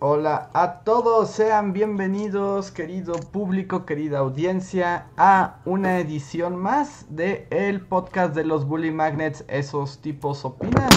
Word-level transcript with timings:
Hola 0.00 0.48
a 0.52 0.84
todos, 0.84 1.28
sean 1.28 1.72
bienvenidos, 1.72 2.70
querido 2.70 3.14
público, 3.14 3.84
querida 3.84 4.20
audiencia, 4.20 5.08
a 5.16 5.56
una 5.64 5.98
edición 5.98 6.54
más 6.54 7.06
de 7.10 7.48
el 7.50 7.80
podcast 7.80 8.32
de 8.32 8.44
los 8.44 8.64
Bully 8.64 8.92
Magnets, 8.92 9.44
esos 9.48 10.00
tipos 10.00 10.44
opinan. 10.44 10.88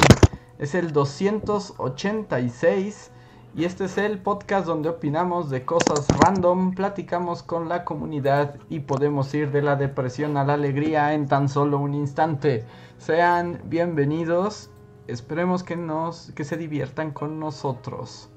Es 0.59 0.75
el 0.75 0.93
286 0.93 3.11
y 3.55 3.65
este 3.65 3.85
es 3.85 3.97
el 3.97 4.19
podcast 4.19 4.67
donde 4.67 4.89
opinamos 4.89 5.49
de 5.49 5.65
cosas 5.65 6.07
random, 6.19 6.75
platicamos 6.75 7.41
con 7.41 7.69
la 7.69 7.83
comunidad 7.83 8.59
y 8.69 8.81
podemos 8.81 9.33
ir 9.33 9.49
de 9.49 9.63
la 9.63 9.77
depresión 9.77 10.37
a 10.37 10.43
la 10.43 10.53
alegría 10.53 11.15
en 11.15 11.27
tan 11.27 11.49
solo 11.49 11.79
un 11.79 11.95
instante. 11.95 12.67
Sean 12.99 13.61
bienvenidos, 13.63 14.69
esperemos 15.07 15.63
que 15.63 15.75
nos 15.75 16.31
que 16.33 16.43
se 16.43 16.55
diviertan 16.55 17.09
con 17.09 17.39
nosotros. 17.39 18.29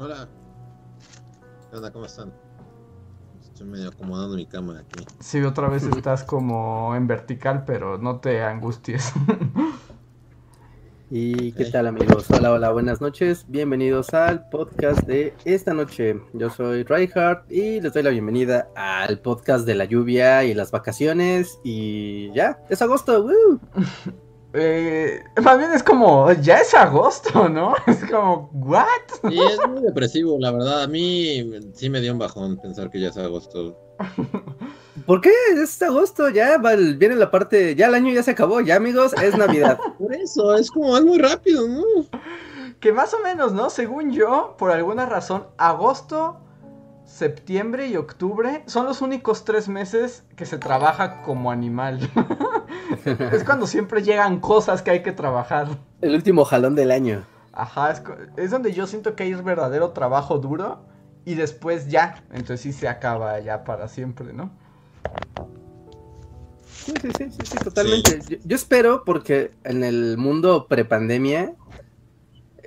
Hola. 0.00 0.28
Hola, 1.72 1.90
¿Cómo 1.90 2.04
están? 2.04 2.32
Estoy 3.42 3.66
medio 3.66 3.88
acomodando 3.88 4.36
mi 4.36 4.46
cama 4.46 4.78
aquí. 4.78 5.04
Sí, 5.18 5.42
otra 5.42 5.68
vez 5.68 5.82
estás 5.96 6.22
como 6.22 6.94
en 6.94 7.08
vertical, 7.08 7.64
pero 7.66 7.98
no 7.98 8.20
te 8.20 8.40
angusties. 8.40 9.12
¿Y 11.10 11.50
qué 11.52 11.64
tal 11.64 11.88
amigos? 11.88 12.30
Hola, 12.30 12.52
hola, 12.52 12.70
buenas 12.70 13.00
noches. 13.00 13.44
Bienvenidos 13.48 14.14
al 14.14 14.48
podcast 14.50 15.00
de 15.00 15.34
esta 15.44 15.74
noche. 15.74 16.22
Yo 16.32 16.48
soy 16.48 16.84
Reinhardt 16.84 17.50
y 17.50 17.80
les 17.80 17.92
doy 17.92 18.04
la 18.04 18.10
bienvenida 18.10 18.68
al 18.76 19.18
podcast 19.18 19.66
de 19.66 19.74
la 19.74 19.86
lluvia 19.86 20.44
y 20.44 20.54
las 20.54 20.70
vacaciones. 20.70 21.58
Y 21.64 22.32
ya, 22.34 22.62
es 22.68 22.82
agosto. 22.82 23.24
¡Woo! 23.24 23.58
Eh, 24.54 25.22
más 25.42 25.58
bien 25.58 25.72
es 25.72 25.82
como, 25.82 26.32
ya 26.32 26.58
es 26.58 26.72
agosto, 26.74 27.48
¿no? 27.48 27.74
Es 27.86 28.04
como, 28.10 28.50
¿what? 28.52 29.30
Y 29.30 29.38
es 29.40 29.58
muy 29.68 29.82
depresivo, 29.82 30.38
la 30.40 30.50
verdad. 30.50 30.82
A 30.82 30.86
mí 30.86 31.50
sí 31.74 31.90
me 31.90 32.00
dio 32.00 32.12
un 32.12 32.18
bajón 32.18 32.58
pensar 32.58 32.90
que 32.90 33.00
ya 33.00 33.08
es 33.08 33.16
agosto. 33.18 33.78
¿Por 35.06 35.20
qué? 35.20 35.32
Es 35.56 35.80
agosto, 35.82 36.28
ya 36.28 36.58
va 36.58 36.74
viene 36.74 37.14
la 37.14 37.30
parte, 37.30 37.74
ya 37.74 37.86
el 37.86 37.94
año 37.94 38.12
ya 38.12 38.22
se 38.22 38.32
acabó, 38.32 38.60
ya 38.60 38.76
amigos, 38.76 39.12
es 39.22 39.36
Navidad. 39.36 39.78
Por 39.98 40.14
eso, 40.14 40.54
es 40.56 40.70
como, 40.70 40.96
es 40.96 41.04
muy 41.04 41.18
rápido, 41.18 41.66
¿no? 41.68 41.84
Que 42.80 42.92
más 42.92 43.12
o 43.14 43.20
menos, 43.20 43.52
¿no? 43.52 43.70
Según 43.70 44.12
yo, 44.12 44.54
por 44.56 44.70
alguna 44.70 45.04
razón, 45.04 45.48
agosto, 45.56 46.36
septiembre 47.08 47.88
y 47.88 47.96
octubre 47.96 48.62
son 48.66 48.84
los 48.84 49.00
únicos 49.00 49.44
tres 49.44 49.68
meses 49.68 50.22
que 50.36 50.46
se 50.46 50.58
trabaja 50.58 51.22
como 51.22 51.50
animal. 51.50 51.98
es 53.32 53.44
cuando 53.44 53.66
siempre 53.66 54.02
llegan 54.02 54.40
cosas 54.40 54.82
que 54.82 54.90
hay 54.90 55.02
que 55.02 55.12
trabajar. 55.12 55.68
El 56.02 56.14
último 56.14 56.44
jalón 56.44 56.74
del 56.74 56.90
año. 56.90 57.24
Ajá, 57.52 57.90
es, 57.90 58.02
es 58.36 58.50
donde 58.50 58.72
yo 58.72 58.86
siento 58.86 59.16
que 59.16 59.24
hay 59.24 59.34
verdadero 59.34 59.90
trabajo 59.90 60.38
duro 60.38 60.84
y 61.24 61.34
después 61.34 61.88
ya, 61.88 62.22
entonces 62.30 62.60
sí 62.60 62.72
se 62.72 62.88
acaba 62.88 63.40
ya 63.40 63.64
para 63.64 63.88
siempre, 63.88 64.32
¿no? 64.32 64.50
Sí, 66.66 66.92
sí, 67.02 67.08
sí, 67.18 67.30
sí, 67.30 67.38
sí 67.44 67.58
totalmente. 67.58 68.20
Yo, 68.28 68.36
yo, 68.44 68.56
espero 68.56 69.02
porque 69.04 69.50
en 69.64 69.82
el 69.82 70.16
mundo 70.16 70.66
prepandemia, 70.68 71.54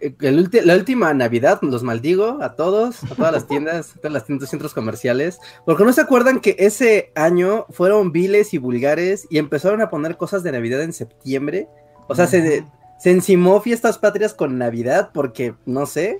el 0.02 0.50
la 0.66 0.76
última 0.76 1.14
Navidad 1.14 1.60
los 1.62 1.84
maldigo 1.84 2.40
a 2.42 2.56
todos, 2.56 3.04
a 3.04 3.16
todas 3.16 3.32
las 3.32 3.48
tiendas, 3.50 3.92
a 3.96 4.00
todas 4.00 4.14
las 4.14 4.26
tiendas, 4.26 4.50
centros 4.50 4.74
comerciales, 4.74 5.40
porque 5.66 5.84
no 5.84 5.94
se 5.94 6.02
acuerdan 6.02 6.40
que 6.40 6.56
ese 6.60 7.12
año 7.16 7.66
fueron 7.70 8.12
viles 8.12 8.54
y 8.54 8.58
vulgares 8.58 9.28
y 9.30 9.38
empezaron 9.38 9.82
a 9.82 9.90
poner 9.90 10.18
cosas 10.18 10.44
de 10.44 10.52
Navidad 10.52 10.82
en 10.82 10.94
septiembre. 10.94 11.68
O 12.08 12.16
sea, 12.16 12.26
uh 12.26 12.28
-huh. 12.28 12.32
se, 12.32 12.66
se 13.00 13.12
encimó 13.12 13.62
fiestas 13.62 13.98
patrias 13.98 14.34
con 14.34 14.58
Navidad 14.58 15.12
porque, 15.14 15.56
no 15.66 15.86
sé, 15.86 16.20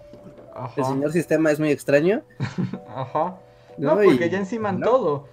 Ajá. 0.56 0.74
el 0.78 0.86
señor 0.86 1.12
sistema 1.12 1.52
es 1.52 1.60
muy 1.60 1.72
extraño. 1.72 2.24
Ajá. 2.96 3.38
No, 3.78 3.96
no 3.96 4.02
porque 4.02 4.28
y... 4.28 4.30
ya 4.30 4.38
enciman 4.38 4.80
¿no? 4.80 4.88
todo. 4.88 5.28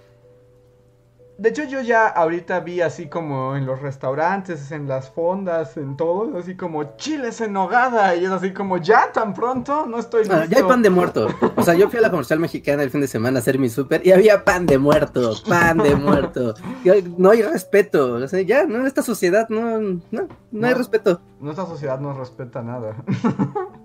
De 1.39 1.47
hecho, 1.47 1.63
yo 1.63 1.79
ya 1.79 2.05
ahorita 2.05 2.59
vi 2.59 2.81
así 2.81 3.07
como 3.07 3.55
en 3.55 3.65
los 3.65 3.81
restaurantes, 3.81 4.73
en 4.73 4.89
las 4.89 5.09
fondas, 5.09 5.77
en 5.77 5.95
todo, 5.95 6.37
así 6.37 6.57
como 6.57 6.97
chiles 6.97 7.39
en 7.39 7.53
nogada. 7.53 8.13
Y 8.17 8.25
es 8.25 8.31
así 8.31 8.51
como, 8.51 8.75
ya 8.75 9.13
tan 9.13 9.33
pronto, 9.33 9.85
no 9.85 9.99
estoy 9.99 10.23
listo. 10.23 10.35
Ah, 10.35 10.45
ya 10.49 10.57
hay 10.57 10.63
pan 10.63 10.81
de 10.81 10.89
muerto. 10.89 11.29
O 11.55 11.63
sea, 11.63 11.75
yo 11.75 11.89
fui 11.89 11.99
a 11.99 12.01
la 12.01 12.09
comercial 12.09 12.41
mexicana 12.41 12.83
el 12.83 12.89
fin 12.89 12.99
de 12.99 13.07
semana 13.07 13.39
a 13.39 13.41
hacer 13.41 13.57
mi 13.57 13.69
súper 13.69 14.05
y 14.05 14.11
había 14.11 14.43
pan 14.43 14.65
de 14.65 14.77
muerto, 14.77 15.33
pan 15.47 15.77
de 15.77 15.95
muerto. 15.95 16.55
no 17.17 17.29
hay 17.29 17.41
respeto. 17.41 18.15
O 18.15 18.27
sea, 18.27 18.41
ya, 18.41 18.65
no, 18.65 18.81
en 18.81 18.85
esta 18.85 19.01
sociedad 19.01 19.47
no, 19.47 19.79
no, 19.79 20.01
no, 20.11 20.27
no 20.51 20.67
hay 20.67 20.73
respeto. 20.73 21.21
Nuestra 21.39 21.65
sociedad 21.65 22.01
no 22.01 22.11
respeta 22.11 22.61
nada. 22.61 22.97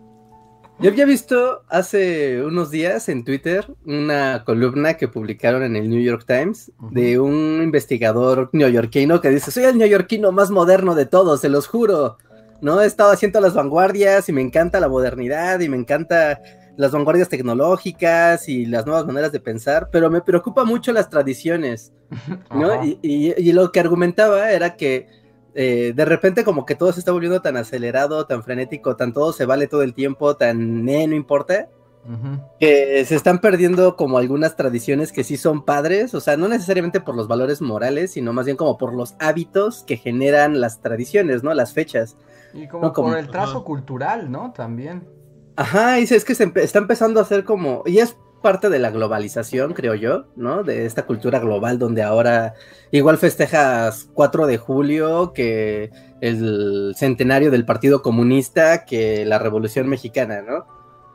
Yo 0.81 0.91
había 0.91 1.07
visto 1.07 1.63
hace 1.69 2.43
unos 2.45 2.71
días 2.71 3.09
en 3.09 3.25
Twitter 3.25 3.67
una 3.87 4.43
columna 4.45 4.95
que 4.95 5.07
publicaron 5.07 5.63
en 5.63 5.77
el 5.77 5.89
New 5.89 6.03
York 6.03 6.25
Times 6.27 6.73
de 6.91 7.21
un 7.21 7.61
investigador 7.63 8.51
neoyorquino 8.53 9.21
que 9.21 9.31
dice, 9.31 9.53
soy 9.53 9.65
el 9.65 9.79
neoyorquino 9.79 10.33
más 10.33 10.51
moderno 10.51 10.95
de 10.95 11.07
todos, 11.07 11.41
se 11.41 11.49
los 11.49 11.69
juro. 11.69 12.19
¿No? 12.61 12.81
He 12.81 12.87
estado 12.87 13.13
haciendo 13.13 13.41
las 13.41 13.55
vanguardias 13.55 14.29
y 14.29 14.33
me 14.33 14.41
encanta 14.41 14.81
la 14.81 14.89
modernidad 14.89 15.61
y 15.61 15.69
me 15.69 15.77
encanta 15.77 16.41
las 16.77 16.93
vanguardias 16.93 17.29
tecnológicas 17.29 18.49
y 18.49 18.67
las 18.67 18.87
nuevas 18.87 19.07
maneras 19.07 19.33
de 19.33 19.41
pensar, 19.41 19.89
pero 19.93 20.11
me 20.11 20.23
preocupa 20.23 20.65
mucho 20.65 20.93
las 20.93 21.09
tradiciones, 21.09 21.93
¿no? 22.55 22.85
y, 22.85 22.99
y, 23.03 23.35
y 23.37 23.53
lo 23.53 23.71
que 23.71 23.81
argumentaba 23.81 24.51
era 24.51 24.77
que 24.77 25.07
eh, 25.55 25.93
de 25.95 26.05
repente 26.05 26.43
como 26.45 26.67
que 26.67 26.75
todo 26.75 26.93
se 26.93 26.99
está 26.99 27.13
volviendo 27.13 27.41
tan 27.41 27.57
acelerado, 27.57 28.27
tan 28.27 28.43
frenético, 28.43 28.97
tan 28.97 29.13
todo 29.13 29.33
se 29.33 29.47
vale 29.47 29.69
todo 29.69 29.83
el 29.83 29.95
tiempo, 29.95 30.37
tan 30.37 30.89
eh, 30.89 31.07
no 31.07 31.15
importa, 31.15 31.69
uh 32.07 32.13
-huh. 32.13 32.41
que 32.59 33.05
se 33.05 33.15
están 33.15 33.39
perdiendo 33.41 33.95
como 33.97 34.19
algunas 34.19 34.57
tradiciones 34.57 35.13
que 35.13 35.23
sí 35.23 35.37
son 35.37 35.65
padres, 35.65 36.15
o 36.15 36.21
sea, 36.21 36.37
no 36.37 36.49
necesariamente 36.49 37.01
por 37.01 37.15
los 37.15 37.29
valores 37.29 37.63
morales, 37.63 38.13
sino 38.13 38.33
más 38.33 38.47
bien 38.47 38.57
como 38.57 38.77
por 38.79 38.93
los 38.95 39.15
hábitos 39.21 39.85
que 39.85 39.97
generan 39.97 40.61
las 40.61 40.81
tradiciones, 40.81 41.43
¿no? 41.45 41.55
Las 41.55 41.73
fechas. 41.73 42.17
Y 42.53 42.67
como, 42.67 42.87
¿no? 42.87 42.93
como... 42.93 43.09
por 43.11 43.19
el 43.19 43.29
trazo 43.29 43.65
cultural, 43.65 44.31
¿no? 44.31 44.53
También. 44.53 45.09
Ajá, 45.57 46.01
y 46.01 46.03
es 46.03 46.25
que 46.25 46.35
se 46.35 46.51
está 46.57 46.81
empezando 46.81 47.21
a 47.21 47.23
hacer 47.23 47.45
como, 47.45 47.85
y 47.87 47.99
es 47.99 48.17
parte 48.45 48.69
de 48.69 48.79
la 48.79 48.91
globalización, 48.91 49.73
creo 49.73 49.95
yo, 49.95 50.27
¿no? 50.37 50.65
De 50.65 50.85
esta 50.85 51.07
cultura 51.07 51.39
global 51.39 51.79
donde 51.79 52.03
ahora 52.03 52.53
igual 52.91 53.17
festejas 53.17 54.11
4 54.13 54.47
de 54.47 54.59
julio 54.59 55.33
que 55.33 55.91
el 56.21 56.93
centenario 56.95 57.51
del 57.51 57.65
Partido 57.65 58.03
Comunista, 58.03 58.85
que 58.85 59.25
la 59.25 59.39
Revolución 59.39 59.89
Mexicana, 59.89 60.43
¿no? 60.43 60.67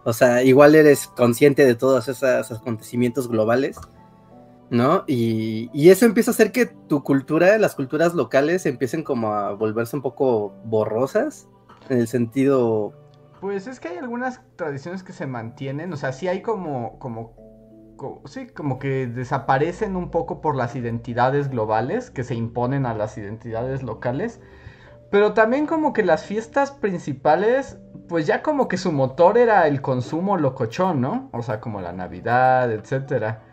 O 0.05 0.11
sea, 0.11 0.41
igual 0.41 0.73
eres 0.73 1.05
consciente 1.05 1.67
de 1.67 1.75
todos 1.75 2.07
esos 2.07 2.51
acontecimientos 2.51 3.27
globales, 3.29 3.77
¿no? 4.71 5.03
Y, 5.05 5.69
y 5.71 5.89
eso 5.91 6.07
empieza 6.07 6.31
a 6.31 6.33
hacer 6.33 6.51
que 6.51 6.65
tu 6.65 7.03
cultura, 7.03 7.59
las 7.59 7.75
culturas 7.75 8.15
locales 8.15 8.65
empiecen 8.65 9.03
como 9.03 9.35
a 9.35 9.53
volverse 9.53 9.95
un 9.95 10.01
poco 10.01 10.55
borrosas, 10.65 11.47
en 11.89 11.99
el 11.99 12.07
sentido 12.07 12.95
pues 13.39 13.67
es 13.67 13.79
que 13.79 13.89
hay 13.89 13.97
algunas 13.97 14.41
tradiciones 14.55 15.03
que 15.03 15.13
se 15.13 15.27
mantienen, 15.27 15.91
o 15.93 15.97
sea, 15.97 16.11
sí 16.11 16.27
hay 16.27 16.41
como, 16.41 16.99
como, 16.99 17.35
sí, 18.25 18.47
como 18.47 18.79
que 18.79 19.07
desaparecen 19.07 19.95
un 19.95 20.11
poco 20.11 20.41
por 20.41 20.55
las 20.55 20.75
identidades 20.75 21.49
globales 21.49 22.11
que 22.11 22.23
se 22.23 22.35
imponen 22.35 22.85
a 22.85 22.93
las 22.93 23.17
identidades 23.17 23.83
locales, 23.83 24.41
pero 25.11 25.33
también 25.33 25.65
como 25.65 25.93
que 25.93 26.03
las 26.03 26.25
fiestas 26.25 26.71
principales, 26.71 27.77
pues 28.07 28.27
ya 28.27 28.41
como 28.41 28.67
que 28.67 28.77
su 28.77 28.91
motor 28.91 29.37
era 29.37 29.67
el 29.67 29.81
consumo 29.81 30.37
locochón, 30.37 31.01
¿no? 31.01 31.29
O 31.33 31.41
sea, 31.41 31.59
como 31.59 31.81
la 31.81 31.93
Navidad, 31.93 32.71
etcétera. 32.71 33.43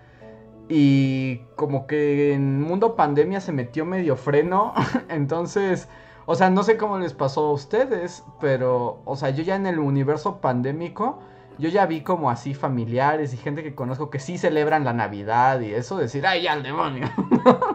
Y 0.68 1.38
como 1.54 1.86
que 1.86 2.34
en 2.34 2.60
mundo 2.60 2.96
pandemia 2.96 3.40
se 3.40 3.52
metió 3.52 3.84
medio 3.84 4.16
freno, 4.16 4.74
entonces... 5.08 5.88
O 6.26 6.34
sea, 6.34 6.50
no 6.50 6.64
sé 6.64 6.76
cómo 6.76 6.98
les 6.98 7.14
pasó 7.14 7.46
a 7.46 7.52
ustedes, 7.52 8.24
pero, 8.40 9.00
o 9.04 9.16
sea, 9.16 9.30
yo 9.30 9.44
ya 9.44 9.54
en 9.54 9.66
el 9.66 9.78
universo 9.78 10.40
pandémico, 10.40 11.20
yo 11.58 11.68
ya 11.68 11.86
vi 11.86 12.02
como 12.02 12.30
así 12.30 12.52
familiares 12.52 13.32
y 13.32 13.36
gente 13.36 13.62
que 13.62 13.74
conozco 13.74 14.10
que 14.10 14.18
sí 14.18 14.36
celebran 14.36 14.84
la 14.84 14.92
Navidad 14.92 15.60
y 15.60 15.72
eso, 15.72 15.96
decir, 15.96 16.26
ay, 16.26 16.42
ya 16.42 16.52
al 16.54 16.64
demonio. 16.64 17.08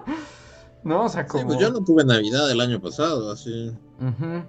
¿No? 0.84 1.06
O 1.06 1.10
sea, 1.10 1.26
como... 1.28 1.42
Sí, 1.42 1.48
pues 1.48 1.60
yo 1.60 1.72
no 1.72 1.84
tuve 1.84 2.04
Navidad 2.04 2.52
el 2.52 2.60
año 2.60 2.82
pasado, 2.82 3.32
así. 3.32 3.72
Uh 4.00 4.06
-huh. 4.06 4.44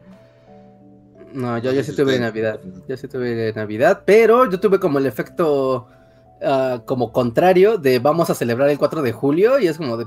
No, 1.35 1.59
yo, 1.59 1.73
yo 1.73 1.83
sí 1.83 1.95
tuve 1.95 2.19
Navidad, 2.19 2.61
yo 2.89 2.97
sí 2.97 3.09
tuve 3.09 3.53
Navidad, 3.55 4.03
pero 4.05 4.51
yo 4.51 4.61
tuve 4.61 4.79
como 4.79 4.99
el 4.99 5.07
efecto 5.07 5.87
uh, 6.43 6.85
como 6.85 7.13
contrario 7.13 7.79
de 7.79 7.99
vamos 8.01 8.29
a 8.31 8.35
celebrar 8.35 8.69
el 8.69 8.79
4 8.79 9.01
de 9.01 9.13
julio 9.13 9.59
y 9.59 9.67
es 9.67 9.79
como 9.79 9.97
de 9.97 10.07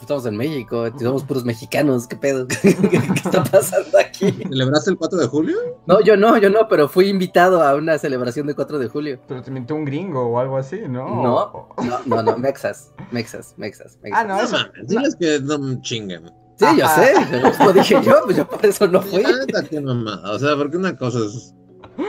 Estamos 0.00 0.24
en 0.26 0.36
México, 0.36 0.86
somos 0.98 1.24
puros 1.24 1.44
mexicanos, 1.44 2.06
¿qué 2.06 2.16
pedo? 2.16 2.46
¿Qué, 2.62 2.76
está 3.14 3.44
pasando 3.44 3.98
aquí? 3.98 4.32
¿Celebraste 4.32 4.90
el 4.90 4.96
4 4.96 5.18
de 5.18 5.26
julio? 5.26 5.56
No, 5.86 6.00
yo 6.00 6.16
no, 6.16 6.38
yo 6.38 6.48
no, 6.48 6.68
pero 6.68 6.88
fui 6.88 7.08
invitado 7.08 7.62
a 7.62 7.74
una 7.74 7.98
celebración 7.98 8.46
de 8.46 8.54
4 8.54 8.78
de 8.78 8.88
julio. 8.88 9.20
Pero 9.28 9.42
te 9.42 9.50
mintió 9.50 9.76
un 9.76 9.84
gringo 9.84 10.26
o 10.26 10.38
algo 10.38 10.56
así, 10.56 10.80
¿no? 10.88 11.06
No, 11.22 11.68
no, 11.84 12.00
no, 12.06 12.22
no, 12.22 12.38
mexas, 12.38 12.92
mexas, 13.10 13.54
mexas, 13.58 13.98
mexas. 14.02 14.20
Ah, 14.20 14.24
no, 14.24 14.36
No 14.36 14.42
eso. 14.42 14.56
mames, 14.56 14.88
diles 14.88 15.16
que 15.16 15.38
no 15.40 15.80
chinguen. 15.82 16.26
Sí, 16.56 16.66
yo 16.76 16.84
Ajá. 16.84 17.02
sé, 17.04 17.14
pero 17.30 17.52
como 17.56 17.72
dije 17.72 18.02
yo, 18.02 18.14
pues 18.24 18.36
yo 18.36 18.48
por 18.48 18.66
eso 18.66 18.86
no 18.86 19.02
fui. 19.02 19.22
Qué 19.70 19.80
mamada. 19.80 20.32
O 20.32 20.38
sea, 20.38 20.56
porque 20.56 20.76
una 20.76 20.96
cosa 20.96 21.18
es. 21.20 21.54
Sí, 21.96 22.04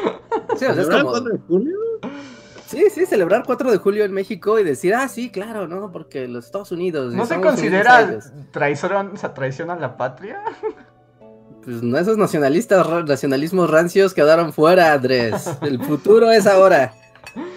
o 0.54 0.58
sea, 0.58 0.70
es 0.70 0.76
¿Celebrar 0.76 1.00
el 1.00 1.06
como, 1.06 1.12
4 1.12 1.34
de 1.34 1.40
julio? 1.48 1.78
Sí, 2.72 2.86
sí, 2.94 3.06
celebrar 3.06 3.44
4 3.46 3.72
de 3.72 3.78
julio 3.78 4.04
en 4.06 4.12
México 4.12 4.58
y 4.60 4.64
decir, 4.64 4.96
ah, 4.96 5.08
sí, 5.08 5.30
claro, 5.30 5.68
¿no? 5.68 5.92
Porque 5.92 6.28
los 6.28 6.46
Estados 6.46 6.72
Unidos. 6.72 7.14
¿No 7.14 7.26
se 7.26 7.40
considera 7.40 8.20
traición, 8.52 9.14
traición 9.34 9.70
a 9.70 9.76
la 9.76 9.98
patria? 9.98 10.42
Pues 11.64 11.84
no, 11.84 11.96
esos 11.98 12.18
nacionalistas, 12.18 12.88
nacionalismos 13.06 13.70
rancios 13.70 14.16
quedaron 14.16 14.52
fuera, 14.52 14.94
Andrés. 14.94 15.48
El 15.62 15.80
futuro 15.84 16.32
es 16.32 16.48
ahora. 16.48 16.94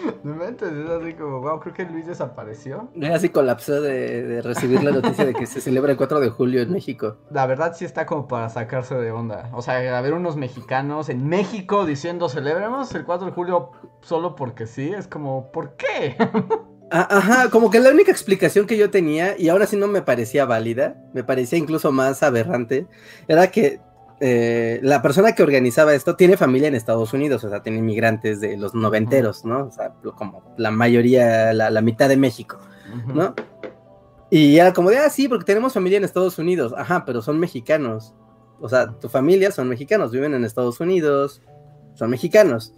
No 0.24 0.32
inventes, 0.32 0.72
es 0.72 0.88
así 0.88 1.14
como, 1.14 1.40
wow, 1.40 1.60
creo 1.60 1.74
que 1.74 1.84
Luis 1.84 2.06
desapareció. 2.06 2.88
Ya 2.94 3.14
así 3.14 3.28
colapsó 3.28 3.80
de, 3.80 4.22
de 4.22 4.42
recibir 4.42 4.82
la 4.82 4.90
noticia 4.90 5.24
de 5.24 5.34
que 5.34 5.46
se 5.46 5.60
celebra 5.60 5.92
el 5.92 5.98
4 5.98 6.20
de 6.20 6.30
julio 6.30 6.62
en 6.62 6.72
México. 6.72 7.18
La 7.30 7.46
verdad 7.46 7.74
sí 7.76 7.84
está 7.84 8.06
como 8.06 8.26
para 8.26 8.48
sacarse 8.48 8.94
de 8.94 9.10
onda. 9.10 9.50
O 9.52 9.62
sea, 9.62 9.98
a 9.98 10.00
ver 10.00 10.14
unos 10.14 10.36
mexicanos 10.36 11.08
en 11.08 11.28
México 11.28 11.84
diciendo 11.84 12.28
celebremos 12.28 12.94
el 12.94 13.04
4 13.04 13.26
de 13.26 13.32
julio 13.32 13.70
solo 14.00 14.34
porque 14.34 14.66
sí, 14.66 14.92
es 14.96 15.06
como, 15.06 15.50
¿por 15.50 15.76
qué? 15.76 16.16
Ajá, 16.90 17.50
como 17.50 17.70
que 17.70 17.80
la 17.80 17.90
única 17.90 18.12
explicación 18.12 18.66
que 18.66 18.76
yo 18.76 18.90
tenía, 18.90 19.36
y 19.38 19.48
ahora 19.48 19.66
sí 19.66 19.76
no 19.76 19.88
me 19.88 20.02
parecía 20.02 20.44
válida, 20.44 20.96
me 21.12 21.24
parecía 21.24 21.58
incluso 21.58 21.90
más 21.90 22.22
aberrante, 22.22 22.86
era 23.26 23.50
que 23.50 23.80
eh, 24.26 24.80
la 24.82 25.02
persona 25.02 25.34
que 25.34 25.42
organizaba 25.42 25.92
esto 25.92 26.16
tiene 26.16 26.38
familia 26.38 26.68
en 26.68 26.74
Estados 26.74 27.12
Unidos, 27.12 27.44
o 27.44 27.50
sea, 27.50 27.62
tiene 27.62 27.80
inmigrantes 27.80 28.40
de 28.40 28.56
los 28.56 28.74
noventeros, 28.74 29.44
¿no? 29.44 29.66
O 29.66 29.70
sea, 29.70 29.92
como 30.16 30.54
la 30.56 30.70
mayoría, 30.70 31.52
la, 31.52 31.68
la 31.68 31.82
mitad 31.82 32.08
de 32.08 32.16
México, 32.16 32.58
¿no? 33.06 33.34
Y 34.30 34.56
era 34.56 34.72
como 34.72 34.88
de, 34.88 34.96
ah, 34.96 35.10
sí, 35.10 35.28
porque 35.28 35.44
tenemos 35.44 35.74
familia 35.74 35.98
en 35.98 36.04
Estados 36.04 36.38
Unidos, 36.38 36.72
ajá, 36.74 37.04
pero 37.04 37.20
son 37.20 37.38
mexicanos. 37.38 38.14
O 38.60 38.68
sea, 38.70 38.98
tu 38.98 39.10
familia 39.10 39.52
son 39.52 39.68
mexicanos, 39.68 40.10
viven 40.10 40.32
en 40.32 40.46
Estados 40.46 40.80
Unidos, 40.80 41.42
son 41.92 42.08
mexicanos. 42.08 42.72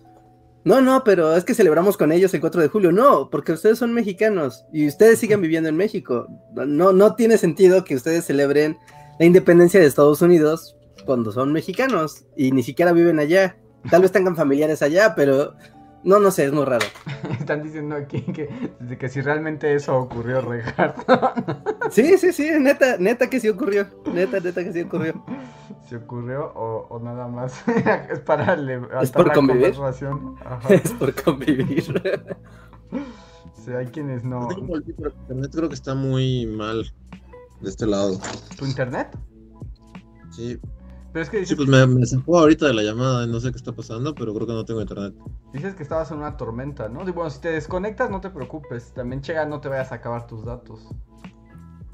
No, 0.65 0.81
no, 0.81 1.05
pero 1.05 1.37
es 1.37 1.45
que 1.45 1.55
celebramos 1.55 1.97
con 1.97 2.11
ellos 2.11 2.35
el 2.35 2.41
4 2.41 2.61
de 2.61 2.67
julio. 2.67 2.91
No, 2.91 3.31
porque 3.31 3.53
ustedes 3.53 3.79
son 3.79 3.95
mexicanos 3.95 4.65
y 4.73 4.89
ustedes 4.89 5.21
siguen 5.21 5.43
viviendo 5.43 5.69
en 5.69 5.77
México. 5.77 6.27
No, 6.57 6.93
no 6.93 7.15
tiene 7.15 7.39
sentido 7.39 7.85
que 7.85 7.95
ustedes 7.95 8.25
celebren 8.25 8.77
la 9.21 9.27
independencia 9.27 9.79
de 9.79 9.87
Estados 9.87 10.23
Unidos 10.23 10.76
cuando 11.07 11.33
son 11.33 11.53
mexicanos 11.53 12.27
y 12.37 12.53
ni 12.53 12.63
siquiera 12.63 12.93
viven 12.93 13.19
allá. 13.19 13.57
Tal 13.91 14.03
vez 14.03 14.13
tengan 14.13 14.37
familiares 14.37 14.83
allá, 14.83 15.15
pero 15.15 15.55
no, 16.03 16.21
no 16.21 16.31
sé, 16.31 16.45
es 16.45 16.53
muy 16.53 16.65
raro. 16.65 16.85
Están 17.41 17.63
diciendo 17.63 17.97
aquí 17.97 18.21
que, 18.23 18.49
que 18.99 19.09
si 19.09 19.21
realmente 19.23 19.75
eso 19.75 19.97
ocurrió, 19.97 20.41
Reinhardt. 20.41 20.99
Sí, 21.91 22.19
sí, 22.19 22.33
sí, 22.33 22.51
neta, 22.61 22.97
neta 22.99 23.31
que 23.31 23.39
sí 23.39 23.49
ocurrió. 23.49 23.87
Neta, 24.13 24.41
neta 24.41 24.65
que 24.65 24.73
sí 24.73 24.81
ocurrió. 24.83 25.25
si 25.89 25.95
ocurrió 25.95 26.53
o, 26.55 26.89
o 26.91 26.99
nada 26.99 27.29
más. 27.29 27.55
es 28.11 28.19
para 28.21 28.57
levantar 28.57 29.05
¿Es 29.05 29.13
por 29.13 29.29
la 29.29 29.35
convivir? 29.35 29.73
conversación. 29.73 30.35
Ajá. 30.45 30.75
Es 30.75 30.91
por 30.93 31.15
convivir. 31.15 31.85
Sí, 33.65 33.73
hay 33.73 33.87
quienes 33.87 34.25
no. 34.25 34.49
Internet 34.51 35.51
creo 35.55 35.69
que 35.69 35.75
está 35.77 35.95
muy 35.95 36.47
mal 36.47 36.93
de 37.61 37.69
este 37.69 37.87
lado. 37.87 38.19
¿Tu 38.57 38.67
internet? 38.67 39.17
Sí, 40.31 40.59
Pero 41.17 41.25
es 41.25 41.31
que 41.31 41.39
sí 41.47 41.55
dices, 41.55 41.57
pues 41.57 41.67
me, 41.67 41.87
me 41.87 42.05
sacó 42.05 42.41
ahorita 42.41 42.67
de 42.67 42.75
la 42.75 42.83
llamada 42.83 43.27
no 43.27 43.41
sé 43.41 43.51
qué 43.51 43.57
está 43.57 43.73
pasando, 43.73 44.15
pero 44.15 44.35
creo 44.35 44.47
que 44.47 44.53
no 44.53 44.67
tengo 44.67 44.83
internet. 44.83 45.15
dices 45.51 45.75
que 45.75 45.83
estabas 45.83 46.11
en 46.11 46.19
una 46.19 46.37
tormenta, 46.37 46.91
¿no? 46.91 47.09
Y 47.09 47.11
bueno, 47.11 47.31
si 47.31 47.41
te 47.41 47.49
desconectas, 47.53 48.11
no 48.11 48.21
te 48.21 48.29
preocupes. 48.29 48.93
También 48.93 49.23
Chega, 49.23 49.47
no 49.47 49.59
te 49.63 49.71
vayas 49.71 49.93
a 49.93 49.95
acabar 49.95 50.27
tus 50.27 50.45
datos. 50.45 50.87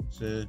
Sí. 0.09 0.45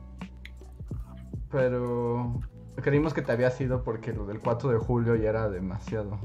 Pero 1.53 2.41
creímos 2.83 3.15
que 3.15 3.23
te 3.23 3.31
había 3.31 3.53
sido 3.53 3.85
porque 3.85 4.13
lo 4.13 4.27
del 4.27 4.41
4 4.41 4.71
de 4.71 4.79
julio 4.79 5.15
ya 5.15 5.29
era 5.29 5.49
demasiado. 5.49 6.19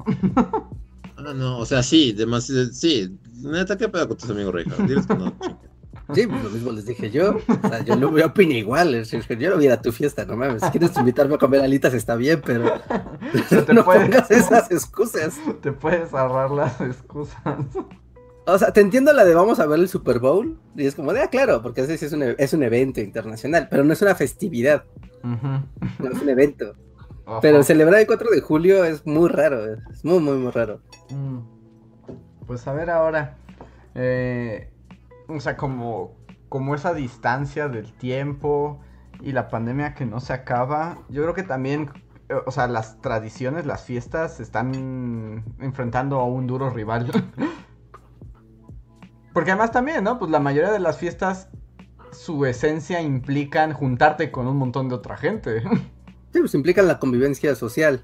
Ah, 1.18 1.34
no, 1.36 1.60
o 1.60 1.66
sea, 1.68 1.84
sí, 1.84 2.14
demasiado. 2.14 2.72
Sí, 2.72 3.20
neta, 3.44 3.78
¿qué 3.78 3.90
pedo 3.90 4.08
con 4.08 4.18
tus 4.18 4.30
amigos, 4.32 4.56
Reija? 4.56 4.80
Diles 4.80 5.06
que 5.06 5.16
no, 5.16 5.38
chinga. 5.40 5.70
Sí, 6.14 6.26
pues 6.28 6.44
lo 6.44 6.50
mismo 6.50 6.72
les 6.72 6.86
dije 6.86 7.12
yo. 7.12 7.38
O 7.64 7.68
sea, 7.70 7.84
yo 7.84 7.96
no 7.96 8.18
yo 8.18 8.26
opino 8.28 8.54
igual. 8.54 9.04
Yo 9.04 9.50
no 9.50 9.56
voy 9.56 9.64
a 9.64 9.66
ir 9.68 9.72
a 9.72 9.82
tu 9.82 9.92
fiesta, 9.92 10.26
no 10.26 10.36
mames. 10.36 10.62
Si 10.64 10.70
quieres 10.72 10.96
invitarme 10.98 11.36
a 11.36 11.38
comer 11.38 11.62
alitas 11.62 11.94
está 11.94 12.16
bien, 12.16 12.42
pero 12.46 12.72
Pero 13.50 13.64
te 13.66 13.74
no 13.74 13.86
puedes- 13.86 14.04
pongas 14.10 14.32
esas 14.32 14.72
excusas. 14.72 15.38
Te 15.62 15.72
puedes 15.72 16.14
ahorrar 16.14 16.52
las 16.52 16.80
excusas. 16.82 17.38
O 18.46 18.58
sea, 18.58 18.72
te 18.74 18.82
entiendo 18.82 19.14
la 19.14 19.26
de 19.26 19.36
vamos 19.36 19.60
a 19.60 19.68
ver 19.68 19.80
el 19.80 19.88
Super 19.88 20.18
Bowl. 20.20 20.58
Y 20.76 20.86
es 20.88 20.96
como 20.96 21.14
de, 21.14 21.22
ah, 21.22 21.28
claro, 21.30 21.62
porque 21.62 21.82
ese 21.82 21.94
es 22.04 22.12
un, 22.14 22.24
e- 22.24 22.36
es 22.40 22.54
un 22.54 22.64
evento 22.64 23.00
internacional, 23.02 23.68
pero 23.70 23.84
no 23.84 23.94
es 23.94 24.02
una 24.02 24.16
festividad, 24.16 24.86
no 25.24 26.10
es 26.12 26.22
un 26.22 26.30
evento. 26.30 26.74
Pero 27.44 27.62
celebrar 27.62 28.00
el 28.02 28.08
4 28.08 28.32
de 28.32 28.42
julio 28.42 28.84
es 28.84 29.06
muy 29.06 29.30
raro, 29.30 29.64
es 29.92 30.04
muy, 30.04 30.18
muy, 30.20 30.38
muy 30.38 30.52
raro. 30.52 30.82
Mm. 31.12 31.38
Pues 32.48 32.66
a 32.68 32.74
ver 32.74 32.90
ahora. 32.90 33.38
eh, 33.94 34.72
o 35.30 35.40
sea, 35.40 35.56
como, 35.56 36.18
como 36.50 36.76
esa 36.76 36.94
distancia 36.94 37.70
del 37.70 37.94
tiempo 37.94 38.82
y 39.22 39.32
la 39.32 39.50
pandemia 39.50 39.94
que 39.94 40.06
no 40.06 40.20
se 40.20 40.34
acaba. 40.34 41.00
Yo 41.10 41.22
creo 41.22 41.34
que 41.34 41.44
también, 41.44 41.92
eh, 42.30 42.36
o 42.46 42.52
sea, 42.52 42.68
las 42.68 43.02
tradiciones, 43.02 43.66
las 43.66 43.84
fiestas 43.84 44.38
se 44.38 44.44
están 44.44 45.44
enfrentando 45.60 46.20
a 46.20 46.26
un 46.26 46.48
duro 46.48 46.70
rival. 46.70 47.12
Porque 49.34 49.52
además 49.52 49.72
también, 49.72 50.04
¿no? 50.04 50.18
Pues 50.18 50.32
la 50.32 50.40
mayoría 50.40 50.72
de 50.72 50.80
las 50.80 50.98
fiestas, 50.98 51.50
su 52.12 52.46
esencia 52.46 53.02
implican 53.02 53.74
juntarte 53.74 54.32
con 54.32 54.48
un 54.48 54.58
montón 54.58 54.90
de 54.90 54.96
otra 54.96 55.16
gente. 55.16 55.62
Sí, 56.32 56.40
pues 56.40 56.54
implican 56.54 56.88
la 56.88 57.00
convivencia 57.00 57.56
social, 57.56 58.02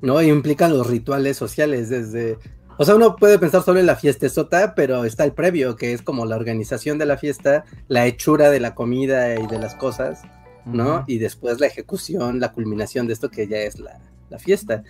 ¿no? 0.00 0.20
Y 0.20 0.28
implican 0.28 0.76
los 0.76 0.88
rituales 0.88 1.36
sociales 1.36 1.88
desde... 1.88 2.38
O 2.76 2.84
sea, 2.84 2.96
uno 2.96 3.16
puede 3.16 3.38
pensar 3.38 3.62
solo 3.62 3.78
en 3.78 3.86
la 3.86 3.96
fiesta 3.96 4.28
sota, 4.28 4.74
pero 4.74 5.04
está 5.04 5.24
el 5.24 5.32
previo, 5.32 5.76
que 5.76 5.92
es 5.92 6.02
como 6.02 6.26
la 6.26 6.36
organización 6.36 6.98
de 6.98 7.06
la 7.06 7.16
fiesta, 7.16 7.64
la 7.88 8.06
hechura 8.06 8.50
de 8.50 8.60
la 8.60 8.74
comida 8.74 9.38
y 9.38 9.46
de 9.46 9.58
las 9.58 9.74
cosas, 9.76 10.22
¿no? 10.64 11.04
Y 11.06 11.18
después 11.18 11.60
la 11.60 11.66
ejecución, 11.66 12.40
la 12.40 12.52
culminación 12.52 13.06
de 13.06 13.12
esto 13.12 13.30
que 13.30 13.46
ya 13.46 13.58
es 13.58 13.78
la, 13.78 14.00
la 14.28 14.38
fiesta. 14.38 14.82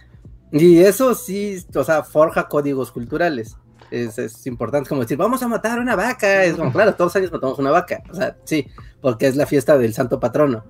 Y 0.50 0.78
eso 0.78 1.14
sí, 1.14 1.64
o 1.74 1.84
sea, 1.84 2.04
forja 2.04 2.48
códigos 2.48 2.90
culturales. 2.90 3.56
Es, 3.90 4.18
es 4.18 4.46
importante, 4.46 4.88
como 4.88 5.02
decir, 5.02 5.18
vamos 5.18 5.42
a 5.42 5.48
matar 5.48 5.78
una 5.78 5.94
vaca. 5.94 6.44
Es 6.44 6.54
como, 6.54 6.72
claro, 6.72 6.94
todos 6.94 7.10
los 7.10 7.16
años 7.16 7.32
matamos 7.32 7.58
una 7.58 7.70
vaca. 7.70 8.02
O 8.10 8.14
sea, 8.14 8.36
sí, 8.44 8.66
porque 9.00 9.26
es 9.26 9.36
la 9.36 9.46
fiesta 9.46 9.76
del 9.76 9.92
santo 9.92 10.18
patrono, 10.18 10.64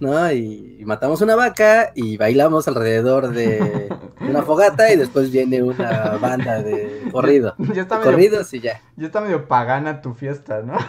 ¿no? 0.00 0.30
Y, 0.32 0.76
y 0.78 0.84
matamos 0.84 1.20
una 1.22 1.34
vaca 1.34 1.90
y 1.94 2.16
bailamos 2.16 2.68
alrededor 2.68 3.32
de 3.32 3.88
una 4.28 4.42
fogata 4.42 4.92
y 4.92 4.96
después 4.96 5.30
viene 5.30 5.62
una 5.62 6.16
banda 6.20 6.62
de 6.62 7.02
corrido. 7.12 7.54
Ya 7.74 7.82
está, 7.82 7.98
medio, 7.98 8.10
corridos 8.10 8.52
y 8.54 8.60
ya. 8.60 8.80
ya 8.96 9.06
está 9.06 9.20
medio 9.20 9.46
pagana 9.48 10.00
tu 10.00 10.14
fiesta, 10.14 10.62
¿no? 10.62 10.74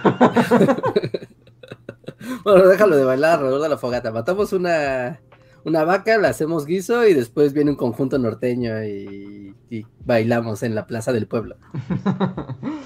Bueno, 2.44 2.68
déjalo 2.68 2.96
de 2.96 3.04
bailar 3.04 3.34
alrededor 3.34 3.62
de 3.62 3.70
la 3.70 3.78
fogata. 3.78 4.12
Matamos 4.12 4.54
una, 4.54 5.20
una 5.66 5.84
vaca, 5.84 6.18
la 6.18 6.30
hacemos 6.30 6.66
guiso 6.66 7.06
y 7.06 7.14
después 7.14 7.54
viene 7.54 7.72
un 7.72 7.78
conjunto 7.78 8.18
norteño 8.18 8.84
y, 8.84 9.56
y 9.70 9.86
bailamos 10.06 10.64
en 10.64 10.76
la 10.76 10.88
plaza 10.88 11.12
del 11.14 11.28
pueblo. 11.28 11.58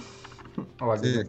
O 0.80 0.92
algo 0.92 1.04
Sí. 1.04 1.22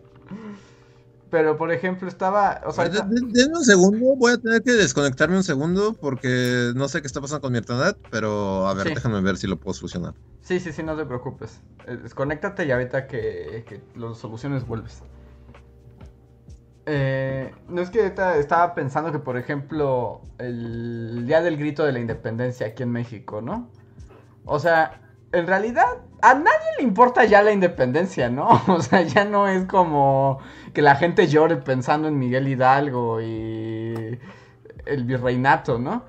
Pero, 1.30 1.58
por 1.58 1.70
ejemplo, 1.72 2.08
estaba... 2.08 2.60
O 2.64 2.72
sea, 2.72 2.88
Denme 2.88 3.58
un 3.58 3.64
segundo, 3.64 4.16
voy 4.16 4.32
a 4.32 4.38
tener 4.38 4.62
que 4.62 4.72
desconectarme 4.72 5.36
un 5.36 5.44
segundo 5.44 5.92
porque 5.92 6.72
no 6.74 6.88
sé 6.88 7.00
qué 7.02 7.06
está 7.06 7.20
pasando 7.20 7.42
con 7.42 7.52
mi 7.52 7.58
internet, 7.58 7.98
pero 8.10 8.66
a 8.66 8.72
ver, 8.74 8.88
Sí. 8.88 8.94
déjame 8.94 9.20
ver 9.20 9.36
si 9.36 9.46
lo 9.46 9.56
puedo 9.58 9.74
solucionar. 9.74 10.14
Sí, 10.40 10.58
sí, 10.58 10.72
sí, 10.72 10.82
no 10.82 10.96
te 10.96 11.04
preocupes. 11.04 11.60
Eh, 11.86 11.98
Desconéctate 12.02 12.64
y 12.64 12.70
ahorita 12.70 13.06
que, 13.06 13.64
que 13.68 13.82
lo 13.94 14.14
soluciones 14.14 14.66
vuelves. 14.66 15.02
Eh, 16.86 17.52
no 17.68 17.82
es 17.82 17.90
que 17.90 18.00
ahorita 18.00 18.36
estaba 18.38 18.74
pensando 18.74 19.12
que, 19.12 19.18
por 19.18 19.36
ejemplo, 19.36 20.22
el 20.38 21.26
Día 21.26 21.42
del 21.42 21.58
Grito 21.58 21.84
de 21.84 21.92
la 21.92 21.98
Independencia 21.98 22.68
aquí 22.68 22.82
en 22.82 22.92
México, 22.92 23.42
¿no? 23.42 23.68
O 24.46 24.58
sea, 24.58 25.07
en 25.32 25.46
realidad 25.46 25.86
a 26.20 26.34
nadie 26.34 26.68
le 26.78 26.84
importa 26.84 27.24
ya 27.24 27.42
la 27.42 27.52
independencia, 27.52 28.28
¿no? 28.28 28.48
O 28.68 28.80
sea, 28.80 29.02
ya 29.02 29.24
no 29.24 29.48
es 29.48 29.64
como 29.66 30.40
que 30.72 30.82
la 30.82 30.96
gente 30.96 31.26
llore 31.28 31.56
pensando 31.56 32.08
en 32.08 32.18
Miguel 32.18 32.48
Hidalgo 32.48 33.20
y 33.20 34.18
el 34.86 35.04
virreinato, 35.04 35.78
¿no? 35.78 36.04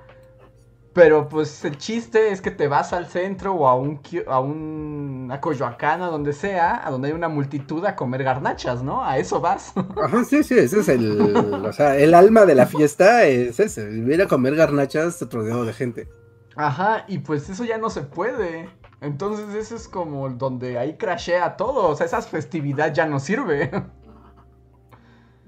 Pero 0.92 1.28
pues 1.28 1.64
el 1.64 1.78
chiste 1.78 2.32
es 2.32 2.40
que 2.40 2.50
te 2.50 2.66
vas 2.66 2.92
al 2.92 3.06
centro 3.06 3.54
o 3.54 3.68
a 3.68 3.76
un 3.76 4.00
a 4.26 4.40
un 4.40 5.28
a 5.30 5.40
Coyoacán, 5.40 6.02
a 6.02 6.08
donde 6.08 6.32
sea, 6.32 6.84
a 6.84 6.90
donde 6.90 7.08
hay 7.08 7.14
una 7.14 7.28
multitud 7.28 7.84
a 7.84 7.94
comer 7.94 8.24
garnachas, 8.24 8.82
¿no? 8.82 9.04
A 9.04 9.18
eso 9.18 9.40
vas. 9.40 9.72
Ajá, 10.02 10.24
sí, 10.24 10.42
sí, 10.42 10.58
ese 10.58 10.80
es 10.80 10.88
el, 10.88 11.36
o 11.64 11.72
sea, 11.72 11.96
el 11.96 12.12
alma 12.12 12.44
de 12.44 12.56
la 12.56 12.66
fiesta 12.66 13.24
es 13.24 13.60
ese, 13.60 13.88
ir 13.92 14.20
a 14.20 14.26
comer 14.26 14.56
garnachas 14.56 15.20
rodeado 15.30 15.64
de 15.64 15.72
gente. 15.72 16.08
Ajá, 16.56 17.04
y 17.06 17.18
pues 17.18 17.48
eso 17.48 17.64
ya 17.64 17.78
no 17.78 17.88
se 17.88 18.02
puede. 18.02 18.68
Entonces 19.00 19.54
eso 19.54 19.76
es 19.76 19.88
como 19.88 20.28
donde 20.28 20.78
ahí 20.78 20.96
crashea 20.96 21.56
todo, 21.56 21.88
o 21.88 21.96
sea, 21.96 22.06
esa 22.06 22.20
festividad 22.22 22.92
ya 22.92 23.06
no 23.06 23.18
sirve. 23.18 23.70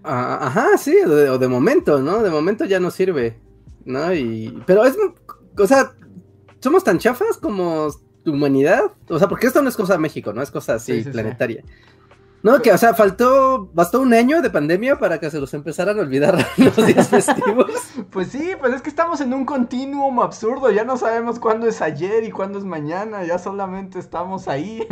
Ah, 0.04 0.49
ajá, 0.49 0.78
sí, 0.78 0.97
o 1.04 1.38
de, 1.38 1.49
momento, 1.49 2.00
¿no? 2.00 2.25
De 2.25 2.30
momento 2.30 2.64
ya 2.64 2.80
no 2.80 2.90
sirve, 2.90 3.38
¿no? 3.85 4.12
Y, 4.12 4.61
pero 4.66 4.85
es, 4.85 4.97
o 5.56 5.66
sea, 5.66 5.92
somos 6.59 6.82
tan 6.82 6.99
chafas 6.99 7.37
como 7.37 7.88
humanidad, 8.26 8.82
o 9.09 9.18
sea, 9.18 9.28
porque 9.28 9.47
esto 9.47 9.62
no 9.62 9.68
es 9.68 9.76
cosa 9.76 9.92
de 9.92 10.00
México, 10.00 10.32
¿no? 10.32 10.42
Es 10.42 10.50
cosa 10.50 10.75
así, 10.75 11.02
planetaria. 11.04 11.62
No, 12.42 12.61
que, 12.61 12.72
o 12.72 12.78
sea, 12.78 12.92
faltó, 12.94 13.70
bastó 13.72 14.00
un 14.00 14.12
año 14.14 14.42
de 14.42 14.50
pandemia 14.50 14.99
para 14.99 15.20
que 15.20 15.30
se 15.30 15.38
los 15.38 15.54
empezaran 15.54 15.99
a 15.99 16.02
olvidar 16.02 16.44
los 16.56 16.76
días 16.87 17.08
festivos. 17.08 17.70
Pues 18.11 18.28
sí, 18.28 18.52
pues 18.58 18.75
es 18.75 18.82
que 18.82 18.90
estamos 18.90 19.20
en 19.20 19.32
un 19.32 19.44
continuum 19.44 20.20
absurdo, 20.20 20.70
ya 20.70 20.84
no 20.84 20.96
sabemos 20.96 21.38
cuándo 21.38 21.68
es 21.68 21.80
ayer 21.80 22.25
y 22.25 22.30
cuándo 22.30 22.58
es 22.58 22.64
mañana, 22.64 23.25
ya 23.25 23.38
solamente 23.38 23.99
estamos 23.99 24.49
ahí. 24.49 24.87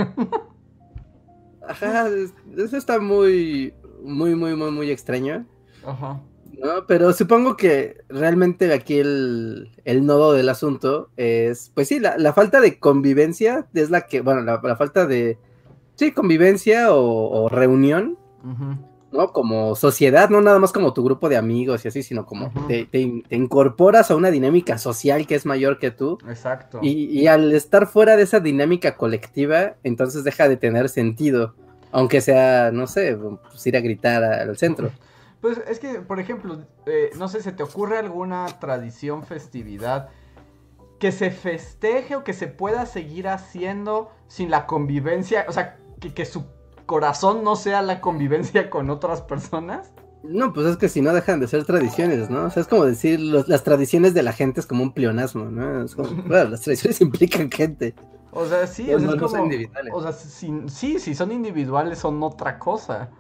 Ajá, 1.69 2.09
eso 2.57 2.77
está 2.77 3.01
muy, 3.01 3.75
muy, 4.03 4.35
muy, 4.35 4.55
muy, 4.55 4.71
muy 4.71 4.91
extraño. 4.91 5.45
Ajá. 5.85 6.21
¿no? 6.59 6.87
Pero 6.87 7.13
supongo 7.13 7.57
que 7.57 7.99
realmente 8.09 8.73
aquí 8.73 8.99
el, 8.99 9.71
nodo 10.03 10.33
del 10.33 10.49
asunto 10.49 11.11
es, 11.17 11.71
pues 11.75 11.89
sí, 11.89 11.99
la, 12.01 12.33
falta 12.33 12.61
de 12.61 12.79
convivencia 12.79 13.67
es 13.75 13.91
la 13.91 14.03
que, 14.03 14.21
bueno, 14.21 14.43
la, 14.43 14.77
falta 14.77 15.07
de, 15.07 15.39
sí, 16.01 16.13
convivencia 16.13 16.95
o, 16.95 17.51
reunión, 17.51 18.17
¿no? 19.13 19.33
Como 19.33 19.77
sociedad, 19.77 20.31
no 20.31 20.41
nada 20.41 20.59
más 20.59 20.73
como 20.73 20.95
tu 20.95 21.05
grupo 21.05 21.29
de 21.29 21.37
amigos 21.37 21.85
y 21.85 21.89
así, 21.89 22.03
sino 22.03 22.25
como 22.25 22.51
te, 22.67 22.89
incorporas 23.29 24.11
a 24.11 24.17
una 24.17 24.31
dinámica 24.31 24.79
social 24.79 25.27
que 25.27 25.35
es 25.35 25.45
mayor 25.45 25.79
que 25.79 25.91
tú. 25.91 26.17
Exacto. 26.27 26.79
Y, 26.81 27.05
y 27.07 27.27
al 27.27 27.53
estar 27.53 27.87
fuera 27.87 28.17
de 28.17 28.23
esa 28.23 28.41
dinámica 28.41 28.97
colectiva, 28.97 29.75
entonces 29.85 30.25
deja 30.25 30.49
de 30.49 30.57
tener 30.57 30.89
sentido. 30.89 31.55
Aunque 31.93 32.23
sea, 32.23 32.71
no 32.73 32.87
sé, 32.87 33.17
pues 33.17 33.67
ir 33.67 33.77
a 33.77 33.81
gritar 33.81 34.25
al 34.25 34.57
centro. 34.57 34.91
Pues 35.43 35.61
es 35.69 35.81
que, 35.81 36.01
por 36.01 36.19
ejemplo, 36.19 36.65
eh, 36.87 37.11
no 37.19 37.29
sé, 37.29 37.43
¿se 37.43 37.53
te 37.53 37.63
ocurre 37.63 37.99
alguna 37.99 38.47
tradición, 38.59 39.25
festividad 39.25 40.09
que 40.99 41.13
se 41.13 41.31
festeje 41.31 42.15
o 42.15 42.25
que 42.25 42.33
se 42.33 42.47
pueda 42.47 42.87
seguir 42.87 43.27
haciendo 43.27 44.13
sin 44.29 44.51
la 44.51 44.67
convivencia? 44.67 45.47
O 45.49 45.53
sea, 45.53 45.81
que, 46.01 46.13
que 46.13 46.25
su 46.25 46.45
corazón 46.87 47.45
no 47.45 47.55
sea 47.55 47.83
la 47.83 48.01
convivencia 48.01 48.69
con 48.71 48.91
otras 48.91 49.23
personas. 49.23 49.93
No, 50.23 50.53
pues 50.53 50.67
es 50.67 50.77
que 50.77 50.89
si 50.89 51.01
no 51.01 51.13
dejan 51.15 51.41
de 51.41 51.49
ser 51.49 51.65
tradiciones, 51.65 52.29
¿no? 52.29 52.45
O 52.45 52.51
sea, 52.51 52.63
es 52.63 52.69
como 52.69 52.85
decir, 52.85 53.21
las 53.21 53.63
tradiciones 53.63 54.13
de 54.13 54.23
la 54.23 54.33
gente 54.33 54.61
es 54.61 54.67
como 54.67 54.83
un 54.83 54.93
pleonasmo, 54.93 55.45
¿no? 55.45 55.85
Es 55.85 55.95
como, 55.95 56.11
bueno, 56.27 56.51
las 56.51 56.63
tradiciones 56.63 57.01
implican 57.01 57.51
gente. 57.51 57.95
O 58.33 58.45
sea, 58.47 58.67
sí, 58.67 58.91
es 58.91 59.03
como, 59.03 59.29
son 59.29 59.45
individuales. 59.45 59.93
O 59.95 60.03
sea, 60.03 60.13
sí, 60.13 60.99
si 60.99 61.15
son 61.15 61.33
individuales 61.33 61.99
son 61.99 62.23
otra 62.23 62.59
cosa. 62.59 63.11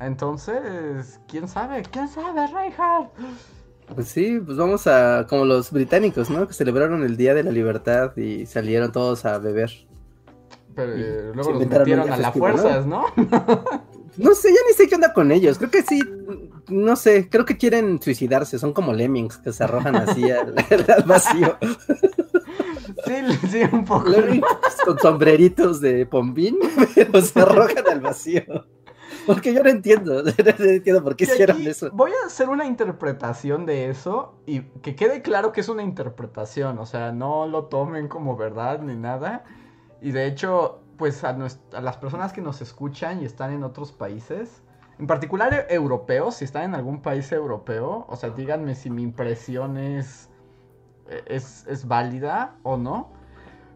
Entonces, 0.00 1.20
¿quién 1.28 1.46
sabe? 1.46 1.82
¿Quién 1.82 2.08
sabe, 2.08 2.46
Reinhardt? 2.46 3.10
Pues 3.94 4.08
sí, 4.08 4.40
pues 4.44 4.56
vamos 4.56 4.86
a, 4.86 5.26
como 5.28 5.44
los 5.44 5.70
británicos, 5.70 6.30
¿no? 6.30 6.46
Que 6.46 6.54
celebraron 6.54 7.02
el 7.02 7.16
Día 7.16 7.34
de 7.34 7.42
la 7.42 7.50
Libertad 7.50 8.16
y 8.16 8.46
salieron 8.46 8.92
todos 8.92 9.24
a 9.24 9.38
beber. 9.38 9.70
Pero 10.74 10.92
eh, 10.94 11.32
luego 11.34 11.52
los 11.52 11.66
metieron 11.66 12.12
a 12.12 12.16
las 12.16 12.34
fuerzas, 12.34 12.86
¿no? 12.86 13.04
¿no? 14.16 14.34
sé, 14.34 14.50
ya 14.50 14.60
ni 14.68 14.74
sé 14.74 14.88
qué 14.88 14.94
onda 14.94 15.12
con 15.12 15.32
ellos. 15.32 15.58
Creo 15.58 15.70
que 15.70 15.82
sí, 15.82 16.00
no 16.68 16.96
sé, 16.96 17.28
creo 17.28 17.44
que 17.44 17.56
quieren 17.56 18.00
suicidarse. 18.00 18.58
Son 18.58 18.72
como 18.72 18.92
lemmings 18.92 19.38
que 19.38 19.52
se 19.52 19.64
arrojan 19.64 19.96
así 19.96 20.30
al 20.30 20.54
vacío. 21.06 21.56
Sí, 23.04 23.48
sí, 23.50 23.60
un 23.72 23.84
poco. 23.84 24.10
con 24.84 24.98
sombreritos 24.98 25.80
de 25.80 26.06
pombín, 26.06 26.58
pero 26.94 27.20
se 27.20 27.40
arrojan 27.40 27.88
al 27.88 28.00
vacío. 28.00 28.44
Porque 29.26 29.52
yo 29.52 29.62
no 29.62 29.70
entiendo, 29.70 30.22
no 30.22 30.64
entiendo 30.64 31.02
por 31.02 31.16
qué 31.16 31.24
hicieron 31.24 31.66
eso. 31.66 31.90
Voy 31.92 32.12
a 32.22 32.26
hacer 32.26 32.48
una 32.48 32.64
interpretación 32.64 33.66
de 33.66 33.90
eso 33.90 34.34
y 34.46 34.62
que 34.82 34.94
quede 34.94 35.22
claro 35.22 35.52
que 35.52 35.60
es 35.60 35.68
una 35.68 35.82
interpretación, 35.82 36.78
o 36.78 36.86
sea, 36.86 37.12
no 37.12 37.46
lo 37.46 37.64
tomen 37.66 38.08
como 38.08 38.36
verdad 38.36 38.80
ni 38.80 38.94
nada. 38.94 39.44
Y 40.00 40.12
de 40.12 40.26
hecho, 40.26 40.80
pues 40.96 41.24
a, 41.24 41.30
a 41.30 41.80
las 41.80 41.96
personas 41.96 42.32
que 42.32 42.40
nos 42.40 42.60
escuchan 42.60 43.22
y 43.22 43.24
están 43.24 43.52
en 43.52 43.64
otros 43.64 43.92
países, 43.92 44.62
en 44.98 45.06
particular 45.06 45.66
europeos, 45.70 46.36
si 46.36 46.44
están 46.44 46.64
en 46.64 46.74
algún 46.74 47.00
país 47.02 47.30
europeo, 47.32 48.06
o 48.08 48.16
sea, 48.16 48.30
díganme 48.30 48.74
si 48.74 48.90
mi 48.90 49.02
impresión 49.02 49.78
es 49.78 50.30
es, 51.26 51.86
válida 51.86 52.56
o 52.62 52.76
no. 52.76 53.10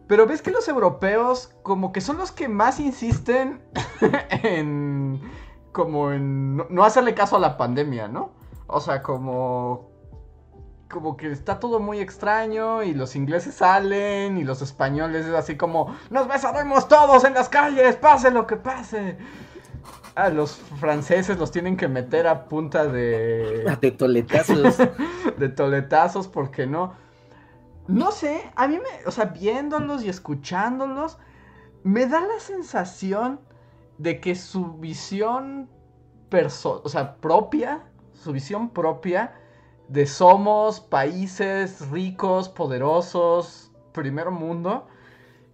Pero 0.07 0.27
ves 0.27 0.41
que 0.41 0.51
los 0.51 0.67
europeos 0.67 1.55
como 1.63 1.91
que 1.91 2.01
son 2.01 2.17
los 2.17 2.31
que 2.31 2.47
más 2.47 2.79
insisten 2.79 3.61
en 4.43 5.21
como 5.71 6.11
en 6.11 6.57
no, 6.57 6.83
hacerle 6.83 7.15
caso 7.15 7.35
a 7.35 7.39
la 7.39 7.57
pandemia, 7.57 8.07
¿no? 8.07 8.31
O 8.67 8.79
sea, 8.79 9.01
como 9.01 9.89
como 10.95 11.17
que 11.17 11.29
está 11.29 11.59
todo 11.59 11.81
muy 11.81 11.99
extraño 11.99 12.81
y 12.81 12.93
los 12.93 13.17
ingleses 13.17 13.55
salen 13.55 14.37
y 14.37 14.45
los 14.45 14.61
españoles 14.61 15.25
es 15.25 15.33
así 15.33 15.57
como 15.57 15.93
nos 16.09 16.25
besaremos 16.25 16.87
todos 16.87 17.25
en 17.25 17.33
las 17.33 17.49
calles, 17.49 17.97
pase 17.97 18.31
lo 18.31 18.47
que 18.47 18.55
pase. 18.55 19.17
A 20.15 20.29
los 20.29 20.55
franceses 20.79 21.37
los 21.37 21.51
tienen 21.51 21.75
que 21.75 21.89
meter 21.89 22.27
a 22.27 22.45
punta 22.45 22.87
de 22.87 23.77
de 23.81 23.91
toletazos. 23.91 24.77
de 25.37 25.49
toletazos 25.49 26.29
porque 26.29 26.65
no. 26.65 26.93
No 27.87 28.11
sé, 28.13 28.49
a 28.55 28.65
mí 28.69 28.77
me, 28.77 29.05
o 29.05 29.11
sea, 29.11 29.25
viéndolos 29.25 30.01
y 30.01 30.09
escuchándolos, 30.09 31.17
me 31.83 32.05
da 32.05 32.21
la 32.21 32.39
sensación 32.39 33.41
de 33.97 34.21
que 34.21 34.35
su 34.35 34.77
visión 34.77 35.69
o 36.63 36.89
sea, 36.89 37.15
propia, 37.17 37.83
su 38.13 38.31
visión 38.31 38.69
propia 38.69 39.33
de 39.87 40.05
somos 40.05 40.79
países 40.79 41.89
ricos, 41.89 42.49
poderosos, 42.49 43.71
primer 43.91 44.31
mundo, 44.31 44.87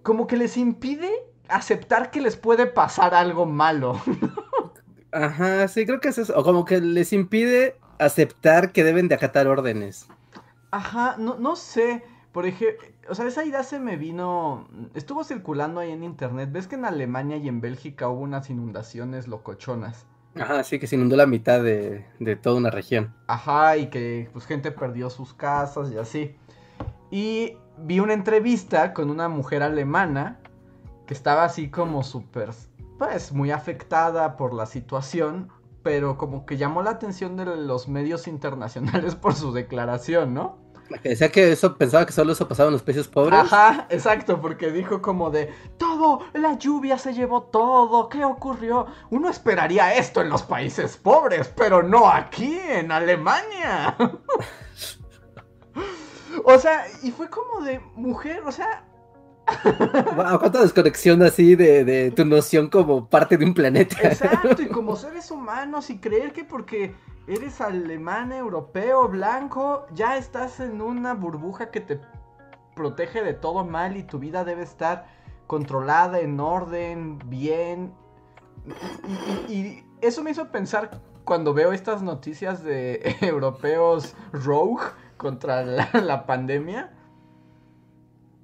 como 0.03 0.27
que 0.27 0.37
les 0.37 0.57
impide 0.57 1.09
aceptar 1.47 2.11
que 2.11 2.21
les 2.21 2.35
puede 2.35 2.65
pasar 2.65 3.13
algo 3.13 3.45
malo. 3.45 4.01
Ajá, 5.11 5.67
sí, 5.67 5.85
creo 5.85 5.99
que 5.99 6.09
es 6.09 6.17
eso. 6.17 6.37
O 6.37 6.43
como 6.43 6.65
que 6.65 6.79
les 6.79 7.11
impide 7.13 7.75
aceptar 7.99 8.71
que 8.71 8.83
deben 8.83 9.07
de 9.07 9.15
acatar 9.15 9.47
órdenes. 9.47 10.07
Ajá, 10.71 11.15
no, 11.17 11.37
no 11.37 11.55
sé. 11.55 12.03
Por 12.31 12.45
ejemplo, 12.45 12.87
o 13.09 13.15
sea, 13.15 13.27
esa 13.27 13.43
idea 13.43 13.61
se 13.63 13.77
me 13.77 13.97
vino, 13.97 14.69
estuvo 14.93 15.23
circulando 15.25 15.81
ahí 15.81 15.91
en 15.91 16.03
internet. 16.03 16.49
¿Ves 16.51 16.67
que 16.67 16.75
en 16.75 16.85
Alemania 16.85 17.35
y 17.37 17.49
en 17.49 17.59
Bélgica 17.59 18.07
hubo 18.07 18.21
unas 18.21 18.49
inundaciones 18.49 19.27
locochonas? 19.27 20.05
Ajá, 20.35 20.63
sí, 20.63 20.79
que 20.79 20.87
se 20.87 20.95
inundó 20.95 21.15
la 21.15 21.25
mitad 21.25 21.61
de, 21.61 22.05
de 22.19 22.35
toda 22.35 22.55
una 22.55 22.69
región. 22.69 23.13
Ajá, 23.27 23.77
y 23.77 23.87
que 23.87 24.29
pues 24.31 24.45
gente 24.45 24.71
perdió 24.71 25.09
sus 25.09 25.33
casas 25.33 25.91
y 25.91 25.97
así. 25.97 26.35
Y 27.09 27.57
vi 27.77 27.99
una 27.99 28.13
entrevista 28.13 28.93
con 28.93 29.09
una 29.09 29.27
mujer 29.27 29.63
alemana 29.63 30.39
que 31.05 31.13
estaba 31.13 31.43
así 31.43 31.69
como 31.69 32.03
súper, 32.03 32.51
pues 32.97 33.33
muy 33.33 33.51
afectada 33.51 34.37
por 34.37 34.53
la 34.53 34.65
situación, 34.65 35.49
pero 35.83 36.17
como 36.17 36.45
que 36.45 36.57
llamó 36.57 36.81
la 36.81 36.91
atención 36.91 37.35
de 37.35 37.45
los 37.45 37.87
medios 37.87 38.27
internacionales 38.27 39.15
por 39.21 39.35
su 39.35 39.51
declaración, 39.51 40.33
¿no? 40.33 40.57
Que 40.99 41.09
decía 41.09 41.31
que 41.31 41.51
eso 41.51 41.77
pensaba 41.77 42.05
que 42.05 42.11
solo 42.11 42.33
eso 42.33 42.47
pasaba 42.47 42.67
en 42.67 42.73
los 42.73 42.81
países 42.81 43.07
pobres. 43.07 43.39
Ajá, 43.39 43.85
exacto, 43.89 44.41
porque 44.41 44.71
dijo 44.71 45.01
como 45.01 45.29
de 45.29 45.53
todo, 45.77 46.21
la 46.33 46.57
lluvia 46.57 46.97
se 46.97 47.13
llevó 47.13 47.43
todo, 47.43 48.09
¿qué 48.09 48.25
ocurrió? 48.25 48.87
Uno 49.09 49.29
esperaría 49.29 49.95
esto 49.95 50.21
en 50.21 50.29
los 50.29 50.43
países 50.43 50.97
pobres, 50.97 51.51
pero 51.55 51.83
no 51.83 52.09
aquí, 52.09 52.59
en 52.69 52.91
Alemania. 52.91 53.95
o 56.43 56.59
sea, 56.59 56.85
y 57.03 57.11
fue 57.11 57.29
como 57.29 57.63
de 57.63 57.79
mujer, 57.95 58.41
o 58.45 58.51
sea. 58.51 58.85
wow, 60.15 60.39
cuánta 60.39 60.61
desconexión 60.61 61.21
así 61.23 61.55
de, 61.55 61.83
de 61.83 62.11
tu 62.11 62.25
noción 62.25 62.69
como 62.69 63.09
parte 63.09 63.37
de 63.37 63.45
un 63.45 63.53
planeta. 63.53 63.97
Exacto, 64.01 64.61
y 64.61 64.67
como 64.67 64.95
seres 64.95 65.31
humanos, 65.31 65.89
y 65.89 65.99
creer 65.99 66.31
que 66.31 66.43
porque 66.43 66.95
eres 67.27 67.61
alemán, 67.61 68.31
europeo, 68.31 69.07
blanco, 69.07 69.85
ya 69.93 70.17
estás 70.17 70.59
en 70.59 70.81
una 70.81 71.13
burbuja 71.13 71.71
que 71.71 71.81
te 71.81 71.99
protege 72.75 73.23
de 73.23 73.33
todo 73.33 73.65
mal 73.65 73.97
y 73.97 74.03
tu 74.03 74.19
vida 74.19 74.43
debe 74.43 74.63
estar 74.63 75.05
controlada, 75.47 76.19
en 76.19 76.39
orden, 76.39 77.19
bien. 77.25 77.93
Y, 79.47 79.83
eso 80.01 80.23
me 80.23 80.31
hizo 80.31 80.47
pensar 80.47 81.01
cuando 81.25 81.53
veo 81.53 81.73
estas 81.73 82.01
noticias 82.01 82.63
de 82.63 83.15
europeos 83.21 84.15
rogue 84.31 84.83
contra 85.17 85.63
la, 85.63 86.25
pandemia. 86.25 86.91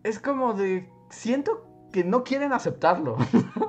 es 0.04 0.20
como 0.20 0.54
de. 0.54 0.92
Siento 1.10 1.66
que 1.92 2.04
no 2.04 2.24
quieren 2.24 2.54
aceptarlo. 2.54 3.18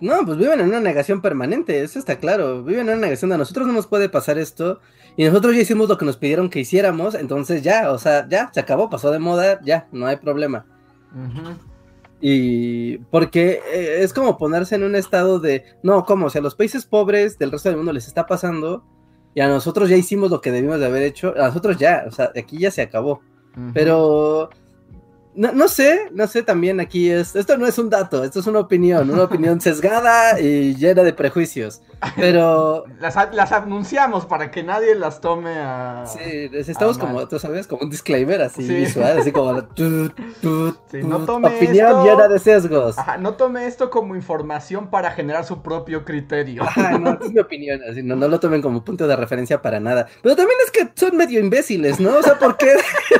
No, 0.00 0.24
pues 0.24 0.38
viven 0.38 0.60
en 0.60 0.68
una 0.68 0.80
negación 0.80 1.20
permanente, 1.20 1.82
eso 1.82 1.98
está 1.98 2.18
claro. 2.18 2.64
Viven 2.64 2.88
en 2.88 2.94
una 2.94 3.06
negación. 3.06 3.32
A 3.32 3.38
nosotros 3.38 3.66
no 3.66 3.72
nos 3.72 3.86
puede 3.86 4.08
pasar 4.08 4.38
esto. 4.38 4.80
Y 5.16 5.24
nosotros 5.24 5.54
ya 5.54 5.62
hicimos 5.62 5.88
lo 5.88 5.98
que 5.98 6.06
nos 6.06 6.16
pidieron 6.16 6.48
que 6.48 6.60
hiciéramos. 6.60 7.14
Entonces 7.14 7.62
ya, 7.62 7.92
o 7.92 7.98
sea, 7.98 8.26
ya, 8.28 8.50
se 8.52 8.60
acabó, 8.60 8.88
pasó 8.88 9.10
de 9.10 9.18
moda, 9.18 9.60
ya, 9.62 9.88
no 9.92 10.06
hay 10.06 10.16
problema. 10.16 10.64
Y 12.20 12.98
porque 13.10 13.60
eh, 13.72 13.98
es 14.02 14.12
como 14.12 14.38
ponerse 14.38 14.74
en 14.74 14.84
un 14.84 14.94
estado 14.94 15.40
de, 15.40 15.64
no, 15.82 16.04
como, 16.04 16.26
o 16.26 16.30
sea, 16.30 16.40
a 16.40 16.42
los 16.44 16.54
países 16.54 16.86
pobres 16.86 17.38
del 17.38 17.50
resto 17.50 17.68
del 17.68 17.76
mundo 17.76 17.92
les 17.92 18.06
está 18.06 18.26
pasando. 18.26 18.84
Y 19.34 19.40
a 19.40 19.48
nosotros 19.48 19.88
ya 19.88 19.96
hicimos 19.96 20.30
lo 20.30 20.40
que 20.40 20.50
debimos 20.50 20.80
de 20.80 20.86
haber 20.86 21.02
hecho. 21.02 21.34
A 21.36 21.48
nosotros 21.48 21.78
ya, 21.78 22.04
o 22.06 22.10
sea, 22.10 22.32
aquí 22.36 22.58
ya 22.58 22.70
se 22.70 22.82
acabó. 22.82 23.20
Pero 23.74 24.50
no, 25.34 25.52
no, 25.52 25.68
sé, 25.68 26.08
no 26.12 26.26
sé 26.26 26.42
también 26.42 26.80
aquí 26.80 27.08
es, 27.08 27.36
esto 27.36 27.56
no 27.56 27.66
es 27.66 27.78
un 27.78 27.88
dato, 27.88 28.24
esto 28.24 28.40
es 28.40 28.46
una 28.46 28.58
opinión, 28.58 29.08
una 29.10 29.24
opinión 29.24 29.60
sesgada 29.60 30.40
y 30.40 30.74
llena 30.74 31.02
de 31.02 31.12
prejuicios, 31.12 31.82
pero... 32.16 32.84
Las, 33.00 33.16
las 33.32 33.52
anunciamos 33.52 34.26
para 34.26 34.50
que 34.50 34.62
nadie 34.62 34.94
las 34.94 35.20
tome 35.20 35.58
a... 35.58 36.04
Sí, 36.06 36.50
estamos 36.52 36.98
como, 36.98 37.26
tú 37.28 37.38
sabes, 37.38 37.66
como 37.66 37.82
un 37.82 37.90
disclaimer 37.90 38.42
así 38.42 38.62
visual, 38.62 39.18
así 39.18 39.32
como... 39.32 39.52
no 39.52 41.24
tome 41.24 41.56
opinión 41.56 42.04
llena 42.04 42.28
de 42.28 42.38
sesgos. 42.38 42.98
Ajá, 42.98 43.16
no 43.16 43.34
tome 43.34 43.66
esto 43.66 43.88
como 43.90 44.16
información 44.16 44.90
para 44.90 45.12
generar 45.12 45.44
su 45.44 45.62
propio 45.62 46.04
criterio. 46.04 46.62
Ajá, 46.64 46.98
no, 46.98 47.18
es 47.20 47.32
mi 47.32 47.40
opinión, 47.40 47.80
así, 47.88 48.02
no, 48.02 48.16
no 48.16 48.28
lo 48.28 48.40
tomen 48.40 48.60
como 48.60 48.84
punto 48.84 49.06
de 49.06 49.16
referencia 49.16 49.62
para 49.62 49.80
nada. 49.80 50.06
Pero 50.22 50.36
también 50.36 50.58
es 50.64 50.70
que 50.70 50.90
son 50.94 51.16
medio 51.16 51.40
imbéciles, 51.40 52.00
¿no? 52.00 52.18
O 52.18 52.22
sea, 52.22 52.38
¿por 52.38 52.56
qué? 52.56 52.74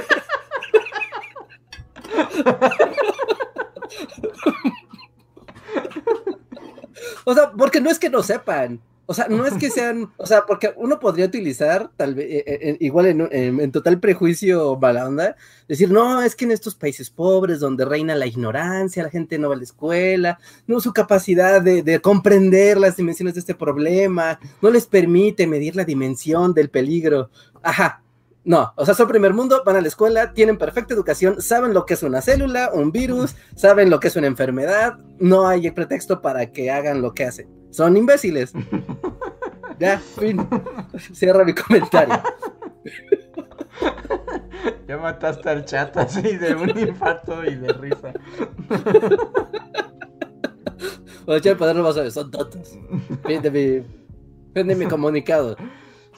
o 7.25 7.35
sea, 7.35 7.53
porque 7.53 7.81
no 7.81 7.91
es 7.91 7.99
que 7.99 8.11
no 8.11 8.23
sepan. 8.23 8.81
O 9.07 9.15
sea, 9.15 9.27
no 9.27 9.45
es 9.45 9.55
que 9.55 9.71
sean, 9.71 10.09
o 10.19 10.25
sea, 10.25 10.47
porque 10.47 10.73
uno 10.77 11.01
podría 11.01 11.27
utilizar, 11.27 11.91
tal 11.97 12.15
vez, 12.15 12.27
eh, 12.31 12.45
eh, 12.47 12.77
igual 12.79 13.07
en, 13.07 13.73
total 13.73 13.99
prejuicio 13.99 14.79
mala 14.81 15.09
onda, 15.09 15.35
decir, 15.67 15.91
no, 15.91 16.23
es 16.23 16.37
que 16.37 16.45
en 16.45 16.53
estos 16.53 16.77
países 16.77 17.11
pobres 17.11 17.59
donde 17.59 17.85
reina 17.85 18.15
la 18.15 18.29
ignorancia, 18.29 19.03
la 19.03 19.11
gente 19.11 19.37
no 19.37 19.49
va 19.49 19.57
a 19.57 19.59
la 19.59 19.65
escuela, 19.65 20.39
no 20.69 20.79
su 20.79 20.93
capacidad 20.93 21.61
de, 21.61 21.83
de 21.83 22.01
comprender 22.01 22.79
las 22.79 22.95
dimensiones 22.95 23.35
de 23.35 23.41
este 23.41 23.57
problema, 23.57 24.39
no 24.63 24.71
les 24.71 24.87
permite 24.87 25.49
medir 25.49 25.75
la 25.75 25.85
dimensión 25.85 26.55
del 26.55 26.71
peligro. 26.71 27.31
Ajá, 27.65 28.05
no, 28.43 28.73
o 28.77 28.87
sea, 28.87 28.95
son 28.95 29.07
primer 29.07 29.35
mundo, 29.35 29.63
van 29.67 29.77
a 29.77 29.81
la 29.83 29.89
escuela, 29.89 30.33
tienen 30.33 30.57
perfecta 30.57 30.95
educación, 30.95 31.43
saben 31.43 31.75
lo 31.75 31.85
que 31.85 31.95
es 31.95 32.03
una 32.03 32.23
célula, 32.23 32.71
un 32.73 32.91
virus, 32.91 33.37
saben 33.55 33.91
lo 33.91 34.01
que 34.01 34.09
es 34.09 34.17
una 34.17 34.29
enfermedad, 34.29 34.99
no 35.19 35.47
hay 35.47 35.71
pretexto 35.71 36.23
para 36.23 36.51
que 36.51 36.71
hagan 36.71 37.03
lo 37.03 37.13
que 37.13 37.25
hacen. 37.25 37.49
Son 37.71 37.97
imbéciles. 37.97 38.53
ya, 39.79 39.99
fin. 39.99 40.49
Cierra 41.13 41.45
mi 41.45 41.55
comentario. 41.55 42.21
Ya 44.89 44.97
mataste 44.97 45.49
al 45.49 45.65
chat 45.67 45.97
así 45.99 46.37
de 46.37 46.55
un 46.55 46.71
infarto 46.79 47.45
y 47.45 47.55
de 47.55 47.73
risa. 47.75 48.13
Oye, 51.27 51.51
el 51.51 51.57
poder 51.57 51.77
no 51.77 51.83
vas 51.83 51.97
a 51.97 52.03
ver, 52.03 52.11
son 52.11 52.31
tontos. 52.31 52.77
Fin 53.27 53.43
de 53.43 53.85
mi, 54.55 54.75
mi 54.75 54.87
comunicado. 54.87 55.57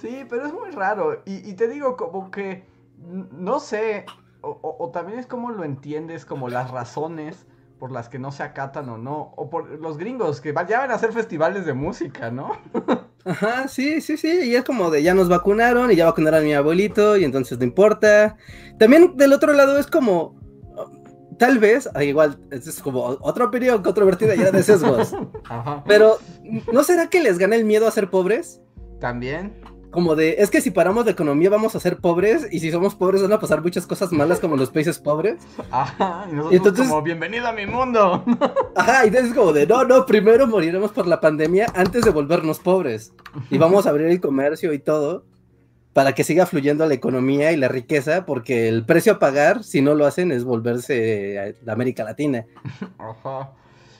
Sí, 0.02 0.26
pero 0.28 0.44
es 0.46 0.52
muy 0.52 0.72
raro. 0.72 1.22
Y, 1.24 1.52
te 1.52 1.68
digo, 1.68 1.96
como 1.96 2.32
que, 2.32 2.64
no 2.98 3.60
sé, 3.60 4.04
o, 4.40 4.90
también 4.92 5.20
es 5.20 5.26
como 5.28 5.52
lo 5.52 5.62
entiendes, 5.62 6.24
como 6.24 6.48
las 6.48 6.72
razones 6.72 7.46
por 7.78 7.92
las 7.92 8.08
que 8.08 8.18
no 8.18 8.32
se 8.32 8.42
acatan 8.42 8.88
o 8.88 8.98
no, 8.98 9.32
o 9.36 9.48
por 9.48 9.68
los 9.80 9.98
gringos 9.98 10.40
que 10.40 10.52
ya 10.68 10.80
van 10.80 10.90
a 10.90 10.94
hacer 10.94 11.12
festivales 11.12 11.66
de 11.66 11.72
música, 11.72 12.32
¿no? 12.32 12.58
Ajá, 13.24 13.68
sí, 13.68 14.00
sí, 14.00 14.16
sí, 14.16 14.40
y 14.42 14.56
es 14.56 14.64
como 14.64 14.90
de 14.90 15.04
ya 15.04 15.14
nos 15.14 15.28
vacunaron 15.28 15.92
y 15.92 15.96
ya 15.96 16.06
vacunaron 16.06 16.40
a 16.40 16.42
mi 16.42 16.52
abuelito 16.52 17.16
y 17.16 17.24
entonces 17.24 17.58
no 17.58 17.64
importa. 17.64 18.36
También 18.80 19.16
del 19.16 19.32
otro 19.32 19.52
lado 19.52 19.78
es 19.78 19.86
como, 19.86 20.36
tal 21.38 21.60
vez, 21.60 21.88
igual, 22.00 22.40
es 22.50 22.82
como 22.82 23.04
otra 23.04 23.44
opinión 23.44 23.80
controvertida 23.84 24.34
ya 24.34 24.50
de 24.50 24.64
sesgos. 24.64 25.14
Ajá. 25.48 25.84
Pero, 25.86 26.18
¿no 26.72 26.82
será 26.82 27.08
que 27.08 27.22
les 27.22 27.38
gana 27.38 27.54
el 27.54 27.64
miedo 27.64 27.86
a 27.86 27.92
ser 27.92 28.10
pobres? 28.10 28.60
También 28.98 29.61
como 29.92 30.16
de, 30.16 30.36
es 30.38 30.50
que 30.50 30.60
si 30.60 30.70
paramos 30.70 31.04
la 31.04 31.12
economía 31.12 31.50
vamos 31.50 31.76
a 31.76 31.80
ser 31.80 31.98
pobres 31.98 32.48
y 32.50 32.58
si 32.60 32.72
somos 32.72 32.94
pobres 32.94 33.22
van 33.22 33.32
a 33.32 33.38
pasar 33.38 33.62
muchas 33.62 33.86
cosas 33.86 34.10
malas 34.10 34.40
como 34.40 34.56
los 34.56 34.70
países 34.70 34.98
pobres. 34.98 35.42
Ajá, 35.70 36.26
y 36.28 36.32
nosotros 36.32 36.56
entonces, 36.56 36.88
como, 36.88 37.02
bienvenido 37.02 37.46
a 37.46 37.52
mi 37.52 37.66
mundo. 37.66 38.24
Ajá, 38.74 39.04
y 39.04 39.08
entonces 39.08 39.34
como 39.34 39.52
de, 39.52 39.66
no, 39.66 39.84
no, 39.84 40.04
primero 40.06 40.46
moriremos 40.46 40.90
por 40.92 41.06
la 41.06 41.20
pandemia 41.20 41.66
antes 41.74 42.02
de 42.04 42.10
volvernos 42.10 42.58
pobres. 42.58 43.12
Y 43.50 43.58
vamos 43.58 43.86
a 43.86 43.90
abrir 43.90 44.06
el 44.06 44.20
comercio 44.20 44.72
y 44.72 44.78
todo 44.78 45.24
para 45.92 46.14
que 46.14 46.24
siga 46.24 46.46
fluyendo 46.46 46.86
la 46.86 46.94
economía 46.94 47.52
y 47.52 47.56
la 47.56 47.68
riqueza, 47.68 48.24
porque 48.24 48.68
el 48.68 48.86
precio 48.86 49.12
a 49.12 49.18
pagar, 49.18 49.62
si 49.62 49.82
no 49.82 49.94
lo 49.94 50.06
hacen, 50.06 50.32
es 50.32 50.42
volverse 50.42 51.54
a 51.66 51.72
América 51.72 52.02
Latina. 52.02 52.46
Ajá. 52.98 53.50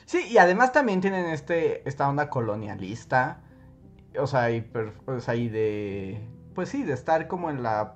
Sí, 0.07 0.20
y 0.31 0.38
además 0.38 0.72
también 0.72 1.02
tienen 1.02 1.26
este, 1.26 1.87
esta 1.87 2.09
onda 2.09 2.31
colonialista 2.31 3.40
o 4.18 4.27
sea, 4.27 4.51
y, 4.51 5.48
de, 5.48 6.20
pues 6.55 6.68
sí, 6.68 6.83
de 6.83 6.92
estar 6.92 7.29
como 7.29 7.51
en 7.51 7.62
la 7.62 7.94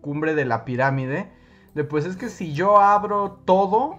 cumbre 0.00 0.34
de 0.34 0.44
la 0.44 0.64
pirámide, 0.64 1.30
de 1.74 1.84
pues 1.84 2.04
es 2.04 2.16
que 2.16 2.28
si 2.28 2.52
yo 2.52 2.80
abro 2.80 3.40
todo, 3.44 3.98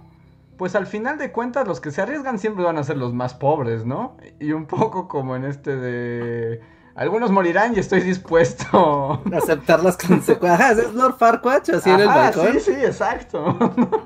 pues 0.58 0.76
al 0.76 0.86
final 0.86 1.18
de 1.18 1.32
cuentas 1.32 1.68
los 1.68 1.80
que 1.80 1.92
se 1.92 2.02
arriesgan 2.02 2.40
siempre 2.40 2.64
van 2.64 2.78
a 2.78 2.84
ser 2.84 2.98
los 2.98 3.14
más 3.14 3.34
pobres, 3.34 3.86
¿no? 3.86 4.18
Y 4.40 4.52
un 4.52 4.66
poco 4.66 5.08
como 5.08 5.36
en 5.36 5.46
este 5.46 5.76
de 5.76 6.62
algunos 6.96 7.32
morirán 7.32 7.76
y 7.76 7.80
estoy 7.80 8.02
dispuesto 8.02 9.22
a 9.34 9.38
aceptar 9.38 9.84
las 9.84 9.98
consecuencias. 9.98 10.78
es 10.78 10.94
Lord 10.94 11.18
Farquaad 11.18 11.70
así 11.72 11.90
en 11.90 12.02
el 12.02 12.08
balcón. 12.08 12.54
Sí, 12.54 12.60
sí, 12.60 12.72
exacto. 12.72 13.58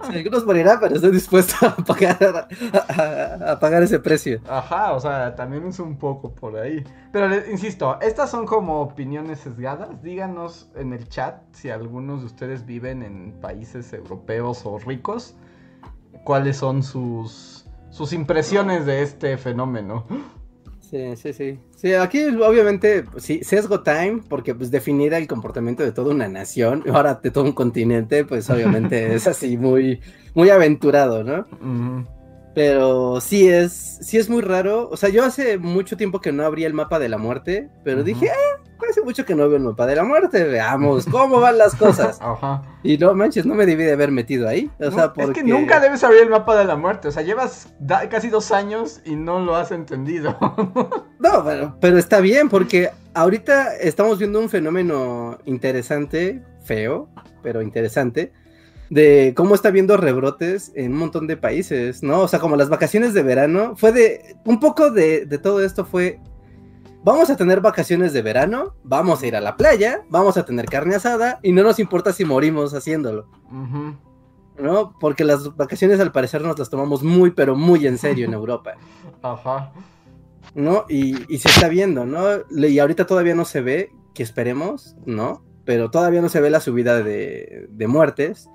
algunos 0.03 0.45
morirán, 0.45 0.79
pero 0.79 0.95
estoy 0.95 1.11
dispuesto 1.11 1.67
a 1.67 1.75
pagar, 1.75 2.47
a, 3.45 3.59
pagar 3.59 3.83
ese 3.83 3.99
precio. 3.99 4.39
Ajá, 4.49 4.93
o 4.93 4.99
sea, 4.99 5.35
también 5.35 5.67
es 5.67 5.79
un 5.79 5.97
poco 5.97 6.31
por 6.31 6.57
ahí. 6.57 6.83
Pero 7.11 7.29
insisto, 7.49 7.99
estas 8.01 8.31
son 8.31 8.45
como 8.45 8.81
opiniones 8.81 9.39
sesgadas. 9.39 10.01
Díganos 10.01 10.69
en 10.75 10.93
el 10.93 11.09
chat 11.09 11.41
si 11.51 11.69
algunos 11.69 12.21
de 12.21 12.27
ustedes 12.27 12.65
viven 12.65 13.03
en 13.03 13.33
países 13.41 13.91
europeos 13.91 14.65
o 14.65 14.79
ricos. 14.79 15.35
¿Cuáles 16.23 16.57
son 16.57 16.83
sus, 16.83 17.65
sus 17.89 18.13
impresiones 18.13 18.85
de 18.85 19.01
este 19.01 19.37
fenómeno? 19.37 20.05
Sí, 20.89 21.17
sí, 21.17 21.33
sí. 21.33 21.59
Sí, 21.75 21.93
aquí 21.93 22.23
obviamente, 22.25 23.03
pues, 23.03 23.23
sí, 23.23 23.41
sesgo 23.43 23.81
time, 23.81 24.21
porque 24.29 24.55
pues 24.55 24.71
definir 24.71 25.13
el 25.13 25.27
comportamiento 25.27 25.83
de 25.83 25.91
toda 25.91 26.13
una 26.13 26.29
nación, 26.29 26.83
ahora 26.93 27.15
de 27.15 27.29
todo 27.29 27.43
un 27.43 27.51
continente, 27.51 28.23
pues 28.23 28.49
obviamente 28.49 29.13
es 29.15 29.27
así 29.27 29.57
muy, 29.57 29.99
muy 30.33 30.49
aventurado, 30.49 31.23
¿no? 31.23 31.45
Pero 32.55 33.21
sí 33.21 33.47
es, 33.47 33.99
sí 34.01 34.17
es 34.17 34.29
muy 34.29 34.41
raro. 34.41 34.89
O 34.89 34.97
sea, 34.97 35.09
yo 35.09 35.23
hace 35.23 35.57
mucho 35.57 35.97
tiempo 35.97 36.21
que 36.21 36.31
no 36.31 36.43
abría 36.43 36.67
el 36.67 36.73
mapa 36.73 36.99
de 36.99 37.09
la 37.09 37.17
muerte, 37.17 37.69
pero 37.83 38.03
dije, 38.03 38.29
ah, 38.31 38.63
hace 38.89 39.01
mucho 39.01 39.25
que 39.25 39.35
no 39.35 39.47
veo 39.47 39.57
el 39.57 39.63
mapa 39.63 39.85
de 39.85 39.95
la 39.95 40.03
muerte, 40.03 40.43
veamos 40.43 41.05
cómo 41.05 41.39
van 41.39 41.57
las 41.57 41.75
cosas. 41.75 42.19
Ajá. 42.21 42.63
Y 42.83 42.97
no 42.97 43.13
manches, 43.13 43.45
no 43.45 43.55
me 43.55 43.65
debí 43.65 43.83
de 43.83 43.93
haber 43.93 44.11
metido 44.11 44.47
ahí. 44.47 44.69
O 44.79 44.91
sea, 44.91 45.13
porque... 45.13 45.39
Es 45.39 45.45
que 45.45 45.51
nunca 45.51 45.79
debes 45.79 46.03
abrir 46.03 46.23
el 46.23 46.29
mapa 46.29 46.55
de 46.57 46.65
la 46.65 46.75
muerte. 46.75 47.07
O 47.07 47.11
sea, 47.11 47.23
llevas 47.23 47.73
casi 48.09 48.29
dos 48.29 48.51
años 48.51 49.01
y 49.05 49.15
no 49.15 49.39
lo 49.39 49.55
has 49.55 49.71
entendido. 49.71 50.37
no, 51.19 51.43
pero, 51.43 51.77
pero 51.79 51.97
está 51.97 52.19
bien, 52.19 52.49
porque 52.49 52.91
ahorita 53.13 53.75
estamos 53.75 54.19
viendo 54.19 54.39
un 54.39 54.49
fenómeno 54.49 55.37
interesante, 55.45 56.43
feo, 56.63 57.09
pero 57.41 57.61
interesante 57.61 58.31
de 58.89 59.33
cómo 59.35 59.55
está 59.55 59.71
viendo 59.71 59.97
rebrotes 59.97 60.71
en 60.75 60.93
un 60.93 60.99
montón 60.99 61.27
de 61.27 61.37
países, 61.37 62.03
¿no? 62.03 62.21
O 62.21 62.27
sea, 62.27 62.39
como 62.39 62.55
las 62.55 62.69
vacaciones 62.69 63.13
de 63.13 63.23
verano, 63.23 63.75
fue 63.75 63.91
de, 63.91 64.35
un 64.45 64.59
poco 64.59 64.91
de, 64.91 65.25
todo 65.41 65.63
esto 65.63 65.85
fue, 65.85 66.19
vamos 67.03 67.29
a 67.29 67.37
tener 67.37 67.61
vacaciones 67.61 68.13
de 68.13 68.21
verano, 68.21 68.75
vamos 68.83 69.21
a 69.21 69.27
ir 69.27 69.35
a 69.35 69.41
la 69.41 69.55
playa, 69.55 70.03
vamos 70.09 70.37
a 70.37 70.45
tener 70.45 70.65
carne 70.65 70.95
asada 70.95 71.39
y 71.43 71.51
no 71.51 71.63
nos 71.63 71.79
importa 71.79 72.13
si 72.13 72.25
morimos 72.25 72.73
haciéndolo. 72.73 73.27
¿No? 74.59 74.93
Porque 74.99 75.23
las 75.23 75.55
vacaciones 75.55 75.99
al 75.99 76.11
parecer 76.11 76.41
nos 76.41 76.57
las 76.57 76.69
tomamos 76.69 77.03
muy, 77.03 77.31
pero 77.31 77.55
muy 77.55 77.85
en 77.85 77.97
serio 77.97 78.25
en 78.25 78.33
Europa. 78.33 78.73
Ajá. 79.21 79.71
¿No? 80.55 80.85
Y, 80.89 81.31
y 81.31 81.37
se 81.37 81.49
está 81.49 81.67
viendo, 81.67 82.05
¿no? 82.05 82.23
Y 82.49 82.79
ahorita 82.79 83.05
todavía 83.05 83.35
no 83.35 83.45
se 83.45 83.61
ve, 83.61 83.91
que 84.15 84.23
esperemos, 84.23 84.95
¿no? 85.05 85.43
Pero 85.65 85.91
todavía 85.91 86.21
no 86.21 86.29
se 86.29 86.41
ve 86.41 86.49
la 86.49 86.59
subida 86.59 87.03
de, 87.03 87.67
de 87.69 87.87
muertes 87.87 88.49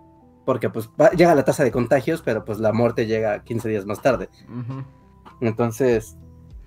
porque 0.45 0.71
pues 0.71 0.91
llega 1.17 1.35
la 1.35 1.45
tasa 1.45 1.65
de 1.65 1.71
contagios, 1.71 2.23
pero 2.23 2.45
pues 2.45 2.59
la 2.59 2.73
muerte 2.73 3.07
llega 3.07 3.45
15 3.45 3.69
días 3.69 3.87
más 3.87 4.03
tarde. 4.03 4.29
Entonces, 5.41 6.17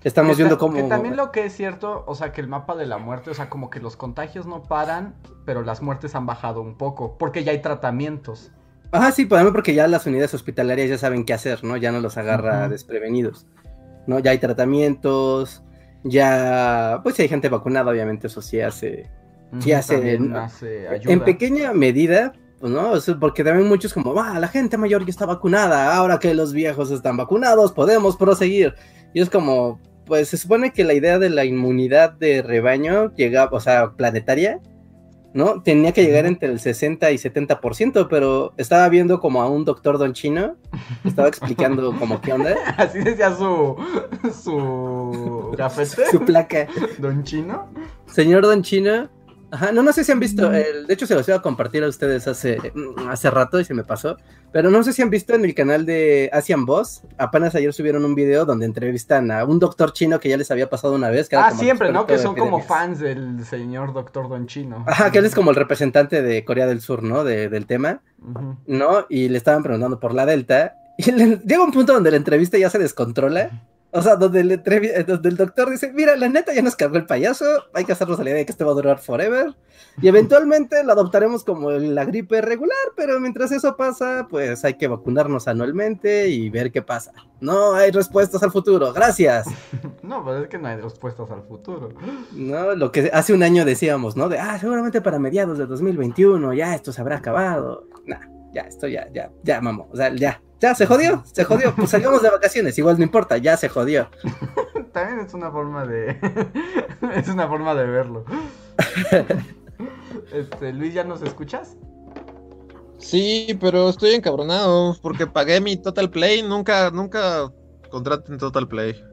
estamos 0.06 0.36
viendo 0.36 0.56
cómo... 0.56 0.76
Que 0.76 0.84
también 0.84 1.16
lo 1.16 1.32
que 1.32 1.46
es 1.46 1.52
cierto, 1.52 2.04
o 2.06 2.14
sea, 2.14 2.32
que 2.32 2.40
el 2.40 2.48
mapa 2.48 2.76
de 2.76 2.86
la 2.86 2.98
muerte, 2.98 3.30
o 3.30 3.34
sea, 3.34 3.50
como 3.50 3.70
que 3.70 3.80
los 3.80 3.96
contagios 3.96 4.46
no 4.46 4.62
paran, 4.62 5.14
pero 5.44 5.62
las 5.62 5.82
muertes 5.82 6.14
han 6.14 6.26
bajado 6.26 6.60
un 6.60 6.76
poco, 6.76 7.18
porque 7.18 7.42
ya 7.42 7.52
hay 7.52 7.60
tratamientos. 7.60 8.52
Ajá, 8.92 9.10
sí, 9.10 9.26
por 9.26 9.38
ejemplo, 9.38 9.52
porque 9.52 9.74
ya 9.74 9.88
las 9.88 10.06
unidades 10.06 10.32
hospitalarias 10.32 10.88
ya 10.88 10.98
saben 10.98 11.24
qué 11.24 11.34
hacer, 11.34 11.64
¿no? 11.64 11.76
Ya 11.76 11.90
no 11.90 12.00
los 12.00 12.16
agarra 12.16 12.68
desprevenidos, 12.68 13.46
¿no? 14.06 14.20
Ya 14.20 14.30
hay 14.30 14.38
tratamientos, 14.38 15.64
ya, 16.04 17.00
pues 17.02 17.16
si 17.16 17.22
hay 17.22 17.28
gente 17.28 17.48
vacunada, 17.48 17.90
obviamente 17.90 18.28
eso 18.28 18.40
sí 18.40 18.60
hace, 18.60 19.10
sí 19.58 19.72
hace, 19.72 19.94
también 19.96 20.30
¿no? 20.30 20.38
hace 20.38 20.86
ayuda. 20.88 21.12
en 21.14 21.24
pequeña 21.24 21.72
medida, 21.72 22.32
pues, 22.60 22.70
¿no? 22.70 22.92
O 22.92 23.00
sea, 23.00 23.18
porque 23.18 23.42
también 23.42 23.68
muchos 23.68 23.92
como, 23.92 24.16
ah, 24.20 24.38
la 24.38 24.46
gente 24.46 24.78
mayor 24.78 25.04
ya 25.04 25.10
está 25.10 25.26
vacunada, 25.26 25.96
ahora 25.96 26.20
que 26.20 26.32
los 26.32 26.52
viejos 26.52 26.92
están 26.92 27.16
vacunados, 27.16 27.72
podemos 27.72 28.16
proseguir. 28.16 28.76
Y 29.12 29.20
es 29.20 29.30
como, 29.30 29.80
pues 30.06 30.28
se 30.28 30.36
supone 30.36 30.72
que 30.72 30.84
la 30.84 30.94
idea 30.94 31.18
de 31.18 31.30
la 31.30 31.44
inmunidad 31.44 32.12
de 32.12 32.42
rebaño 32.42 33.12
llega, 33.14 33.48
o 33.50 33.60
sea, 33.60 33.92
planetaria, 33.92 34.60
¿no? 35.34 35.62
Tenía 35.62 35.92
que 35.92 36.02
llegar 36.02 36.24
entre 36.24 36.48
el 36.48 36.60
60 36.60 37.10
y 37.10 37.16
70%, 37.16 38.06
pero 38.08 38.54
estaba 38.56 38.88
viendo 38.88 39.20
como 39.20 39.42
a 39.42 39.48
un 39.50 39.64
doctor 39.64 39.98
don 39.98 40.14
chino, 40.14 40.56
estaba 41.04 41.28
explicando 41.28 41.94
como 41.98 42.20
qué 42.22 42.32
onda, 42.32 42.54
Así 42.78 43.00
decía 43.00 43.34
su, 43.36 43.76
su 44.42 45.54
gafete, 45.58 46.10
su 46.10 46.20
placa. 46.24 46.66
don 46.98 47.22
Chino. 47.22 47.68
Señor 48.06 48.44
Don 48.44 48.62
Chino. 48.62 49.10
Ajá, 49.50 49.70
no, 49.70 49.82
no 49.84 49.92
sé 49.92 50.02
si 50.02 50.10
han 50.10 50.18
visto, 50.18 50.50
el, 50.52 50.86
de 50.88 50.94
hecho 50.94 51.06
se 51.06 51.14
los 51.14 51.26
iba 51.28 51.36
a 51.36 51.42
compartir 51.42 51.84
a 51.84 51.88
ustedes 51.88 52.26
hace, 52.26 52.58
mm, 52.74 53.08
hace 53.08 53.30
rato 53.30 53.60
y 53.60 53.64
se 53.64 53.74
me 53.74 53.84
pasó, 53.84 54.16
pero 54.52 54.70
no 54.70 54.82
sé 54.82 54.92
si 54.92 55.02
han 55.02 55.10
visto 55.10 55.34
en 55.34 55.44
el 55.44 55.54
canal 55.54 55.86
de 55.86 56.28
Asian 56.32 56.66
Boss, 56.66 57.02
apenas 57.16 57.54
ayer 57.54 57.72
subieron 57.72 58.04
un 58.04 58.16
video 58.16 58.44
donde 58.44 58.66
entrevistan 58.66 59.30
a 59.30 59.44
un 59.44 59.60
doctor 59.60 59.92
chino 59.92 60.18
que 60.18 60.28
ya 60.28 60.36
les 60.36 60.50
había 60.50 60.68
pasado 60.68 60.94
una 60.94 61.10
vez. 61.10 61.28
Ah, 61.32 61.52
siempre, 61.52 61.92
¿no? 61.92 62.06
Que 62.06 62.18
son 62.18 62.34
como 62.34 62.60
fans 62.60 62.98
del 62.98 63.44
señor 63.44 63.92
doctor 63.92 64.28
don 64.28 64.46
Chino. 64.48 64.84
Ajá, 64.86 65.12
que 65.12 65.18
él 65.18 65.24
es 65.26 65.34
como 65.34 65.50
el 65.50 65.56
representante 65.56 66.22
de 66.22 66.44
Corea 66.44 66.66
del 66.66 66.80
Sur, 66.80 67.02
¿no? 67.04 67.22
De- 67.22 67.48
del 67.48 67.66
tema. 67.66 68.00
¿no? 68.66 69.06
Y 69.08 69.28
le 69.28 69.38
estaban 69.38 69.62
preguntando 69.62 70.00
por 70.00 70.12
la 70.12 70.26
Delta, 70.26 70.74
y 70.98 71.12
le- 71.12 71.36
llega 71.44 71.62
un 71.62 71.70
punto 71.72 71.92
donde 71.92 72.10
la 72.10 72.16
entrevista 72.16 72.58
ya 72.58 72.68
se 72.70 72.78
descontrola. 72.78 73.50
O 73.96 74.02
sea, 74.02 74.16
donde 74.16 74.40
el, 74.40 74.52
eh, 74.52 75.04
donde 75.06 75.28
el 75.30 75.36
doctor 75.38 75.70
dice, 75.70 75.90
mira, 75.90 76.16
la 76.16 76.28
neta 76.28 76.52
ya 76.52 76.60
nos 76.60 76.76
cargó 76.76 76.96
el 76.96 77.06
payaso, 77.06 77.46
hay 77.72 77.86
que 77.86 77.92
hacernos 77.92 78.18
la 78.18 78.24
idea 78.24 78.34
de 78.34 78.44
que 78.44 78.52
esto 78.52 78.66
va 78.66 78.72
a 78.72 78.74
durar 78.74 78.98
forever, 78.98 79.54
y 80.02 80.08
eventualmente 80.08 80.84
lo 80.84 80.92
adoptaremos 80.92 81.44
como 81.44 81.70
la 81.70 82.04
gripe 82.04 82.42
regular, 82.42 82.76
pero 82.94 83.18
mientras 83.20 83.52
eso 83.52 83.74
pasa, 83.74 84.26
pues 84.28 84.66
hay 84.66 84.74
que 84.74 84.86
vacunarnos 84.86 85.48
anualmente 85.48 86.28
y 86.28 86.50
ver 86.50 86.70
qué 86.70 86.82
pasa. 86.82 87.12
No 87.40 87.74
hay 87.74 87.90
respuestas 87.90 88.42
al 88.42 88.50
futuro, 88.50 88.92
gracias. 88.92 89.46
No, 90.02 90.22
pues 90.22 90.42
es 90.42 90.48
que 90.48 90.58
no 90.58 90.68
hay 90.68 90.76
respuestas 90.76 91.28
al 91.32 91.42
futuro. 91.42 91.88
No, 92.32 92.76
lo 92.76 92.92
que 92.92 93.10
hace 93.12 93.32
un 93.32 93.42
año 93.42 93.64
decíamos, 93.64 94.16
¿no? 94.16 94.28
De, 94.28 94.38
ah, 94.38 94.56
seguramente 94.58 95.00
para 95.00 95.18
mediados 95.18 95.58
de 95.58 95.66
2021 95.66 96.54
ya 96.54 96.76
esto 96.76 96.92
se 96.92 97.00
habrá 97.00 97.16
acabado. 97.16 97.88
Nah, 98.04 98.20
ya, 98.52 98.62
esto 98.62 98.86
ya, 98.86 99.08
ya, 99.12 99.32
ya, 99.42 99.60
mamá, 99.60 99.84
o 99.90 99.96
sea, 99.96 100.14
ya. 100.14 100.40
Ya, 100.60 100.74
se 100.74 100.86
jodió, 100.86 101.22
se 101.32 101.44
jodió. 101.44 101.74
Pues 101.74 101.90
salgamos 101.90 102.22
de 102.22 102.30
vacaciones, 102.30 102.78
igual 102.78 102.96
no 102.96 103.04
importa, 103.04 103.36
ya 103.36 103.56
se 103.56 103.68
jodió. 103.68 104.08
También 104.92 105.20
es 105.26 105.34
una 105.34 105.50
forma 105.50 105.84
de. 105.84 106.18
es 107.14 107.28
una 107.28 107.46
forma 107.48 107.74
de 107.74 107.86
verlo. 107.86 108.24
Este, 110.32 110.72
Luis, 110.72 110.94
¿ya 110.94 111.04
nos 111.04 111.20
escuchas? 111.20 111.76
Sí, 112.96 113.56
pero 113.60 113.90
estoy 113.90 114.14
encabronado 114.14 114.96
porque 115.02 115.26
pagué 115.26 115.60
mi 115.60 115.76
Total 115.76 116.08
Play. 116.08 116.42
Nunca, 116.42 116.90
nunca 116.90 117.52
contraten 117.90 118.38
Total 118.38 118.66
Play. 118.66 119.04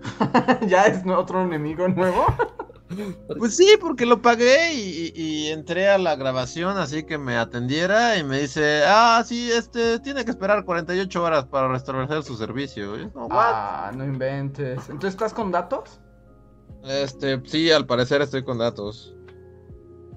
¿Ya 0.68 0.86
es 0.86 1.06
otro 1.06 1.44
enemigo 1.44 1.88
nuevo? 1.90 2.26
Pues 3.38 3.56
sí, 3.56 3.68
porque 3.80 4.06
lo 4.06 4.22
pagué 4.22 4.74
y, 4.74 5.48
entré 5.48 5.90
a 5.90 5.98
la 5.98 6.16
grabación 6.16 6.78
así 6.78 7.04
que 7.04 7.18
me 7.18 7.38
atendiera 7.38 8.18
y 8.18 8.24
me 8.24 8.40
dice, 8.40 8.84
ah, 8.86 9.24
sí, 9.26 9.52
este, 9.52 10.00
tiene 10.00 10.26
que 10.26 10.32
esperar 10.32 10.66
48 10.66 11.24
horas 11.24 11.46
para 11.46 11.68
restablecer 11.68 12.24
su 12.24 12.36
servicio. 12.36 13.12
Ah, 13.30 13.92
no 13.96 14.04
inventes. 14.04 14.90
¿Entonces 14.90 15.12
estás 15.12 15.34
con 15.34 15.52
datos? 15.52 16.00
Este, 16.84 17.42
sí, 17.46 17.72
al 17.72 17.86
parecer 17.86 18.22
estoy 18.22 18.44
con 18.44 18.58
datos. 18.58 19.16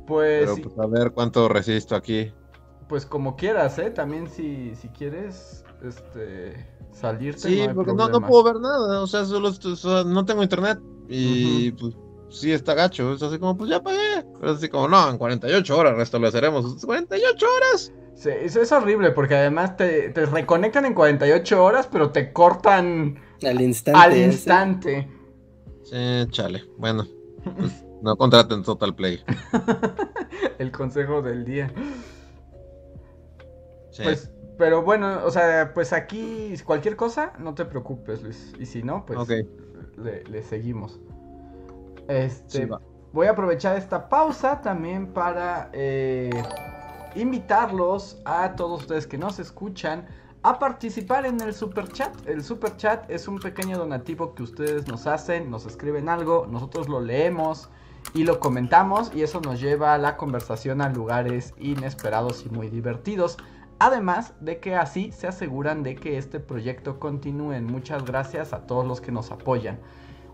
Pues, 0.07 0.41
Pero 0.41 0.55
sí, 0.57 0.63
pues 0.63 0.79
a 0.79 0.87
ver 0.87 1.13
cuánto 1.13 1.49
resisto 1.49 1.95
aquí. 1.97 2.33
pues 2.89 3.05
como 3.05 3.37
quieras, 3.37 3.79
¿eh? 3.79 3.91
También 3.91 4.29
si, 4.29 4.75
si 4.77 4.89
quieres 4.89 5.65
este, 5.83 6.67
salirte. 6.93 7.49
Sí, 7.49 7.57
no 7.57 7.63
hay 7.69 7.75
porque 7.75 7.93
no, 7.93 8.09
no 8.09 8.21
puedo 8.21 8.45
ver 8.45 8.61
nada, 8.61 9.03
o 9.03 9.07
sea, 9.07 9.25
solo 9.25 9.49
esto- 9.49 9.73
o 9.73 9.77
sea, 9.77 10.05
no 10.05 10.25
tengo 10.25 10.43
internet 10.43 10.79
y 11.09 11.71
pues 11.73 11.95
sí 12.41 12.53
está 12.53 12.75
gacho, 12.75 13.15
es 13.15 13.23
así 13.23 13.39
como, 13.39 13.57
pues 13.57 13.71
ya 13.71 13.83
pagué, 13.83 14.25
pero 14.41 14.53
es 14.53 14.59
así 14.59 14.69
como, 14.69 14.89
no, 14.89 15.11
en 15.11 15.19
48 15.19 15.77
horas 15.77 15.97
restableceremos, 15.97 16.85
48 16.85 17.47
horas. 17.57 17.93
Sí, 18.15 18.31
eso 18.31 18.63
es 18.63 18.73
horrible 18.73 19.11
porque 19.11 19.35
además 19.35 19.77
te, 19.77 20.09
te 20.11 20.25
reconectan 20.27 20.87
en 20.87 20.95
48 20.95 21.63
horas, 21.63 21.89
pero 21.91 22.11
te 22.11 22.33
cortan 22.33 23.19
Al 23.45 23.61
instante. 23.61 24.01
al 24.01 24.13
ese. 24.13 24.25
instante. 24.25 25.09
Sí, 25.85 26.27
chale, 26.31 26.65
bueno, 26.79 27.07
pues, 27.57 27.85
no 28.03 28.17
contraten 28.17 28.63
Total 28.63 28.95
Play. 28.95 29.23
El 30.59 30.73
consejo 30.73 31.23
del 31.23 31.45
día. 31.45 31.71
Sí. 33.91 34.03
Pues, 34.03 34.31
pero 34.59 34.83
bueno, 34.83 35.21
o 35.25 35.31
sea, 35.31 35.73
pues 35.75 35.93
aquí 35.93 36.55
cualquier 36.65 36.97
cosa, 36.97 37.33
no 37.39 37.55
te 37.55 37.65
preocupes, 37.67 38.23
Luis. 38.23 38.55
Y 38.59 38.67
si 38.67 38.83
no, 38.83 39.05
pues 39.05 39.19
le 39.99 40.43
seguimos. 40.43 40.99
Este, 42.09 42.67
Sí, 42.67 42.69
voy 43.13 43.27
a 43.27 43.31
aprovechar 43.31 43.77
esta 43.77 44.09
pausa 44.09 44.61
también 44.61 45.09
para 45.09 45.71
eh, 45.73 46.31
invitarlos 47.15 48.21
a 48.25 48.55
todos 48.55 48.83
ustedes 48.83 49.07
que 49.07 49.19
nos 49.19 49.39
escuchan 49.39 50.07
a 50.43 50.59
participar 50.59 51.27
en 51.27 51.41
el 51.41 51.55
super 51.55 51.89
chat. 51.89 52.15
El 52.29 52.45
super 52.45 52.77
chat 52.77 53.11
es 53.11 53.27
un 53.27 53.39
pequeño 53.39 53.79
donativo 53.79 54.35
que 54.35 54.45
ustedes 54.45 54.87
nos 54.87 55.07
hacen, 55.07 55.51
nos 55.51 55.67
escriben 55.67 56.09
algo, 56.09 56.47
nosotros 56.49 56.89
lo 56.89 57.01
leemos 57.01 57.69
y 58.15 58.23
lo 58.23 58.39
comentamos 58.39 59.11
y 59.15 59.23
eso 59.23 59.41
nos 59.41 59.61
lleva 59.61 59.95
a 59.95 59.99
la 59.99 60.17
conversación 60.17 60.81
a 60.81 60.89
lugares 60.89 61.53
inesperados 61.59 62.47
y 62.47 62.51
muy 62.51 62.69
divertidos. 62.69 63.39
Además 63.79 64.35
de 64.41 64.61
que 64.61 64.77
así 64.77 65.11
se 65.11 65.27
aseguran 65.27 65.83
de 65.83 65.97
que 65.97 66.17
este 66.17 66.39
proyecto 66.39 67.01
continúe. 67.01 67.61
Muchas 67.61 68.05
gracias 68.05 68.53
a 68.53 68.67
todos 68.67 68.87
los 68.87 69.01
que 69.01 69.13
nos 69.13 69.33
apoyan. 69.33 69.81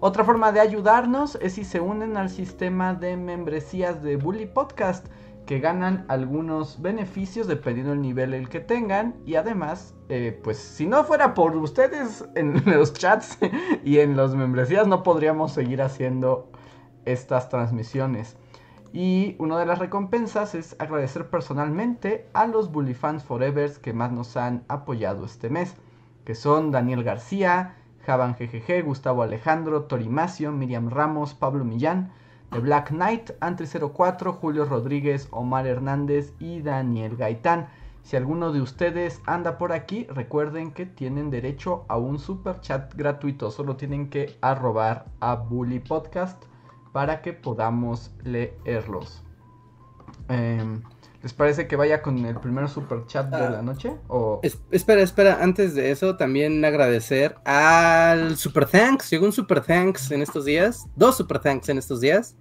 Otra 0.05 0.25
forma 0.25 0.51
de 0.51 0.59
ayudarnos 0.59 1.39
es 1.41 1.53
si 1.53 1.63
se 1.63 1.81
unen 1.81 2.17
al 2.17 2.29
sistema 2.29 2.93
de 2.93 3.17
membresías 3.17 4.03
de 4.03 4.17
Bully 4.17 4.47
Podcast, 4.47 5.07
que 5.47 5.61
ganan 5.61 6.07
algunos 6.09 6.83
beneficios 6.83 7.47
dependiendo 7.47 7.93
del 7.93 8.03
nivel 8.03 8.35
el 8.35 8.49
que 8.49 8.59
tengan. 8.59 9.15
Y 9.27 9.37
además, 9.37 9.95
eh, 10.09 10.37
pues 10.43 10.59
si 10.59 10.89
no 10.89 11.05
fuera 11.05 11.35
por 11.35 11.57
ustedes 11.57 12.25
en 12.35 12.65
los 12.67 12.95
chats 12.95 13.39
y 13.85 14.01
en 14.01 14.17
las 14.17 14.35
membresías, 14.35 14.89
no 14.89 15.05
podríamos 15.05 15.53
seguir 15.53 15.81
haciendo 15.81 16.51
estas 17.05 17.49
transmisiones. 17.49 18.37
Y 18.93 19.37
una 19.39 19.57
de 19.57 19.67
las 19.67 19.79
recompensas 19.79 20.57
es 20.57 20.75
agradecer 20.81 21.31
personalmente 21.31 22.29
a 22.33 22.49
los 22.49 22.73
Bully 22.73 22.95
Fans 22.95 23.23
Forevers 23.23 23.79
que 23.79 23.93
más 23.93 24.11
nos 24.11 24.37
han 24.37 24.65
apoyado 24.67 25.25
este 25.25 25.49
mes, 25.49 25.77
que 26.25 26.35
son 26.35 26.73
Daniel 26.73 27.05
García, 27.05 27.77
Javan 28.05 28.35
GGG, 28.39 28.85
Gustavo 28.85 29.23
Alejandro, 29.23 29.85
Torimacio, 29.85 30.53
Miriam 30.53 30.91
Ramos, 30.91 31.35
Pablo 31.35 31.65
Millán, 31.65 32.13
The 32.51 32.59
Black 32.59 32.91
Knight, 32.91 33.31
Antri04, 33.41 34.33
Julio 34.35 34.65
Rodríguez, 34.67 35.29
Omar 35.31 35.67
Hernández 35.67 36.35
y 36.39 36.61
Daniel 36.61 37.17
Gaitán. 37.17 37.69
Si 38.03 38.17
alguno 38.17 38.53
de 38.53 38.61
ustedes 38.61 39.23
anda 39.27 39.59
por 39.59 39.73
aquí, 39.73 40.07
recuerden 40.11 40.73
que 40.73 40.87
tienen 40.87 41.31
derecho 41.31 41.85
a 41.89 41.97
un 41.97 42.19
super 42.19 42.61
chat 42.61 42.93
gratuito. 42.95 43.51
Solo 43.51 43.77
tienen 43.77 44.11
que 44.11 44.37
arrobar 44.41 45.07
a 45.21 45.37
Bully 45.37 45.79
Podcast 45.79 46.45
para 46.93 47.23
que 47.23 47.33
podamos 47.33 48.15
leerlos. 48.25 49.23
Em, 50.29 50.83
¿Les 51.23 51.33
parece 51.33 51.69
que 51.69 51.77
vaya 51.77 52.03
con 52.03 52.19
el 52.27 52.35
primer 52.41 52.69
super 52.69 53.07
chat 53.07 53.29
de 53.31 53.37
Ah. 53.37 53.51
la 53.51 53.63
noche? 53.63 53.93
O... 54.09 54.41
Es- 54.43 54.59
espera, 54.73 55.03
espera, 55.03 55.39
antes 55.41 55.75
de 55.77 55.93
eso 55.93 56.17
también 56.17 56.65
agradecer 56.65 57.37
al 57.45 58.37
Super 58.37 58.67
Thanks. 58.67 59.09
Llegó 59.11 59.27
un 59.27 59.33
Super 59.33 59.61
Thanks 59.61 60.11
en 60.11 60.21
estos 60.23 60.45
días, 60.45 60.87
dos 60.97 61.17
Super 61.17 61.39
Thanks 61.39 61.69
en 61.69 61.79
estos 61.79 62.01
días. 62.01 62.37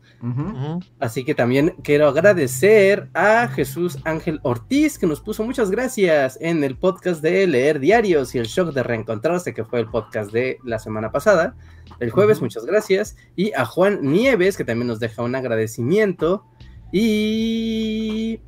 Así 0.99 1.23
que 1.23 1.33
también 1.33 1.73
quiero 1.83 2.07
agradecer 2.07 3.09
a 3.15 3.47
Jesús 3.47 3.97
Ángel 4.03 4.39
Ortiz 4.43 4.99
que 4.99 5.07
nos 5.07 5.19
puso 5.19 5.43
muchas 5.43 5.71
gracias 5.71 6.37
en 6.41 6.63
el 6.63 6.77
podcast 6.77 7.23
de 7.23 7.47
Leer 7.47 7.79
Diarios 7.79 8.35
y 8.35 8.37
el 8.37 8.45
Shock 8.45 8.71
de 8.73 8.83
Reencontrarse, 8.83 9.51
que 9.55 9.63
fue 9.63 9.79
el 9.79 9.87
podcast 9.89 10.31
de 10.31 10.59
la 10.63 10.77
semana 10.77 11.11
pasada, 11.11 11.55
el 11.99 12.11
jueves, 12.11 12.39
muchas 12.39 12.65
gracias. 12.65 13.15
Y 13.35 13.51
a 13.53 13.65
Juan 13.65 13.99
Nieves 14.03 14.57
que 14.57 14.63
también 14.63 14.87
nos 14.87 14.99
deja 14.99 15.23
un 15.23 15.33
agradecimiento. 15.35 16.45
Y... 16.91 18.39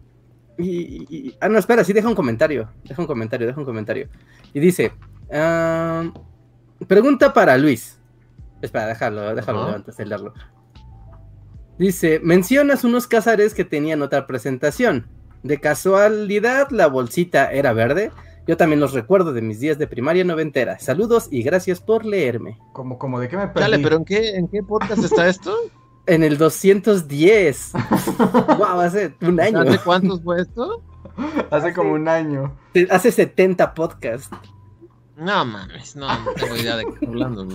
y- 0.57 1.05
y- 1.09 1.35
ah, 1.41 1.49
no, 1.49 1.57
espera, 1.59 1.83
sí, 1.83 1.93
deja 1.93 2.07
un 2.07 2.15
comentario. 2.15 2.69
Deja 2.83 3.01
un 3.01 3.07
comentario, 3.07 3.47
deja 3.47 3.59
un 3.59 3.65
comentario. 3.65 4.07
Y 4.53 4.59
dice, 4.59 4.91
ah, 5.31 6.11
pregunta 6.87 7.33
para 7.33 7.57
Luis. 7.57 7.99
Espera, 8.61 8.87
déjalo, 8.87 9.35
déjalo 9.35 9.65
antes 9.67 9.97
de 9.97 10.05
leerlo. 10.05 10.33
Dice, 11.77 12.19
mencionas 12.23 12.83
unos 12.83 13.07
cázares 13.07 13.53
que 13.53 13.65
tenían 13.65 14.01
otra 14.01 14.27
presentación. 14.27 15.07
De 15.41 15.59
casualidad, 15.59 16.69
la 16.69 16.87
bolsita 16.87 17.51
era 17.51 17.73
verde. 17.73 18.11
Yo 18.47 18.57
también 18.57 18.79
los 18.79 18.93
recuerdo 18.93 19.33
de 19.33 19.41
mis 19.41 19.59
días 19.59 19.77
de 19.77 19.87
primaria 19.87 20.23
noventera. 20.23 20.77
Saludos 20.79 21.27
y 21.31 21.43
gracias 21.43 21.79
por 21.81 22.05
leerme. 22.05 22.59
Como, 22.73 22.97
como 22.97 23.19
de 23.19 23.27
qué 23.27 23.37
me 23.37 23.47
perdí. 23.47 23.59
Dale, 23.61 23.79
pero 23.79 23.97
¿en 23.97 24.05
qué, 24.05 24.35
¿en 24.35 24.47
qué 24.47 24.61
podcast 24.63 25.03
está 25.03 25.27
esto? 25.27 25.55
En 26.05 26.23
el 26.23 26.37
210. 26.37 27.71
wow, 28.57 28.79
hace 28.79 29.15
un 29.21 29.39
año. 29.39 29.61
¿Hace 29.61 29.77
cuántos 29.79 30.21
fue 30.21 30.41
esto? 30.41 30.81
Hace 31.51 31.73
como 31.73 31.93
un 31.93 32.07
año. 32.07 32.55
Hace 32.89 33.11
70 33.11 33.73
podcasts. 33.73 34.35
No 35.15 35.45
mames, 35.45 35.95
no, 35.95 36.07
no 36.07 36.33
tengo 36.33 36.55
idea 36.55 36.75
de 36.75 36.85
qué 36.85 36.89
estoy 36.89 37.07
hablando. 37.07 37.47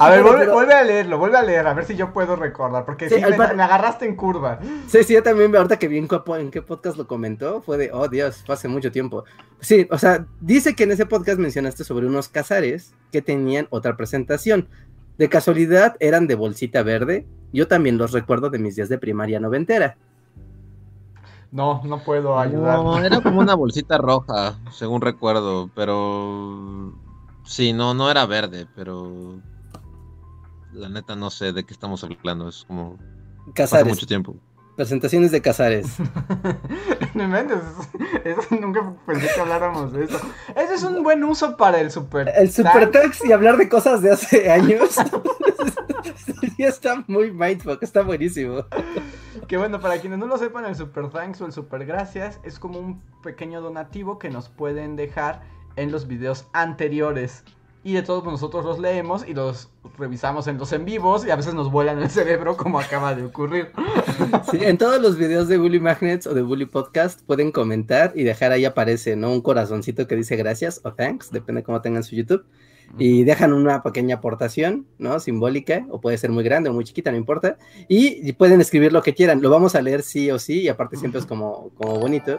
A 0.00 0.10
ver, 0.10 0.24
vuelve, 0.24 0.48
vuelve, 0.48 0.74
a 0.74 0.82
leerlo, 0.82 1.16
vuelve 1.16 1.38
a 1.38 1.42
leer, 1.42 1.64
a 1.68 1.72
ver 1.72 1.84
si 1.84 1.94
yo 1.94 2.12
puedo 2.12 2.34
recordar, 2.34 2.84
porque 2.84 3.08
sí, 3.08 3.14
sí 3.14 3.20
me, 3.20 3.36
par... 3.36 3.54
me, 3.54 3.62
agarraste 3.62 4.06
en 4.06 4.16
curva. 4.16 4.58
Sí, 4.88 5.04
sí, 5.04 5.14
yo 5.14 5.22
también, 5.22 5.54
ahorita 5.54 5.78
que 5.78 5.86
vi 5.86 5.98
en 5.98 6.08
qué, 6.08 6.20
en 6.38 6.50
qué 6.50 6.60
podcast 6.60 6.96
lo 6.96 7.06
comentó, 7.06 7.62
fue 7.62 7.78
de, 7.78 7.90
oh 7.92 8.08
Dios, 8.08 8.42
fue 8.44 8.56
hace 8.56 8.66
mucho 8.66 8.90
tiempo. 8.90 9.24
Sí, 9.60 9.86
o 9.92 9.98
sea, 9.98 10.26
dice 10.40 10.74
que 10.74 10.82
en 10.82 10.90
ese 10.90 11.06
podcast 11.06 11.38
mencionaste 11.38 11.84
sobre 11.84 12.08
unos 12.08 12.28
cazares 12.28 12.92
que 13.12 13.22
tenían 13.22 13.68
otra 13.70 13.96
presentación. 13.96 14.68
De 15.18 15.28
casualidad 15.28 15.96
eran 15.98 16.26
de 16.28 16.36
bolsita 16.36 16.82
verde, 16.82 17.26
yo 17.52 17.66
también 17.66 17.98
los 17.98 18.12
recuerdo 18.12 18.50
de 18.50 18.58
mis 18.58 18.76
días 18.76 18.88
de 18.88 18.98
primaria 18.98 19.40
noventera. 19.40 19.96
No, 21.50 21.82
no 21.84 22.02
puedo 22.04 22.38
ayudar. 22.38 22.78
No, 22.78 22.98
era 22.98 23.20
como 23.20 23.40
una 23.40 23.54
bolsita 23.56 23.98
roja, 23.98 24.58
según 24.70 25.00
recuerdo, 25.00 25.70
pero 25.74 26.94
sí, 27.44 27.72
no, 27.72 27.94
no 27.94 28.10
era 28.10 28.26
verde, 28.26 28.66
pero 28.76 29.40
la 30.72 30.88
neta 30.88 31.16
no 31.16 31.30
sé 31.30 31.52
de 31.52 31.64
qué 31.64 31.72
estamos 31.72 32.04
hablando, 32.04 32.48
es 32.48 32.64
como 32.64 32.96
Casares. 33.54 33.82
hace 33.86 33.94
mucho 33.94 34.06
tiempo. 34.06 34.36
Presentaciones 34.78 35.32
de 35.32 35.42
Casares. 35.42 35.96
no 37.14 37.24
inventes, 37.24 37.58
eso, 38.22 38.42
nunca 38.60 38.94
pensé 39.04 39.26
que 39.34 39.40
habláramos 39.40 39.92
de 39.92 40.04
eso. 40.04 40.20
Ese 40.54 40.74
es 40.74 40.84
un 40.84 41.02
buen 41.02 41.24
uso 41.24 41.56
para 41.56 41.80
el 41.80 41.90
super. 41.90 42.32
El 42.36 42.48
super 42.48 42.88
tax 42.92 43.24
y 43.24 43.32
hablar 43.32 43.56
de 43.56 43.68
cosas 43.68 44.02
de 44.02 44.12
hace 44.12 44.48
años. 44.48 44.94
está 46.58 47.02
muy 47.08 47.32
mindfuck, 47.32 47.82
está 47.82 48.02
buenísimo. 48.02 48.66
Que 49.48 49.56
bueno, 49.56 49.80
para 49.80 50.00
quienes 50.00 50.20
no 50.20 50.28
lo 50.28 50.38
sepan, 50.38 50.64
el 50.64 50.76
Super 50.76 51.10
Thanks 51.10 51.40
o 51.40 51.46
el 51.46 51.52
Super 51.52 51.84
Gracias 51.84 52.38
es 52.44 52.60
como 52.60 52.78
un 52.78 53.02
pequeño 53.24 53.60
donativo 53.60 54.20
que 54.20 54.30
nos 54.30 54.48
pueden 54.48 54.94
dejar 54.94 55.42
en 55.74 55.90
los 55.90 56.06
videos 56.06 56.46
anteriores. 56.52 57.42
Y 57.84 57.94
de 57.94 58.02
todos 58.02 58.24
nosotros 58.24 58.64
los 58.64 58.78
leemos 58.78 59.26
y 59.26 59.34
los 59.34 59.70
revisamos 59.96 60.46
en 60.46 60.58
los 60.58 60.72
en 60.72 60.84
vivos 60.84 61.24
y 61.26 61.30
a 61.30 61.36
veces 61.36 61.54
nos 61.54 61.70
vuelan 61.70 62.02
el 62.02 62.10
cerebro 62.10 62.56
como 62.56 62.80
acaba 62.80 63.14
de 63.14 63.24
ocurrir. 63.24 63.70
Sí, 64.50 64.58
en 64.62 64.78
todos 64.78 65.00
los 65.00 65.16
videos 65.16 65.48
de 65.48 65.58
Bully 65.58 65.80
Magnets 65.80 66.26
o 66.26 66.34
de 66.34 66.42
Bully 66.42 66.66
Podcast 66.66 67.22
pueden 67.22 67.52
comentar 67.52 68.12
y 68.14 68.24
dejar 68.24 68.52
ahí 68.52 68.64
aparece, 68.64 69.16
¿no? 69.16 69.32
Un 69.32 69.40
corazoncito 69.40 70.06
que 70.06 70.16
dice 70.16 70.36
gracias 70.36 70.80
o 70.84 70.92
thanks, 70.92 71.30
depende 71.30 71.62
cómo 71.62 71.80
tengan 71.80 72.02
su 72.02 72.16
YouTube 72.16 72.44
y 72.96 73.24
dejan 73.24 73.52
una 73.52 73.82
pequeña 73.82 74.16
aportación, 74.16 74.86
¿no? 74.98 75.20
Simbólica, 75.20 75.84
o 75.90 76.00
puede 76.00 76.16
ser 76.16 76.30
muy 76.30 76.44
grande 76.44 76.70
o 76.70 76.72
muy 76.72 76.84
chiquita, 76.84 77.10
no 77.10 77.16
importa, 77.16 77.58
y, 77.88 78.32
pueden 78.32 78.60
escribir 78.60 78.92
lo 78.92 79.02
que 79.02 79.14
quieran, 79.14 79.42
lo 79.42 79.50
vamos 79.50 79.74
a 79.74 79.82
leer 79.82 80.02
sí 80.02 80.30
o 80.30 80.38
sí, 80.38 80.62
y 80.62 80.68
aparte 80.68 80.96
siempre 80.96 81.20
es 81.20 81.26
como, 81.26 81.70
como 81.76 81.98
bonito, 81.98 82.38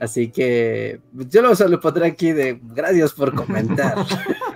así 0.00 0.28
que 0.28 1.00
yo 1.12 1.42
lo, 1.42 1.54
lo 1.54 1.80
pondré 1.80 2.06
aquí 2.06 2.32
de 2.32 2.60
gracias 2.74 3.12
por 3.12 3.34
comentar. 3.34 3.96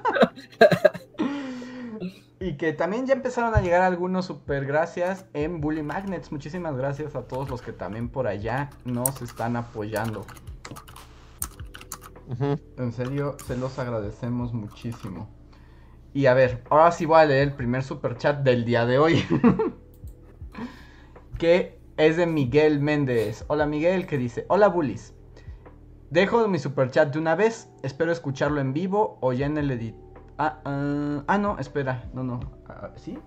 Y 2.41 2.57
que 2.57 2.73
también 2.73 3.07
ya 3.07 3.15
empezaron 3.15 3.55
a 3.55 3.61
llegar 3.61 3.83
algunos 3.83 4.27
super 4.27 4.67
gracias 4.67 5.27
en 5.33 5.61
Bully 5.61 5.85
Magnets. 5.85 6.33
Muchísimas 6.33 6.77
gracias 6.77 7.15
a 7.15 7.23
todos 7.29 7.49
los 7.49 7.63
que 7.63 7.73
también 7.73 8.09
por 8.09 8.27
allá 8.27 8.71
nos 8.85 9.23
están 9.23 9.55
apoyando. 9.55 10.27
Uh 12.27 12.35
-huh. 12.35 12.61
En 12.79 12.93
serio, 12.93 13.37
se 13.47 13.57
los 13.57 13.79
agradecemos 13.79 14.53
muchísimo. 14.53 15.29
Y 16.13 16.27
a 16.27 16.35
ver, 16.35 16.65
ahora 16.69 16.91
sí 16.91 17.07
voy 17.07 17.21
a 17.21 17.25
leer 17.27 17.49
el 17.49 17.55
primer 17.55 17.85
super 17.85 18.17
chat 18.19 18.43
del 18.43 18.65
día 18.65 18.87
de 18.87 18.99
hoy. 18.99 19.25
que 21.39 21.79
es 21.97 22.17
de 22.17 22.27
Miguel 22.27 22.81
Méndez. 22.81 23.45
Hola 23.47 23.67
Miguel, 23.67 24.07
que 24.07 24.19
dice, 24.19 24.47
hola 24.49 24.67
Bullies. 24.67 25.15
Dejo 26.11 26.47
mi 26.49 26.59
super 26.59 26.91
chat 26.91 27.13
de 27.13 27.19
una 27.21 27.37
vez. 27.37 27.71
Espero 27.83 28.11
escucharlo 28.11 28.61
en 28.61 28.73
vivo 28.73 29.19
o 29.21 29.33
ya 29.33 29.47
en 29.47 29.57
el 29.59 29.71
edit. 29.71 29.95
Ah, 30.39 30.61
uh, 30.65 31.23
ah, 31.27 31.39
no, 31.39 31.59
espera. 31.59 32.09
No, 32.15 32.23
no. 32.23 32.35
Uh, 32.69 32.97
¿Sí? 32.97 33.19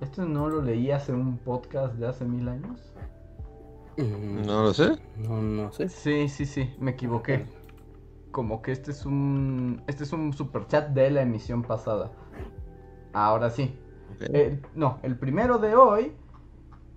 ¿Esto 0.00 0.24
no 0.24 0.48
lo 0.48 0.62
leí 0.62 0.90
hace 0.90 1.12
un 1.12 1.36
podcast 1.38 1.94
de 1.94 2.06
hace 2.06 2.24
mil 2.24 2.48
años? 2.48 2.92
No 3.96 4.62
lo 4.62 4.74
sé. 4.74 4.92
No, 5.16 5.42
no 5.42 5.72
sé. 5.72 5.88
Sí, 5.88 6.28
sí, 6.28 6.46
sí, 6.46 6.74
me 6.78 6.92
equivoqué. 6.92 7.46
Como 8.30 8.62
que 8.62 8.72
este 8.72 8.92
es 8.92 9.04
un. 9.04 9.82
Este 9.86 10.04
es 10.04 10.12
un 10.12 10.32
super 10.32 10.66
chat 10.66 10.88
de 10.90 11.10
la 11.10 11.22
emisión 11.22 11.62
pasada. 11.62 12.10
Ahora 13.12 13.50
sí. 13.50 13.78
Okay. 14.14 14.28
Eh, 14.32 14.62
no, 14.74 14.98
el 15.02 15.18
primero 15.18 15.58
de 15.58 15.74
hoy 15.74 16.12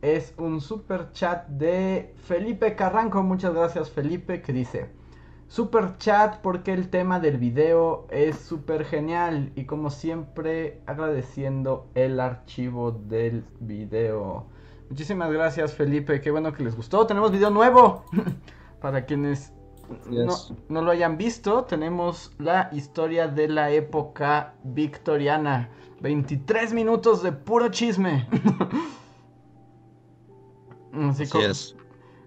es 0.01 0.33
un 0.37 0.61
super 0.61 1.11
chat 1.11 1.47
de 1.47 2.13
Felipe 2.17 2.75
Carranco. 2.75 3.21
Muchas 3.23 3.53
gracias, 3.53 3.89
Felipe, 3.89 4.41
que 4.41 4.53
dice. 4.53 5.02
Super 5.47 5.97
chat 5.97 6.37
porque 6.41 6.73
el 6.73 6.89
tema 6.89 7.19
del 7.19 7.37
video 7.37 8.07
es 8.09 8.37
súper 8.37 8.85
genial 8.85 9.51
y 9.55 9.65
como 9.65 9.89
siempre 9.89 10.81
agradeciendo 10.85 11.87
el 11.93 12.19
archivo 12.19 12.91
del 12.91 13.45
video. 13.59 14.47
Muchísimas 14.89 15.31
gracias 15.31 15.73
Felipe, 15.73 16.21
qué 16.21 16.31
bueno 16.31 16.53
que 16.53 16.63
les 16.63 16.75
gustó. 16.75 17.05
Tenemos 17.05 17.31
video 17.31 17.49
nuevo. 17.49 18.05
Para 18.81 19.05
quienes 19.05 19.53
no, 20.09 20.35
no, 20.69 20.81
lo 20.81 20.91
hayan 20.91 21.17
visto, 21.17 21.65
tenemos 21.65 22.31
la 22.39 22.69
historia 22.71 23.27
de 23.27 23.47
la 23.47 23.71
época 23.71 24.55
victoriana. 24.63 25.69
23 26.01 26.73
minutos 26.73 27.23
de 27.23 27.31
puro 27.31 27.69
chisme. 27.69 28.27
así, 31.09 31.23
así 31.23 31.37
es. 31.39 31.75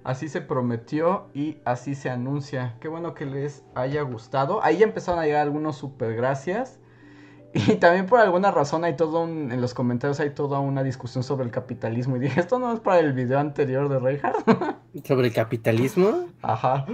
Así 0.07 0.29
se 0.29 0.41
prometió 0.41 1.27
y 1.35 1.57
así 1.65 1.97
se 1.97 2.11
anuncia. 2.11 2.77
Qué 2.79 2.87
bueno 2.87 3.13
que 3.13 3.27
les 3.27 3.65
haya 3.75 4.03
gustado. 4.03 4.63
Ahí 4.63 4.77
ya 4.77 4.85
empezaron 4.85 5.19
a 5.19 5.25
llegar 5.25 5.43
algunos 5.43 5.79
super 5.79 6.15
gracias. 6.15 6.79
Y 7.53 7.75
también 7.81 8.07
por 8.07 8.21
alguna 8.21 8.53
razón 8.53 8.85
hay 8.85 8.95
todo 8.95 9.25
un, 9.25 9.51
en 9.51 9.61
los 9.61 9.75
comentarios 9.75 10.21
hay 10.21 10.31
toda 10.31 10.61
una 10.61 10.85
discusión 10.85 11.25
sobre 11.25 11.45
el 11.45 11.51
capitalismo. 11.51 12.15
Y 12.15 12.21
dije, 12.21 12.39
¿esto 12.39 12.61
no 12.61 12.73
es 12.73 12.79
para 12.79 13.01
el 13.01 13.15
video 13.15 13.41
anterior 13.41 13.89
de 13.89 13.99
Reinhardt? 13.99 14.49
¿Sobre 15.05 15.27
el 15.27 15.35
capitalismo? 15.35 16.27
Ajá. 16.41 16.87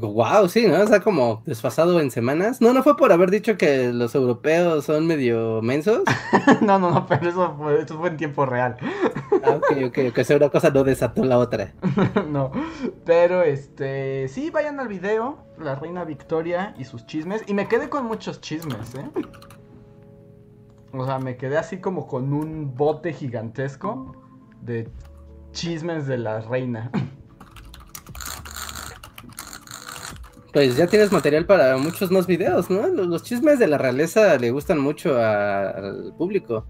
Wow, 0.00 0.48
sí, 0.48 0.66
¿no? 0.66 0.76
Está 0.76 1.00
como 1.00 1.42
desfasado 1.46 2.00
en 2.00 2.10
semanas. 2.10 2.60
No, 2.60 2.72
no 2.72 2.82
fue 2.82 2.96
por 2.96 3.12
haber 3.12 3.30
dicho 3.30 3.56
que 3.56 3.92
los 3.92 4.14
europeos 4.14 4.84
son 4.84 5.06
medio 5.06 5.62
mensos. 5.62 6.02
no, 6.60 6.78
no, 6.78 6.90
no, 6.90 7.06
pero 7.06 7.28
eso 7.28 7.54
fue, 7.56 7.82
eso 7.82 7.98
fue 7.98 8.10
en 8.10 8.16
tiempo 8.16 8.44
real. 8.44 8.76
ah, 9.42 9.56
ok, 9.56 9.72
ok, 9.86 9.98
ok. 10.10 10.18
O 10.30 10.36
una 10.36 10.48
cosa 10.50 10.70
no 10.70 10.84
desató 10.84 11.24
la 11.24 11.38
otra. 11.38 11.72
no, 12.28 12.52
pero 13.04 13.42
este, 13.42 14.28
sí, 14.28 14.50
vayan 14.50 14.80
al 14.80 14.88
video, 14.88 15.38
la 15.58 15.74
reina 15.76 16.04
Victoria 16.04 16.74
y 16.78 16.84
sus 16.84 17.06
chismes. 17.06 17.42
Y 17.46 17.54
me 17.54 17.66
quedé 17.66 17.88
con 17.88 18.04
muchos 18.04 18.40
chismes, 18.40 18.94
¿eh? 18.94 19.08
O 20.92 21.04
sea, 21.06 21.18
me 21.18 21.36
quedé 21.36 21.58
así 21.58 21.78
como 21.78 22.06
con 22.06 22.32
un 22.32 22.74
bote 22.74 23.12
gigantesco 23.12 24.14
de 24.60 24.88
chismes 25.52 26.06
de 26.06 26.18
la 26.18 26.40
reina. 26.40 26.90
Pues 30.56 30.74
ya 30.74 30.86
tienes 30.86 31.12
material 31.12 31.44
para 31.44 31.76
muchos 31.76 32.10
más 32.10 32.26
videos, 32.26 32.70
¿no? 32.70 32.86
Los, 32.86 33.08
los 33.08 33.22
chismes 33.22 33.58
de 33.58 33.66
la 33.66 33.76
realeza 33.76 34.38
le 34.38 34.52
gustan 34.52 34.78
mucho 34.78 35.18
a, 35.18 35.68
al 35.68 36.14
público, 36.16 36.64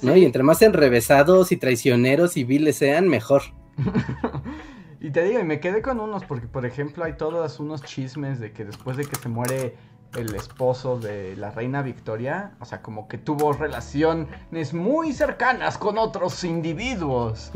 ¿no? 0.00 0.14
Sí. 0.14 0.20
Y 0.20 0.24
entre 0.24 0.42
más 0.42 0.62
enrevesados 0.62 1.52
y 1.52 1.58
traicioneros 1.58 2.38
y 2.38 2.44
viles 2.44 2.76
sean, 2.76 3.06
mejor. 3.06 3.42
y 5.00 5.10
te 5.10 5.24
digo, 5.24 5.40
y 5.40 5.44
me 5.44 5.60
quedé 5.60 5.82
con 5.82 6.00
unos, 6.00 6.24
porque 6.24 6.46
por 6.46 6.64
ejemplo 6.64 7.04
hay 7.04 7.18
todos 7.18 7.60
unos 7.60 7.82
chismes 7.82 8.40
de 8.40 8.52
que 8.52 8.64
después 8.64 8.96
de 8.96 9.04
que 9.04 9.16
se 9.16 9.28
muere 9.28 9.76
el 10.16 10.34
esposo 10.34 10.98
de 10.98 11.36
la 11.36 11.50
reina 11.50 11.82
Victoria, 11.82 12.52
o 12.60 12.64
sea, 12.64 12.80
como 12.80 13.08
que 13.08 13.18
tuvo 13.18 13.52
relaciones 13.52 14.72
muy 14.72 15.12
cercanas 15.12 15.76
con 15.76 15.98
otros 15.98 16.44
individuos. 16.44 17.52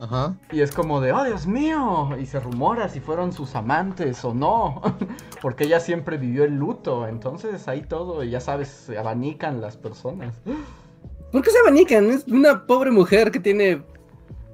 Ajá. 0.00 0.36
Y 0.52 0.60
es 0.60 0.70
como 0.72 1.00
de, 1.00 1.12
oh 1.12 1.24
Dios 1.24 1.46
mío, 1.46 2.10
y 2.20 2.26
se 2.26 2.38
rumora 2.38 2.88
si 2.88 3.00
fueron 3.00 3.32
sus 3.32 3.54
amantes 3.56 4.24
o 4.24 4.32
no, 4.32 4.80
porque 5.42 5.64
ella 5.64 5.80
siempre 5.80 6.18
vivió 6.18 6.44
el 6.44 6.56
luto, 6.56 7.08
entonces 7.08 7.66
ahí 7.66 7.82
todo, 7.82 8.22
ya 8.22 8.40
sabes, 8.40 8.68
se 8.68 8.98
abanican 8.98 9.60
las 9.60 9.76
personas. 9.76 10.34
¿Por 11.32 11.42
qué 11.42 11.50
se 11.50 11.58
abanican? 11.58 12.10
Es 12.10 12.26
una 12.28 12.66
pobre 12.66 12.90
mujer 12.90 13.30
que 13.30 13.40
tiene... 13.40 13.82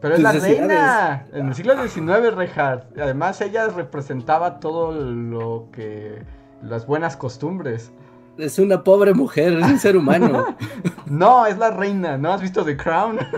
Pero 0.00 0.16
es 0.16 0.20
la 0.20 0.32
reina, 0.32 1.26
en 1.32 1.48
el 1.48 1.54
siglo 1.54 1.74
XIX, 1.80 2.34
Reinhardt. 2.34 2.98
Además 2.98 3.40
ella 3.40 3.68
representaba 3.68 4.60
todo 4.60 4.92
lo 4.92 5.68
que... 5.72 6.22
las 6.62 6.86
buenas 6.86 7.16
costumbres. 7.16 7.92
Es 8.36 8.58
una 8.58 8.82
pobre 8.82 9.14
mujer, 9.14 9.52
es 9.52 9.66
un 9.66 9.78
ser 9.78 9.96
humano. 9.96 10.56
no, 11.06 11.46
es 11.46 11.56
la 11.56 11.70
reina, 11.70 12.18
¿no 12.18 12.32
has 12.32 12.42
visto 12.42 12.64
The 12.64 12.76
Crown? 12.76 13.18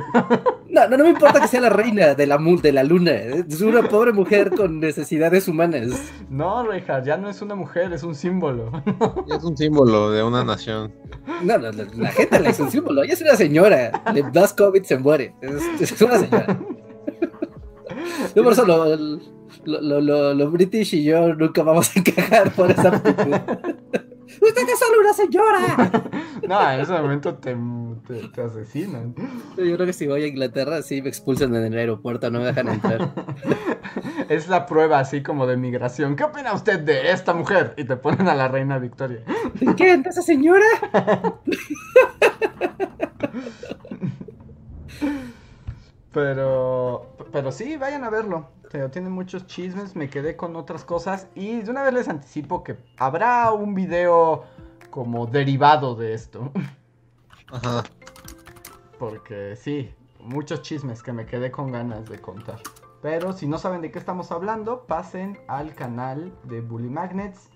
No, 0.68 0.86
no, 0.86 0.98
no 0.98 1.04
me 1.04 1.10
importa 1.10 1.40
que 1.40 1.48
sea 1.48 1.62
la 1.62 1.70
reina 1.70 2.14
de 2.14 2.26
la, 2.26 2.36
de 2.36 2.72
la 2.72 2.84
luna. 2.84 3.12
Es 3.12 3.62
una 3.62 3.88
pobre 3.88 4.12
mujer 4.12 4.50
con 4.54 4.78
necesidades 4.78 5.48
humanas. 5.48 6.12
No, 6.28 6.66
Reja, 6.66 7.02
ya 7.02 7.16
no 7.16 7.30
es 7.30 7.40
una 7.40 7.54
mujer, 7.54 7.94
es 7.94 8.02
un 8.02 8.14
símbolo. 8.14 8.70
Es 9.26 9.42
un 9.42 9.56
símbolo 9.56 10.10
de 10.10 10.22
una 10.22 10.44
nación. 10.44 10.92
No, 11.42 11.56
no, 11.56 11.72
la, 11.72 12.10
gente 12.10 12.40
le 12.40 12.50
es 12.50 12.60
un 12.60 12.70
símbolo. 12.70 13.04
Ella 13.04 13.14
es 13.14 13.22
una 13.22 13.36
señora. 13.36 14.02
Le 14.12 14.22
das 14.34 14.52
COVID, 14.52 14.82
se 14.82 14.98
muere. 14.98 15.34
Es, 15.40 15.98
una 16.02 16.18
señora. 16.18 16.58
Yo 18.34 18.42
por 18.42 18.52
eso 18.52 18.66
lo, 18.66 18.94
lo, 19.64 20.00
lo, 20.02 20.34
lo, 20.34 20.50
British 20.50 20.92
y 20.94 21.04
yo 21.04 21.34
nunca 21.34 21.62
vamos 21.62 21.96
a 21.96 22.00
encajar 22.00 22.50
por 22.52 22.70
esa 22.70 23.02
¡Usted 24.46 24.68
es 24.68 24.78
solo 24.78 25.00
una 25.00 25.12
señora! 25.12 25.90
no, 26.48 26.70
en 26.70 26.80
ese 26.80 26.92
momento 26.92 27.34
te, 27.34 27.56
te, 28.34 28.40
asesinan. 28.42 29.14
Yo 29.56 29.74
creo 29.74 29.86
que 29.86 29.92
si 29.92 30.06
voy 30.06 30.22
a 30.22 30.26
Inglaterra, 30.26 30.82
sí 30.82 31.02
me 31.02 31.08
expulsan 31.08 31.54
en 31.54 31.64
el 31.64 31.78
aeropuerto, 31.78 32.30
no 32.30 32.38
me 32.40 32.46
dejan 32.46 32.68
entrar. 32.68 33.12
es 34.28 34.48
la 34.48 34.66
prueba 34.66 34.98
así 34.98 35.22
como 35.22 35.46
de 35.46 35.56
migración. 35.56 36.16
¿Qué 36.16 36.24
opina 36.24 36.52
usted 36.52 36.80
de 36.80 37.10
esta 37.10 37.32
mujer? 37.34 37.74
Y 37.76 37.84
te 37.84 37.96
ponen 37.96 38.28
a 38.28 38.34
la 38.34 38.48
reina 38.48 38.78
Victoria. 38.78 39.22
¿Qué? 39.76 40.02
¿Esa 40.04 40.22
señora? 40.22 40.66
pero, 46.12 47.15
pero 47.36 47.52
sí, 47.52 47.76
vayan 47.76 48.02
a 48.02 48.08
verlo. 48.08 48.48
Pero 48.72 48.90
tiene 48.90 49.10
muchos 49.10 49.46
chismes, 49.46 49.94
me 49.94 50.08
quedé 50.08 50.36
con 50.36 50.56
otras 50.56 50.86
cosas 50.86 51.28
y 51.34 51.60
de 51.60 51.70
una 51.70 51.82
vez 51.82 51.92
les 51.92 52.08
anticipo 52.08 52.64
que 52.64 52.78
habrá 52.96 53.52
un 53.52 53.74
video 53.74 54.44
como 54.88 55.26
derivado 55.26 55.94
de 55.94 56.14
esto. 56.14 56.50
Ajá. 57.52 57.84
Porque 58.98 59.54
sí, 59.54 59.94
muchos 60.18 60.62
chismes 60.62 61.02
que 61.02 61.12
me 61.12 61.26
quedé 61.26 61.50
con 61.50 61.70
ganas 61.70 62.08
de 62.08 62.18
contar. 62.18 62.58
Pero 63.02 63.34
si 63.34 63.46
no 63.46 63.58
saben 63.58 63.82
de 63.82 63.90
qué 63.90 63.98
estamos 63.98 64.32
hablando, 64.32 64.86
pasen 64.86 65.38
al 65.46 65.74
canal 65.74 66.32
de 66.44 66.62
Bully 66.62 66.88
Magnets, 66.88 67.50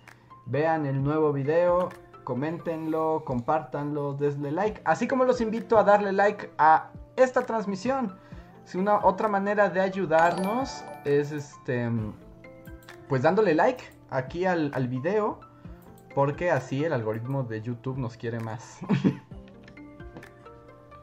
vean 0.44 0.84
el 0.84 1.02
nuevo 1.02 1.32
video, 1.32 1.88
coméntenlo, 2.24 3.22
compártanlo, 3.24 4.12
desle 4.12 4.52
like, 4.52 4.82
así 4.84 5.08
como 5.08 5.24
los 5.24 5.40
invito 5.40 5.78
a 5.78 5.84
darle 5.84 6.12
like 6.12 6.50
a 6.58 6.90
esta 7.16 7.46
transmisión 7.46 8.18
una 8.78 9.04
otra 9.04 9.28
manera 9.28 9.68
de 9.68 9.80
ayudarnos 9.80 10.84
es 11.04 11.32
este 11.32 11.90
pues 13.08 13.22
dándole 13.22 13.54
like 13.54 13.82
aquí 14.10 14.44
al, 14.44 14.70
al 14.74 14.88
video 14.88 15.40
porque 16.14 16.50
así 16.50 16.84
el 16.84 16.92
algoritmo 16.92 17.44
de 17.44 17.62
YouTube 17.62 17.98
nos 17.98 18.16
quiere 18.16 18.40
más. 18.40 18.78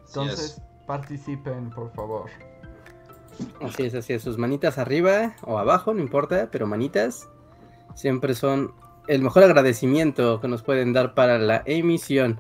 Entonces, 0.08 0.62
participen, 0.86 1.70
por 1.70 1.92
favor. 1.94 2.30
Así 3.62 3.84
es, 3.84 3.94
así 3.94 4.14
es. 4.14 4.24
Sus 4.24 4.38
manitas 4.38 4.78
arriba 4.78 5.36
o 5.44 5.58
abajo, 5.58 5.94
no 5.94 6.02
importa, 6.02 6.50
pero 6.52 6.66
manitas 6.66 7.30
siempre 7.94 8.34
son 8.34 8.74
el 9.08 9.22
mejor 9.22 9.44
agradecimiento 9.44 10.40
que 10.42 10.48
nos 10.48 10.64
pueden 10.64 10.94
dar 10.94 11.14
para 11.14 11.38
la 11.38 11.62
emisión. 11.66 12.40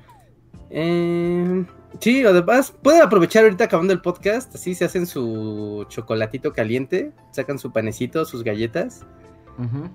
Eh, 0.69 1.65
Sí, 1.99 2.23
además 2.23 2.73
pueden 2.81 3.01
aprovechar 3.01 3.43
ahorita 3.43 3.65
acabando 3.65 3.93
el 3.93 4.01
podcast, 4.01 4.53
así 4.53 4.75
se 4.75 4.85
hacen 4.85 5.07
su 5.07 5.85
chocolatito 5.89 6.53
caliente, 6.53 7.11
sacan 7.31 7.57
su 7.57 7.71
panecito, 7.71 8.25
sus 8.25 8.43
galletas. 8.43 9.05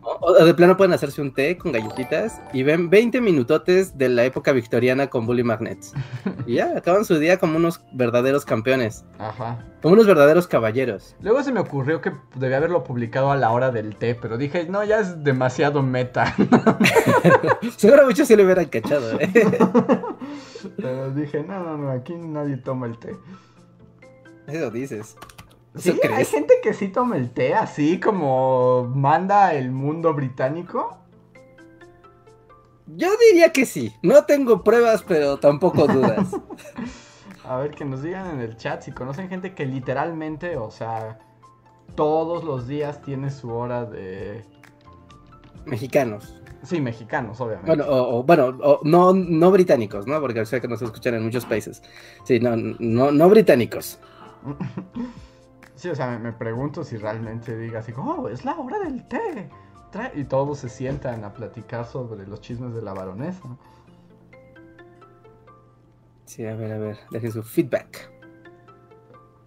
O, 0.02 0.44
de 0.44 0.54
plano 0.54 0.76
pueden 0.76 0.92
hacerse 0.92 1.22
un 1.22 1.32
té 1.32 1.56
con 1.56 1.72
galletitas 1.72 2.40
y 2.52 2.62
ven 2.62 2.90
20 2.90 3.20
minutotes 3.20 3.96
de 3.96 4.08
la 4.08 4.24
época 4.24 4.52
victoriana 4.52 5.08
con 5.08 5.26
Bully 5.26 5.44
Magnets. 5.44 5.94
y 6.46 6.54
ya, 6.54 6.76
acaban 6.76 7.04
su 7.04 7.18
día 7.18 7.38
como 7.38 7.56
unos 7.56 7.80
verdaderos 7.92 8.44
campeones. 8.44 9.04
Ajá. 9.18 9.64
Como 9.80 9.94
unos 9.94 10.06
verdaderos 10.06 10.46
caballeros. 10.46 11.16
Luego 11.20 11.42
se 11.42 11.52
me 11.52 11.60
ocurrió 11.60 12.00
que 12.00 12.12
debía 12.36 12.58
haberlo 12.58 12.84
publicado 12.84 13.30
a 13.30 13.36
la 13.36 13.50
hora 13.50 13.70
del 13.70 13.96
té, 13.96 14.14
pero 14.14 14.36
dije, 14.38 14.66
no, 14.68 14.84
ya 14.84 15.00
es 15.00 15.22
demasiado 15.24 15.82
meta. 15.82 16.34
Seguro 17.76 18.06
muchos 18.06 18.28
sí 18.28 18.36
lo 18.36 18.44
hubieran 18.44 18.66
cachado, 18.66 19.20
¿eh? 19.20 19.30
Pero 20.76 21.10
dije, 21.10 21.42
no, 21.42 21.60
no, 21.60 21.76
no, 21.76 21.90
aquí 21.90 22.14
nadie 22.14 22.56
toma 22.56 22.86
el 22.86 22.96
té. 22.98 23.16
Eso 24.46 24.70
dices. 24.70 25.16
Sí, 25.76 25.98
hay 26.14 26.24
gente 26.24 26.54
que 26.62 26.74
sí 26.74 26.88
toma 26.88 27.16
el 27.16 27.30
té 27.30 27.54
así 27.54 27.98
como 28.00 28.84
manda 28.94 29.54
el 29.54 29.70
mundo 29.70 30.14
británico. 30.14 30.98
Yo 32.86 33.08
diría 33.30 33.52
que 33.52 33.64
sí. 33.64 33.94
No 34.02 34.24
tengo 34.24 34.62
pruebas, 34.62 35.02
pero 35.06 35.38
tampoco 35.38 35.86
dudas. 35.86 36.28
A 37.44 37.56
ver, 37.56 37.72
que 37.72 37.84
nos 37.84 38.02
digan 38.02 38.30
en 38.30 38.40
el 38.40 38.56
chat 38.56 38.82
si 38.82 38.92
conocen 38.92 39.28
gente 39.28 39.54
que 39.54 39.66
literalmente, 39.66 40.56
o 40.56 40.70
sea, 40.70 41.18
todos 41.94 42.44
los 42.44 42.68
días 42.68 43.02
tiene 43.02 43.30
su 43.30 43.50
hora 43.52 43.84
de... 43.84 44.44
Mexicanos. 45.64 46.40
Sí, 46.62 46.80
mexicanos, 46.80 47.40
obviamente. 47.40 47.74
Bueno, 47.74 47.84
o, 47.88 48.22
bueno, 48.22 48.56
no, 48.84 49.12
no 49.12 49.50
británicos, 49.50 50.06
¿no? 50.06 50.20
Porque 50.20 50.46
sé 50.46 50.60
que 50.60 50.68
nos 50.68 50.80
escuchan 50.80 51.14
en 51.14 51.24
muchos 51.24 51.44
países. 51.44 51.82
Sí, 52.24 52.38
no, 52.38 52.56
no, 52.56 53.10
no 53.10 53.28
británicos. 53.28 53.98
sí, 55.82 55.90
o 55.90 55.96
sea, 55.96 56.16
me, 56.16 56.32
pregunto 56.32 56.84
si 56.84 56.96
realmente 56.96 57.58
diga 57.58 57.80
así, 57.80 57.92
oh, 57.96 58.28
es 58.28 58.44
la 58.44 58.56
hora 58.56 58.78
del 58.78 59.06
té. 59.08 59.50
Y 60.14 60.24
todos 60.24 60.60
se 60.60 60.68
sientan 60.68 61.24
a 61.24 61.34
platicar 61.34 61.84
sobre 61.84 62.26
los 62.26 62.40
chismes 62.40 62.72
de 62.72 62.80
la 62.80 62.94
baronesa. 62.94 63.42
Sí, 66.24 66.46
a 66.46 66.54
ver, 66.54 66.72
a 66.72 66.78
ver, 66.78 66.98
dejen 67.10 67.32
su 67.32 67.42
feedback. 67.42 68.10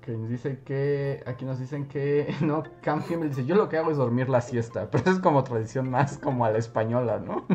Que 0.02 0.12
nos 0.12 0.30
dice 0.30 0.60
que. 0.64 1.24
Aquí 1.26 1.46
nos 1.46 1.58
dicen 1.58 1.88
que. 1.88 2.36
No, 2.42 2.64
Cam 2.82 3.02
me 3.18 3.28
dice: 3.28 3.46
Yo 3.46 3.56
lo 3.56 3.70
que 3.70 3.78
hago 3.78 3.90
es 3.90 3.98
dormir 3.98 4.30
la 4.30 4.42
siesta. 4.42 4.88
Pero 4.92 5.10
es 5.10 5.20
como 5.20 5.44
tradición 5.44 5.90
más 5.90 6.20
como 6.20 6.46
a 6.46 6.52
la 6.52 6.60
española, 6.60 7.18
¿no? 7.18 7.48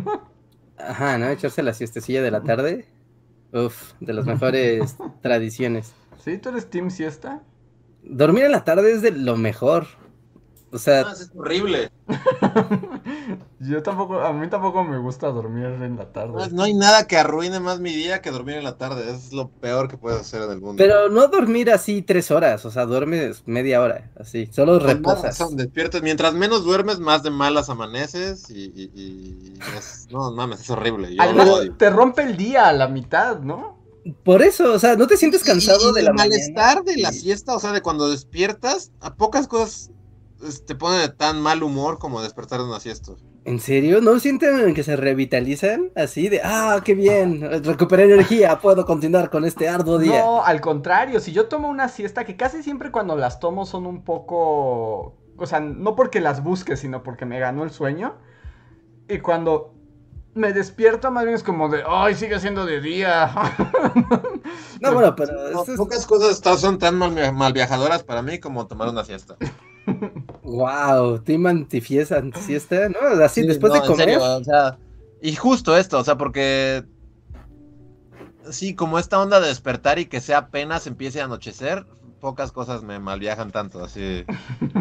Ajá, 0.78 1.18
¿no? 1.18 1.28
Echarse 1.28 1.62
la 1.62 1.74
siestecilla 1.74 2.22
de 2.22 2.30
la 2.30 2.42
tarde. 2.42 2.88
Uf, 3.52 3.92
de 4.00 4.14
las 4.14 4.26
mejores 4.26 4.96
tradiciones. 5.20 5.94
¿Sí? 6.16 6.38
¿Tú 6.38 6.48
eres 6.48 6.70
Team 6.70 6.90
Siesta? 6.90 7.42
Dormir 8.02 8.44
en 8.44 8.52
la 8.52 8.64
tarde 8.64 8.92
es 8.92 9.02
de 9.02 9.12
lo 9.12 9.36
mejor. 9.36 9.86
O 10.72 10.78
sea. 10.78 11.00
es 11.00 11.30
horrible. 11.34 11.90
Yo 13.60 13.82
tampoco, 13.82 14.20
a 14.20 14.32
mí 14.32 14.48
tampoco 14.48 14.84
me 14.84 14.98
gusta 14.98 15.28
dormir 15.28 15.64
en 15.66 15.96
la 15.96 16.12
tarde. 16.12 16.48
No, 16.52 16.62
hay 16.62 16.74
nada 16.74 17.06
que 17.06 17.18
arruine 17.18 17.60
más 17.60 17.80
mi 17.80 17.92
día 17.92 18.22
que 18.22 18.30
dormir 18.30 18.56
en 18.56 18.64
la 18.64 18.78
tarde. 18.78 19.10
Es 19.10 19.32
lo 19.32 19.48
peor 19.48 19.88
que 19.88 19.96
puedes 19.96 20.20
hacer 20.20 20.42
en 20.42 20.52
el 20.52 20.60
mundo. 20.60 20.76
Pero 20.78 21.08
no 21.08 21.26
dormir 21.26 21.70
así 21.70 22.02
tres 22.02 22.30
horas, 22.30 22.64
o 22.64 22.70
sea, 22.70 22.86
duermes 22.86 23.42
media 23.46 23.82
hora, 23.82 24.10
así, 24.18 24.48
solo 24.52 24.78
reposas. 24.78 25.38
despiertas. 25.56 26.02
Mientras 26.02 26.34
menos 26.34 26.64
duermes, 26.64 27.00
más 27.00 27.22
de 27.22 27.30
malas 27.30 27.68
amaneces 27.68 28.48
y, 28.48 29.54
no 30.10 30.30
mames, 30.32 30.60
es 30.60 30.70
horrible. 30.70 31.16
te 31.76 31.90
rompe 31.90 32.22
el 32.22 32.36
día 32.36 32.68
a 32.68 32.72
la 32.72 32.88
mitad, 32.88 33.40
¿no? 33.40 33.79
Por 34.24 34.42
eso, 34.42 34.72
o 34.72 34.78
sea, 34.78 34.96
no 34.96 35.06
te 35.06 35.16
sientes 35.16 35.44
cansado 35.44 35.92
de 35.92 36.02
la 36.02 36.12
malestar 36.12 36.84
de 36.84 36.96
la 36.96 37.12
siesta, 37.12 37.54
o 37.54 37.60
sea, 37.60 37.72
de 37.72 37.82
cuando 37.82 38.10
despiertas, 38.10 38.92
a 39.00 39.14
pocas 39.14 39.46
cosas 39.46 39.90
te 40.66 40.74
pone 40.74 40.98
de 40.98 41.08
tan 41.08 41.40
mal 41.40 41.62
humor 41.62 41.98
como 41.98 42.22
despertar 42.22 42.60
de 42.60 42.66
una 42.66 42.80
siesta. 42.80 43.12
¿En 43.44 43.58
serio? 43.58 44.00
¿No 44.00 44.18
sienten 44.18 44.74
que 44.74 44.82
se 44.82 44.96
revitalizan? 44.96 45.90
Así 45.96 46.28
de, 46.28 46.40
ah, 46.44 46.80
qué 46.84 46.94
bien, 46.94 47.40
recuperé 47.64 48.04
energía, 48.04 48.58
puedo 48.58 48.84
continuar 48.84 49.30
con 49.30 49.44
este 49.44 49.68
arduo 49.68 49.98
día. 49.98 50.20
No, 50.20 50.44
al 50.44 50.60
contrario, 50.60 51.20
si 51.20 51.32
yo 51.32 51.48
tomo 51.48 51.68
una 51.68 51.88
siesta, 51.88 52.24
que 52.24 52.36
casi 52.36 52.62
siempre 52.62 52.90
cuando 52.90 53.16
las 53.16 53.40
tomo 53.40 53.66
son 53.66 53.86
un 53.86 54.02
poco... 54.04 55.16
O 55.36 55.46
sea, 55.46 55.60
no 55.60 55.96
porque 55.96 56.20
las 56.20 56.42
busque, 56.42 56.76
sino 56.76 57.02
porque 57.02 57.24
me 57.24 57.38
ganó 57.38 57.64
el 57.64 57.70
sueño. 57.70 58.16
Y 59.08 59.18
cuando 59.20 59.74
me 60.34 60.52
despierto, 60.52 61.10
más 61.10 61.24
bien 61.24 61.34
es 61.34 61.42
como 61.42 61.68
de, 61.68 61.82
ay, 61.86 62.14
sigue 62.14 62.38
siendo 62.38 62.64
de 62.64 62.80
día. 62.80 63.32
no, 64.80 64.94
bueno, 64.94 65.14
pero... 65.16 65.64
Pocas 65.76 66.06
cosas 66.06 66.60
son 66.60 66.78
tan 66.78 66.96
mal, 66.96 67.32
mal 67.32 67.52
viajadoras 67.52 68.02
para 68.02 68.22
mí 68.22 68.38
como 68.38 68.66
tomar 68.66 68.88
una 68.88 69.04
siesta. 69.04 69.36
Wow, 70.42 71.20
team 71.20 71.46
antifiesta, 71.46 72.16
antifiesta, 72.16 72.88
¿no? 72.88 73.22
Así 73.22 73.42
después 73.46 73.72
de 73.72 73.80
comer. 73.82 74.18
o 74.18 74.42
sea, 74.42 74.78
y 75.22 75.36
justo 75.36 75.76
esto, 75.76 75.98
o 75.98 76.04
sea, 76.04 76.16
porque 76.16 76.84
sí, 78.50 78.74
como 78.74 78.98
esta 78.98 79.20
onda 79.20 79.38
de 79.38 79.48
despertar 79.48 79.98
y 79.98 80.06
que 80.06 80.20
sea 80.20 80.38
apenas 80.38 80.86
empiece 80.86 81.20
a 81.20 81.24
anochecer, 81.24 81.86
pocas 82.20 82.52
cosas 82.52 82.82
me 82.82 82.98
malviajan 82.98 83.50
tanto, 83.50 83.82
así. 83.82 84.24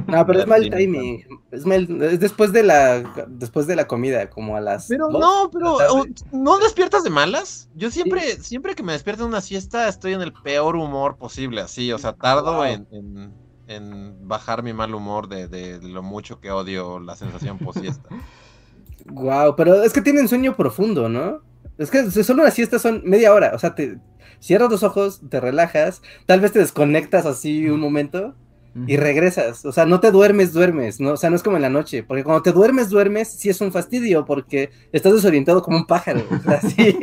No, 0.07 0.25
pero 0.27 0.39
es 0.41 0.47
mal 0.47 0.69
timing. 0.69 1.25
Es, 1.51 1.65
es, 1.65 2.19
después 2.19 2.51
de 2.51 2.63
la 2.63 2.99
después 3.27 3.65
de 3.65 3.75
la 3.75 3.87
comida, 3.87 4.29
como 4.29 4.55
a 4.55 4.61
las. 4.61 4.87
Pero 4.87 5.09
no, 5.09 5.49
pero 5.51 5.77
no 6.31 6.57
despiertas 6.59 7.03
de 7.03 7.09
malas. 7.09 7.69
Yo 7.75 7.89
siempre, 7.89 8.21
siempre 8.41 8.75
que 8.75 8.83
me 8.83 8.93
despierto 8.93 9.23
en 9.23 9.29
una 9.29 9.41
siesta, 9.41 9.87
estoy 9.87 10.13
en 10.13 10.21
el 10.21 10.33
peor 10.33 10.75
humor 10.75 11.17
posible, 11.17 11.61
así, 11.61 11.91
o 11.91 11.97
sea, 11.97 12.13
tardo 12.13 12.65
en 12.65 13.33
en 13.69 14.27
bajar 14.27 14.63
mi 14.63 14.73
mal 14.73 14.93
humor 14.93 15.29
de, 15.29 15.79
lo 15.81 16.03
mucho 16.03 16.41
que 16.41 16.51
odio 16.51 16.99
la 16.99 17.15
sensación 17.15 17.59
post 17.59 17.79
Wow, 19.05 19.55
pero 19.57 19.83
es 19.83 19.93
que 19.93 20.01
tienen 20.01 20.27
sueño 20.27 20.55
profundo, 20.55 21.07
¿no? 21.07 21.41
Es 21.77 21.89
que 21.91 22.11
solo 22.11 22.41
una 22.41 22.51
siesta 22.51 22.79
son 22.79 23.01
media 23.05 23.31
hora, 23.31 23.51
o 23.53 23.59
sea, 23.59 23.73
te 23.75 23.97
cierras 24.39 24.71
los 24.71 24.83
ojos, 24.83 25.21
te 25.29 25.39
relajas, 25.39 26.01
tal 26.25 26.41
vez 26.41 26.51
te 26.51 26.59
desconectas 26.59 27.25
así 27.25 27.69
un 27.69 27.79
momento 27.79 28.35
y 28.87 28.97
regresas. 28.97 29.65
O 29.65 29.71
sea, 29.71 29.85
no 29.85 29.99
te 29.99 30.11
duermes, 30.11 30.53
duermes, 30.53 30.99
¿no? 30.99 31.13
O 31.13 31.17
sea, 31.17 31.29
no 31.29 31.35
es 31.35 31.43
como 31.43 31.57
en 31.57 31.63
la 31.63 31.69
noche, 31.69 32.03
porque 32.03 32.23
cuando 32.23 32.43
te 32.43 32.51
duermes, 32.51 32.89
duermes, 32.89 33.29
sí 33.29 33.49
es 33.49 33.61
un 33.61 33.71
fastidio, 33.71 34.25
porque 34.25 34.69
estás 34.91 35.13
desorientado 35.13 35.61
como 35.61 35.77
un 35.77 35.85
pájaro, 35.85 36.23
así, 36.45 36.97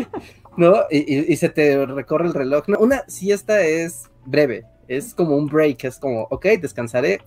¿no? 0.56 0.76
Y, 0.90 1.36
se 1.36 1.48
te 1.48 1.84
recorre 1.86 2.26
el 2.26 2.34
reloj. 2.34 2.64
una 2.78 3.04
siesta 3.06 3.60
es 3.62 4.10
breve, 4.24 4.64
es 4.88 5.14
como 5.14 5.36
un 5.36 5.46
break, 5.46 5.84
es 5.84 5.98
como, 5.98 6.22
ok, 6.30 6.46
descansaré. 6.60 7.20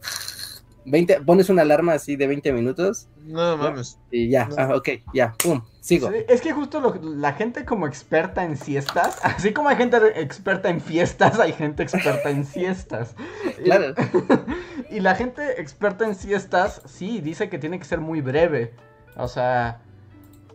20, 0.86 1.22
pones 1.22 1.50
una 1.50 1.62
alarma 1.62 1.94
así 1.94 2.16
de 2.16 2.28
20 2.28 2.54
minutos. 2.54 3.08
No 3.26 3.58
mames. 3.58 4.00
Y 4.12 4.30
ya, 4.30 4.50
ah, 4.58 4.76
ok, 4.76 4.90
ya, 5.14 5.34
pum, 5.44 5.62
sigo. 5.80 6.10
es 6.12 6.42
que 6.42 6.52
justo 6.52 7.00
la 7.02 7.34
gente 7.34 7.66
como 7.66 7.88
experta 7.88 8.44
en 8.44 8.58
siestas, 8.58 9.20
así 9.24 9.54
como 9.54 9.70
hay 9.70 9.78
gente 9.78 9.98
experta 10.22 10.70
en 10.70 10.82
fiestas, 10.82 11.40
hay 11.40 11.54
gente 11.54 11.84
experta 11.84 12.30
en 12.30 12.46
siestas. 12.46 13.16
Claro. 13.64 13.94
y 14.90 15.00
la 15.00 15.16
gente 15.16 15.62
experta 15.62 16.06
en 16.06 16.16
siestas, 16.16 16.82
sí, 16.86 17.22
dice 17.22 17.50
que 17.50 17.58
tiene 17.58 17.80
que 17.80 17.86
ser 17.86 18.02
muy 18.02 18.20
breve. 18.20 18.74
O 19.16 19.28
sea, 19.28 19.82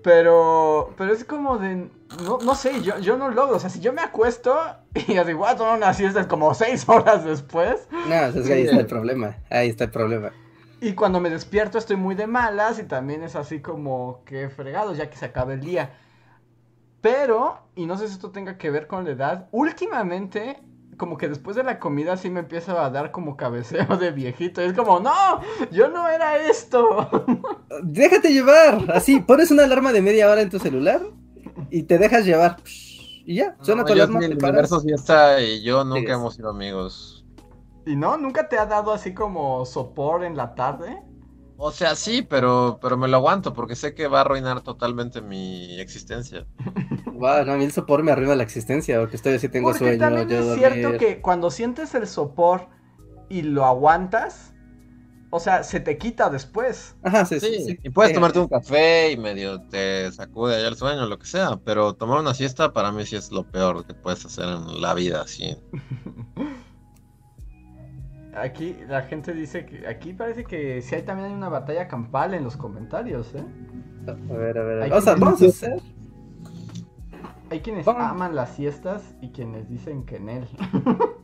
pero, 0.03 0.95
pero 0.99 1.13
es 1.13 1.25
como 1.25 1.59
de, 1.59 1.89
no, 2.25 2.39
no 2.39 2.55
sé, 2.55 2.81
yo, 2.83 2.99
yo 2.99 3.17
no 3.17 3.29
logro, 3.31 3.57
o 3.57 3.61
sea, 3.61 3.71
si 3.71 3.81
yo 3.81 3.93
me 3.93 4.01
acuesto 4.01 4.59
y 5.07 5.17
así 5.17 5.33
voy 5.35 5.49
a 5.49 5.57
tomar 5.57 5.77
una 5.77 5.93
siesta 5.93 6.27
como 6.27 6.55
seis 6.55 6.85
horas 6.89 7.25
después. 7.25 7.87
No, 8.09 8.15
es 8.15 8.47
que 8.47 8.53
ahí 8.53 8.63
está 8.63 8.81
el 8.81 8.87
problema, 8.87 9.37
ahí 9.51 9.69
está 9.69 9.85
el 9.85 9.91
problema. 9.91 10.33
Y 10.81 10.93
cuando 10.93 11.21
me 11.21 11.29
despierto 11.29 11.77
estoy 11.77 11.97
muy 11.97 12.15
de 12.15 12.27
malas 12.27 12.79
y 12.79 12.85
también 12.85 13.23
es 13.25 13.35
así 13.35 13.61
como 13.61 14.23
que 14.25 14.49
fregado 14.49 14.95
ya 14.95 15.11
que 15.11 15.17
se 15.17 15.27
acaba 15.27 15.53
el 15.53 15.61
día. 15.61 15.91
Pero, 17.01 17.59
y 17.75 17.87
no 17.87 17.97
sé 17.97 18.09
si 18.09 18.15
esto 18.15 18.31
tenga 18.31 18.59
que 18.59 18.71
ver 18.71 18.87
con 18.87 19.05
la 19.05 19.11
edad, 19.11 19.49
últimamente 19.53 20.61
como 20.97 21.17
que 21.17 21.29
después 21.29 21.55
de 21.55 21.63
la 21.63 21.79
comida 21.79 22.17
sí 22.17 22.29
me 22.29 22.41
empieza 22.41 22.85
a 22.85 22.91
dar 22.91 23.13
como 23.13 23.37
cabeceo 23.37 23.97
de 23.99 24.11
viejito. 24.11 24.61
es 24.61 24.73
como, 24.73 24.99
no, 24.99 25.41
yo 25.71 25.89
no 25.89 26.09
era 26.09 26.39
esto. 26.39 27.09
Déjate 27.83 28.33
llevar. 28.33 28.91
Así, 28.93 29.21
pones 29.21 29.53
una 29.53 29.65
alarma 29.65 29.93
de 29.93 30.03
media 30.03 30.29
hora 30.29 30.43
en 30.43 30.51
tu 30.51 30.59
celular 30.59 31.01
y 31.71 31.83
te 31.85 31.99
dejas 31.99 32.25
llevar. 32.25 32.57
Y 33.25 33.37
ya, 33.37 33.57
suena 33.61 33.85
tu 33.85 33.93
alarma. 33.93 34.25
El 34.25 34.39
universo 34.39 34.81
sí 34.81 34.91
está 34.91 35.41
y 35.41 35.63
yo 35.63 35.85
nunca 35.85 36.15
hemos 36.15 36.35
sido 36.35 36.51
amigos. 36.51 37.27
¿Y 37.87 37.97
no? 37.97 38.17
¿Nunca 38.17 38.49
te 38.49 38.59
ha 38.59 38.67
dado 38.67 38.93
así 38.93 39.15
como 39.15 39.65
sopor 39.65 40.25
en 40.25 40.37
la 40.37 40.55
tarde? 40.55 41.03
O 41.61 41.73
sea, 41.73 41.97
sí, 41.97 42.23
pero, 42.23 42.79
pero 42.81 42.97
me 42.97 43.09
lo 43.09 43.17
aguanto 43.17 43.53
porque 43.53 43.75
sé 43.75 43.93
que 43.93 44.07
va 44.07 44.19
a 44.19 44.21
arruinar 44.21 44.61
totalmente 44.63 45.21
mi 45.21 45.79
existencia. 45.81 46.47
Wow, 47.19 47.45
no, 47.45 47.55
a 47.55 47.57
mí 47.57 47.65
el 47.65 47.73
sopor 47.73 48.05
me 48.05 48.13
arruina 48.13 48.37
la 48.37 48.45
existencia 48.45 49.01
porque 49.01 49.17
estoy 49.17 49.35
así, 49.35 49.49
tengo 49.49 49.71
porque 49.71 49.79
sueño. 49.81 49.99
También 49.99 50.31
es 50.31 50.55
cierto 50.55 50.97
que 50.99 51.21
cuando 51.21 51.51
sientes 51.51 51.93
el 51.97 52.07
sopor 52.07 52.69
y 53.29 53.43
lo 53.43 53.65
aguantas, 53.65 54.55
o 55.31 55.41
sea, 55.41 55.63
se 55.63 55.81
te 55.81 55.99
quita 55.99 56.31
después. 56.31 56.97
Ajá, 57.03 57.25
sí, 57.25 57.39
sí. 57.41 57.65
sí, 57.67 57.79
Y 57.83 57.91
puedes 57.91 58.15
tomarte 58.15 58.39
un 58.39 58.49
café 58.49 59.13
y 59.13 59.17
medio 59.17 59.61
te 59.63 60.11
sacude 60.13 60.57
allá 60.57 60.69
el 60.69 60.77
sueño, 60.77 61.07
lo 61.07 61.19
que 61.19 61.27
sea, 61.27 61.59
pero 61.65 61.95
tomar 61.95 62.21
una 62.21 62.33
siesta 62.35 62.73
para 62.73 62.93
mí 62.93 63.05
sí 63.05 63.17
es 63.17 63.31
lo 63.31 63.45
peor 63.45 63.87
que 63.87 63.95
puedes 63.95 64.25
hacer 64.25 64.47
en 64.47 64.81
la 64.81 64.95
vida, 64.95 65.27
sí. 65.27 65.57
Aquí 68.35 68.77
la 68.89 69.03
gente 69.03 69.33
dice 69.33 69.67
que 69.67 69.87
aquí 69.89 70.13
parece 70.13 70.45
que 70.45 70.81
sí 70.81 70.95
hay 70.95 71.03
también 71.03 71.31
hay 71.31 71.35
una 71.35 71.49
batalla 71.49 71.89
campal 71.89 72.35
en 72.35 72.45
los 72.45 72.57
comentarios, 72.57 73.35
¿eh? 73.35 73.45
A 74.07 74.13
ver, 74.33 74.59
a 74.59 74.63
ver. 74.63 74.93
O 74.93 75.01
sea, 75.01 75.17
vamos 75.17 75.43
a 75.43 75.47
hacer. 75.47 75.81
Hay 77.51 77.61
quienes 77.61 77.89
aman 77.89 78.37
las 78.37 78.55
siestas 78.55 79.03
y 79.21 79.31
quienes 79.31 79.69
dicen 79.69 80.05
que 80.05 80.17
en 80.17 80.29
él. 80.29 80.49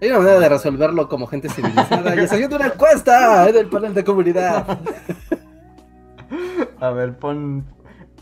Hay 0.00 0.08
una 0.08 0.18
manera 0.18 0.38
de 0.38 0.48
resolverlo 0.48 1.08
como 1.08 1.26
gente 1.26 1.48
civilizada 1.48 2.22
y 2.22 2.26
saliendo 2.28 2.56
una 2.56 2.66
encuesta 2.66 3.48
en 3.48 3.56
el 3.56 3.68
panel 3.68 3.94
de 3.94 4.04
comunidad. 4.04 4.78
A 6.80 6.90
ver, 6.90 7.18
pon. 7.18 7.64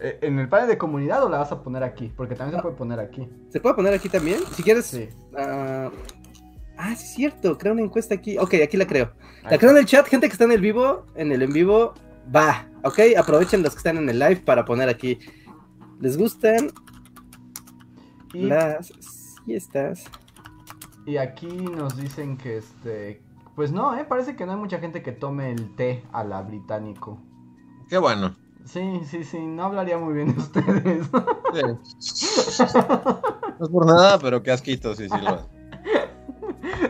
Eh, 0.01 0.19
¿En 0.23 0.39
el 0.39 0.49
panel 0.49 0.69
de 0.69 0.79
comunidad 0.79 1.25
o 1.25 1.29
la 1.29 1.39
vas 1.39 1.53
a 1.53 1.63
poner 1.63 1.83
aquí? 1.83 2.13
Porque 2.17 2.35
también 2.35 2.59
se 2.59 2.63
puede 2.63 2.77
poner 2.77 3.01
aquí. 3.01 3.29
¿Se 3.51 3.61
puede 3.61 3.75
poner 3.75 3.95
aquí 3.95 4.09
también? 4.09 4.41
Si 4.53 4.63
quieres. 4.63 4.87
Sí. 4.87 5.09
Uh, 5.33 5.91
Ah, 6.77 6.95
sí 6.95 7.05
es 7.05 7.15
cierto, 7.15 7.57
creo 7.57 7.73
una 7.73 7.83
encuesta 7.83 8.15
aquí. 8.15 8.37
Ok, 8.39 8.55
aquí 8.63 8.77
la 8.77 8.87
creo. 8.87 9.13
La 9.43 9.59
creo 9.59 9.71
en 9.71 9.79
el 9.79 9.87
chat, 9.87 10.07
gente 10.07 10.27
que 10.27 10.33
está 10.33 10.45
en 10.45 10.53
el 10.53 10.61
vivo, 10.61 11.07
en 11.15 11.33
el 11.33 11.43
en 11.43 11.53
vivo, 11.53 11.95
va. 12.35 12.69
Ok, 12.83 13.01
aprovechen 13.17 13.63
los 13.63 13.73
que 13.73 13.79
están 13.79 13.97
en 13.97 14.09
el 14.09 14.19
live 14.19 14.37
para 14.37 14.65
poner 14.65 14.89
aquí. 14.89 15.19
¿Les 16.01 16.19
gustan 16.19 16.71
y... 18.35 18.43
las 18.43 18.93
siestas? 19.45 20.05
Y 21.07 21.19
aquí 21.19 21.47
nos 21.47 21.97
dicen 21.97 22.37
que 22.37 22.59
este. 22.59 23.23
Pues 23.55 23.73
no, 23.73 23.97
¿eh? 23.97 24.05
Parece 24.05 24.37
que 24.37 24.45
no 24.45 24.53
hay 24.53 24.59
mucha 24.59 24.79
gente 24.79 25.03
que 25.03 25.13
tome 25.13 25.53
el 25.53 25.75
té 25.77 26.05
a 26.13 26.25
la 26.25 26.43
británico. 26.43 27.19
Qué 27.89 27.97
bueno. 27.97 28.35
Sí, 28.65 29.01
sí, 29.05 29.23
sí, 29.23 29.39
no 29.39 29.65
hablaría 29.65 29.97
muy 29.97 30.15
bien 30.15 30.35
de 30.35 30.41
ustedes. 30.41 31.07
Sí. 32.43 32.65
no 33.59 33.65
es 33.65 33.71
por 33.71 33.87
nada, 33.87 34.19
pero 34.19 34.43
qué 34.43 34.51
asquito, 34.51 34.95
sí, 34.95 35.09
sí 35.09 35.17
lo 35.23 35.49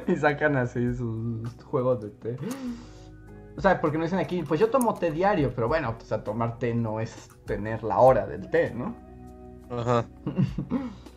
y 0.12 0.16
sacan 0.16 0.56
así 0.56 0.94
sus 0.94 1.62
juegos 1.64 2.00
de 2.00 2.10
té. 2.10 2.38
O 3.56 3.60
sea, 3.60 3.80
porque 3.80 3.98
no 3.98 4.04
dicen 4.04 4.18
aquí, 4.18 4.42
pues 4.42 4.58
yo 4.58 4.70
tomo 4.70 4.94
té 4.94 5.10
diario, 5.10 5.52
pero 5.54 5.68
bueno, 5.68 5.94
o 6.00 6.04
sea, 6.04 6.24
tomar 6.24 6.58
té 6.58 6.74
no 6.74 7.00
es 7.00 7.28
tener 7.44 7.84
la 7.84 7.98
hora 7.98 8.26
del 8.26 8.48
té, 8.50 8.72
¿no? 8.74 8.94
Ajá. 9.70 10.06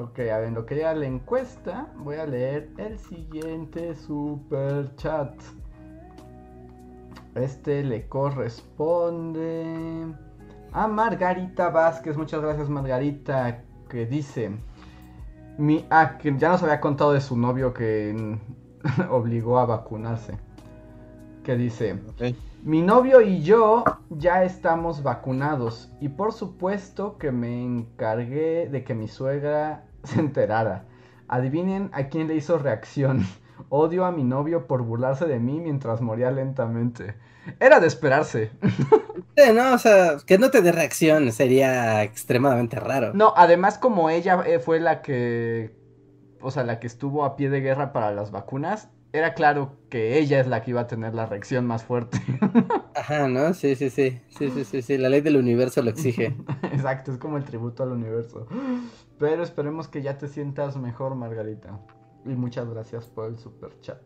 ok, 0.00 0.18
a 0.32 0.38
ver, 0.38 0.52
lo 0.52 0.64
que 0.64 0.76
ya 0.76 0.94
la 0.94 1.06
encuesta, 1.06 1.88
voy 1.96 2.16
a 2.16 2.26
leer 2.26 2.70
el 2.78 2.98
siguiente 2.98 3.94
super 3.94 4.94
chat. 4.96 5.34
Este 7.34 7.82
le 7.84 8.08
corresponde 8.08 10.06
a 10.72 10.88
Margarita 10.88 11.70
Vázquez. 11.70 12.16
Muchas 12.16 12.40
gracias, 12.40 12.68
Margarita, 12.68 13.62
que 13.88 14.06
dice... 14.06 14.52
Mi, 15.58 15.84
ah, 15.90 16.18
que 16.18 16.36
ya 16.38 16.50
nos 16.50 16.62
había 16.62 16.80
contado 16.80 17.12
de 17.12 17.20
su 17.20 17.36
novio 17.36 17.74
que 17.74 18.38
obligó 19.10 19.58
a 19.58 19.66
vacunarse. 19.66 20.38
Que 21.42 21.56
dice, 21.56 21.98
mi 22.62 22.82
novio 22.82 23.20
y 23.20 23.42
yo 23.42 23.84
ya 24.10 24.44
estamos 24.44 25.02
vacunados 25.02 25.90
y 26.00 26.10
por 26.10 26.32
supuesto 26.32 27.16
que 27.16 27.32
me 27.32 27.64
encargué 27.64 28.68
de 28.68 28.84
que 28.84 28.94
mi 28.94 29.08
suegra 29.08 29.87
se 30.14 30.20
enterara. 30.20 30.84
Adivinen 31.28 31.90
a 31.92 32.08
quién 32.08 32.28
le 32.28 32.34
hizo 32.34 32.58
reacción. 32.58 33.26
Odio 33.68 34.04
a 34.04 34.12
mi 34.12 34.24
novio 34.24 34.66
por 34.66 34.82
burlarse 34.82 35.26
de 35.26 35.38
mí 35.38 35.60
mientras 35.60 36.00
moría 36.00 36.30
lentamente. 36.30 37.14
Era 37.60 37.80
de 37.80 37.86
esperarse. 37.86 38.50
no, 39.54 39.74
o 39.74 39.78
sea, 39.78 40.16
que 40.24 40.38
no 40.38 40.50
te 40.50 40.62
dé 40.62 40.72
reacción 40.72 41.32
sería 41.32 42.02
extremadamente 42.02 42.78
raro. 42.78 43.12
No, 43.14 43.32
además 43.36 43.78
como 43.78 44.10
ella 44.10 44.42
eh, 44.46 44.58
fue 44.58 44.80
la 44.80 45.02
que, 45.02 45.74
o 46.40 46.50
sea, 46.50 46.64
la 46.64 46.78
que 46.78 46.86
estuvo 46.86 47.24
a 47.24 47.36
pie 47.36 47.50
de 47.50 47.60
guerra 47.60 47.92
para 47.92 48.12
las 48.12 48.30
vacunas, 48.30 48.90
era 49.12 49.32
claro 49.32 49.76
que 49.88 50.18
ella 50.18 50.38
es 50.38 50.46
la 50.46 50.62
que 50.62 50.72
iba 50.72 50.82
a 50.82 50.86
tener 50.86 51.14
la 51.14 51.24
reacción 51.24 51.66
más 51.66 51.82
fuerte. 51.82 52.20
Ajá, 52.94 53.26
¿no? 53.26 53.54
Sí, 53.54 53.74
sí, 53.74 53.88
sí, 53.88 54.20
sí, 54.28 54.50
sí, 54.50 54.64
sí, 54.64 54.82
sí, 54.82 54.98
la 54.98 55.08
ley 55.08 55.22
del 55.22 55.36
universo 55.36 55.82
lo 55.82 55.90
exige. 55.90 56.36
Exacto, 56.70 57.12
es 57.12 57.18
como 57.18 57.38
el 57.38 57.44
tributo 57.44 57.82
al 57.82 57.92
universo. 57.92 58.46
Pero 59.18 59.42
esperemos 59.42 59.88
que 59.88 60.02
ya 60.02 60.18
te 60.18 60.28
sientas 60.28 60.76
mejor, 60.76 61.14
Margarita. 61.14 61.80
Y 62.24 62.30
muchas 62.30 62.68
gracias 62.68 63.06
por 63.06 63.26
el 63.26 63.38
super 63.38 63.78
chat. 63.80 64.00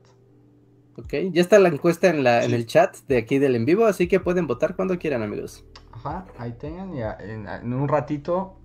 Ok, 0.98 1.14
ya 1.32 1.40
está 1.40 1.58
la 1.58 1.68
encuesta 1.68 2.08
en, 2.08 2.22
la, 2.22 2.44
en 2.44 2.52
el 2.52 2.66
chat 2.66 2.96
de 3.08 3.16
aquí 3.16 3.38
del 3.38 3.56
en 3.56 3.64
vivo, 3.64 3.86
así 3.86 4.08
que 4.08 4.20
pueden 4.20 4.46
votar 4.46 4.76
cuando 4.76 4.98
quieran, 4.98 5.22
amigos. 5.22 5.64
Ajá, 5.92 6.26
ahí 6.38 6.52
tengan, 6.52 6.94
ya 6.94 7.16
en, 7.18 7.72
un 7.72 7.88
ratito 7.88 8.58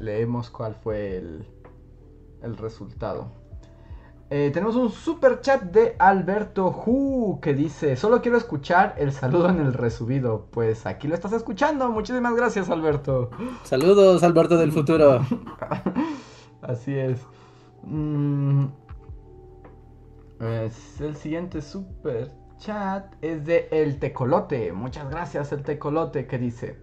leemos 0.00 0.50
cuál 0.50 0.74
fue 0.74 1.16
el, 1.18 1.46
el 2.42 2.56
resultado. 2.56 3.32
Eh, 4.30 4.50
tenemos 4.52 4.76
un 4.76 4.90
super 4.90 5.40
chat 5.40 5.62
de 5.62 5.96
Alberto 5.98 6.66
Hu 6.68 7.40
que 7.40 7.54
dice: 7.54 7.96
Solo 7.96 8.20
quiero 8.20 8.36
escuchar 8.36 8.94
el 8.98 9.12
saludo 9.12 9.48
en 9.48 9.60
el 9.60 9.72
resubido. 9.72 10.48
Pues 10.50 10.84
aquí 10.84 11.08
lo 11.08 11.14
estás 11.14 11.32
escuchando. 11.32 11.90
Muchísimas 11.90 12.34
gracias, 12.34 12.68
Alberto. 12.68 13.30
Saludos, 13.64 14.22
Alberto 14.22 14.58
del 14.58 14.72
futuro. 14.72 15.24
Así 16.62 16.94
es. 16.94 17.20
Mm, 17.84 18.66
el 20.40 21.16
siguiente 21.16 21.62
super 21.62 22.30
chat 22.58 23.06
es 23.22 23.46
de 23.46 23.68
El 23.70 23.98
Tecolote. 23.98 24.72
Muchas 24.72 25.08
gracias, 25.08 25.52
El 25.52 25.62
Tecolote, 25.62 26.26
que 26.26 26.38
dice. 26.38 26.76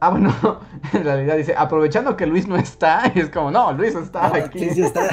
Ah, 0.00 0.10
bueno, 0.10 0.30
en 0.92 1.04
realidad 1.04 1.36
dice, 1.36 1.54
aprovechando 1.56 2.16
que 2.16 2.26
Luis 2.26 2.46
no 2.46 2.56
está, 2.56 3.10
y 3.14 3.20
es 3.20 3.30
como, 3.30 3.50
no, 3.50 3.72
Luis 3.72 3.94
está 3.94 4.26
aquí. 4.36 4.58
Sí, 4.58 4.70
sí 4.70 4.82
está. 4.82 5.08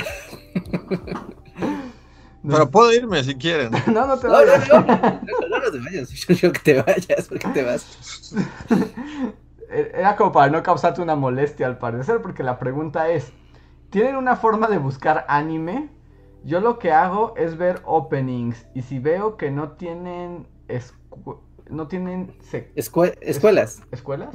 Pero 2.48 2.72
puedo 2.72 2.92
irme 2.92 3.24
si 3.24 3.36
quieren. 3.36 3.72
No, 3.88 4.08
no 4.08 4.18
te 4.18 4.28
vayas. 4.28 4.68
No, 4.68 4.82
no, 4.82 5.60
no, 5.60 5.72
te 5.72 5.80
vayas. 5.80 6.10
Yo 6.42 6.52
que 6.52 6.60
te 6.60 6.82
vayas, 6.82 7.28
porque 7.28 7.48
te 7.50 7.64
vas. 7.64 8.34
era 9.70 10.16
como 10.16 10.32
para 10.32 10.52
no 10.52 10.64
causarte 10.64 11.02
una 11.02 11.16
molestia 11.16 11.68
al 11.68 11.78
parecer, 11.78 12.22
porque 12.22 12.44
la 12.44 12.58
pregunta 12.58 13.10
es, 13.10 13.32
¿tienen 13.89 14.16
una 14.16 14.36
forma 14.36 14.68
de 14.68 14.80
buscar 14.80 15.26
anime? 15.28 15.89
Yo 16.44 16.60
lo 16.60 16.80
que 16.80 16.92
hago 16.92 17.36
es 17.38 17.58
ver 17.58 17.82
openings 17.86 18.66
y 18.74 18.82
si 18.82 18.98
veo 18.98 19.38
que 19.38 19.52
no 19.52 19.74
tienen 19.74 20.48
no 21.70 21.88
tienen 21.88 22.34
escuelas. 22.76 23.82
¿Escuelas? 23.92 24.34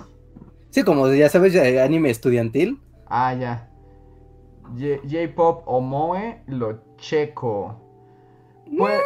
Sí, 0.71 0.83
como 0.83 1.09
ya 1.13 1.29
sabes, 1.29 1.57
anime 1.57 2.11
estudiantil. 2.11 2.81
Ah, 3.07 3.35
ya. 3.35 3.66
J-pop 4.75 5.63
o 5.67 5.81
Moe 5.81 6.43
lo 6.47 6.81
checo. 6.97 7.81
Pues, 8.77 9.01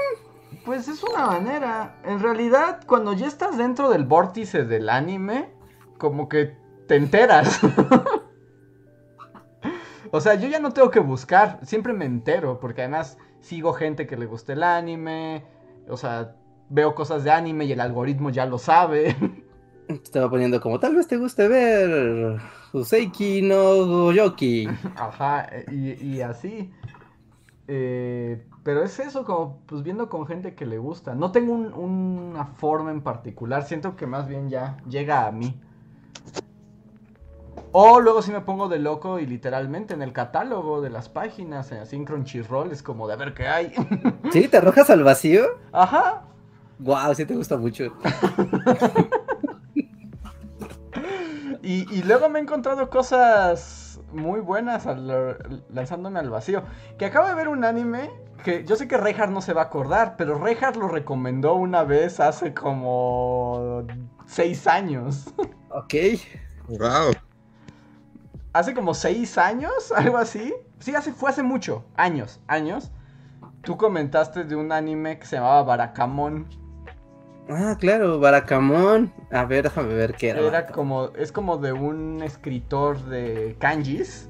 pues 0.64 0.88
es 0.88 1.02
una 1.02 1.26
manera. 1.26 2.00
En 2.04 2.20
realidad, 2.20 2.80
cuando 2.86 3.12
ya 3.12 3.26
estás 3.26 3.58
dentro 3.58 3.90
del 3.90 4.04
vórtice 4.04 4.64
del 4.64 4.88
anime, 4.88 5.50
como 5.98 6.28
que 6.28 6.56
te 6.86 6.96
enteras. 6.96 7.60
o 10.10 10.20
sea, 10.20 10.34
yo 10.34 10.48
ya 10.48 10.60
no 10.60 10.72
tengo 10.72 10.90
que 10.90 11.00
buscar, 11.00 11.60
siempre 11.62 11.92
me 11.92 12.04
entero, 12.04 12.58
porque 12.60 12.82
además 12.82 13.18
sigo 13.40 13.72
gente 13.72 14.06
que 14.06 14.16
le 14.16 14.26
gusta 14.26 14.52
el 14.54 14.62
anime, 14.62 15.44
o 15.88 15.96
sea, 15.96 16.34
veo 16.68 16.94
cosas 16.94 17.24
de 17.24 17.30
anime 17.30 17.64
y 17.66 17.72
el 17.72 17.80
algoritmo 17.80 18.30
ya 18.30 18.46
lo 18.46 18.58
sabe. 18.58 19.16
Estaba 19.88 20.30
poniendo 20.30 20.60
como, 20.60 20.78
tal 20.78 20.94
vez 20.94 21.06
te 21.06 21.16
guste 21.16 21.48
ver 21.48 22.40
Useiki 22.72 23.42
no 23.42 24.12
Yoki. 24.12 24.68
Ajá, 24.96 25.48
y, 25.70 26.20
así. 26.20 26.72
Eh, 27.68 28.44
pero 28.62 28.82
es 28.82 28.98
eso, 28.98 29.24
como 29.24 29.60
pues 29.66 29.82
viendo 29.82 30.08
con 30.08 30.26
gente 30.26 30.54
que 30.54 30.66
le 30.66 30.78
gusta. 30.78 31.14
No 31.14 31.32
tengo 31.32 31.54
una 31.54 32.46
forma 32.46 32.90
en 32.90 33.02
particular, 33.02 33.64
siento 33.64 33.96
que 33.96 34.06
más 34.06 34.28
bien 34.28 34.50
ya 34.50 34.76
llega 34.88 35.26
a 35.26 35.32
mí. 35.32 35.60
O 37.72 38.00
luego 38.00 38.20
sí 38.20 38.32
me 38.32 38.40
pongo 38.40 38.68
de 38.68 38.80
loco 38.80 39.20
y 39.20 39.26
literalmente 39.26 39.94
en 39.94 40.02
el 40.02 40.12
catálogo 40.12 40.80
de 40.80 40.90
las 40.90 41.08
páginas, 41.08 41.70
en 41.70 41.78
así 41.78 42.04
Crunchyroll, 42.04 42.72
es 42.72 42.82
como 42.82 43.06
de 43.06 43.16
ver 43.16 43.32
qué 43.32 43.46
hay. 43.46 43.72
¿Sí? 44.32 44.48
¿Te 44.48 44.56
arrojas 44.56 44.90
al 44.90 45.04
vacío? 45.04 45.44
Ajá. 45.70 46.24
Wow, 46.80 47.14
sí 47.14 47.24
te 47.26 47.36
gusta 47.36 47.56
mucho. 47.56 47.92
y, 51.62 52.02
luego 52.02 52.28
me 52.28 52.38
he 52.38 52.42
encontrado 52.42 52.88
cosas 52.90 54.00
muy 54.12 54.40
buenas 54.40 54.86
lanzándome 55.72 56.18
al 56.18 56.30
vacío. 56.30 56.62
Que 56.98 57.06
acabo 57.06 57.28
de 57.28 57.34
ver 57.34 57.48
un 57.48 57.64
anime 57.64 58.10
que 58.42 58.64
yo 58.64 58.76
sé 58.76 58.88
que 58.88 58.96
Reinhardt 58.96 59.32
no 59.32 59.42
se 59.42 59.52
va 59.52 59.62
a 59.62 59.64
acordar, 59.66 60.16
pero 60.16 60.38
Reinhardt 60.38 60.76
lo 60.76 60.88
recomendó 60.88 61.54
una 61.54 61.84
vez 61.84 62.20
hace 62.20 62.54
como 62.54 63.84
seis 64.26 64.66
años. 64.66 65.32
Ok. 65.72 65.94
Wow. 66.66 67.12
Hace 68.52 68.74
como 68.74 68.92
seis 68.92 69.38
años, 69.38 69.92
algo 69.94 70.18
así. 70.18 70.52
Sí, 70.80 70.92
hace, 70.96 71.12
fue 71.12 71.30
hace 71.30 71.44
mucho, 71.44 71.84
años, 71.94 72.40
años. 72.48 72.90
Tú 73.62 73.76
comentaste 73.76 74.42
de 74.42 74.56
un 74.56 74.72
anime 74.72 75.20
que 75.20 75.26
se 75.26 75.36
llamaba 75.36 75.62
Barakamon. 75.62 76.48
Ah, 77.50 77.76
claro, 77.78 78.20
Baracamón. 78.20 79.12
A 79.30 79.44
ver, 79.44 79.64
déjame 79.64 79.94
ver 79.94 80.14
qué 80.14 80.30
era. 80.30 80.40
Era 80.40 80.66
como, 80.68 81.10
es 81.16 81.32
como 81.32 81.58
de 81.58 81.72
un 81.72 82.22
escritor 82.22 83.04
de 83.06 83.56
kanjis 83.58 84.28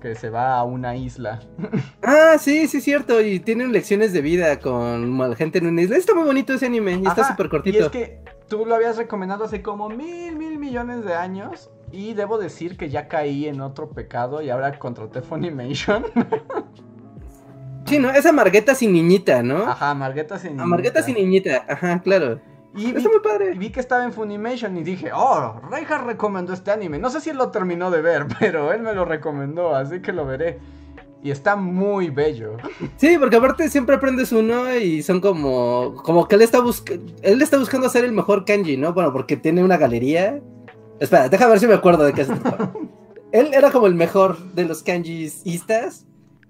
que 0.00 0.14
se 0.14 0.30
va 0.30 0.58
a 0.58 0.64
una 0.64 0.96
isla. 0.96 1.40
Ah, 2.02 2.36
sí, 2.38 2.68
sí, 2.68 2.78
es 2.78 2.84
cierto. 2.84 3.20
Y 3.20 3.40
tienen 3.40 3.72
lecciones 3.72 4.12
de 4.12 4.20
vida 4.20 4.60
con 4.60 5.34
gente 5.34 5.58
en 5.58 5.66
una 5.66 5.82
isla. 5.82 5.96
Está 5.96 6.14
muy 6.14 6.24
bonito 6.24 6.54
ese 6.54 6.66
anime 6.66 7.00
y 7.02 7.06
está 7.06 7.26
súper 7.26 7.48
cortito. 7.48 7.78
Y 7.78 7.82
es 7.82 7.88
que 7.88 8.20
tú 8.48 8.64
lo 8.64 8.76
habías 8.76 8.96
recomendado 8.96 9.44
hace 9.44 9.60
como 9.60 9.88
mil, 9.88 10.36
mil 10.36 10.58
millones 10.58 11.04
de 11.04 11.14
años. 11.14 11.70
Y 11.90 12.14
debo 12.14 12.38
decir 12.38 12.76
que 12.76 12.90
ya 12.90 13.08
caí 13.08 13.46
en 13.46 13.60
otro 13.60 13.90
pecado 13.90 14.42
y 14.42 14.50
ahora 14.50 14.78
contraté 14.78 15.22
Funimation. 15.22 16.04
Sí, 17.86 18.00
¿no? 18.00 18.10
Esa 18.10 18.32
Margueta 18.32 18.74
sin 18.74 18.92
niñita, 18.92 19.42
¿no? 19.42 19.58
Ajá, 19.64 19.94
Margueta 19.94 20.38
sin 20.38 20.50
niñita. 20.50 20.66
Margueta 20.66 21.02
sin 21.02 21.14
niñita, 21.14 21.64
ajá, 21.68 22.00
claro. 22.02 22.40
Y 22.76 22.92
vi, 22.92 23.02
muy 23.02 23.20
padre. 23.22 23.54
vi 23.54 23.70
que 23.70 23.80
estaba 23.80 24.04
en 24.04 24.12
Funimation 24.12 24.76
y 24.76 24.82
dije, 24.82 25.10
oh, 25.14 25.60
Reinhardt 25.70 26.06
recomendó 26.06 26.52
este 26.52 26.70
anime. 26.70 26.98
No 26.98 27.08
sé 27.10 27.20
si 27.20 27.30
él 27.30 27.38
lo 27.38 27.50
terminó 27.50 27.90
de 27.90 28.02
ver, 28.02 28.26
pero 28.38 28.72
él 28.72 28.82
me 28.82 28.94
lo 28.94 29.04
recomendó, 29.04 29.74
así 29.74 30.00
que 30.00 30.12
lo 30.12 30.26
veré. 30.26 30.58
Y 31.22 31.30
está 31.30 31.56
muy 31.56 32.10
bello. 32.10 32.56
Sí, 32.98 33.16
porque 33.18 33.36
aparte 33.36 33.68
siempre 33.68 33.96
aprendes 33.96 34.30
uno 34.30 34.72
y 34.76 35.02
son 35.02 35.20
como. 35.20 35.94
Como 36.04 36.28
que 36.28 36.36
él 36.36 36.42
está 36.42 36.60
buscando. 36.60 37.12
Él 37.22 37.42
está 37.42 37.58
buscando 37.58 37.88
hacer 37.88 38.04
el 38.04 38.12
mejor 38.12 38.44
kanji, 38.44 38.76
¿no? 38.76 38.92
Bueno, 38.92 39.12
porque 39.12 39.36
tiene 39.36 39.64
una 39.64 39.76
galería. 39.76 40.40
Espera, 41.00 41.28
déjame 41.28 41.50
ver 41.50 41.60
si 41.60 41.66
me 41.66 41.74
acuerdo 41.74 42.04
de 42.04 42.12
qué 42.12 42.20
es. 42.20 42.28
él 43.32 43.50
era 43.54 43.72
como 43.72 43.86
el 43.86 43.94
mejor 43.94 44.38
de 44.52 44.66
los 44.66 44.82
kanjistas. 44.82 46.06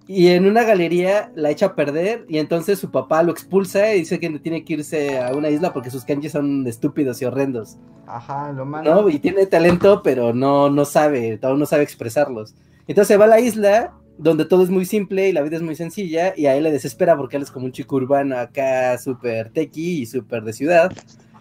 Y 0.09 0.28
en 0.28 0.46
una 0.46 0.62
galería 0.62 1.32
la 1.34 1.50
echa 1.50 1.66
a 1.66 1.74
perder 1.74 2.26
y 2.28 2.38
entonces 2.38 2.78
su 2.78 2.92
papá 2.92 3.24
lo 3.24 3.32
expulsa 3.32 3.92
y 3.92 4.00
dice 4.00 4.20
que 4.20 4.30
tiene 4.38 4.64
que 4.64 4.74
irse 4.74 5.18
a 5.18 5.34
una 5.34 5.50
isla 5.50 5.72
porque 5.72 5.90
sus 5.90 6.04
kanjis 6.04 6.32
son 6.32 6.64
estúpidos 6.66 7.20
y 7.20 7.24
horrendos. 7.24 7.76
Ajá, 8.07 8.52
lo 8.52 8.64
malo. 8.64 9.02
¿No? 9.02 9.09
Y 9.09 9.18
tiene 9.18 9.46
talento, 9.46 10.02
pero 10.04 10.32
no, 10.32 10.70
no 10.70 10.84
sabe, 10.84 11.40
aún 11.42 11.59
no 11.59 11.66
sabe 11.66 11.82
expresarlos. 11.82 12.54
Entonces 12.86 13.09
se 13.09 13.16
va 13.16 13.24
a 13.24 13.28
la 13.28 13.40
isla 13.40 13.94
donde 14.16 14.44
todo 14.44 14.62
es 14.62 14.70
muy 14.70 14.84
simple 14.84 15.28
y 15.28 15.32
la 15.32 15.42
vida 15.42 15.57
es 15.57 15.62
muy 15.62 15.74
sencilla 15.74 16.32
y 16.36 16.46
a 16.46 16.54
él 16.57 16.62
le 16.62 16.72
desespera 16.72 17.16
porque 17.16 17.36
él 17.36 17.42
es 17.42 17.50
como 17.50 17.66
un 17.66 17.72
chico 17.72 17.96
urbano 17.96 18.38
acá 18.38 18.96
súper 18.98 19.50
tequi 19.50 20.02
y 20.02 20.07
súper 20.07 20.44
de 20.44 20.52
ciudad. 20.52 20.92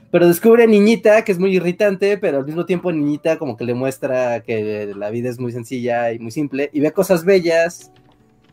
Pero 0.10 0.28
descubre 0.28 0.64
a 0.64 0.68
Niñita, 0.68 1.24
que 1.24 1.32
es 1.32 1.40
muy 1.40 1.56
irritante, 1.56 2.18
pero 2.18 2.40
al 2.40 2.46
mismo 2.46 2.66
tiempo 2.66 2.92
Niñita 2.92 3.38
como 3.38 3.58
que 3.58 3.66
le 3.66 3.76
muestra 3.76 4.42
que 4.42 4.92
la 4.98 5.12
vida 5.12 5.30
es 5.30 5.40
muy 5.40 5.52
sencilla 5.52 6.12
y 6.14 6.20
muy 6.20 6.32
simple 6.32 6.72
y 6.74 6.80
ve 6.80 6.92
cosas 6.94 7.26
bellas 7.26 7.92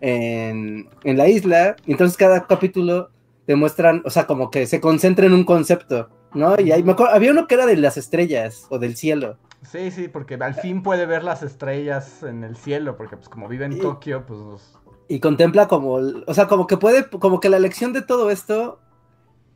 en, 0.03 0.89
la 1.05 1.29
isla, 1.29 1.77
y 1.87 1.93
entonces 1.93 2.17
cada 2.17 2.47
capítulo 2.47 3.11
demuestran, 3.47 4.03
o 4.05 4.11
sea, 4.11 4.27
como 4.27 4.51
que 4.51 4.67
se 4.67 4.81
concentra 4.81 5.27
en 5.27 5.33
un 5.33 5.45
concepto, 5.45 6.11
¿no? 6.35 6.61
Y 6.61 6.73
ahí 6.73 6.83
me 6.83 6.93
acuerdo, 6.93 7.15
había 7.15 7.31
uno 7.31 7.47
que 7.47 7.55
era 7.55 7.67
de 7.67 7.77
las 7.77 7.97
estrellas 7.97 8.67
o 8.69 8.79
del 8.79 8.97
cielo. 8.97 9.39
Sí, 9.63 9.93
sí, 9.93 10.09
porque 10.09 10.35
al 10.35 10.55
fin 10.55 10.83
puede 10.83 11.07
ver 11.07 11.23
las 11.23 11.45
estrellas 11.45 12.25
en 12.25 12.43
el 12.43 12.57
cielo, 12.57 12.97
porque 12.97 13.17
pues 13.17 13.29
como 13.29 13.49
vive 13.49 13.65
en 13.65 13.79
Tokio, 13.79 14.27
pues... 14.27 14.75
Y 15.07 15.21
contempla 15.21 15.69
como, 15.69 16.01
o 16.27 16.35
sea, 16.35 16.49
como 16.49 16.67
que 16.67 16.77
puede, 16.77 17.09
como 17.09 17.39
que 17.39 17.49
la 17.49 17.61
lección 17.61 17.93
de 17.93 18.03
todo 18.03 18.31
esto 18.31 18.81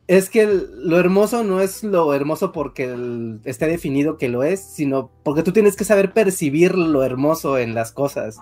es 0.07 0.29
que 0.29 0.47
lo 0.47 0.97
hermoso 0.97 1.43
no 1.43 1.59
es 1.59 1.83
lo 1.83 2.13
hermoso 2.13 2.53
porque 2.53 2.95
esté 3.43 3.67
definido 3.67 4.17
que 4.17 4.29
lo 4.29 4.43
es, 4.43 4.61
sino 4.61 5.11
porque 5.23 5.43
tú 5.43 5.51
tienes 5.51 5.75
que 5.75 5.83
saber 5.83 6.13
percibir 6.13 6.75
lo 6.75 7.03
hermoso 7.03 7.57
en 7.57 7.75
las 7.75 7.91
cosas. 7.91 8.39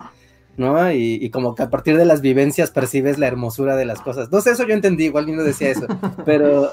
¿No? 0.57 0.91
Y, 0.91 1.29
como 1.29 1.55
que 1.55 1.63
a 1.63 1.69
partir 1.69 1.97
de 1.97 2.05
las 2.05 2.21
vivencias 2.21 2.71
percibes 2.71 3.17
la 3.17 3.27
hermosura 3.27 3.75
de 3.75 3.85
las 3.85 4.01
cosas. 4.01 4.31
No 4.31 4.41
sé, 4.41 4.51
eso 4.51 4.65
yo 4.67 4.73
entendí, 4.73 5.05
igual 5.05 5.33
no 5.35 5.43
decía 5.43 5.69
eso, 5.69 5.87
pero... 6.25 6.71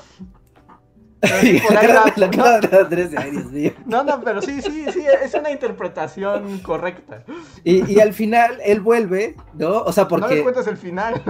No, 3.87 4.03
no, 4.03 4.21
pero 4.23 4.43
sí, 4.43 4.61
sí, 4.61 4.87
sí, 4.93 5.05
es 5.23 5.35
una 5.35 5.53
interpretación 5.53 6.59
correcta. 6.61 7.23
Y, 7.63 8.01
al 8.01 8.13
final 8.13 8.59
él 8.65 8.81
vuelve, 8.81 9.37
¿no? 9.55 9.83
O 9.83 9.93
sea, 9.93 10.09
porque... 10.09 10.27
No 10.29 10.35
le 10.35 10.43
cuentas 10.43 10.67
el 10.67 10.77
final. 10.77 11.23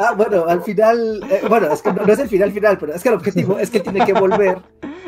Ah, 0.00 0.14
bueno, 0.16 0.46
al 0.48 0.62
final, 0.62 1.22
eh, 1.30 1.42
bueno, 1.48 1.72
es 1.72 1.82
que 1.82 1.92
no, 1.92 2.02
es 2.04 2.18
el 2.18 2.28
final 2.28 2.50
final, 2.50 2.78
pero 2.78 2.94
es 2.94 3.02
que 3.02 3.08
el 3.10 3.14
objetivo 3.16 3.58
es 3.58 3.70
que 3.70 3.80
tiene 3.80 4.04
que 4.04 4.14
volver. 4.14 4.58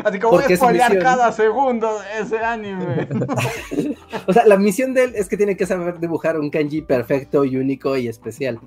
Así 0.05 0.19
como 0.19 0.39
voy 0.39 0.53
a 0.53 0.57
spoilear 0.57 0.99
cada 0.99 1.33
segundo 1.33 2.01
de 2.01 2.23
ese 2.23 2.39
anime. 2.39 3.09
o 4.27 4.33
sea, 4.33 4.47
la 4.47 4.57
misión 4.57 4.95
de 4.95 5.05
él 5.05 5.13
es 5.15 5.29
que 5.29 5.37
tiene 5.37 5.57
que 5.57 5.67
saber 5.67 5.99
dibujar 5.99 6.39
un 6.39 6.51
kanji 6.51 6.83
perfecto 6.83 7.45
y 7.45 7.57
único 7.57 7.97
y 7.97 8.09
especial, 8.09 8.61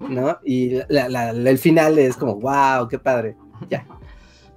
¿no? 0.00 0.38
Y 0.44 0.80
el 0.88 1.58
final 1.58 1.98
es 1.98 2.16
como, 2.16 2.36
wow, 2.36 2.88
qué 2.88 2.98
padre. 2.98 3.36
Ya. 3.68 3.86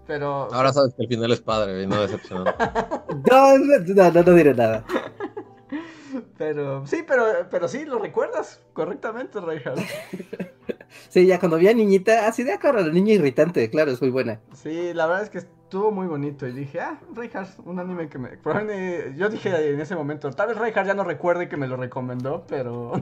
Pero. 0.07 0.53
Ahora 0.53 0.73
sabes 0.73 0.93
que 0.95 1.03
el 1.03 1.09
final 1.09 1.31
es 1.31 1.41
padre 1.41 1.83
y 1.83 1.87
no 1.87 2.01
decepcionante. 2.01 2.53
no, 3.31 3.57
no, 3.57 4.11
no, 4.11 4.23
no 4.23 4.33
diré 4.33 4.53
nada. 4.53 4.83
Pero 6.37 6.85
sí, 6.85 7.03
pero, 7.07 7.25
pero 7.49 7.67
sí, 7.67 7.85
lo 7.85 7.99
recuerdas 7.99 8.59
correctamente, 8.73 9.39
Reinhardt. 9.39 9.79
sí, 11.09 11.25
ya 11.25 11.39
cuando 11.39 11.57
vi 11.57 11.67
a 11.67 11.73
Niñita, 11.73 12.27
así 12.27 12.43
de 12.43 12.53
acuerdo, 12.53 12.81
la 12.81 12.91
niña 12.91 13.13
irritante, 13.13 13.69
claro, 13.69 13.91
es 13.91 14.01
muy 14.01 14.09
buena. 14.09 14.41
Sí, 14.53 14.93
la 14.93 15.07
verdad 15.07 15.23
es 15.23 15.29
que 15.29 15.47
estuvo 15.71 15.89
muy 15.89 16.05
bonito 16.05 16.45
y 16.45 16.51
dije, 16.51 16.81
ah, 16.81 16.99
Reinhardt, 17.15 17.57
un 17.63 17.79
anime 17.79 18.09
que 18.09 18.17
me... 18.17 18.37
Yo 19.15 19.29
dije 19.29 19.71
en 19.73 19.79
ese 19.79 19.95
momento, 19.95 20.29
tal 20.31 20.49
vez 20.49 20.57
Reinhardt 20.57 20.85
ya 20.85 20.93
no 20.93 21.05
recuerde 21.05 21.47
que 21.47 21.55
me 21.55 21.65
lo 21.65 21.77
recomendó, 21.77 22.43
pero... 22.45 22.91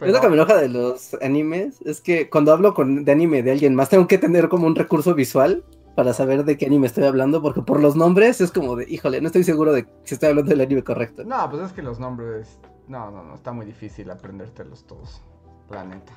Es 0.00 0.12
lo 0.12 0.20
que 0.20 0.28
me 0.28 0.34
enoja 0.34 0.56
de 0.56 0.68
los 0.70 1.14
animes, 1.22 1.80
es 1.82 2.00
que 2.00 2.30
cuando 2.30 2.52
hablo 2.52 2.72
con, 2.72 3.04
de 3.04 3.12
anime 3.12 3.42
de 3.42 3.52
alguien 3.52 3.74
más, 3.74 3.90
tengo 3.90 4.08
que 4.08 4.16
tener 4.16 4.48
como 4.48 4.66
un 4.66 4.74
recurso 4.74 5.14
visual 5.14 5.62
para 5.94 6.14
saber 6.14 6.44
de 6.44 6.56
qué 6.56 6.66
anime 6.66 6.86
estoy 6.86 7.04
hablando, 7.04 7.42
porque 7.42 7.60
por 7.60 7.80
los 7.80 7.94
nombres 7.94 8.40
es 8.40 8.50
como 8.50 8.74
de, 8.76 8.86
híjole, 8.88 9.20
no 9.20 9.26
estoy 9.26 9.44
seguro 9.44 9.72
de 9.72 9.86
si 10.04 10.14
estoy 10.14 10.30
hablando 10.30 10.48
del 10.50 10.62
anime 10.62 10.82
correcto. 10.82 11.22
No, 11.24 11.48
pues 11.50 11.62
es 11.62 11.72
que 11.72 11.82
los 11.82 12.00
nombres, 12.00 12.58
no, 12.88 13.10
no, 13.10 13.22
no, 13.22 13.34
está 13.34 13.52
muy 13.52 13.66
difícil 13.66 14.10
aprendértelos 14.10 14.84
todos, 14.84 15.22
la 15.70 15.84
neta. 15.84 16.12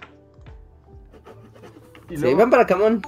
Y 2.10 2.18
sí, 2.18 2.34
van 2.34 2.50
para 2.50 2.66
Camón. 2.66 3.02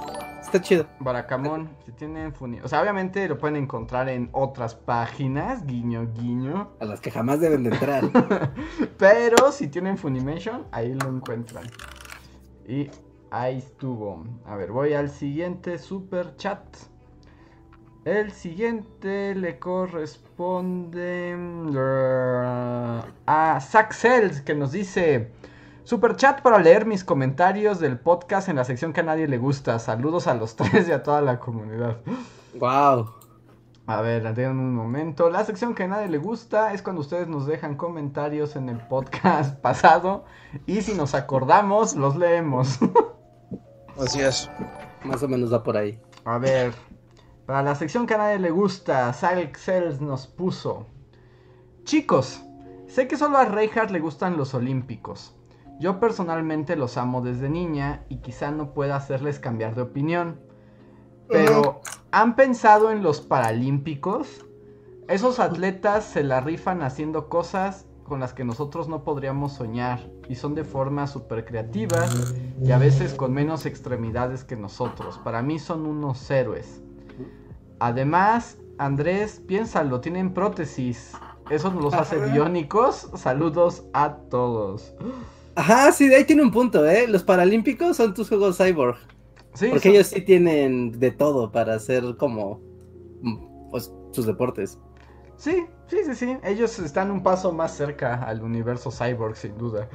Está 0.45 0.61
chido. 0.61 0.87
Baracamón, 0.99 1.69
si 1.85 1.91
tienen 1.91 2.33
Funi... 2.33 2.59
O 2.61 2.67
sea, 2.67 2.81
obviamente 2.81 3.27
lo 3.27 3.37
pueden 3.37 3.55
encontrar 3.55 4.09
en 4.09 4.29
otras 4.31 4.75
páginas, 4.75 5.65
guiño, 5.65 6.07
guiño. 6.13 6.71
A 6.79 6.85
las 6.85 7.01
que 7.01 7.11
jamás 7.11 7.39
deben 7.39 7.63
de 7.63 7.71
entrar. 7.71 8.03
Pero 8.97 9.51
si 9.51 9.67
tienen 9.67 9.97
Funimation, 9.97 10.65
ahí 10.71 10.93
lo 10.93 11.09
encuentran. 11.09 11.65
Y 12.67 12.89
ahí 13.31 13.57
estuvo. 13.57 14.23
A 14.45 14.55
ver, 14.55 14.71
voy 14.71 14.93
al 14.93 15.09
siguiente 15.09 15.77
super 15.77 16.35
chat. 16.37 16.63
El 18.05 18.31
siguiente 18.31 19.33
le 19.33 19.57
corresponde 19.57 21.35
mm, 21.35 21.75
a 23.25 23.59
Saxels 23.59 24.41
que 24.41 24.53
nos 24.53 24.71
dice 24.71 25.31
Super 25.85 26.15
chat 26.15 26.41
para 26.41 26.57
leer 26.57 26.87
mis 26.87 27.03
comentarios 27.03 27.79
del 27.79 27.99
podcast 27.99 28.49
en 28.49 28.55
la 28.55 28.63
sección 28.63 28.91
que 28.91 29.01
a 29.01 29.03
nadie 29.03 29.27
le 29.27 29.37
gusta. 29.37 29.77
Saludos 29.77 30.25
a 30.25 30.33
los 30.33 30.55
tres 30.55 30.89
y 30.89 30.91
a 30.91 31.03
toda 31.03 31.21
la 31.21 31.39
comunidad. 31.39 31.97
Wow. 32.55 33.11
A 33.85 34.01
ver, 34.01 34.33
den 34.33 34.57
un 34.57 34.73
momento. 34.73 35.29
La 35.29 35.45
sección 35.45 35.75
que 35.75 35.83
a 35.83 35.87
nadie 35.87 36.07
le 36.07 36.17
gusta 36.17 36.73
es 36.73 36.81
cuando 36.81 37.01
ustedes 37.01 37.27
nos 37.27 37.45
dejan 37.45 37.75
comentarios 37.75 38.55
en 38.55 38.69
el 38.69 38.79
podcast 38.79 39.59
pasado 39.61 40.25
y 40.65 40.81
si 40.81 40.95
nos 40.95 41.13
acordamos 41.13 41.95
los 41.95 42.15
leemos. 42.15 42.79
Así 43.99 44.21
es. 44.21 44.49
Más 45.03 45.21
o 45.21 45.27
menos 45.27 45.53
va 45.53 45.61
por 45.61 45.77
ahí. 45.77 46.01
A 46.23 46.39
ver, 46.39 46.73
para 47.45 47.61
la 47.61 47.75
sección 47.75 48.07
que 48.07 48.15
a 48.15 48.17
nadie 48.17 48.39
le 48.39 48.49
gusta, 48.49 49.13
Cells 49.13 50.01
nos 50.01 50.25
puso. 50.25 50.87
Chicos, 51.83 52.43
sé 52.87 53.07
que 53.07 53.17
solo 53.17 53.37
a 53.37 53.45
Reinhardt 53.45 53.91
le 53.91 53.99
gustan 53.99 54.35
los 54.35 54.55
olímpicos. 54.55 55.35
Yo 55.79 55.99
personalmente 55.99 56.75
los 56.75 56.97
amo 56.97 57.21
desde 57.21 57.49
niña 57.49 58.05
y 58.09 58.17
quizá 58.17 58.51
no 58.51 58.73
pueda 58.73 58.95
hacerles 58.95 59.39
cambiar 59.39 59.75
de 59.75 59.81
opinión. 59.81 60.39
Pero, 61.27 61.81
¿han 62.11 62.35
pensado 62.35 62.91
en 62.91 63.03
los 63.03 63.21
paralímpicos? 63.21 64.45
Esos 65.07 65.39
atletas 65.39 66.05
se 66.05 66.23
la 66.23 66.39
rifan 66.41 66.81
haciendo 66.81 67.29
cosas 67.29 67.85
con 68.05 68.19
las 68.19 68.33
que 68.33 68.43
nosotros 68.43 68.87
no 68.87 69.03
podríamos 69.03 69.53
soñar 69.53 69.99
y 70.29 70.35
son 70.35 70.55
de 70.55 70.63
forma 70.63 71.07
súper 71.07 71.43
creativas 71.43 72.35
y 72.61 72.71
a 72.71 72.77
veces 72.77 73.13
con 73.13 73.33
menos 73.33 73.65
extremidades 73.65 74.43
que 74.43 74.55
nosotros. 74.55 75.19
Para 75.23 75.41
mí 75.41 75.59
son 75.59 75.85
unos 75.85 76.29
héroes. 76.29 76.81
Además, 77.79 78.57
Andrés, 78.77 79.41
piénsalo, 79.47 79.99
tienen 80.01 80.33
prótesis. 80.33 81.13
¿Eso 81.49 81.71
nos 81.71 81.83
los 81.83 81.93
hace 81.93 82.17
biónicos? 82.31 83.09
Saludos 83.15 83.83
a 83.93 84.15
todos. 84.29 84.93
Ajá, 85.55 85.91
sí, 85.91 86.07
de 86.07 86.17
ahí 86.17 86.25
tiene 86.25 86.43
un 86.43 86.51
punto, 86.51 86.85
¿eh? 86.85 87.07
Los 87.07 87.23
paralímpicos 87.23 87.97
son 87.97 88.13
tus 88.13 88.27
juegos 88.27 88.57
cyborg. 88.57 88.97
Sí, 89.53 89.67
porque 89.69 89.89
ellos 89.89 90.07
sí 90.07 90.21
tienen 90.21 90.99
de 90.99 91.11
todo 91.11 91.49
para 91.49 91.75
hacer 91.75 92.03
como 92.17 92.61
mm, 93.21 93.69
pues, 93.71 93.91
sus 94.11 94.25
deportes. 94.25 94.77
Sí, 95.37 95.65
sí, 95.87 95.97
sí, 96.05 96.15
sí. 96.15 96.37
Ellos 96.43 96.77
están 96.79 97.09
un 97.09 97.23
paso 97.23 97.53
más 97.53 97.75
cerca 97.75 98.15
al 98.23 98.41
universo 98.43 98.91
cyborg, 98.91 99.35
sin 99.37 99.57
duda. 99.57 99.87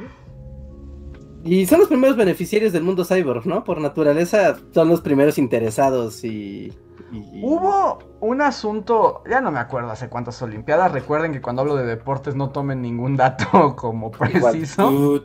Y 1.45 1.67
son 1.67 1.81
los 1.81 1.89
primeros 1.89 2.17
beneficiarios 2.17 2.73
del 2.73 2.83
mundo 2.83 3.05
cyborg, 3.05 3.47
¿no? 3.47 3.65
Por 3.65 3.81
naturaleza 3.81 4.59
son 4.73 4.89
los 4.89 5.01
primeros 5.01 5.39
interesados 5.39 6.25
y 6.25 6.73
Hubo 7.13 7.99
un 8.21 8.41
asunto, 8.41 9.23
ya 9.29 9.41
no 9.41 9.51
me 9.51 9.59
acuerdo 9.59 9.91
hace 9.91 10.09
cuántas 10.09 10.41
Olimpiadas. 10.43 10.93
Recuerden 10.93 11.33
que 11.33 11.41
cuando 11.41 11.63
hablo 11.63 11.75
de 11.77 11.85
deportes 11.85 12.37
no 12.37 12.51
tomen 12.51 12.83
ningún 12.83 13.17
dato 13.17 13.75
como 13.77 14.11
preciso. 14.11 15.25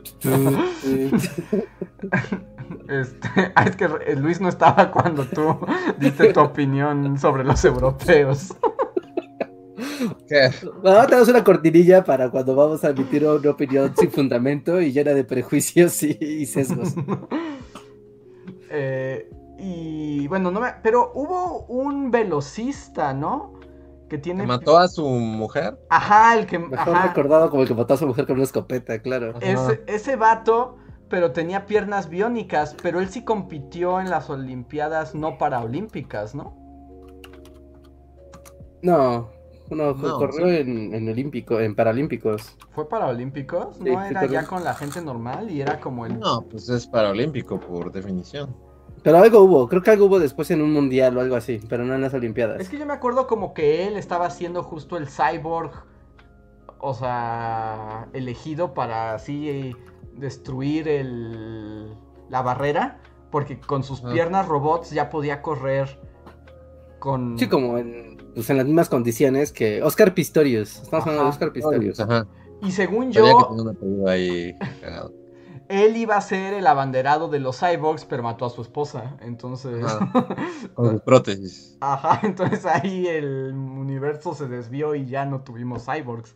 este, 2.88 3.52
ah, 3.54 3.64
es 3.64 3.76
que 3.76 3.88
Luis 4.16 4.40
no 4.40 4.48
estaba 4.48 4.90
cuando 4.90 5.24
tú 5.24 5.58
diste 5.98 6.32
tu 6.32 6.40
opinión 6.40 7.18
sobre 7.18 7.44
los 7.44 7.64
europeos. 7.64 8.54
¿Qué? 10.28 10.50
No, 10.82 11.06
tenemos 11.06 11.28
una 11.28 11.44
cortinilla 11.44 12.02
para 12.02 12.30
cuando 12.30 12.56
vamos 12.56 12.82
a 12.84 12.90
emitir 12.90 13.24
una 13.26 13.50
opinión 13.50 13.92
sin 13.96 14.10
fundamento 14.10 14.80
y 14.80 14.92
llena 14.92 15.12
de 15.12 15.24
prejuicios 15.24 16.02
y, 16.02 16.18
y 16.20 16.46
sesgos. 16.46 16.94
eh, 18.70 19.30
y 19.58 20.28
bueno, 20.28 20.50
no 20.50 20.60
me... 20.60 20.74
Pero 20.82 21.12
hubo 21.14 21.64
un 21.66 22.10
velocista, 22.10 23.14
¿no? 23.14 23.54
Que 24.08 24.18
tiene... 24.18 24.46
mató 24.46 24.78
a 24.78 24.88
su 24.88 25.06
mujer? 25.06 25.78
Ajá, 25.88 26.38
el 26.38 26.46
que... 26.46 26.58
Mejor 26.58 27.02
recordado 27.02 27.50
como 27.50 27.62
el 27.62 27.68
que 27.68 27.74
mató 27.74 27.94
a 27.94 27.96
su 27.96 28.06
mujer 28.06 28.26
con 28.26 28.36
una 28.36 28.44
escopeta, 28.44 28.98
claro. 29.00 29.34
Ese, 29.40 29.82
ese 29.86 30.16
vato, 30.16 30.76
pero 31.08 31.32
tenía 31.32 31.66
piernas 31.66 32.08
biónicas, 32.08 32.76
pero 32.82 33.00
él 33.00 33.08
sí 33.08 33.24
compitió 33.24 34.00
en 34.00 34.10
las 34.10 34.30
Olimpiadas 34.30 35.14
no 35.14 35.38
paraolímpicas, 35.38 36.34
¿no? 36.34 36.56
No, 38.82 39.30
no, 39.70 39.96
corrió 40.18 40.48
en, 40.48 40.94
en, 40.94 41.08
olímpico, 41.08 41.58
en 41.58 41.74
paralímpicos. 41.74 42.56
¿Fue 42.72 42.88
paralímpicos? 42.88 43.80
¿No 43.80 44.00
era 44.04 44.26
ya 44.26 44.46
con 44.46 44.62
la 44.62 44.74
gente 44.74 45.00
normal 45.00 45.50
y 45.50 45.60
era 45.62 45.80
como 45.80 46.06
el... 46.06 46.20
No, 46.20 46.42
pues 46.42 46.68
es 46.68 46.86
paralímpico 46.86 47.58
por 47.58 47.90
definición. 47.90 48.54
Pero 49.06 49.18
algo 49.18 49.38
hubo, 49.42 49.68
creo 49.68 49.84
que 49.84 49.92
algo 49.92 50.06
hubo 50.06 50.18
después 50.18 50.50
en 50.50 50.60
un 50.60 50.72
mundial 50.72 51.16
o 51.16 51.20
algo 51.20 51.36
así, 51.36 51.60
pero 51.68 51.84
no 51.84 51.94
en 51.94 52.00
las 52.00 52.12
Olimpiadas. 52.12 52.60
Es 52.60 52.68
que 52.68 52.76
yo 52.76 52.86
me 52.86 52.92
acuerdo 52.92 53.28
como 53.28 53.54
que 53.54 53.86
él 53.86 53.96
estaba 53.96 54.26
haciendo 54.26 54.64
justo 54.64 54.96
el 54.96 55.06
cyborg, 55.06 55.70
o 56.80 56.92
sea, 56.92 58.08
elegido 58.14 58.74
para 58.74 59.14
así 59.14 59.76
destruir 60.16 60.88
el, 60.88 61.94
la 62.30 62.42
barrera, 62.42 62.98
porque 63.30 63.60
con 63.60 63.84
sus 63.84 64.00
piernas 64.00 64.48
robots 64.48 64.90
ya 64.90 65.08
podía 65.08 65.40
correr 65.40 66.00
con... 66.98 67.38
Sí, 67.38 67.48
como 67.48 67.78
en, 67.78 68.16
pues 68.34 68.50
en 68.50 68.56
las 68.56 68.66
mismas 68.66 68.88
condiciones 68.88 69.52
que 69.52 69.84
Oscar 69.84 70.14
Pistorius. 70.14 70.82
Estamos 70.82 71.06
hablando 71.06 71.22
de 71.22 71.30
Oscar 71.30 71.52
Pistorius. 71.52 72.00
Ajá. 72.00 72.26
Y 72.60 72.72
según 72.72 73.12
yo... 73.12 73.54
él 75.68 75.96
iba 75.96 76.16
a 76.16 76.20
ser 76.20 76.54
el 76.54 76.66
abanderado 76.66 77.28
de 77.28 77.40
los 77.40 77.58
cyborgs, 77.58 78.04
pero 78.04 78.22
mató 78.22 78.46
a 78.46 78.50
su 78.50 78.62
esposa. 78.62 79.16
Entonces. 79.20 79.84
Con 80.74 81.00
prótesis. 81.00 81.76
Ajá, 81.80 82.20
entonces 82.22 82.64
ahí 82.66 83.06
el 83.06 83.52
universo 83.52 84.34
se 84.34 84.48
desvió 84.48 84.94
y 84.94 85.06
ya 85.06 85.24
no 85.24 85.42
tuvimos 85.42 85.86
cyborgs. 85.86 86.34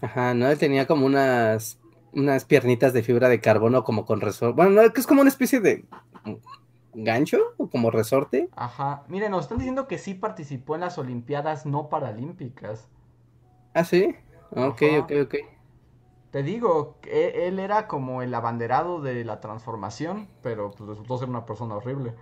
Ajá, 0.00 0.34
no, 0.34 0.48
él 0.48 0.58
tenía 0.58 0.86
como 0.86 1.06
unas. 1.06 1.78
unas 2.12 2.44
piernitas 2.44 2.92
de 2.92 3.02
fibra 3.02 3.28
de 3.28 3.40
carbono 3.40 3.84
como 3.84 4.04
con 4.04 4.20
resorte. 4.20 4.54
Bueno, 4.54 4.82
no, 4.82 4.92
que 4.92 5.00
es 5.00 5.06
como 5.06 5.20
una 5.20 5.30
especie 5.30 5.60
de. 5.60 5.84
gancho 6.94 7.38
o 7.56 7.68
como 7.68 7.90
resorte. 7.90 8.48
Ajá. 8.54 9.04
Miren, 9.08 9.32
nos 9.32 9.44
están 9.44 9.58
diciendo 9.58 9.88
que 9.88 9.98
sí 9.98 10.14
participó 10.14 10.74
en 10.74 10.82
las 10.82 10.98
Olimpiadas 10.98 11.66
no 11.66 11.88
paralímpicas. 11.88 12.88
Ah, 13.74 13.84
sí. 13.84 14.14
Ok, 14.50 14.82
ok, 15.00 15.12
ok. 15.24 15.34
Te 16.32 16.42
digo, 16.42 16.96
él 17.04 17.58
era 17.58 17.86
como 17.86 18.22
el 18.22 18.34
abanderado 18.34 19.02
de 19.02 19.22
la 19.22 19.38
transformación, 19.40 20.28
pero 20.42 20.70
pues 20.70 20.88
resultó 20.88 21.18
ser 21.18 21.28
una 21.28 21.44
persona 21.44 21.76
horrible. 21.76 22.14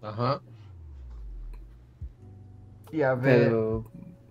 Ajá. 0.00 0.40
Y 2.90 3.02
a 3.02 3.14
ver. 3.14 3.52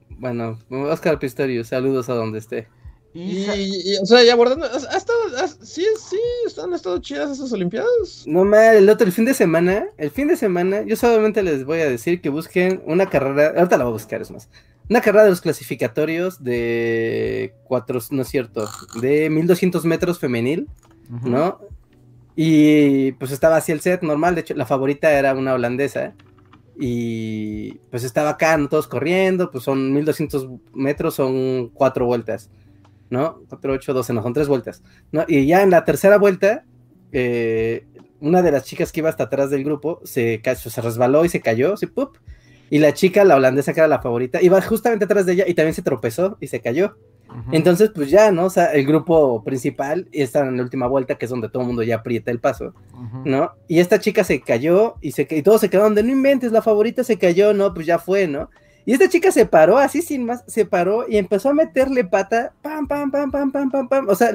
bueno, 0.09 0.57
Oscar 0.69 1.19
Pistorius, 1.19 1.67
saludos 1.67 2.09
a 2.09 2.15
donde 2.15 2.39
esté. 2.39 2.67
Y, 3.13 3.95
o 4.01 4.05
sea, 4.05 4.23
ya 4.23 4.35
guardando, 4.35 4.65
¿ha 4.65 4.97
estado, 4.97 5.19
sí, 5.61 5.85
sí, 5.99 6.19
han 6.61 6.73
estado 6.73 6.99
chidas 6.99 7.31
esas 7.31 7.51
Olimpiadas. 7.51 8.23
No 8.25 8.45
mal, 8.45 8.77
el 8.77 8.89
otro, 8.89 9.05
el 9.05 9.13
fin 9.13 9.25
de 9.25 9.33
semana, 9.33 9.87
el 9.97 10.09
fin 10.09 10.27
de 10.27 10.37
semana, 10.37 10.83
yo 10.83 10.95
solamente 10.95 11.43
les 11.43 11.65
voy 11.65 11.81
a 11.81 11.89
decir 11.89 12.21
que 12.21 12.29
busquen 12.29 12.81
una 12.85 13.07
carrera, 13.09 13.53
ahorita 13.57 13.77
la 13.77 13.85
voy 13.85 13.91
a 13.91 13.93
buscar, 13.93 14.21
es 14.21 14.29
más, 14.29 14.49
una 14.89 15.01
carrera 15.01 15.23
de 15.23 15.29
los 15.29 15.41
clasificatorios 15.41 16.43
de 16.43 17.53
cuatro, 17.63 17.99
no 18.09 18.23
es 18.23 18.27
cierto, 18.27 18.67
de 18.99 19.29
1200 19.29 19.85
metros 19.85 20.19
femenil, 20.19 20.67
¿no? 21.23 21.59
Y 22.35 23.11
pues 23.13 23.31
estaba 23.31 23.57
así 23.57 23.71
el 23.71 23.81
set 23.81 24.01
normal, 24.01 24.33
de 24.33 24.41
hecho 24.41 24.53
la 24.55 24.65
favorita 24.65 25.11
era 25.11 25.33
una 25.33 25.53
holandesa. 25.53 26.15
Y 26.81 27.73
pues 27.91 28.03
estaba 28.03 28.31
acá, 28.31 28.57
todos 28.69 28.87
corriendo, 28.87 29.51
pues 29.51 29.65
son 29.65 29.93
1200 29.93 30.47
metros, 30.73 31.15
son 31.15 31.69
cuatro 31.69 32.05
vueltas, 32.05 32.49
¿no? 33.09 33.41
4, 33.49 33.73
8, 33.73 33.93
12, 33.93 34.13
no, 34.13 34.23
son 34.23 34.33
tres 34.33 34.47
vueltas, 34.47 34.81
¿no? 35.11 35.25
Y 35.27 35.45
ya 35.45 35.61
en 35.61 35.71
la 35.71 35.83
tercera 35.83 36.17
vuelta, 36.17 36.63
eh, 37.11 37.85
una 38.21 38.41
de 38.41 38.51
las 38.51 38.63
chicas 38.63 38.93
que 38.93 39.01
iba 39.01 39.09
hasta 39.09 39.25
atrás 39.25 39.49
del 39.49 39.65
grupo 39.65 39.99
se, 40.05 40.41
se 40.55 40.81
resbaló 40.81 41.25
y 41.25 41.29
se 41.29 41.41
cayó, 41.41 41.73
así, 41.73 41.85
¡pup! 41.85 42.17
Y 42.69 42.79
la 42.79 42.93
chica, 42.93 43.23
la 43.23 43.35
holandesa 43.35 43.73
que 43.73 43.79
era 43.79 43.87
la 43.87 44.01
favorita, 44.01 44.41
iba 44.41 44.61
justamente 44.61 45.05
atrás 45.05 45.25
de 45.25 45.33
ella 45.33 45.45
y 45.47 45.53
también 45.53 45.73
se 45.73 45.81
tropezó 45.81 46.37
y 46.39 46.47
se 46.47 46.61
cayó. 46.61 46.95
Entonces, 47.51 47.91
pues 47.93 48.09
ya, 48.09 48.31
¿no? 48.31 48.45
O 48.45 48.49
sea, 48.49 48.73
el 48.73 48.85
grupo 48.85 49.43
principal 49.43 50.07
está 50.11 50.39
en 50.39 50.57
la 50.57 50.63
última 50.63 50.87
vuelta, 50.87 51.15
que 51.15 51.25
es 51.25 51.31
donde 51.31 51.47
todo 51.47 51.61
el 51.61 51.67
mundo 51.67 51.83
ya 51.83 51.97
aprieta 51.97 52.31
el 52.31 52.39
paso, 52.39 52.73
¿no? 53.23 53.51
Y 53.67 53.79
esta 53.79 53.99
chica 53.99 54.23
se 54.23 54.41
cayó 54.41 54.95
y, 55.01 55.11
se, 55.11 55.27
y 55.29 55.41
todos 55.43 55.61
se 55.61 55.69
quedaron 55.69 55.93
de 55.93 56.03
no 56.03 56.11
inventes, 56.11 56.51
la 56.51 56.63
favorita 56.63 57.03
se 57.03 57.17
cayó, 57.17 57.53
¿no? 57.53 57.73
Pues 57.73 57.85
ya 57.85 57.99
fue, 57.99 58.27
¿no? 58.27 58.49
Y 58.85 58.93
esta 58.93 59.07
chica 59.09 59.31
se 59.31 59.45
paró 59.45 59.77
así 59.77 60.01
sin 60.01 60.25
más, 60.25 60.43
se 60.47 60.65
paró 60.65 61.05
y 61.07 61.17
empezó 61.17 61.49
a 61.49 61.53
meterle 61.53 62.03
pata, 62.03 62.53
pam, 62.61 62.87
pam, 62.87 63.11
pam, 63.11 63.29
pam, 63.29 63.51
pam, 63.51 63.69
pam, 63.69 63.87
pam. 63.87 64.07
O 64.09 64.15
sea, 64.15 64.31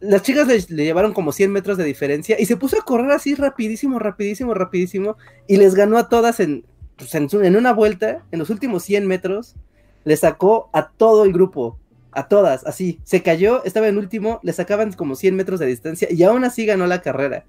las 0.00 0.22
chicas 0.22 0.48
le, 0.48 0.84
llevaron 0.84 1.12
como 1.12 1.32
100 1.32 1.52
metros 1.52 1.76
de 1.76 1.84
diferencia 1.84 2.40
y 2.40 2.46
se 2.46 2.56
puso 2.56 2.78
a 2.78 2.84
correr 2.84 3.10
así 3.10 3.34
rapidísimo, 3.34 3.98
rapidísimo, 3.98 4.54
rapidísimo 4.54 5.16
y 5.46 5.58
les 5.58 5.74
ganó 5.74 5.98
a 5.98 6.08
todas 6.08 6.40
en, 6.40 6.64
pues, 7.00 7.14
en, 7.14 7.56
una 7.56 7.72
vuelta, 7.72 8.24
en 8.30 8.38
los 8.38 8.50
últimos 8.50 8.82
100 8.84 9.06
metros, 9.06 9.56
le 10.04 10.16
sacó 10.16 10.68
a 10.72 10.90
todo 10.90 11.24
el 11.24 11.32
grupo, 11.32 11.78
a 12.12 12.28
todas, 12.28 12.66
así, 12.66 13.00
se 13.04 13.22
cayó, 13.22 13.64
estaba 13.64 13.88
en 13.88 13.96
último, 13.96 14.38
le 14.42 14.52
sacaban 14.52 14.92
como 14.92 15.14
100 15.14 15.34
metros 15.34 15.60
de 15.60 15.66
distancia 15.66 16.08
y 16.10 16.22
aún 16.22 16.44
así 16.44 16.66
ganó 16.66 16.86
la 16.86 17.00
carrera. 17.00 17.46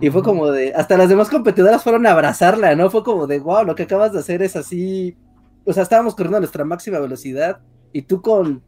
Y 0.00 0.10
fue 0.10 0.22
como 0.22 0.50
de, 0.50 0.74
hasta 0.74 0.96
las 0.96 1.08
demás 1.08 1.28
competidoras 1.28 1.82
fueron 1.82 2.06
a 2.06 2.12
abrazarla, 2.12 2.74
¿no? 2.74 2.90
Fue 2.90 3.02
como 3.04 3.26
de, 3.26 3.38
wow, 3.38 3.64
lo 3.64 3.74
que 3.74 3.84
acabas 3.84 4.12
de 4.12 4.18
hacer 4.18 4.42
es 4.42 4.56
así, 4.56 5.16
o 5.64 5.72
sea, 5.72 5.84
estábamos 5.84 6.14
corriendo 6.14 6.38
a 6.38 6.40
nuestra 6.40 6.64
máxima 6.64 6.98
velocidad 6.98 7.60
y 7.92 8.02
tú 8.02 8.20
con 8.20 8.62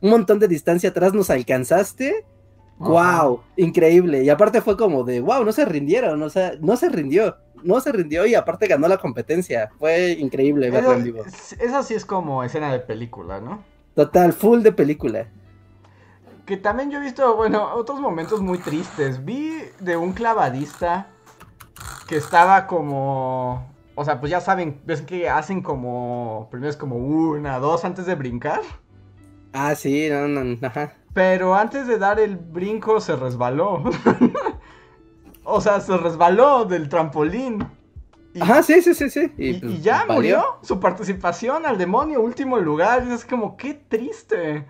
un 0.00 0.10
montón 0.10 0.38
de 0.40 0.48
distancia 0.48 0.90
atrás 0.90 1.14
nos 1.14 1.30
alcanzaste. 1.30 2.24
¡Wow! 2.78 3.40
Increíble. 3.56 4.24
Y 4.24 4.30
aparte 4.30 4.60
fue 4.60 4.76
como 4.76 5.04
de, 5.04 5.20
wow, 5.20 5.44
no 5.44 5.52
se 5.52 5.64
rindieron, 5.64 6.22
o 6.22 6.30
sea, 6.30 6.54
no 6.60 6.76
se 6.76 6.88
rindió, 6.88 7.36
no 7.66 7.80
se 7.80 7.92
rindió 7.92 8.26
y 8.26 8.34
aparte 8.34 8.66
ganó 8.66 8.88
la 8.88 8.98
competencia. 8.98 9.70
Fue 9.78 10.12
increíble 10.12 10.70
verlo 10.70 10.92
en 10.94 11.04
vivo. 11.04 11.24
Eso 11.24 11.82
sí 11.82 11.94
es 11.94 12.04
como 12.04 12.42
escena 12.42 12.72
de 12.72 12.78
película, 12.78 13.40
¿no? 13.40 13.62
Total, 13.94 14.32
full 14.32 14.62
de 14.62 14.72
película. 14.72 15.26
Que 16.44 16.56
también 16.56 16.90
yo 16.90 16.98
he 16.98 17.02
visto, 17.02 17.34
bueno, 17.36 17.74
otros 17.74 18.00
momentos 18.00 18.40
muy 18.40 18.58
tristes. 18.58 19.24
Vi 19.24 19.58
de 19.80 19.96
un 19.96 20.12
clavadista 20.12 21.08
que 22.06 22.16
estaba 22.16 22.66
como... 22.66 23.74
O 23.94 24.04
sea, 24.04 24.20
pues 24.20 24.30
ya 24.30 24.40
saben, 24.40 24.80
ves 24.84 25.02
que 25.02 25.28
hacen 25.28 25.62
como... 25.62 26.48
Primero 26.50 26.70
es 26.70 26.76
como 26.76 26.96
una, 26.96 27.58
dos 27.58 27.84
antes 27.84 28.06
de 28.06 28.14
brincar. 28.14 28.60
Ah, 29.52 29.74
sí, 29.74 30.08
no, 30.10 30.28
no, 30.28 30.66
ajá. 30.66 30.92
Pero 31.14 31.54
antes 31.54 31.86
de 31.86 31.98
dar 31.98 32.20
el 32.20 32.36
brinco 32.36 33.00
se 33.00 33.16
resbaló. 33.16 33.82
o 35.46 35.60
sea, 35.60 35.80
se 35.80 35.96
resbaló 35.96 36.64
del 36.64 36.88
trampolín. 36.88 37.66
Ajá, 38.40 38.62
sí, 38.62 38.82
sí, 38.82 38.94
sí, 38.94 39.08
sí. 39.08 39.32
Y, 39.38 39.54
pues, 39.54 39.82
ya 39.82 40.04
murió 40.08 40.58
su 40.62 40.78
participación 40.78 41.64
al 41.64 41.78
demonio, 41.78 42.20
último 42.20 42.58
lugar. 42.58 43.06
Es 43.10 43.24
como, 43.24 43.56
qué 43.56 43.74
triste. 43.74 44.66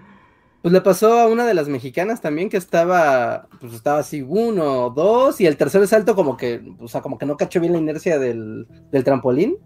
Pues 0.62 0.72
le 0.72 0.81
pasó 0.81 1.18
a 1.18 1.29
una 1.29 1.47
de 1.47 1.55
las 1.55 1.68
mexicanas 1.68 2.20
también 2.20 2.49
que 2.49 2.57
estaba, 2.57 3.49
pues 3.61 3.72
estaba 3.72 4.01
así 4.01 4.22
uno, 4.27 4.91
dos, 4.91 5.41
y 5.41 5.47
el 5.47 5.57
tercer 5.57 5.87
salto 5.87 6.16
como 6.16 6.37
que, 6.37 6.61
o 6.81 6.89
sea, 6.89 7.03
como 7.03 7.18
que 7.18 7.27
no 7.27 7.37
cachó 7.37 7.61
bien 7.61 7.72
la 7.72 7.79
inercia 7.79 8.18
del, 8.18 8.66
trampolín, 9.05 9.59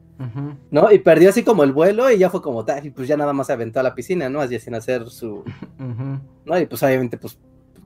¿no? 0.70 0.92
Y 0.92 0.98
perdió 0.98 1.30
así 1.30 1.42
como 1.42 1.64
el 1.64 1.72
vuelo 1.72 2.10
y 2.10 2.18
ya 2.18 2.28
fue 2.28 2.42
como, 2.42 2.66
y 2.82 2.90
pues 2.90 3.08
ya 3.08 3.16
nada 3.16 3.32
más 3.32 3.46
se 3.46 3.54
aventó 3.54 3.80
a 3.80 3.82
la 3.82 3.94
piscina, 3.94 4.28
¿no? 4.28 4.42
Así 4.42 4.58
sin 4.58 4.74
hacer 4.74 5.08
su, 5.08 5.42
¿no? 6.44 6.58
Y 6.58 6.66
pues 6.66 6.82
obviamente, 6.82 7.16
pues, 7.16 7.38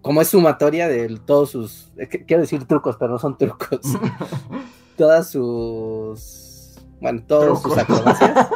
como 0.05 0.21
es 0.21 0.29
sumatoria 0.29 0.87
de 0.87 1.19
todos 1.25 1.51
sus, 1.51 1.91
quiero 2.27 2.43
decir 2.43 2.63
trucos, 2.67 2.97
pero 2.99 3.13
no 3.13 3.19
son 3.19 3.39
trucos, 3.39 3.81
todas 4.99 5.31
sus, 5.31 6.79
bueno, 7.01 7.23
todos 7.27 7.63
sus 7.63 7.79
acrobacias. 7.79 8.49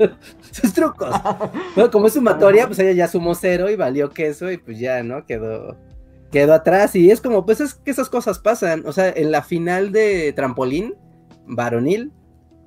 sus 0.50 0.72
trucos. 0.72 1.14
como 1.92 2.08
es 2.08 2.14
sumatoria, 2.14 2.66
pues 2.66 2.80
ella 2.80 2.90
ya 2.90 3.06
sumó 3.06 3.36
cero 3.36 3.70
y 3.70 3.76
valió 3.76 4.10
queso 4.10 4.50
y 4.50 4.58
pues 4.58 4.80
ya, 4.80 5.04
¿no? 5.04 5.24
Quedó, 5.24 5.76
quedó 6.32 6.52
atrás. 6.52 6.96
Y 6.96 7.12
es 7.12 7.20
como, 7.20 7.46
pues 7.46 7.60
es 7.60 7.74
que 7.74 7.92
esas 7.92 8.10
cosas 8.10 8.40
pasan. 8.40 8.82
O 8.86 8.92
sea, 8.92 9.10
en 9.10 9.30
la 9.30 9.42
final 9.42 9.92
de 9.92 10.32
trampolín, 10.32 10.96
varonil, 11.46 12.12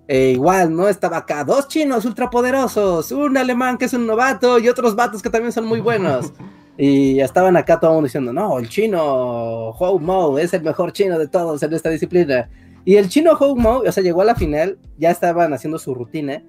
eh, 0.08 0.32
igual, 0.32 0.74
¿no? 0.74 0.88
Estaba 0.88 1.18
acá 1.18 1.44
dos 1.44 1.68
chinos 1.68 2.06
ultrapoderosos, 2.06 3.12
un 3.12 3.36
alemán 3.36 3.78
que 3.78 3.86
es 3.86 3.94
un 3.94 4.08
novato 4.08 4.58
y 4.58 4.70
otros 4.70 4.96
vatos 4.96 5.22
que 5.22 5.30
también 5.30 5.52
son 5.52 5.66
muy 5.66 5.82
buenos. 5.82 6.32
Y 6.78 7.20
estaban 7.20 7.58
acá 7.58 7.80
todo 7.80 7.92
el 7.92 7.96
mundo 7.96 8.08
diciendo, 8.08 8.34
no, 8.34 8.58
el 8.58 8.70
chino 8.70 9.70
Hou 9.72 10.00
Mo 10.00 10.40
es 10.40 10.54
el 10.54 10.64
mejor 10.64 10.94
chino 10.94 11.20
de 11.20 11.28
todos 11.28 11.62
en 11.64 11.74
esta 11.74 11.90
disciplina. 11.90 12.50
Y 12.86 12.96
el 12.96 13.10
chino 13.10 13.34
Hou 13.34 13.56
Mo, 13.56 13.84
o 13.86 13.92
sea, 13.92 14.04
llegó 14.04 14.22
a 14.22 14.26
la 14.26 14.36
final, 14.36 14.80
ya 14.98 15.12
estaban 15.12 15.54
haciendo 15.54 15.78
su 15.78 15.94
rutina 15.94 16.42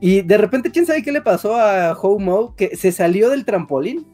y 0.00 0.20
de 0.20 0.36
repente, 0.36 0.70
¿quién 0.70 0.84
sabe 0.84 1.02
qué 1.02 1.12
le 1.12 1.22
pasó 1.22 1.56
a 1.56 1.92
Homo? 1.98 2.54
Que 2.56 2.76
se 2.76 2.92
salió 2.92 3.30
del 3.30 3.46
trampolín. 3.46 4.06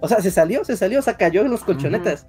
O 0.00 0.08
sea, 0.08 0.20
se 0.20 0.32
salió, 0.32 0.64
se 0.64 0.76
salió, 0.76 0.98
o 0.98 1.02
sea, 1.02 1.16
cayó 1.16 1.42
en 1.42 1.52
los 1.52 1.62
colchonetas. 1.62 2.26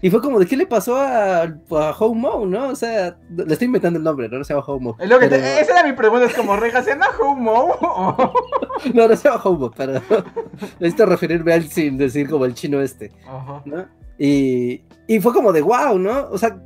Y 0.00 0.10
fue 0.10 0.20
como, 0.20 0.38
¿de 0.38 0.46
qué 0.46 0.56
le 0.56 0.66
pasó 0.66 0.96
a, 0.96 1.42
a 1.42 1.96
Homo, 1.98 2.46
no? 2.46 2.68
O 2.68 2.76
sea, 2.76 3.16
le 3.34 3.52
estoy 3.52 3.66
inventando 3.66 3.98
el 3.98 4.04
nombre, 4.04 4.28
¿no? 4.28 4.38
No 4.38 4.44
se 4.44 4.54
llama 4.54 4.64
Homo. 4.66 4.96
Esa 5.00 5.72
era 5.72 5.84
mi 5.84 5.92
pregunta, 5.92 6.26
es 6.26 6.34
como, 6.34 6.56
¿reja 6.56 6.82
se 6.82 6.90
llama 6.90 7.06
Homo? 7.20 7.76
no, 8.94 9.08
no 9.08 9.16
se 9.16 9.28
llama 9.28 9.42
Homo, 9.42 9.70
pero 9.76 10.00
necesito 10.78 11.06
referirme 11.06 11.52
a 11.52 11.56
él 11.56 11.68
sin 11.68 11.98
decir 11.98 12.30
como 12.30 12.44
el 12.44 12.54
chino 12.54 12.80
este. 12.80 13.10
Ajá. 13.26 13.62
¿no? 13.64 13.86
Y, 14.18 14.82
y 15.08 15.20
fue 15.20 15.32
como 15.32 15.52
de, 15.52 15.62
wow, 15.62 15.98
¿no? 15.98 16.28
O 16.30 16.38
sea, 16.38 16.56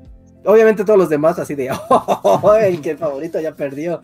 obviamente 0.45 0.85
todos 0.85 0.99
los 0.99 1.09
demás 1.09 1.39
así 1.39 1.55
de, 1.55 1.71
¡oh! 1.89 2.55
El 2.55 2.81
que 2.81 2.91
el 2.91 2.99
favorito 2.99 3.41
ya 3.41 3.55
perdió. 3.55 4.03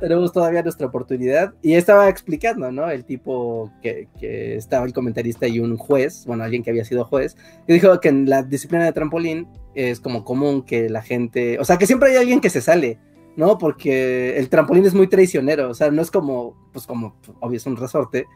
tenemos 0.00 0.32
todavía 0.32 0.62
nuestra 0.62 0.86
oportunidad. 0.86 1.54
Y 1.62 1.74
estaba 1.74 2.08
explicando, 2.08 2.70
¿no? 2.70 2.90
El 2.90 3.04
tipo 3.04 3.70
que, 3.82 4.08
que, 4.18 4.56
estaba 4.56 4.86
el 4.86 4.92
comentarista 4.92 5.46
y 5.46 5.60
un 5.60 5.76
juez, 5.76 6.24
bueno, 6.26 6.44
alguien 6.44 6.62
que 6.62 6.70
había 6.70 6.84
sido 6.84 7.04
juez, 7.04 7.36
que 7.66 7.72
dijo 7.72 8.00
que 8.00 8.08
en 8.08 8.28
la 8.28 8.42
disciplina 8.42 8.84
de 8.84 8.92
trampolín 8.92 9.48
es 9.74 10.00
como 10.00 10.24
común 10.24 10.62
que 10.62 10.88
la 10.88 11.02
gente, 11.02 11.58
o 11.58 11.64
sea, 11.64 11.78
que 11.78 11.86
siempre 11.86 12.10
hay 12.10 12.16
alguien 12.16 12.40
que 12.40 12.50
se 12.50 12.60
sale. 12.60 12.98
¿no? 13.36 13.58
Porque 13.58 14.36
el 14.36 14.48
trampolín 14.48 14.84
es 14.84 14.94
muy 14.94 15.06
traicionero, 15.06 15.70
o 15.70 15.74
sea, 15.74 15.90
no 15.90 16.02
es 16.02 16.10
como, 16.10 16.54
pues 16.72 16.86
como, 16.86 17.16
obvio, 17.40 17.56
es 17.56 17.66
un 17.66 17.76
resorte, 17.76 18.26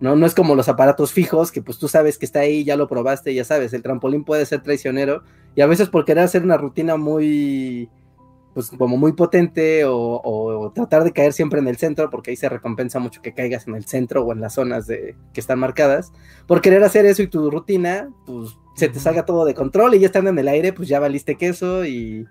¿no? 0.00 0.16
No 0.16 0.26
es 0.26 0.34
como 0.34 0.54
los 0.54 0.68
aparatos 0.68 1.12
fijos, 1.12 1.52
que 1.52 1.62
pues 1.62 1.78
tú 1.78 1.88
sabes 1.88 2.18
que 2.18 2.26
está 2.26 2.40
ahí, 2.40 2.64
ya 2.64 2.76
lo 2.76 2.88
probaste, 2.88 3.34
ya 3.34 3.44
sabes, 3.44 3.72
el 3.72 3.82
trampolín 3.82 4.24
puede 4.24 4.46
ser 4.46 4.62
traicionero, 4.62 5.22
y 5.56 5.62
a 5.62 5.66
veces 5.66 5.88
por 5.88 6.04
querer 6.04 6.22
hacer 6.22 6.44
una 6.44 6.58
rutina 6.58 6.96
muy, 6.96 7.88
pues 8.52 8.70
como 8.70 8.98
muy 8.98 9.14
potente, 9.14 9.84
o, 9.86 10.70
tratar 10.74 11.02
de 11.02 11.12
caer 11.12 11.32
siempre 11.32 11.58
en 11.60 11.66
el 11.66 11.78
centro, 11.78 12.10
porque 12.10 12.30
ahí 12.30 12.36
se 12.36 12.50
recompensa 12.50 12.98
mucho 12.98 13.22
que 13.22 13.32
caigas 13.32 13.66
en 13.66 13.74
el 13.74 13.86
centro 13.86 14.22
o 14.22 14.32
en 14.32 14.42
las 14.42 14.54
zonas 14.54 14.86
de, 14.86 15.16
que 15.32 15.40
están 15.40 15.58
marcadas, 15.58 16.12
por 16.46 16.60
querer 16.60 16.84
hacer 16.84 17.06
eso 17.06 17.22
y 17.22 17.26
tu 17.26 17.50
rutina, 17.50 18.10
pues 18.26 18.50
se 18.76 18.90
te 18.90 19.00
salga 19.00 19.24
todo 19.24 19.46
de 19.46 19.54
control 19.54 19.94
y 19.94 20.00
ya 20.00 20.06
estando 20.06 20.28
en 20.28 20.38
el 20.38 20.48
aire, 20.48 20.74
pues 20.74 20.88
ya 20.88 21.00
valiste 21.00 21.36
queso 21.36 21.86
y 21.86 22.26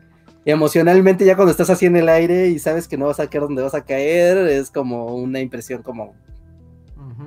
emocionalmente 0.45 1.25
ya 1.25 1.35
cuando 1.35 1.49
estás 1.49 1.71
así 1.71 1.87
en 1.87 1.95
el 1.95 2.07
aire 2.07 2.49
y 2.49 2.59
sabes 2.59 2.87
que 2.87 2.97
no 2.97 3.07
vas 3.07 3.19
a 3.19 3.27
caer 3.27 3.41
donde 3.41 3.63
vas 3.63 3.73
a 3.73 3.85
caer, 3.85 4.37
es 4.49 4.69
como 4.69 5.15
una 5.15 5.39
impresión 5.39 5.81
como 5.81 6.13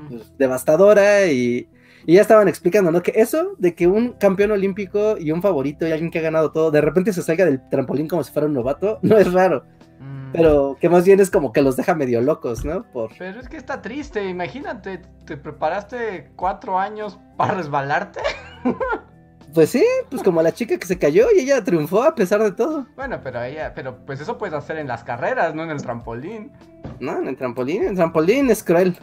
pues, 0.09 0.33
devastadora 0.39 1.27
y, 1.27 1.69
ya 2.15 2.23
estaban 2.23 2.49
explicando, 2.49 2.91
¿no? 2.91 3.03
Que 3.03 3.13
eso 3.17 3.55
de 3.59 3.75
que 3.75 3.87
un 3.87 4.13
campeón 4.13 4.51
olímpico 4.53 5.19
y 5.19 5.31
un 5.31 5.43
favorito 5.43 5.87
y 5.87 5.93
alguien 5.93 6.11
que 6.11 6.21
ha 6.21 6.23
ganado 6.23 6.53
todo, 6.53 6.71
de 6.71 6.81
repente 6.81 7.13
se 7.13 7.23
salga 7.23 7.45
del 7.45 7.69
trampolín 7.69 8.09
como 8.09 8.25
si 8.25 8.33
fuera 8.33 8.47
un 8.47 8.55
novato, 8.55 8.99
no 9.03 9.19
es 9.19 9.31
raro. 9.33 9.65
Mm. 10.01 10.33
Pero 10.33 10.77
que 10.81 10.89
más 10.89 11.05
bien 11.05 11.21
es 11.21 11.31
como 11.31 11.53
que 11.53 11.61
los 11.61 11.77
deja 11.77 11.95
medio 11.95 12.23
locos, 12.23 12.65
¿no? 12.65 12.85
Por... 12.93 13.11
Pero 13.19 13.41
es 13.41 13.49
que 13.49 13.59
está 13.59 13.83
triste, 13.83 14.27
imagínate, 14.27 15.03
te 15.27 15.37
preparaste 15.37 16.31
cuatro 16.35 16.79
años 16.79 17.19
para 17.37 17.55
resbalarte. 17.55 18.21
Pues 19.55 19.71
sí, 19.71 19.85
pues 20.11 20.23
como 20.23 20.43
la 20.43 20.53
chica 20.53 20.77
que 20.77 20.87
se 20.87 20.99
cayó 20.99 21.29
y 21.35 21.41
ella 21.41 21.65
triunfó 21.65 22.03
a 22.03 22.15
pesar 22.15 22.43
de 22.43 22.53
todo. 22.53 22.87
Bueno, 22.97 23.21
pero 23.23 23.43
ella, 23.43 23.73
pero 23.75 24.05
pues 24.05 24.21
eso 24.21 24.37
puedes 24.37 24.55
hacer 24.55 24.77
en 24.77 24.87
las 24.87 25.05
carreras, 25.05 25.55
no 25.55 25.63
en 25.65 25.71
el 25.71 25.83
trampolín. 25.83 26.53
No, 27.01 27.19
en 27.19 27.29
el 27.29 27.37
trampolín, 27.37 27.85
el 27.85 27.97
trampolín 27.97 28.51
es 28.51 28.63
cruel. 28.63 28.99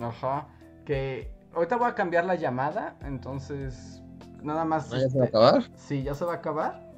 Ajá. 0.00 0.46
Que 0.84 1.30
ahorita 1.54 1.76
voy 1.76 1.88
a 1.88 1.94
cambiar 1.94 2.24
la 2.24 2.34
llamada, 2.34 2.96
entonces 3.02 4.02
nada 4.42 4.64
más. 4.64 4.90
¿Ya 4.90 5.08
se 5.08 5.18
va 5.18 5.24
a 5.24 5.26
este, 5.26 5.36
acabar? 5.36 5.62
Sí, 5.76 6.02
ya 6.02 6.14
se 6.14 6.24
va 6.24 6.32
a 6.32 6.36
acabar. 6.36 6.88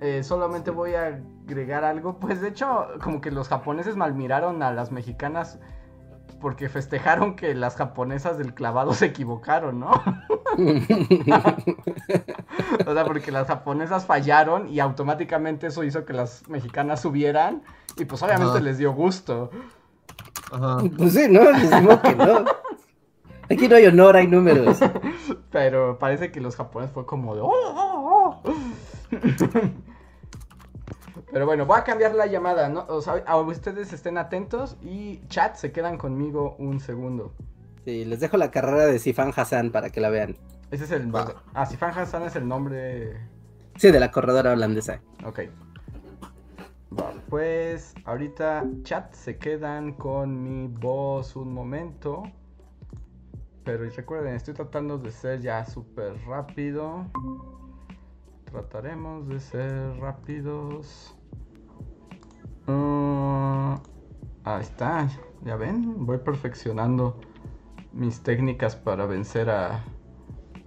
Eh, 0.00 0.22
solamente 0.22 0.70
voy 0.70 0.94
a 0.94 1.20
agregar 1.46 1.84
algo. 1.84 2.16
Pues 2.20 2.40
de 2.40 2.48
hecho, 2.48 2.88
como 3.02 3.20
que 3.20 3.30
los 3.30 3.48
japoneses 3.48 3.96
malmiraron 3.96 4.62
a 4.62 4.72
las 4.72 4.92
mexicanas 4.92 5.58
porque 6.40 6.68
festejaron 6.68 7.34
que 7.34 7.54
las 7.54 7.76
japonesas 7.76 8.38
del 8.38 8.54
clavado 8.54 8.94
se 8.94 9.06
equivocaron, 9.06 9.80
¿no? 9.80 9.90
o 12.86 12.92
sea, 12.92 13.04
porque 13.04 13.32
las 13.32 13.46
japonesas 13.46 14.06
fallaron 14.06 14.68
y 14.68 14.80
automáticamente 14.80 15.68
eso 15.68 15.84
hizo 15.84 16.04
que 16.04 16.12
las 16.12 16.48
mexicanas 16.48 17.00
subieran 17.00 17.62
y 17.96 18.04
pues 18.04 18.22
obviamente 18.22 18.60
les 18.60 18.78
dio 18.78 18.92
gusto. 18.92 19.50
Ajá. 20.52 20.78
Pues 20.96 21.14
sí, 21.14 21.26
¿no? 21.28 21.50
Les 21.50 21.70
digo 21.70 22.00
que 22.02 22.14
no. 22.14 22.44
Aquí 23.50 23.68
no 23.68 23.76
hay 23.76 23.86
honor, 23.86 24.16
hay 24.16 24.26
números. 24.26 24.78
Pero 25.50 25.98
parece 25.98 26.32
que 26.32 26.40
los 26.40 26.56
japoneses 26.56 26.92
fue 26.92 27.06
como 27.06 27.34
de... 27.34 27.42
Oh, 27.42 27.50
oh, 27.52 28.42
oh". 28.44 28.54
Pero 31.32 31.46
bueno, 31.46 31.66
voy 31.66 31.78
a 31.78 31.84
cambiar 31.84 32.14
la 32.14 32.26
llamada, 32.26 32.68
¿no? 32.68 32.86
O 32.88 33.00
sea, 33.02 33.22
a 33.26 33.36
ustedes 33.36 33.92
estén 33.92 34.16
atentos 34.16 34.76
y 34.82 35.20
chat, 35.28 35.56
se 35.56 35.70
quedan 35.72 35.98
conmigo 35.98 36.56
un 36.58 36.80
segundo. 36.80 37.34
Sí, 37.84 38.04
les 38.04 38.20
dejo 38.20 38.36
la 38.36 38.50
carrera 38.50 38.86
de 38.86 38.98
Sifan 38.98 39.32
Hassan 39.34 39.70
para 39.70 39.90
que 39.90 40.00
la 40.00 40.08
vean. 40.08 40.36
Ese 40.70 40.84
es 40.84 40.90
el... 40.90 41.12
Ah, 41.54 41.66
Sifan 41.66 41.96
Hassan 41.96 42.22
es 42.24 42.36
el 42.36 42.48
nombre... 42.48 43.20
Sí, 43.76 43.90
de 43.90 44.00
la 44.00 44.10
corredora 44.10 44.52
holandesa. 44.52 45.00
Ok. 45.24 45.40
pues 47.28 47.94
ahorita 48.04 48.64
chat 48.82 49.12
se 49.12 49.36
quedan 49.36 49.92
con 49.92 50.42
mi 50.42 50.66
voz 50.68 51.36
un 51.36 51.52
momento. 51.52 52.22
Pero 53.66 53.84
recuerden, 53.90 54.36
estoy 54.36 54.54
tratando 54.54 54.96
de 54.96 55.10
ser 55.10 55.40
ya 55.40 55.66
súper 55.66 56.16
rápido. 56.24 57.04
Trataremos 58.44 59.26
de 59.26 59.40
ser 59.40 59.98
rápidos. 59.98 61.12
Ah, 62.68 63.80
ahí 64.44 64.62
está, 64.62 65.08
ya 65.44 65.56
ven, 65.56 66.06
voy 66.06 66.18
perfeccionando 66.18 67.18
mis 67.92 68.22
técnicas 68.22 68.76
para 68.76 69.04
vencer 69.04 69.50
a, 69.50 69.82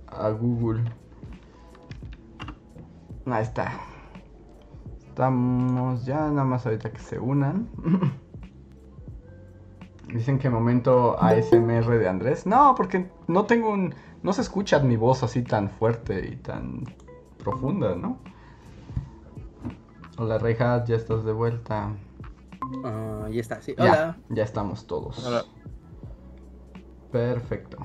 a 0.08 0.30
Google. 0.32 0.84
Ahí 3.28 3.43
está. 3.43 3.80
Estamos 5.08 6.06
ya 6.06 6.30
nada 6.30 6.43
más 6.43 6.66
ahorita 6.66 6.91
que 6.91 7.00
se 7.00 7.18
unan. 7.18 7.70
Dicen 10.14 10.39
que 10.39 10.49
momento 10.49 11.18
ASMR 11.20 11.99
de 11.99 12.10
Andrés. 12.10 12.45
No, 12.45 12.74
porque 12.76 13.10
no 13.28 13.45
tengo 13.45 13.70
un. 13.72 13.93
No 14.24 14.34
se 14.34 14.41
escucha 14.41 14.80
mi 14.80 14.97
voz 14.97 15.24
así 15.24 15.43
tan 15.43 15.70
fuerte 15.70 16.30
y 16.32 16.36
tan 16.36 16.84
profunda, 17.38 17.95
¿no? 17.95 18.18
Hola, 20.18 20.38
Reja, 20.38 20.84
ya 20.84 20.95
estás 20.95 21.24
de 21.24 21.32
vuelta. 21.32 21.93
Ya 22.84 23.39
está, 23.39 23.62
sí. 23.62 23.74
Ya, 23.78 23.84
Hola. 23.84 24.18
ya 24.30 24.43
estamos 24.43 24.86
todos. 24.88 25.26
Hola. 25.26 25.45
Perfecto. 27.12 27.78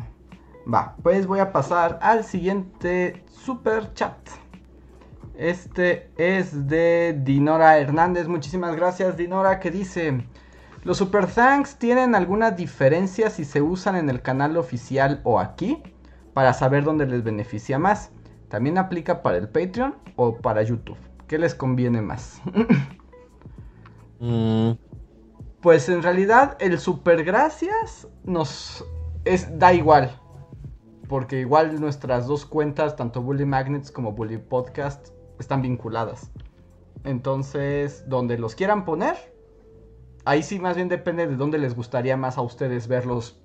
Va, 0.72 0.96
pues 1.02 1.26
voy 1.26 1.40
a 1.40 1.52
pasar 1.52 1.98
al 2.02 2.24
siguiente 2.24 3.24
super 3.28 3.92
chat. 3.94 4.16
Este 5.36 6.10
es 6.16 6.66
de 6.66 7.20
Dinora 7.22 7.78
Hernández. 7.78 8.28
Muchísimas 8.28 8.74
gracias, 8.76 9.16
Dinora, 9.16 9.60
que 9.60 9.70
dice: 9.70 10.26
¿Los 10.84 10.98
super 10.98 11.26
thanks 11.26 11.78
tienen 11.78 12.14
alguna 12.14 12.50
diferencia 12.50 13.30
si 13.30 13.46
se 13.46 13.62
usan 13.62 13.96
en 13.96 14.10
el 14.10 14.20
canal 14.20 14.58
oficial 14.58 15.22
o 15.24 15.40
aquí? 15.40 15.82
Para 16.34 16.52
saber 16.52 16.84
dónde 16.84 17.06
les 17.06 17.24
beneficia 17.24 17.78
más. 17.78 18.10
¿También 18.48 18.76
aplica 18.76 19.22
para 19.22 19.38
el 19.38 19.48
Patreon 19.48 19.96
o 20.16 20.36
para 20.36 20.62
YouTube? 20.62 20.98
¿Qué 21.26 21.38
les 21.38 21.54
conviene 21.54 22.02
más? 22.02 22.42
Mm, 24.20 24.72
Pues 25.62 25.88
en 25.88 26.02
realidad 26.02 26.58
el 26.60 26.78
super 26.78 27.24
gracias 27.24 28.06
nos 28.22 28.84
es 29.24 29.58
da 29.58 29.72
igual. 29.72 30.20
Porque 31.08 31.40
igual 31.40 31.80
nuestras 31.80 32.26
dos 32.26 32.44
cuentas, 32.44 32.96
tanto 32.96 33.22
Bully 33.22 33.46
Magnets 33.46 33.90
como 33.90 34.12
Bully 34.12 34.36
Podcast, 34.36 35.08
están 35.38 35.62
vinculadas. 35.62 36.30
Entonces, 37.04 38.04
donde 38.06 38.36
los 38.36 38.54
quieran 38.54 38.84
poner, 38.84 39.33
ahí 40.24 40.42
sí 40.42 40.58
más 40.58 40.76
bien 40.76 40.88
depende 40.88 41.26
de 41.26 41.36
dónde 41.36 41.58
les 41.58 41.74
gustaría 41.74 42.16
más 42.16 42.38
a 42.38 42.42
ustedes 42.42 42.88
verlos, 42.88 43.40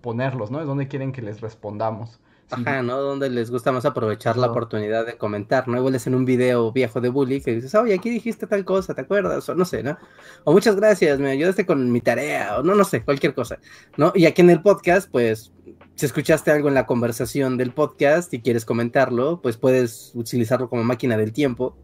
ponerlos, 0.00 0.50
¿no? 0.50 0.58
De 0.58 0.64
dónde 0.64 0.88
quieren 0.88 1.12
que 1.12 1.22
les 1.22 1.40
respondamos. 1.40 2.20
Ajá, 2.50 2.82
¿no? 2.82 3.00
Donde 3.00 3.30
les 3.30 3.50
gusta 3.50 3.72
más 3.72 3.86
aprovechar 3.86 4.36
la 4.36 4.48
oportunidad 4.48 5.06
de 5.06 5.16
comentar, 5.16 5.68
¿no? 5.68 5.78
Igual 5.78 5.94
es 5.94 6.06
en 6.06 6.14
un 6.14 6.26
video 6.26 6.70
viejo 6.70 7.00
de 7.00 7.08
Bully 7.08 7.40
que 7.40 7.54
dices, 7.54 7.74
oye, 7.74 7.94
aquí 7.94 8.10
dijiste 8.10 8.46
tal 8.46 8.64
cosa, 8.64 8.94
¿te 8.94 9.00
acuerdas? 9.00 9.48
O 9.48 9.54
no 9.54 9.64
sé, 9.64 9.82
¿no? 9.82 9.96
O 10.44 10.52
muchas 10.52 10.76
gracias, 10.76 11.18
me 11.18 11.30
ayudaste 11.30 11.64
con 11.64 11.90
mi 11.90 12.02
tarea, 12.02 12.58
o 12.58 12.62
no, 12.62 12.74
no 12.74 12.84
sé, 12.84 13.02
cualquier 13.02 13.34
cosa, 13.34 13.58
¿no? 13.96 14.12
Y 14.14 14.26
aquí 14.26 14.42
en 14.42 14.50
el 14.50 14.60
podcast, 14.60 15.10
pues, 15.10 15.52
si 15.94 16.04
escuchaste 16.04 16.50
algo 16.50 16.68
en 16.68 16.74
la 16.74 16.84
conversación 16.84 17.56
del 17.56 17.72
podcast 17.72 18.34
y 18.34 18.42
quieres 18.42 18.66
comentarlo, 18.66 19.40
pues 19.40 19.56
puedes 19.56 20.12
utilizarlo 20.14 20.68
como 20.68 20.84
máquina 20.84 21.16
del 21.16 21.32
tiempo 21.32 21.74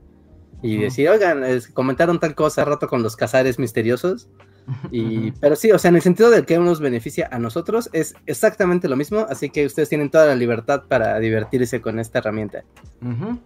y 0.63 0.75
Ujú. 0.75 0.83
decir, 0.85 1.09
oigan, 1.09 1.45
es- 1.45 1.69
comentaron 1.69 2.19
tal 2.21 2.35
cosa 2.35 2.65
rato 2.65 2.89
con 2.89 3.03
los 3.03 3.17
cazares 3.17 3.59
misteriosos. 3.59 4.29
Y, 4.91 5.33
pero 5.41 5.57
sí, 5.57 5.73
o 5.73 5.79
sea, 5.79 5.89
en 5.89 5.97
el 5.97 6.03
sentido 6.03 6.29
del 6.29 6.45
que 6.45 6.59
nos 6.59 6.79
beneficia 6.81 7.27
a 7.33 7.39
nosotros, 7.39 7.89
es 7.95 8.15
exactamente 8.27 8.87
lo 8.87 8.97
mismo, 8.97 9.21
así 9.31 9.49
que 9.49 9.65
ustedes 9.65 9.89
tienen 9.89 10.11
toda 10.11 10.27
la 10.27 10.35
libertad 10.35 10.83
para 10.89 11.19
divertirse 11.19 11.81
con 11.81 11.99
esta 11.99 12.19
herramienta. 12.19 12.65
Ujú. 13.01 13.39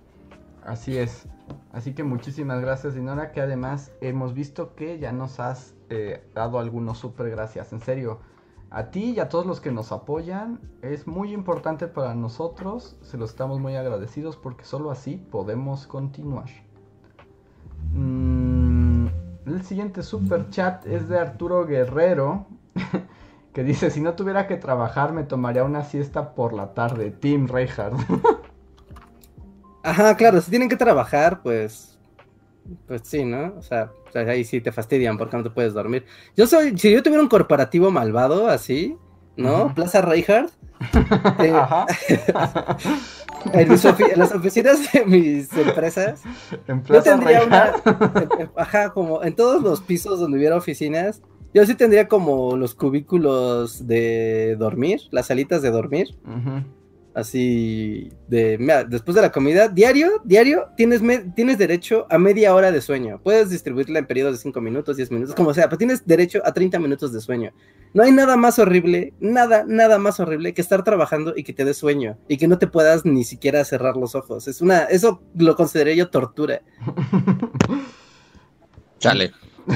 Así 0.64 0.96
es. 0.98 1.26
Así 1.72 1.94
que 1.94 2.02
muchísimas 2.02 2.60
gracias, 2.60 2.94
Dinora, 2.94 3.30
que 3.30 3.40
además 3.40 3.92
hemos 4.00 4.34
visto 4.34 4.74
que 4.74 4.98
ya 4.98 5.12
nos 5.12 5.38
has 5.38 5.74
eh, 5.90 6.24
dado 6.34 6.58
algunos 6.58 6.98
super 6.98 7.30
gracias. 7.30 7.72
En 7.72 7.80
serio, 7.80 8.18
a 8.70 8.90
ti 8.90 9.10
y 9.16 9.20
a 9.20 9.28
todos 9.28 9.46
los 9.46 9.60
que 9.60 9.70
nos 9.70 9.92
apoyan, 9.92 10.58
es 10.82 11.06
muy 11.06 11.32
importante 11.32 11.86
para 11.86 12.14
nosotros. 12.16 12.96
Se 13.02 13.16
los 13.16 13.30
estamos 13.30 13.60
muy 13.60 13.76
agradecidos 13.76 14.36
porque 14.36 14.64
solo 14.64 14.90
así 14.90 15.16
podemos 15.30 15.86
continuar. 15.86 16.48
Mm, 17.92 19.06
el 19.46 19.64
siguiente 19.64 20.02
super 20.02 20.48
chat 20.50 20.86
es 20.86 21.08
de 21.08 21.18
Arturo 21.18 21.66
Guerrero. 21.66 22.46
Que 23.52 23.62
dice, 23.64 23.90
si 23.90 24.00
no 24.00 24.14
tuviera 24.14 24.46
que 24.46 24.56
trabajar 24.56 25.12
me 25.12 25.24
tomaría 25.24 25.62
una 25.62 25.84
siesta 25.84 26.34
por 26.34 26.54
la 26.54 26.72
tarde. 26.72 27.10
Team 27.10 27.46
Reinhardt. 27.46 28.00
Ajá, 29.82 30.16
claro, 30.16 30.40
si 30.40 30.48
tienen 30.48 30.70
que 30.70 30.76
trabajar, 30.76 31.42
pues, 31.42 31.98
pues 32.86 33.02
sí, 33.04 33.24
¿no? 33.24 33.52
O 33.58 33.62
sea, 33.62 33.90
ahí 34.14 34.44
sí 34.44 34.60
te 34.62 34.72
fastidian 34.72 35.18
porque 35.18 35.36
no 35.36 35.42
te 35.42 35.50
puedes 35.50 35.74
dormir. 35.74 36.06
Yo 36.34 36.46
soy, 36.46 36.78
si 36.78 36.92
yo 36.92 37.02
tuviera 37.02 37.22
un 37.22 37.28
corporativo 37.28 37.90
malvado 37.90 38.48
así, 38.48 38.96
¿no? 39.36 39.74
Plaza 39.74 40.00
Reinhardt, 40.00 40.52
eh, 41.40 41.52
Ajá. 41.54 41.86
En, 43.52 43.68
mis 43.68 43.84
ofi- 43.84 44.12
en 44.12 44.18
las 44.18 44.32
oficinas 44.32 44.78
de 44.92 45.04
mis 45.06 45.52
empresas, 45.56 46.22
En 46.68 46.82
Yo 46.84 47.02
tendría 47.02 47.44
una, 47.44 47.72
ajá, 48.56 48.90
como 48.92 49.22
en 49.22 49.34
todos 49.34 49.62
los 49.62 49.80
pisos 49.80 50.20
donde 50.20 50.38
hubiera 50.38 50.56
oficinas, 50.56 51.22
yo 51.54 51.64
sí 51.66 51.74
tendría 51.74 52.08
como 52.08 52.56
los 52.56 52.74
cubículos 52.74 53.86
de 53.86 54.56
dormir, 54.58 55.00
las 55.10 55.26
salitas 55.26 55.60
de 55.62 55.70
dormir. 55.70 56.16
Así 57.14 58.10
de, 58.28 58.56
mira, 58.58 58.84
después 58.84 59.14
de 59.14 59.22
la 59.22 59.32
comida, 59.32 59.68
diario, 59.68 60.20
diario, 60.24 60.68
tienes, 60.76 61.02
me- 61.02 61.18
tienes 61.34 61.58
derecho 61.58 62.06
a 62.10 62.18
media 62.18 62.54
hora 62.54 62.72
de 62.72 62.80
sueño. 62.80 63.20
Puedes 63.22 63.50
distribuirla 63.50 63.98
en 63.98 64.06
periodos 64.06 64.34
de 64.34 64.38
5 64.42 64.60
minutos, 64.60 64.96
10 64.96 65.10
minutos, 65.10 65.34
como 65.34 65.52
sea, 65.54 65.68
pero 65.68 65.78
tienes 65.78 66.06
derecho 66.06 66.40
a 66.44 66.52
30 66.52 66.78
minutos 66.78 67.12
de 67.12 67.20
sueño. 67.20 67.52
No 67.94 68.02
hay 68.02 68.12
nada 68.12 68.36
más 68.36 68.58
horrible, 68.58 69.12
nada, 69.20 69.64
nada 69.66 69.98
más 69.98 70.18
horrible 70.20 70.54
que 70.54 70.62
estar 70.62 70.82
trabajando 70.84 71.34
y 71.36 71.44
que 71.44 71.52
te 71.52 71.64
dé 71.64 71.74
sueño 71.74 72.16
y 72.28 72.38
que 72.38 72.48
no 72.48 72.58
te 72.58 72.66
puedas 72.66 73.04
ni 73.04 73.24
siquiera 73.24 73.64
cerrar 73.64 73.96
los 73.96 74.14
ojos. 74.14 74.48
Es 74.48 74.60
una, 74.62 74.84
eso 74.84 75.22
lo 75.36 75.54
consideré 75.56 75.96
yo 75.96 76.08
tortura. 76.10 76.62
chale. 78.98 79.32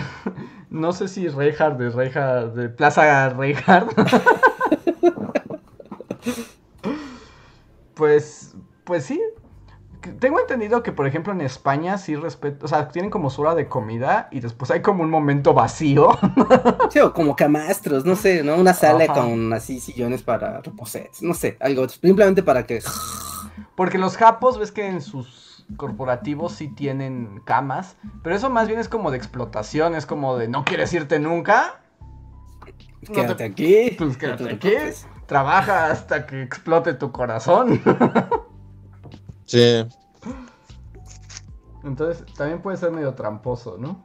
No 0.69 0.93
sé 0.93 1.07
si 1.07 1.29
Reinhardt 1.29 1.79
de 1.79 1.91
Reinhardt, 1.91 2.55
de 2.55 2.69
Plaza 2.69 3.31
Reinhardt. 3.31 3.93
pues, 7.97 8.55
pues 8.85 9.05
sí. 9.05 9.21
Tengo 10.21 10.39
entendido 10.39 10.85
que, 10.85 10.93
por 10.93 11.09
ejemplo, 11.09 11.33
en 11.33 11.41
España 11.41 11.99
sí 11.99 12.15
respeto, 12.15 12.67
o 12.67 12.69
sea, 12.69 12.87
tienen 12.89 13.11
como 13.11 13.29
su 13.29 13.43
hora 13.43 13.57
de 13.57 13.67
comida 13.67 14.29
y 14.31 14.39
después 14.39 14.71
hay 14.71 14.81
como 14.81 15.03
un 15.03 15.11
momento 15.11 15.53
vacío. 15.53 16.11
Sí, 16.91 17.01
o 17.01 17.13
como 17.13 17.35
camastros, 17.35 18.05
no 18.05 18.15
sé, 18.15 18.45
¿no? 18.45 18.55
Una 18.55 18.73
sala 18.73 19.05
Ajá. 19.05 19.15
con 19.15 19.53
así 19.53 19.81
sillones 19.81 20.23
para 20.23 20.61
reposar, 20.61 21.09
no 21.23 21.35
sé, 21.35 21.57
algo, 21.61 21.89
simplemente 21.89 22.45
para 22.45 22.65
que... 22.65 22.81
Porque 23.75 23.99
los 23.99 24.17
japos, 24.17 24.59
ves 24.61 24.71
que 24.71 24.87
en 24.87 25.01
sus 25.01 25.65
corporativos 25.77 26.53
sí 26.53 26.69
tienen 26.69 27.41
camas, 27.45 27.97
pero 28.23 28.37
eso 28.37 28.49
más 28.49 28.69
bien 28.69 28.79
es 28.79 28.89
como 28.89 29.11
de 29.11 29.17
explotación, 29.17 29.97
es 29.97 30.07
como 30.07 30.37
de 30.37 30.47
no 30.47 30.65
quieres 30.65 30.93
irte 30.93 31.19
nunca. 31.19 31.81
No 33.09 33.13
Quédate 33.15 33.35
te- 33.35 33.45
aquí. 33.45 33.95
Pues 33.99 34.11
no 34.13 34.19
quédate 34.19 34.45
te 34.45 34.55
aquí. 34.55 34.95
Trabaja 35.27 35.91
hasta 35.91 36.27
que 36.27 36.43
explote 36.43 36.95
tu 36.95 37.13
corazón. 37.13 37.81
Sí. 39.49 39.85
Entonces 41.85 42.25
también 42.35 42.61
puede 42.63 42.77
ser 42.77 42.91
medio 42.91 43.15
tramposo, 43.15 43.77
¿no? 43.79 44.05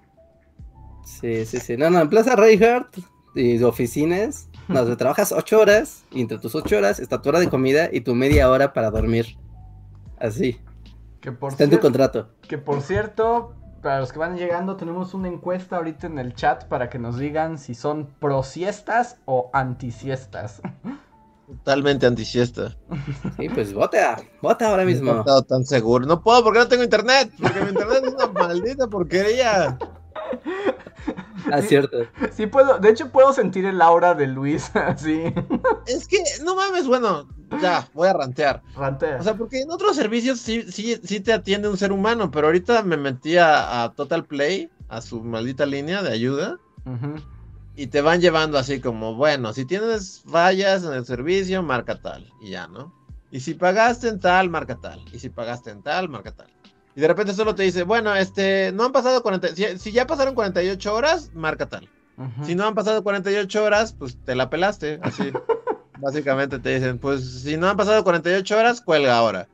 Sí, 1.04 1.46
sí, 1.46 1.60
sí. 1.60 1.78
No, 1.78 1.90
no, 1.90 2.00
en 2.00 2.10
Plaza 2.10 2.36
Reinhardt 2.36 2.98
y 3.34 3.58
de 3.58 3.66
oficinas, 3.66 4.50
no, 4.68 4.82
donde 4.82 4.98
trabajas 4.98 5.32
ocho 5.32 5.60
horas 5.60 6.06
y 6.12 6.22
entre 6.22 6.38
tus 6.38 6.54
ocho 6.56 6.78
horas 6.78 7.00
está 7.00 7.22
tu 7.22 7.30
hora 7.30 7.40
de 7.40 7.50
comida 7.50 7.90
y 7.92 8.02
tu 8.02 8.14
media 8.16 8.50
hora 8.52 8.74
para 8.74 8.92
dormir. 8.92 9.40
Así, 10.18 10.62
Que 11.20 11.32
por, 11.32 11.54
está 11.54 11.64
en 11.64 11.72
tu 11.72 11.80
contrato. 11.80 12.30
que 12.48 12.58
por 12.60 12.82
cierto, 12.82 13.56
para 13.82 14.00
los 14.00 14.12
que 14.14 14.20
van 14.20 14.38
llegando, 14.38 14.76
tenemos 14.78 15.14
una 15.16 15.28
encuesta 15.30 15.78
ahorita 15.78 16.08
en 16.08 16.20
el 16.20 16.36
chat 16.36 16.66
para 16.68 16.90
que 16.90 17.00
nos 17.00 17.18
digan 17.18 17.58
si 17.58 17.74
son 17.76 18.16
pro 18.20 18.44
siestas 18.44 19.22
o 19.26 19.50
antisiestas. 19.54 20.62
Totalmente 21.58 22.06
antisiesta. 22.06 22.76
Sí, 23.38 23.50
pues 23.50 23.74
vota, 23.74 24.18
vota 24.42 24.68
ahora 24.70 24.84
No 24.84 24.90
he 24.90 24.94
mismo. 24.94 25.20
estado 25.20 25.44
tan 25.44 25.66
seguro. 25.66 26.06
No 26.06 26.22
puedo 26.22 26.44
porque 26.44 26.60
no 26.60 26.68
tengo 26.68 26.84
internet. 26.84 27.32
Porque 27.42 27.62
mi 27.62 27.70
internet 27.70 28.04
es 28.06 28.14
una 28.14 28.28
maldita 28.34 28.88
porquería. 28.88 29.78
Ah, 31.52 31.62
cierto. 31.62 31.98
Sí 32.36 32.48
puedo, 32.48 32.78
de 32.80 32.90
hecho 32.90 33.10
puedo 33.12 33.34
sentir 33.34 33.66
el 33.66 33.82
aura 33.82 34.14
de 34.14 34.28
Luis 34.28 34.72
así. 34.76 35.24
Es 35.88 36.08
que, 36.08 36.20
no 36.44 36.56
mames, 36.56 36.88
bueno, 36.88 37.28
ya, 37.62 37.88
voy 37.94 38.08
a 38.08 38.14
rantear. 38.14 38.62
Rantea. 38.76 39.18
O 39.20 39.24
sea, 39.24 39.36
porque 39.36 39.62
en 39.62 39.72
otros 39.72 39.96
servicios 39.96 40.40
sí, 40.40 40.64
sí, 40.72 41.00
sí 41.04 41.20
te 41.20 41.34
atiende 41.34 41.68
un 41.70 41.78
ser 41.78 41.92
humano, 41.92 42.32
pero 42.32 42.48
ahorita 42.48 42.84
me 42.84 42.96
metí 42.98 43.38
a, 43.38 43.84
a 43.84 43.92
Total 43.94 44.24
Play, 44.24 44.70
a 44.88 45.02
su 45.02 45.22
maldita 45.24 45.66
línea 45.66 46.02
de 46.04 46.12
ayuda, 46.14 46.58
Ujú. 46.86 47.16
Y 47.76 47.88
te 47.88 48.02
van 48.02 48.22
llevando 48.22 48.58
así 48.58 48.80
como, 48.80 49.16
bueno, 49.16 49.54
si 49.54 49.66
tienes 49.66 50.22
fallas 50.26 50.84
en 50.84 50.94
el 50.94 51.06
servicio, 51.06 51.64
marca 51.64 52.00
tal, 52.02 52.32
y 52.42 52.52
ya, 52.52 52.68
¿no? 52.68 52.94
Y 53.32 53.40
si 53.40 53.54
pagaste 53.54 54.10
en 54.10 54.20
tal, 54.20 54.50
marca 54.50 54.76
tal, 54.76 55.04
y 55.12 55.20
si 55.20 55.30
pagaste 55.30 55.72
en 55.72 55.82
tal, 55.82 56.10
marca 56.10 56.32
tal. 56.32 56.48
Y 56.96 57.02
de 57.02 57.08
repente 57.08 57.34
solo 57.34 57.56
te 57.56 57.64
dice, 57.64 57.84
bueno, 57.84 58.14
este, 58.16 58.72
no 58.74 58.86
han 58.86 58.92
pasado 58.92 59.24
40, 59.24 59.56
si, 59.56 59.78
si 59.80 59.92
ya 59.92 60.06
pasaron 60.06 60.36
48 60.36 60.94
horas, 60.94 61.32
marca 61.34 61.68
tal. 61.68 61.90
Si 62.46 62.54
no 62.54 62.68
han 62.68 62.76
pasado 62.76 63.02
48 63.02 63.64
horas, 63.64 63.96
pues 63.98 64.16
te 64.26 64.36
la 64.36 64.50
pelaste, 64.50 65.00
así. 65.02 65.32
Básicamente 66.00 66.60
te 66.60 66.76
dicen, 66.76 67.00
pues 67.00 67.24
si 67.44 67.58
no 67.58 67.70
han 67.70 67.78
pasado 67.78 68.04
48 68.04 68.58
horas, 68.58 68.82
cuelga 68.82 69.18
ahora. 69.18 69.48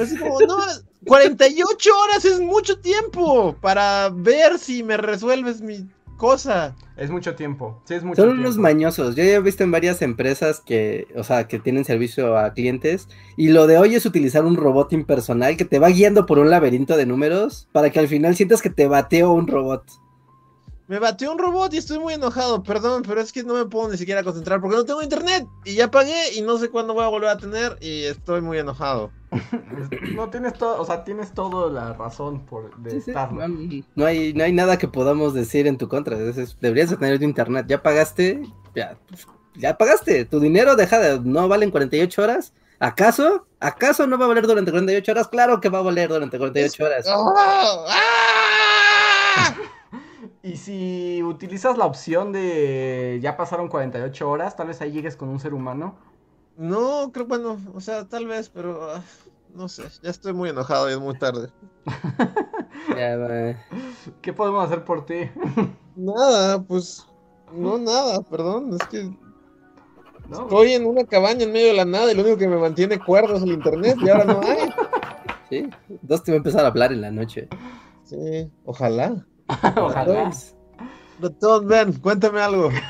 Así 0.00 0.16
como, 0.16 0.40
no, 0.40 0.56
48 1.06 1.90
horas 1.98 2.24
es 2.24 2.40
mucho 2.40 2.78
tiempo 2.78 3.56
para 3.60 4.10
ver 4.12 4.58
si 4.58 4.82
me 4.82 4.96
resuelves 4.96 5.60
mi 5.60 5.86
cosa. 6.20 6.76
Es 6.96 7.10
mucho 7.10 7.34
tiempo. 7.34 7.80
Sí, 7.84 7.94
es 7.94 8.04
mucho 8.04 8.22
Son 8.22 8.30
tiempo. 8.30 8.42
unos 8.42 8.58
mañosos. 8.58 9.16
Yo 9.16 9.24
ya 9.24 9.30
he 9.32 9.40
visto 9.40 9.64
en 9.64 9.72
varias 9.72 10.02
empresas 10.02 10.60
que, 10.60 11.08
o 11.16 11.24
sea, 11.24 11.48
que 11.48 11.58
tienen 11.58 11.84
servicio 11.84 12.36
a 12.38 12.52
clientes. 12.52 13.08
Y 13.36 13.48
lo 13.48 13.66
de 13.66 13.78
hoy 13.78 13.94
es 13.96 14.06
utilizar 14.06 14.44
un 14.44 14.56
robot 14.56 14.92
impersonal 14.92 15.56
que 15.56 15.64
te 15.64 15.78
va 15.78 15.88
guiando 15.88 16.26
por 16.26 16.38
un 16.38 16.50
laberinto 16.50 16.96
de 16.96 17.06
números 17.06 17.68
para 17.72 17.90
que 17.90 17.98
al 17.98 18.06
final 18.06 18.36
sientas 18.36 18.62
que 18.62 18.70
te 18.70 18.86
bateó 18.86 19.32
un 19.32 19.48
robot. 19.48 19.82
Me 20.90 20.98
batió 20.98 21.30
un 21.30 21.38
robot 21.38 21.72
y 21.72 21.76
estoy 21.78 22.00
muy 22.00 22.14
enojado, 22.14 22.64
perdón, 22.64 23.04
pero 23.06 23.20
es 23.20 23.30
que 23.30 23.44
no 23.44 23.54
me 23.54 23.64
puedo 23.64 23.88
ni 23.90 23.96
siquiera 23.96 24.24
concentrar 24.24 24.60
porque 24.60 24.76
no 24.76 24.84
tengo 24.84 25.00
internet 25.02 25.46
y 25.64 25.74
ya 25.76 25.88
pagué 25.88 26.34
y 26.34 26.42
no 26.42 26.58
sé 26.58 26.68
cuándo 26.68 26.94
voy 26.94 27.04
a 27.04 27.08
volver 27.08 27.28
a 27.28 27.38
tener 27.38 27.78
y 27.80 28.06
estoy 28.06 28.40
muy 28.40 28.58
enojado. 28.58 29.12
No 30.16 30.28
tienes 30.30 30.54
todo, 30.54 30.80
o 30.80 30.84
sea, 30.84 31.04
tienes 31.04 31.32
toda 31.32 31.70
la 31.70 31.92
razón 31.92 32.44
por 32.44 32.76
de 32.78 32.90
Sí, 32.90 33.00
sí, 33.02 33.10
estarlo. 33.12 33.46
no, 33.46 33.84
no 33.94 34.04
hay, 34.04 34.34
no 34.34 34.42
hay 34.42 34.52
nada 34.52 34.78
que 34.78 34.88
podamos 34.88 35.32
decir 35.32 35.68
en 35.68 35.78
tu 35.78 35.86
contra. 35.88 36.18
Es- 36.18 36.58
deberías 36.60 36.90
de 36.90 36.96
tener 36.96 37.18
tu 37.20 37.24
internet. 37.24 37.66
Ya 37.68 37.80
pagaste, 37.80 38.42
ya, 38.74 38.98
pues, 39.08 39.28
ya 39.54 39.78
pagaste. 39.78 40.24
Tu 40.24 40.40
dinero 40.40 40.74
deja 40.74 40.98
de, 40.98 41.20
no 41.20 41.46
valen 41.46 41.70
48 41.70 42.20
horas. 42.20 42.52
¿Acaso? 42.80 43.46
¿Acaso 43.60 44.08
no 44.08 44.18
va 44.18 44.24
a 44.24 44.28
valer 44.28 44.48
durante 44.48 44.72
48 44.72 45.12
horas? 45.12 45.28
Claro 45.28 45.60
que 45.60 45.68
va 45.68 45.78
a 45.78 45.82
valer 45.82 46.08
durante 46.08 46.36
48 46.36 46.84
horas. 46.84 47.06
¡Oh! 47.08 47.32
¡Ah! 47.88 49.54
Y 50.42 50.56
si 50.56 51.22
utilizas 51.22 51.76
la 51.76 51.84
opción 51.84 52.32
de 52.32 53.18
ya 53.22 53.36
pasaron 53.36 53.68
48 53.68 54.30
horas, 54.30 54.56
tal 54.56 54.68
vez 54.68 54.80
ahí 54.80 54.90
llegues 54.90 55.16
con 55.16 55.28
un 55.28 55.38
ser 55.38 55.52
humano. 55.52 55.96
No, 56.56 57.10
creo, 57.12 57.26
bueno, 57.26 57.58
o 57.74 57.80
sea, 57.80 58.08
tal 58.08 58.26
vez, 58.26 58.48
pero 58.48 58.90
ah, 58.90 59.02
no 59.54 59.68
sé, 59.68 59.84
ya 60.02 60.10
estoy 60.10 60.32
muy 60.32 60.50
enojado 60.50 60.88
y 60.88 60.92
es 60.92 61.00
muy 61.00 61.18
tarde. 61.18 61.50
Ya. 62.96 63.56
¿Qué 64.22 64.32
podemos 64.32 64.64
hacer 64.64 64.84
por 64.84 65.04
ti? 65.04 65.30
Nada, 65.96 66.60
pues, 66.62 67.06
no 67.52 67.78
nada, 67.78 68.22
perdón, 68.22 68.72
es 68.72 68.88
que 68.88 69.10
¿No? 70.28 70.42
estoy 70.42 70.72
en 70.72 70.86
una 70.86 71.04
cabaña 71.04 71.44
en 71.44 71.52
medio 71.52 71.68
de 71.68 71.74
la 71.74 71.84
nada 71.84 72.10
y 72.10 72.14
lo 72.14 72.22
único 72.22 72.38
que 72.38 72.48
me 72.48 72.56
mantiene 72.56 72.98
cuerdo 72.98 73.36
es 73.36 73.42
el 73.42 73.52
internet 73.52 73.96
y 74.00 74.08
ahora 74.08 74.24
no 74.24 74.40
hay. 74.40 74.72
Sí, 75.50 75.68
dos 76.02 76.22
te 76.22 76.32
va 76.32 76.36
a 76.36 76.38
empezar 76.38 76.64
a 76.64 76.68
hablar 76.68 76.92
en 76.92 77.02
la 77.02 77.10
noche. 77.10 77.48
Sí, 78.04 78.50
ojalá. 78.64 79.26
Ojalá. 79.76 80.30
Doctor, 81.20 81.66
ven, 81.66 81.92
cuéntame 82.00 82.40
algo. 82.40 82.70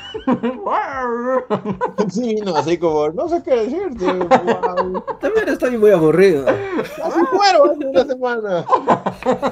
Sí, 2.11 2.34
vino 2.34 2.56
así 2.56 2.78
como, 2.78 3.08
no 3.11 3.28
sé 3.28 3.42
qué 3.42 3.54
decirte. 3.54 4.04
Wow. 4.04 5.04
También 5.20 5.48
estoy 5.48 5.76
muy 5.76 5.90
aburrido. 5.90 6.46
Así 6.48 7.20
fueron 7.30 7.70
hace 7.70 7.86
una 7.86 8.04
semana. 8.04 8.64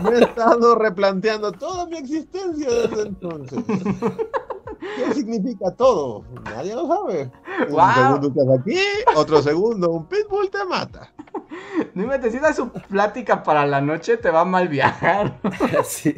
Me 0.03 0.19
he 0.19 0.23
estado 0.23 0.75
replanteando 0.75 1.53
toda 1.53 1.87
mi 1.87 1.99
existencia 1.99 2.69
desde 2.69 3.03
entonces. 3.03 3.65
¿Qué 4.97 5.15
significa 5.15 5.71
todo? 5.77 6.25
Nadie 6.45 6.75
lo 6.75 6.87
sabe. 6.87 7.31
Un 7.69 7.95
segundo 7.95 8.29
estás 8.29 8.61
aquí, 8.61 8.81
otro 9.15 9.43
segundo 9.43 9.91
un 9.91 10.07
pitbull 10.07 10.51
te 10.51 10.65
mata. 10.65 11.13
No 11.95 12.03
inventes, 12.05 12.33
si 12.33 12.39
da 12.39 12.53
su 12.53 12.71
plática 12.71 13.43
para 13.43 13.67
la 13.67 13.81
noche, 13.81 14.17
te 14.17 14.31
va 14.31 14.41
a 14.41 14.45
mal 14.45 14.69
viajar. 14.69 15.39
Sí. 15.85 16.15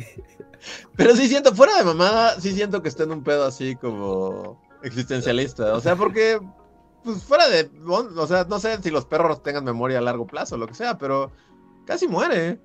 Pero 1.01 1.17
sí 1.17 1.29
siento, 1.29 1.55
fuera 1.55 1.79
de 1.79 1.85
mamada, 1.85 2.39
sí 2.39 2.53
siento 2.53 2.83
que 2.83 2.91
está 2.91 3.05
en 3.05 3.13
un 3.13 3.23
pedo 3.25 3.47
así 3.47 3.75
como 3.75 4.61
existencialista. 4.83 5.75
O 5.75 5.81
sea, 5.81 5.97
porque, 5.97 6.39
pues 7.03 7.25
fuera 7.25 7.49
de, 7.49 7.71
o 7.87 8.27
sea, 8.27 8.45
no 8.45 8.59
sé 8.59 8.83
si 8.83 8.91
los 8.91 9.07
perros 9.07 9.43
tengan 9.43 9.65
memoria 9.65 9.97
a 9.97 10.03
largo 10.03 10.27
plazo 10.27 10.57
o 10.57 10.59
lo 10.59 10.67
que 10.67 10.75
sea, 10.75 10.99
pero 10.99 11.33
casi 11.87 12.07
muere. 12.07 12.61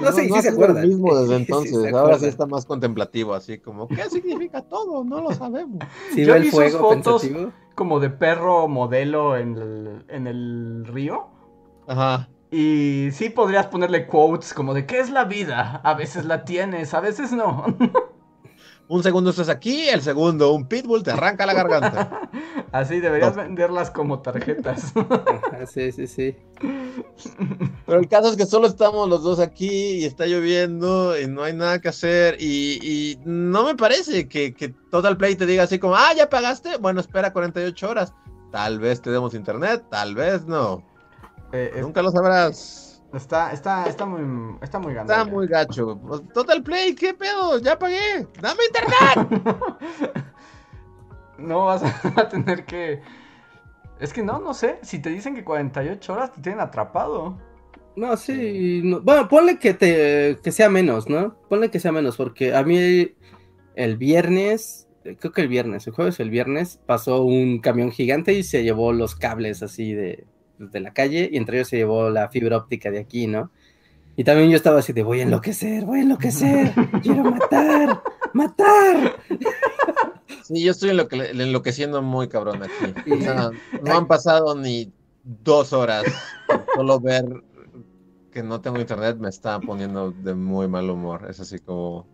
No, 0.00 0.10
sí, 0.10 0.26
sí 0.26 0.40
se 0.40 0.48
acuerda. 0.48 0.80
mismo 0.80 1.14
desde 1.14 1.36
Sí, 1.36 1.44
sí 1.44 1.52
entonces. 1.52 1.92
Ahora 1.92 2.18
sí 2.18 2.24
está 2.24 2.46
más 2.46 2.64
contemplativo, 2.64 3.34
así 3.34 3.58
como, 3.58 3.88
¿qué 3.88 4.08
significa 4.08 4.62
todo? 4.62 5.04
No 5.04 5.20
lo 5.20 5.30
sabemos. 5.34 5.80
Sí, 6.14 6.24
Yo 6.24 6.32
vi 6.40 6.50
sus 6.50 6.72
fotos. 6.76 7.20
pensativo. 7.20 7.52
Como 7.74 8.00
de 8.00 8.08
perro 8.08 8.68
modelo 8.68 9.36
en 9.36 9.54
el, 9.58 10.04
en 10.08 10.26
el 10.26 10.86
río. 10.86 11.26
Ajá. 11.86 12.30
Y 12.50 13.10
sí 13.12 13.28
podrías 13.30 13.66
ponerle 13.66 14.06
quotes 14.06 14.54
como 14.54 14.72
de 14.74 14.86
¿qué 14.86 15.00
es 15.00 15.10
la 15.10 15.24
vida? 15.24 15.80
A 15.84 15.94
veces 15.94 16.24
la 16.24 16.44
tienes, 16.44 16.94
a 16.94 17.00
veces 17.00 17.32
no. 17.32 17.64
Un 18.90 19.02
segundo 19.02 19.28
estás 19.28 19.50
aquí, 19.50 19.86
el 19.90 20.00
segundo, 20.00 20.54
un 20.54 20.66
pitbull 20.66 21.02
te 21.02 21.10
arranca 21.10 21.44
la 21.44 21.52
garganta. 21.52 22.22
Así 22.72 23.00
deberías 23.00 23.36
No. 23.36 23.42
venderlas 23.42 23.90
como 23.90 24.20
tarjetas. 24.20 24.94
Sí, 25.66 25.92
sí, 25.92 26.06
sí. 26.06 26.36
Pero 27.84 28.00
el 28.00 28.08
caso 28.08 28.30
es 28.30 28.36
que 28.36 28.46
solo 28.46 28.66
estamos 28.66 29.06
los 29.08 29.22
dos 29.22 29.40
aquí 29.40 29.68
y 29.68 30.04
está 30.06 30.24
lloviendo 30.24 31.18
y 31.20 31.26
no 31.26 31.42
hay 31.42 31.52
nada 31.52 31.80
que 31.80 31.88
hacer. 31.88 32.36
Y, 32.40 32.78
y 32.82 33.18
no 33.26 33.64
me 33.64 33.74
parece 33.74 34.26
que, 34.28 34.54
que 34.54 34.70
Total 34.90 35.18
Play 35.18 35.34
te 35.34 35.44
diga 35.44 35.64
así 35.64 35.78
como, 35.78 35.94
ah, 35.94 36.14
ya 36.16 36.30
pagaste. 36.30 36.78
Bueno, 36.78 37.00
espera 37.00 37.32
48 37.32 37.90
horas. 37.90 38.14
Tal 38.52 38.78
vez 38.78 39.02
te 39.02 39.10
demos 39.10 39.34
internet, 39.34 39.84
tal 39.90 40.14
vez 40.14 40.46
no. 40.46 40.82
Eh, 41.52 41.72
es- 41.76 41.82
Nunca 41.82 42.02
lo 42.02 42.10
sabrás. 42.10 43.02
está, 43.14 43.52
está, 43.52 43.86
está 43.86 44.04
muy, 44.06 44.56
está 44.60 44.78
muy 44.78 44.94
Está 44.94 45.24
muy 45.24 45.46
gacho. 45.46 45.98
Total 46.34 46.62
Play, 46.62 46.94
¿qué 46.94 47.14
pedo? 47.14 47.58
Ya 47.58 47.78
pagué. 47.78 48.26
Dame 48.40 48.60
internet. 48.66 50.24
No 51.38 51.66
vas 51.66 51.82
a 52.16 52.28
tener 52.28 52.64
que. 52.64 53.00
Es 54.00 54.12
que 54.12 54.22
no, 54.22 54.40
no 54.40 54.54
sé. 54.54 54.78
Si 54.82 55.00
te 55.00 55.10
dicen 55.10 55.34
que 55.36 55.44
48 55.44 56.12
horas 56.12 56.32
te 56.32 56.40
tienen 56.40 56.60
atrapado. 56.60 57.38
No, 57.96 58.16
sí. 58.16 58.80
no- 58.84 59.00
Bueno, 59.00 59.28
ponle 59.28 59.58
que 59.58 59.72
te 59.74 60.38
que 60.42 60.50
sea 60.52 60.68
menos, 60.68 61.08
¿no? 61.08 61.36
Ponle 61.48 61.70
que 61.70 61.80
sea 61.80 61.92
menos, 61.92 62.16
porque 62.16 62.54
a 62.54 62.62
mí 62.64 63.12
el 63.76 63.96
viernes, 63.96 64.88
creo 65.20 65.32
que 65.32 65.40
el 65.42 65.48
viernes, 65.48 65.86
el 65.86 65.92
jueves 65.92 66.18
o 66.18 66.22
el 66.24 66.30
viernes, 66.30 66.80
pasó 66.86 67.22
un 67.22 67.60
camión 67.60 67.92
gigante 67.92 68.32
y 68.32 68.42
se 68.42 68.64
llevó 68.64 68.92
los 68.92 69.14
cables 69.14 69.62
así 69.62 69.92
de, 69.94 70.26
de 70.58 70.80
la 70.80 70.92
calle, 70.92 71.28
y 71.32 71.36
entre 71.36 71.58
ellos 71.58 71.68
se 71.68 71.76
llevó 71.76 72.10
la 72.10 72.28
fibra 72.28 72.56
óptica 72.56 72.90
de 72.90 72.98
aquí, 72.98 73.26
¿no? 73.26 73.50
Y 74.16 74.24
también 74.24 74.50
yo 74.50 74.56
estaba 74.56 74.80
así 74.80 74.92
de 74.92 75.02
voy 75.04 75.20
a 75.20 75.22
enloquecer, 75.22 75.84
voy 75.84 76.00
a 76.00 76.02
enloquecer, 76.02 76.72
quiero 77.02 77.22
matar, 77.30 78.02
matar. 78.32 79.14
Sí, 80.42 80.62
yo 80.64 80.72
estoy 80.72 80.90
enloque- 80.90 81.30
enloqueciendo 81.30 82.02
muy 82.02 82.28
cabrón 82.28 82.62
aquí. 82.62 82.94
Y- 83.06 83.12
O 83.12 83.20
sea, 83.20 83.50
no 83.82 83.96
han 83.96 84.06
pasado 84.06 84.54
ni 84.56 84.92
dos 85.22 85.72
horas. 85.72 86.04
Solo 86.74 86.98
ver 87.00 87.24
que 88.32 88.42
no 88.42 88.60
tengo 88.60 88.78
internet 88.80 89.16
me 89.18 89.28
está 89.28 89.60
poniendo 89.60 90.10
de 90.10 90.34
muy 90.34 90.66
mal 90.68 90.88
humor. 90.90 91.26
Es 91.28 91.38
así 91.40 91.58
como. 91.58 92.06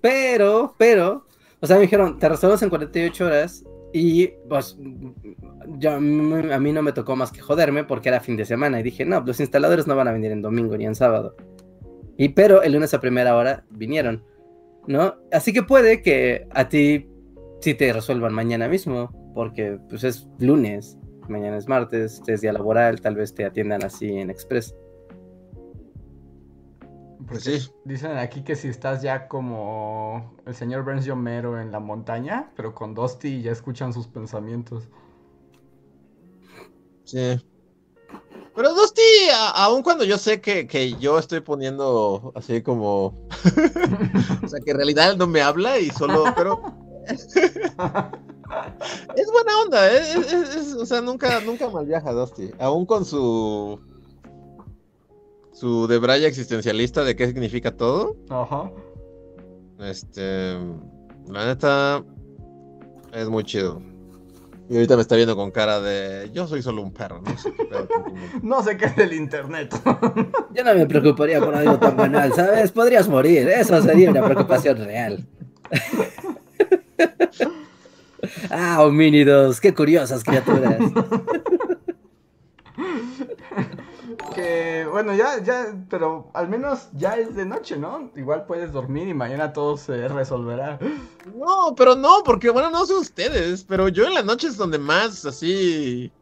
Pero, 0.00 0.74
pero, 0.78 1.26
o 1.60 1.66
sea, 1.66 1.76
me 1.76 1.82
dijeron, 1.82 2.18
te 2.18 2.28
resuelves 2.28 2.62
en 2.62 2.68
48 2.70 3.26
horas 3.26 3.64
y 3.96 4.32
pues 4.48 4.76
mm, 4.76 6.50
a 6.50 6.58
mí 6.58 6.72
no 6.72 6.82
me 6.82 6.92
tocó 6.92 7.14
más 7.14 7.30
que 7.30 7.40
joderme 7.40 7.84
porque 7.84 8.08
era 8.08 8.18
fin 8.18 8.36
de 8.36 8.44
semana 8.44 8.80
y 8.80 8.82
dije, 8.82 9.04
no, 9.04 9.20
los 9.20 9.38
instaladores 9.38 9.86
no 9.86 9.94
van 9.94 10.08
a 10.08 10.12
venir 10.12 10.32
en 10.32 10.42
domingo 10.42 10.76
ni 10.76 10.84
en 10.84 10.96
sábado. 10.96 11.36
Y 12.16 12.30
pero 12.30 12.64
el 12.64 12.72
lunes 12.72 12.92
a 12.92 13.00
primera 13.00 13.36
hora 13.36 13.64
vinieron, 13.70 14.24
¿no? 14.88 15.14
Así 15.30 15.52
que 15.52 15.62
puede 15.62 16.02
que 16.02 16.48
a 16.50 16.68
ti 16.68 17.08
sí 17.60 17.74
te 17.74 17.92
resuelvan 17.92 18.34
mañana 18.34 18.66
mismo 18.66 19.12
porque 19.32 19.78
pues 19.88 20.02
es 20.02 20.26
lunes, 20.40 20.98
mañana 21.28 21.56
es 21.56 21.68
martes, 21.68 22.20
es 22.26 22.40
día 22.40 22.52
laboral, 22.52 23.00
tal 23.00 23.14
vez 23.14 23.32
te 23.32 23.44
atiendan 23.44 23.84
así 23.84 24.08
en 24.08 24.28
express. 24.28 24.74
Pues 27.28 27.44
sí. 27.44 27.70
Dicen 27.84 28.16
aquí 28.18 28.42
que 28.44 28.54
si 28.56 28.68
estás 28.68 29.00
ya 29.02 29.28
como 29.28 30.34
el 30.46 30.54
señor 30.54 30.84
Burns 30.84 31.04
Yomero 31.04 31.60
en 31.60 31.70
la 31.72 31.80
montaña, 31.80 32.50
pero 32.56 32.74
con 32.74 32.94
Dusty 32.94 33.42
ya 33.42 33.52
escuchan 33.52 33.92
sus 33.92 34.06
pensamientos. 34.08 34.88
Sí. 37.04 37.40
Pero 38.54 38.72
Dusty, 38.74 39.02
aun 39.54 39.82
cuando 39.82 40.04
yo 40.04 40.16
sé 40.16 40.40
que, 40.40 40.66
que 40.66 40.94
yo 40.94 41.18
estoy 41.18 41.40
poniendo 41.40 42.32
así 42.36 42.62
como. 42.62 43.06
o 44.44 44.48
sea, 44.48 44.60
que 44.64 44.70
en 44.70 44.76
realidad 44.76 45.10
él 45.12 45.18
no 45.18 45.26
me 45.26 45.40
habla 45.42 45.78
y 45.78 45.90
solo. 45.90 46.24
Pero. 46.36 46.60
es 49.16 49.30
buena 49.32 49.60
onda, 49.64 49.92
¿eh? 49.92 49.98
es, 50.16 50.32
es- 50.32 50.54
es- 50.56 50.74
o 50.74 50.86
sea, 50.86 51.00
nunca, 51.00 51.40
nunca 51.40 51.68
mal 51.68 51.84
viaja 51.86 52.12
Dusty. 52.12 52.50
Aún 52.58 52.86
con 52.86 53.04
su. 53.04 53.80
Su 55.64 55.86
debraya 55.86 56.28
existencialista 56.28 57.04
de 57.04 57.16
qué 57.16 57.26
significa 57.26 57.74
todo. 57.74 58.18
Ajá. 58.28 58.70
Este. 59.80 60.58
La 61.26 61.46
neta. 61.46 62.04
Es 63.14 63.30
muy 63.30 63.44
chido. 63.44 63.80
Y 64.68 64.74
ahorita 64.74 64.96
me 64.96 65.00
está 65.00 65.16
viendo 65.16 65.34
con 65.34 65.50
cara 65.50 65.80
de 65.80 66.30
yo 66.34 66.46
soy 66.46 66.60
solo 66.60 66.82
un 66.82 66.92
perro, 66.92 67.22
no 67.22 67.38
sé 67.38 67.50
qué 67.54 67.64
pedo 67.64 67.88
con 67.88 68.04
tu 68.04 68.10
mundo". 68.10 68.36
No 68.42 68.62
sé 68.62 68.76
qué 68.76 68.84
es 68.84 68.96
del 68.96 69.14
internet. 69.14 69.74
Yo 70.54 70.64
no 70.64 70.74
me 70.74 70.84
preocuparía 70.84 71.40
por 71.40 71.54
algo 71.54 71.78
tan 71.78 71.96
banal, 71.96 72.34
¿sabes? 72.34 72.70
Podrías 72.70 73.08
morir, 73.08 73.48
eso 73.48 73.80
sería 73.80 74.10
una 74.10 74.22
preocupación 74.22 74.76
real. 74.84 75.26
ah, 78.50 78.82
homínidos, 78.82 79.62
qué 79.62 79.72
curiosas 79.72 80.24
criaturas. 80.24 80.76
Que 84.34 84.86
bueno, 84.90 85.14
ya, 85.14 85.42
ya, 85.42 85.74
pero 85.88 86.30
al 86.34 86.48
menos 86.48 86.88
ya 86.92 87.16
es 87.16 87.34
de 87.34 87.44
noche, 87.44 87.76
¿no? 87.76 88.10
Igual 88.16 88.46
puedes 88.46 88.72
dormir 88.72 89.08
y 89.08 89.14
mañana 89.14 89.52
todo 89.52 89.76
se 89.76 90.08
resolverá. 90.08 90.78
No, 91.34 91.74
pero 91.76 91.94
no, 91.94 92.22
porque 92.24 92.50
bueno, 92.50 92.70
no 92.70 92.86
sé 92.86 92.94
ustedes, 92.94 93.64
pero 93.64 93.88
yo 93.88 94.06
en 94.06 94.14
la 94.14 94.22
noche 94.22 94.48
es 94.48 94.56
donde 94.56 94.78
más 94.78 95.24
así 95.24 96.12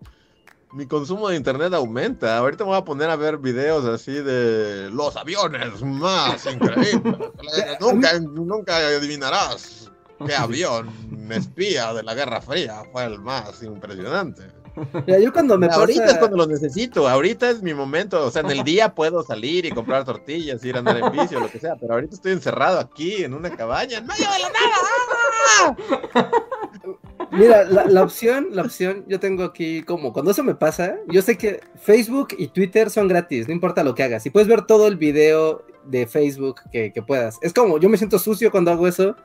mi 0.72 0.86
consumo 0.86 1.28
de 1.28 1.36
internet 1.36 1.74
aumenta. 1.74 2.38
Ahorita 2.38 2.64
me 2.64 2.70
voy 2.70 2.78
a 2.78 2.84
poner 2.84 3.10
a 3.10 3.16
ver 3.16 3.38
videos 3.38 3.84
así 3.84 4.12
de 4.12 4.90
los 4.90 5.16
aviones 5.16 5.82
más 5.82 6.46
increíbles. 6.46 7.02
nunca, 7.80 8.18
nunca 8.18 8.76
adivinarás 8.76 9.90
qué 10.26 10.34
avión 10.36 10.88
espía 11.30 11.92
de 11.94 12.02
la 12.02 12.14
Guerra 12.14 12.40
Fría 12.40 12.82
fue 12.92 13.04
el 13.04 13.18
más 13.18 13.62
impresionante. 13.62 14.61
Mira, 15.06 15.18
yo 15.18 15.32
cuando 15.32 15.58
me 15.58 15.66
ahorita 15.66 16.00
pasa- 16.02 16.12
es 16.14 16.18
cuando 16.18 16.36
lo 16.36 16.46
necesito, 16.46 17.08
ahorita 17.08 17.50
es 17.50 17.62
mi 17.62 17.74
momento. 17.74 18.24
O 18.26 18.30
sea, 18.30 18.40
en 18.42 18.50
el 18.50 18.64
día 18.64 18.94
puedo 18.94 19.22
salir 19.22 19.64
y 19.66 19.70
comprar 19.70 20.04
tortillas, 20.04 20.64
ir 20.64 20.76
a 20.76 20.78
andar 20.80 20.96
en 20.98 21.12
bici 21.12 21.34
o 21.34 21.40
lo 21.40 21.50
que 21.50 21.58
sea, 21.58 21.76
pero 21.76 21.94
ahorita 21.94 22.14
estoy 22.14 22.32
encerrado 22.32 22.78
aquí 22.78 23.24
en 23.24 23.34
una 23.34 23.50
cabaña 23.50 23.98
en 23.98 24.06
medio 24.06 24.26
de 24.30 24.38
la 24.38 24.48
nada. 24.48 25.76
Mira, 27.30 27.64
la, 27.64 27.86
la 27.86 28.02
opción, 28.02 28.48
la 28.50 28.62
opción, 28.62 29.04
yo 29.08 29.18
tengo 29.18 29.44
aquí 29.44 29.82
como, 29.82 30.12
cuando 30.12 30.30
eso 30.32 30.42
me 30.42 30.54
pasa, 30.54 30.96
yo 31.08 31.22
sé 31.22 31.38
que 31.38 31.60
Facebook 31.80 32.28
y 32.36 32.48
Twitter 32.48 32.90
son 32.90 33.08
gratis, 33.08 33.48
no 33.48 33.54
importa 33.54 33.82
lo 33.84 33.94
que 33.94 34.02
hagas. 34.02 34.26
Y 34.26 34.30
puedes 34.30 34.48
ver 34.48 34.62
todo 34.66 34.86
el 34.86 34.96
video 34.96 35.64
de 35.84 36.06
Facebook 36.06 36.60
que, 36.70 36.92
que 36.92 37.02
puedas. 37.02 37.38
Es 37.40 37.52
como, 37.54 37.78
yo 37.78 37.88
me 37.88 37.96
siento 37.96 38.18
sucio 38.18 38.50
cuando 38.50 38.70
hago 38.70 38.86
eso, 38.86 39.16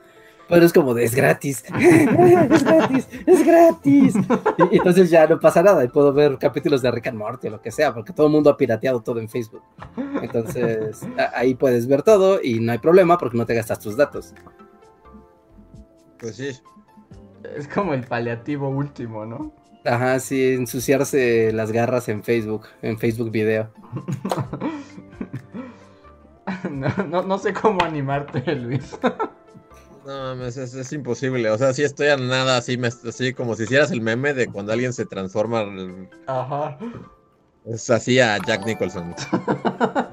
pero 0.48 0.64
es 0.64 0.72
como 0.72 0.94
de, 0.94 1.04
es 1.04 1.14
gratis, 1.14 1.64
es 1.80 2.64
gratis, 2.64 3.08
es 3.26 3.46
gratis. 3.46 4.14
Y, 4.16 4.74
y 4.74 4.78
entonces 4.78 5.10
ya 5.10 5.26
no 5.26 5.38
pasa 5.38 5.62
nada 5.62 5.84
y 5.84 5.88
puedo 5.88 6.12
ver 6.12 6.38
capítulos 6.38 6.82
de 6.82 6.90
Rick 6.90 7.08
and 7.08 7.18
Morty 7.18 7.48
o 7.48 7.50
lo 7.50 7.60
que 7.60 7.70
sea, 7.70 7.92
porque 7.94 8.12
todo 8.12 8.26
el 8.26 8.32
mundo 8.32 8.50
ha 8.50 8.56
pirateado 8.56 9.00
todo 9.00 9.20
en 9.20 9.28
Facebook. 9.28 9.62
Entonces, 10.22 11.02
a- 11.18 11.38
ahí 11.38 11.54
puedes 11.54 11.86
ver 11.86 12.02
todo 12.02 12.40
y 12.42 12.60
no 12.60 12.72
hay 12.72 12.78
problema 12.78 13.18
porque 13.18 13.36
no 13.36 13.46
te 13.46 13.54
gastas 13.54 13.78
tus 13.80 13.96
datos. 13.96 14.34
Pues 16.18 16.36
sí. 16.36 16.50
Es 17.56 17.68
como 17.68 17.94
el 17.94 18.04
paliativo 18.04 18.68
último, 18.68 19.24
¿no? 19.24 19.52
Ajá, 19.84 20.18
sí, 20.18 20.54
ensuciarse 20.54 21.52
las 21.52 21.70
garras 21.70 22.08
en 22.08 22.22
Facebook, 22.24 22.66
en 22.82 22.98
Facebook 22.98 23.30
video. 23.30 23.70
No, 26.70 26.88
no, 27.06 27.22
no 27.22 27.38
sé 27.38 27.52
cómo 27.52 27.82
animarte, 27.84 28.40
Luis. 28.56 28.98
No 30.08 30.14
mames, 30.16 30.56
es, 30.56 30.72
es 30.72 30.90
imposible. 30.94 31.50
O 31.50 31.58
sea, 31.58 31.74
sí 31.74 31.82
estoy 31.82 32.08
a 32.08 32.16
nada 32.16 32.56
así, 32.56 32.78
me, 32.78 32.88
así 32.88 33.34
como 33.34 33.54
si 33.54 33.64
hicieras 33.64 33.90
el 33.90 34.00
meme 34.00 34.32
de 34.32 34.46
cuando 34.46 34.72
alguien 34.72 34.94
se 34.94 35.04
transforma. 35.04 35.66
Ajá. 36.26 36.78
Es 37.66 37.90
así 37.90 38.18
a 38.18 38.38
Jack 38.46 38.64
Nicholson. 38.64 39.14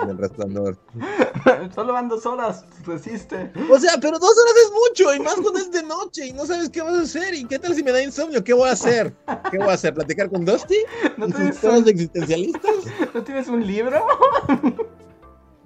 en 0.02 0.10
el 0.10 0.18
resplandor. 0.18 0.78
Solo 1.76 1.94
van 1.94 2.10
dos 2.10 2.26
horas, 2.26 2.66
resiste. 2.86 3.54
O 3.72 3.80
sea, 3.80 3.94
pero 4.02 4.20
dos 4.20 4.32
horas 4.32 4.54
es 4.66 4.72
mucho, 4.74 5.16
y 5.16 5.20
más 5.22 5.36
cuando 5.36 5.60
es 5.60 5.72
de 5.72 5.84
noche 5.84 6.28
y 6.28 6.34
no 6.34 6.46
sabes 6.46 6.70
qué 6.70 6.82
vas 6.82 6.96
a 6.96 7.02
hacer. 7.04 7.34
¿Y 7.34 7.46
qué 7.46 7.58
tal 7.58 7.74
si 7.74 7.82
me 7.82 7.94
da 7.94 8.04
insomnio? 8.04 8.44
¿Qué 8.44 8.52
voy 8.52 8.68
a 8.68 8.74
hacer? 8.74 9.16
¿Qué 9.50 9.58
voy 9.58 9.70
a 9.70 9.76
hacer? 9.76 9.94
¿Platicar 9.94 10.30
con 10.30 10.44
Dusty? 10.44 10.76
¿No 11.18 11.28
¿Y 11.28 11.32
sus 11.32 11.58
tienes, 11.62 11.64
un, 11.64 11.88
existencialistas? 11.88 12.76
¿no 13.14 13.24
tienes 13.24 13.48
un 13.48 13.66
libro? 13.66 14.06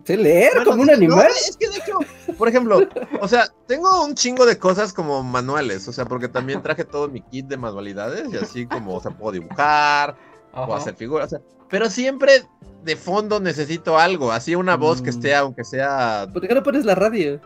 ¿Sé 0.10 0.18
leer 0.18 0.53
Bueno, 0.55 0.72
como 0.72 0.82
un 0.82 0.88
no, 0.88 0.93
animal? 0.95 1.28
es 1.47 1.55
que 1.55 1.70
de 1.70 1.78
hecho, 1.78 1.99
por 2.36 2.47
ejemplo, 2.47 2.80
o 3.22 3.28
sea, 3.28 3.47
tengo 3.68 4.03
un 4.03 4.16
chingo 4.16 4.43
de 4.47 4.57
cosas 4.57 4.91
como 4.91 5.22
manuales, 5.22 5.88
o 5.88 5.93
sea, 5.93 6.05
porque 6.05 6.28
también 6.28 6.64
traje 6.64 6.84
todo 6.84 7.07
mi 7.07 7.22
kit 7.22 7.45
de 7.45 7.57
manualidades 7.57 8.28
y 8.34 8.38
así 8.38 8.66
como, 8.66 8.95
o 8.95 9.01
sea, 9.01 9.12
puedo 9.12 9.34
dibujar, 9.34 10.16
puedo 10.51 10.64
Ajá. 10.66 10.78
hacer 10.78 10.95
figuras, 10.95 11.28
o 11.28 11.30
sea, 11.30 11.39
pero 11.70 11.91
siempre 11.91 12.43
de 12.84 12.95
fondo 12.95 13.39
necesito 13.39 13.99
algo, 13.99 14.32
así 14.32 14.55
una 14.55 14.78
voz 14.78 14.99
que 14.99 15.12
Mm. 15.12 15.14
esté, 15.14 15.36
aunque 15.36 15.64
sea... 15.64 16.26
¿Por 16.34 16.41
qué 16.47 16.55
no 16.55 16.64
pones 16.64 16.86
la 16.86 16.95
radio? 16.95 17.39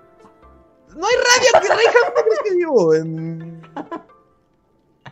No 0.96 1.06
hay 1.06 1.16
radio, 1.16 1.62
que 1.68 1.68
rey, 1.68 1.86
¿cómo 1.94 2.24
crees 2.24 2.40
que 2.46 2.56
vivo? 2.56 2.94
En... 2.96 3.62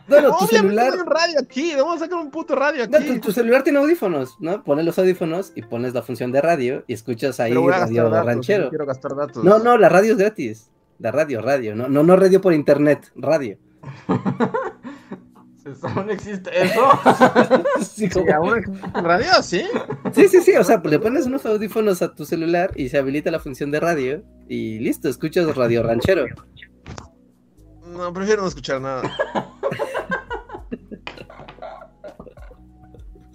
Bueno, 0.08 0.28
tu 0.30 0.44
Obviamente 0.44 0.56
celular. 0.56 0.94
no 0.96 1.02
un 1.02 1.06
radio 1.10 1.40
aquí, 1.40 1.74
vamos 1.76 1.96
a 1.96 1.98
sacar 2.00 2.18
un 2.18 2.30
puto 2.30 2.54
radio 2.54 2.86
No, 2.88 2.98
aquí. 2.98 3.06
tu, 3.14 3.20
tu 3.20 3.32
celular 3.32 3.62
tiene 3.62 3.78
audífonos, 3.78 4.36
¿no? 4.40 4.62
Pones 4.64 4.84
los 4.84 4.98
audífonos 4.98 5.52
y 5.54 5.62
pones 5.62 5.94
la 5.94 6.02
función 6.02 6.32
de 6.32 6.40
radio 6.40 6.84
y 6.86 6.94
escuchas 6.94 7.38
ahí 7.40 7.50
Pero 7.52 7.62
voy 7.62 7.72
a 7.72 7.78
radio 7.80 8.10
datos, 8.10 8.26
ranchero. 8.26 8.64
no 8.64 8.68
quiero 8.70 8.86
gastar 8.86 9.14
datos. 9.16 9.44
No, 9.44 9.58
no, 9.58 9.78
la 9.78 9.88
radio 9.88 10.12
es 10.12 10.18
gratis. 10.18 10.70
La 10.98 11.10
radio, 11.10 11.40
radio. 11.40 11.74
No, 11.74 11.88
no, 11.88 12.02
no 12.02 12.16
radio 12.16 12.40
por 12.40 12.52
internet, 12.52 13.10
radio. 13.16 13.58
¿Aún 15.82 16.10
existe 16.10 16.50
eso? 16.62 16.80
Sí, 17.80 18.08
¿aún 18.34 18.58
existe 18.58 19.00
radio? 19.00 19.42
¿Sí? 19.42 19.62
sí, 20.12 20.28
sí, 20.28 20.40
sí, 20.42 20.56
o 20.56 20.64
sea, 20.64 20.82
le 20.84 20.98
pones 20.98 21.26
unos 21.26 21.46
audífonos 21.46 22.02
a 22.02 22.14
tu 22.14 22.24
celular 22.24 22.72
y 22.74 22.88
se 22.88 22.98
habilita 22.98 23.30
la 23.30 23.38
función 23.38 23.70
de 23.70 23.78
radio 23.80 24.22
y 24.48 24.78
listo, 24.80 25.08
escuchas 25.08 25.54
radio 25.54 25.82
ranchero. 25.84 26.26
No, 27.86 28.12
prefiero 28.12 28.42
no 28.42 28.48
escuchar 28.48 28.80
nada. 28.80 29.02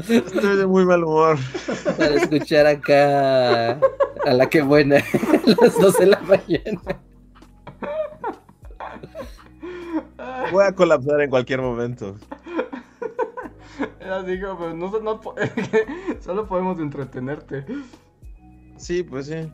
Estoy 0.10 0.58
de 0.58 0.66
muy 0.68 0.86
mal 0.86 1.03
humor. 1.03 1.38
Para 1.97 2.16
escuchar 2.16 2.66
acá 2.68 3.72
a 4.26 4.34
la 4.34 4.49
que 4.49 4.62
buena 4.62 4.97
a 4.97 5.01
las 5.62 5.78
12 5.80 5.99
de 6.05 6.10
la 6.12 6.20
mañana. 6.22 6.82
Voy 10.51 10.64
a 10.64 10.72
colapsar 10.74 11.22
en 11.22 11.30
cualquier 11.30 11.62
momento. 11.62 12.16
Ya 13.99 14.24
digo, 14.24 14.55
pero 14.58 14.74
no, 14.74 14.99
no 15.01 15.20
po- 15.22 15.36
solo 16.22 16.47
podemos 16.47 16.80
entretenerte. 16.80 17.66
Sí, 18.78 19.03
pues 19.03 19.28
sí. 19.28 19.51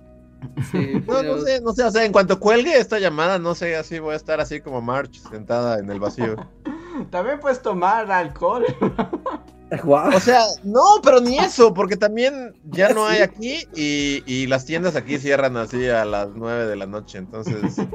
Sí, 0.71 0.93
No, 1.07 1.15
pero- 1.21 1.35
no 1.37 1.41
sé, 1.41 1.61
no 1.61 1.71
sé, 1.73 1.83
o 1.83 1.91
sea, 1.91 2.05
en 2.05 2.11
cuanto 2.11 2.39
cuelgue 2.39 2.77
esta 2.77 2.99
llamada, 2.99 3.39
no 3.39 3.55
sé, 3.55 3.75
así 3.75 3.97
voy 3.99 4.13
a 4.13 4.17
estar 4.17 4.39
así 4.41 4.61
como 4.61 4.81
March, 4.81 5.19
sentada 5.29 5.79
en 5.79 5.89
el 5.89 5.99
vacío. 5.99 6.35
También 7.09 7.39
puedes 7.39 7.61
tomar 7.61 8.11
alcohol. 8.11 8.65
O 9.83 10.19
sea, 10.19 10.45
no, 10.63 10.83
pero 11.03 11.19
ni 11.19 11.37
eso, 11.39 11.73
porque 11.73 11.97
también 11.97 12.53
ya 12.65 12.89
no 12.93 13.05
hay 13.05 13.21
aquí 13.21 13.67
y, 13.75 14.23
y 14.25 14.47
las 14.47 14.65
tiendas 14.65 14.95
aquí 14.95 15.17
cierran 15.17 15.57
así 15.57 15.87
a 15.87 16.05
las 16.05 16.29
9 16.35 16.65
de 16.65 16.75
la 16.75 16.85
noche, 16.85 17.17
entonces... 17.17 17.75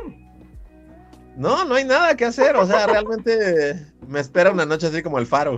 No, 1.37 1.65
no 1.65 1.77
hay 1.77 1.85
nada 1.85 2.17
que 2.17 2.25
hacer, 2.25 2.57
o 2.57 2.67
sea, 2.67 2.89
realmente 2.89 3.87
me 4.09 4.19
espera 4.19 4.51
una 4.51 4.67
noche 4.67 4.89
así 4.89 5.05
como 5.05 5.21
el 5.21 5.27
faro. 5.27 5.57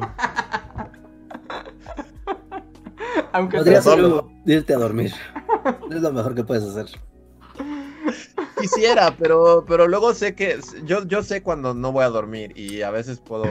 Aunque 3.33 3.57
Podrías 3.57 3.85
solo 3.85 4.31
irte 4.45 4.75
a 4.75 4.79
dormir. 4.79 5.15
Es 5.91 6.03
lo 6.03 6.13
mejor 6.13 6.35
que 6.35 6.45
puedes 6.45 6.65
hacer. 6.65 7.01
Quisiera, 8.61 9.17
pero, 9.19 9.65
pero 9.67 9.89
luego 9.89 10.15
sé 10.15 10.35
que 10.35 10.59
yo, 10.85 11.05
yo 11.07 11.23
sé 11.23 11.43
cuando 11.43 11.75
no 11.75 11.93
voy 11.93 12.05
a 12.05 12.09
dormir 12.09 12.53
y 12.57 12.83
a 12.83 12.91
veces 12.91 13.21
puedo 13.21 13.45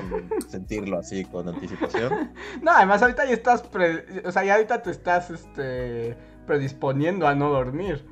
sentirlo 0.48 0.99
así 0.99 1.26
con 1.26 1.48
anticipación. 1.49 2.31
No, 2.61 2.72
además 2.72 3.02
ahorita 3.02 3.26
ya 3.26 3.34
estás, 3.34 3.61
pre- 3.64 4.06
o 4.26 4.31
sea, 4.31 4.44
ya 4.44 4.56
ahorita 4.56 4.81
te 4.81 4.91
estás, 4.91 5.30
este, 5.30 6.18
predisponiendo 6.45 7.27
a 7.27 7.36
no 7.36 7.49
dormir. 7.49 8.06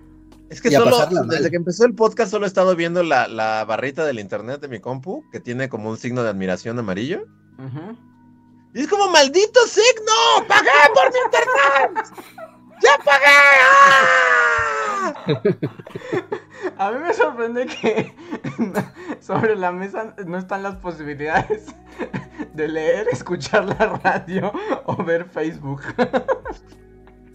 Es 0.50 0.62
que 0.62 0.72
solo, 0.72 0.98
desde 1.26 1.50
que 1.50 1.58
empezó 1.58 1.86
el 1.86 1.94
podcast, 1.94 2.32
solo 2.32 2.46
he 2.46 2.48
estado 2.48 2.76
viendo 2.76 3.04
la, 3.04 3.28
la 3.28 3.66
barrita 3.66 4.06
del 4.06 4.20
internet 4.20 4.62
de 4.62 4.70
mi 4.70 4.80
compu, 4.80 5.24
que 5.32 5.40
tiene 5.42 5.68
como 5.68 5.90
un 5.90 5.98
signo 5.98 6.24
de 6.24 6.30
admiración 6.30 6.80
amarillo. 6.80 7.26
Y 8.74 8.82
es 8.82 8.88
como, 8.88 9.10
maldito 9.10 9.60
signo, 9.68 10.48
pagué 10.48 10.70
por 10.94 11.12
mi 11.12 11.20
internet. 11.26 12.28
¡Ya 12.82 12.98
pagué! 13.04 13.26
¡Ah! 13.64 15.14
A 16.78 16.92
mí 16.92 17.00
me 17.00 17.14
sorprende 17.14 17.66
que 17.66 18.14
sobre 19.22 19.56
la 19.56 19.72
mesa 19.72 20.16
no 20.26 20.38
están 20.38 20.64
las 20.64 20.76
posibilidades 20.78 21.66
de 22.54 22.68
leer, 22.68 23.08
escuchar 23.12 23.66
la 23.66 24.00
radio 24.04 24.52
o 24.86 25.04
ver 25.04 25.26
Facebook. 25.26 25.82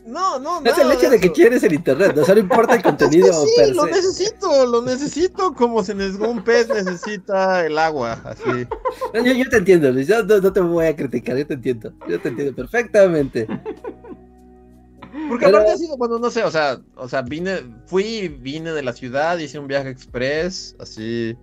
No, 0.05 0.39
no, 0.40 0.60
Es 0.64 0.78
el 0.78 0.90
hecho 0.90 1.09
de 1.10 1.20
que 1.20 1.27
eso. 1.27 1.35
quieres 1.35 1.62
el 1.62 1.74
internet, 1.74 2.16
o 2.19 2.24
sea, 2.24 2.35
no 2.35 2.40
importa 2.40 2.74
el 2.74 2.82
Es 2.85 2.85
que 2.85 2.89
contenido 2.89 3.32
sí, 3.47 3.52
per 3.55 3.74
lo 3.74 3.86
se. 3.86 3.90
necesito, 3.93 4.66
lo 4.66 4.82
necesito 4.82 5.55
como 5.55 5.82
si 5.85 5.93
un 5.93 6.43
pez 6.43 6.69
necesita 6.69 7.64
el 7.64 7.78
agua, 7.78 8.20
así. 8.24 8.66
No, 9.12 9.24
Yo, 9.24 9.32
yo 9.32 9.48
te 9.48 9.59
entiendo, 9.59 9.90
Luis, 9.93 10.09
yo 10.09 10.23
no, 10.24 10.39
no 10.40 10.52
te 10.52 10.60
voy 10.60 10.86
a 10.86 10.97
criticar, 10.97 11.36
yo 11.36 11.47
te 11.47 11.55
entiendo, 11.55 11.93
yo 12.09 12.20
te 12.20 12.28
entiendo 12.28 12.55
perfectamente. 12.55 13.47
Porque 15.28 15.47
Pero- 15.47 15.59
aparte 15.59 15.73
ha 15.73 15.77
sido, 15.77 15.97
bueno, 15.97 16.19
no 16.19 16.31
sé, 16.31 16.44
o 16.44 16.51
sea, 16.51 16.78
o 16.97 17.09
sea, 17.09 17.23
vine, 17.23 17.61
fui, 17.86 18.28
vine 18.28 18.73
de 18.73 18.82
la 18.82 18.93
ciudad, 18.93 19.39
hice 19.39 19.59
un 19.59 19.66
viaje 19.66 19.89
express, 19.89 20.77
así, 20.78 21.36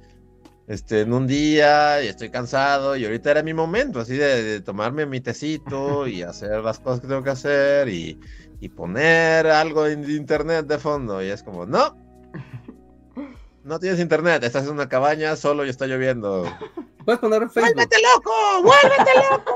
este, 0.67 1.01
en 1.01 1.13
un 1.13 1.25
día 1.25 2.03
y 2.03 2.07
estoy 2.07 2.29
cansado 2.29 2.95
y 2.95 3.03
ahorita 3.03 3.31
era 3.31 3.41
mi 3.41 3.55
momento 3.55 3.99
así 3.99 4.15
de, 4.15 4.61
tomarme 4.61 5.07
mi 5.07 5.19
tecito 5.19 6.07
y 6.07 6.21
hacer 6.21 6.63
las 6.63 6.79
cosas 6.79 7.01
que 7.01 7.07
tengo 7.07 7.23
que 7.23 7.31
hacer 7.31 7.89
y, 7.89 8.19
y 8.59 8.69
poner 8.69 9.47
algo 9.47 9.87
en 9.87 10.09
internet 10.09 10.67
de 10.67 10.77
fondo 10.77 11.23
y 11.23 11.29
es 11.29 11.41
como, 11.41 11.65
no, 11.65 11.97
no 13.63 13.79
tienes 13.79 13.99
internet, 13.99 14.43
estás 14.43 14.65
en 14.65 14.73
una 14.73 14.87
cabaña 14.87 15.35
solo 15.35 15.65
y 15.65 15.69
está 15.69 15.87
lloviendo. 15.87 16.45
Puedes 17.05 17.19
poner 17.19 17.41
en 17.41 17.49
Facebook. 17.49 17.73
¡Vuélvete 17.73 17.97
loco! 18.13 18.31
¡Vuélvete 18.61 19.11
loco! 19.31 19.55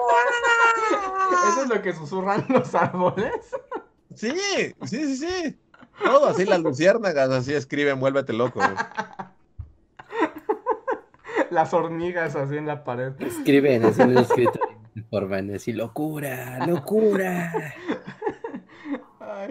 ¿Eso 1.52 1.64
es 1.64 1.70
lo 1.70 1.82
que 1.82 1.94
susurran 1.94 2.46
los 2.50 2.74
árboles? 2.74 3.34
Sí, 4.16 4.32
sí, 4.32 4.76
sí, 4.86 5.16
sí. 5.18 5.58
Todo 6.04 6.28
así, 6.28 6.46
las 6.46 6.60
luciérnagas 6.62 7.30
así 7.30 7.54
escriben, 7.54 8.00
vuélvete 8.00 8.34
loco. 8.34 8.60
Las 11.50 11.74
hormigas 11.74 12.36
así 12.36 12.58
en 12.58 12.66
la 12.66 12.84
pared. 12.84 13.14
Escriben 13.20 13.86
así 13.86 14.02
en 14.02 14.12
el 14.12 14.18
escritorio. 14.20 14.80
Forman 15.10 15.54
así, 15.54 15.72
locura, 15.72 16.66
locura. 16.66 17.76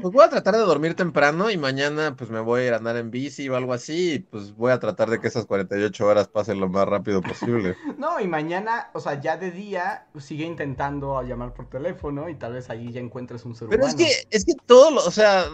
Pues 0.01 0.13
voy 0.13 0.25
a 0.25 0.29
tratar 0.29 0.55
de 0.55 0.61
dormir 0.61 0.95
temprano 0.95 1.51
y 1.51 1.57
mañana 1.59 2.15
pues 2.17 2.31
me 2.31 2.41
voy 2.41 2.63
a 2.63 2.67
ir 2.69 2.73
a 2.73 2.77
andar 2.77 2.97
en 2.97 3.11
bici 3.11 3.49
o 3.49 3.57
algo 3.57 3.73
así 3.73 4.15
y 4.15 4.19
pues 4.21 4.55
voy 4.55 4.73
a 4.73 4.79
tratar 4.79 5.11
de 5.11 5.21
que 5.21 5.29
esas 5.29 5.47
48 5.47 6.07
horas 6.07 6.29
pasen 6.29 6.61
lo 6.61 6.69
más 6.69 6.87
rápido 6.89 7.21
posible. 7.21 7.77
No, 7.99 8.19
y 8.19 8.27
mañana, 8.27 8.91
o 8.95 9.01
sea, 9.01 9.21
ya 9.21 9.37
de 9.37 9.53
día 9.53 10.07
sigue 10.19 10.45
intentando 10.45 11.23
llamar 11.23 11.55
por 11.55 11.69
teléfono 11.69 12.29
y 12.29 12.35
tal 12.35 12.55
vez 12.55 12.69
ahí 12.69 12.91
ya 12.93 13.01
encuentres 13.01 13.45
un 13.45 13.55
ser 13.55 13.69
Pero 13.69 13.85
humano. 13.85 13.99
es 13.99 14.07
que, 14.07 14.37
es 14.37 14.45
que 14.45 14.55
todo 14.67 14.91
lo, 14.91 15.05
o 15.05 15.11
sea, 15.11 15.45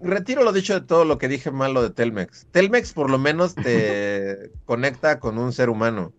retiro 0.00 0.44
lo 0.44 0.52
dicho 0.52 0.74
de 0.74 0.86
todo 0.86 1.04
lo 1.04 1.18
que 1.18 1.26
dije 1.28 1.50
malo 1.50 1.82
de 1.82 1.90
Telmex. 1.90 2.46
Telmex 2.52 2.92
por 2.92 3.10
lo 3.10 3.18
menos 3.18 3.54
te 3.54 4.52
conecta 4.64 5.18
con 5.18 5.38
un 5.38 5.52
ser 5.52 5.70
humano. 5.70 6.12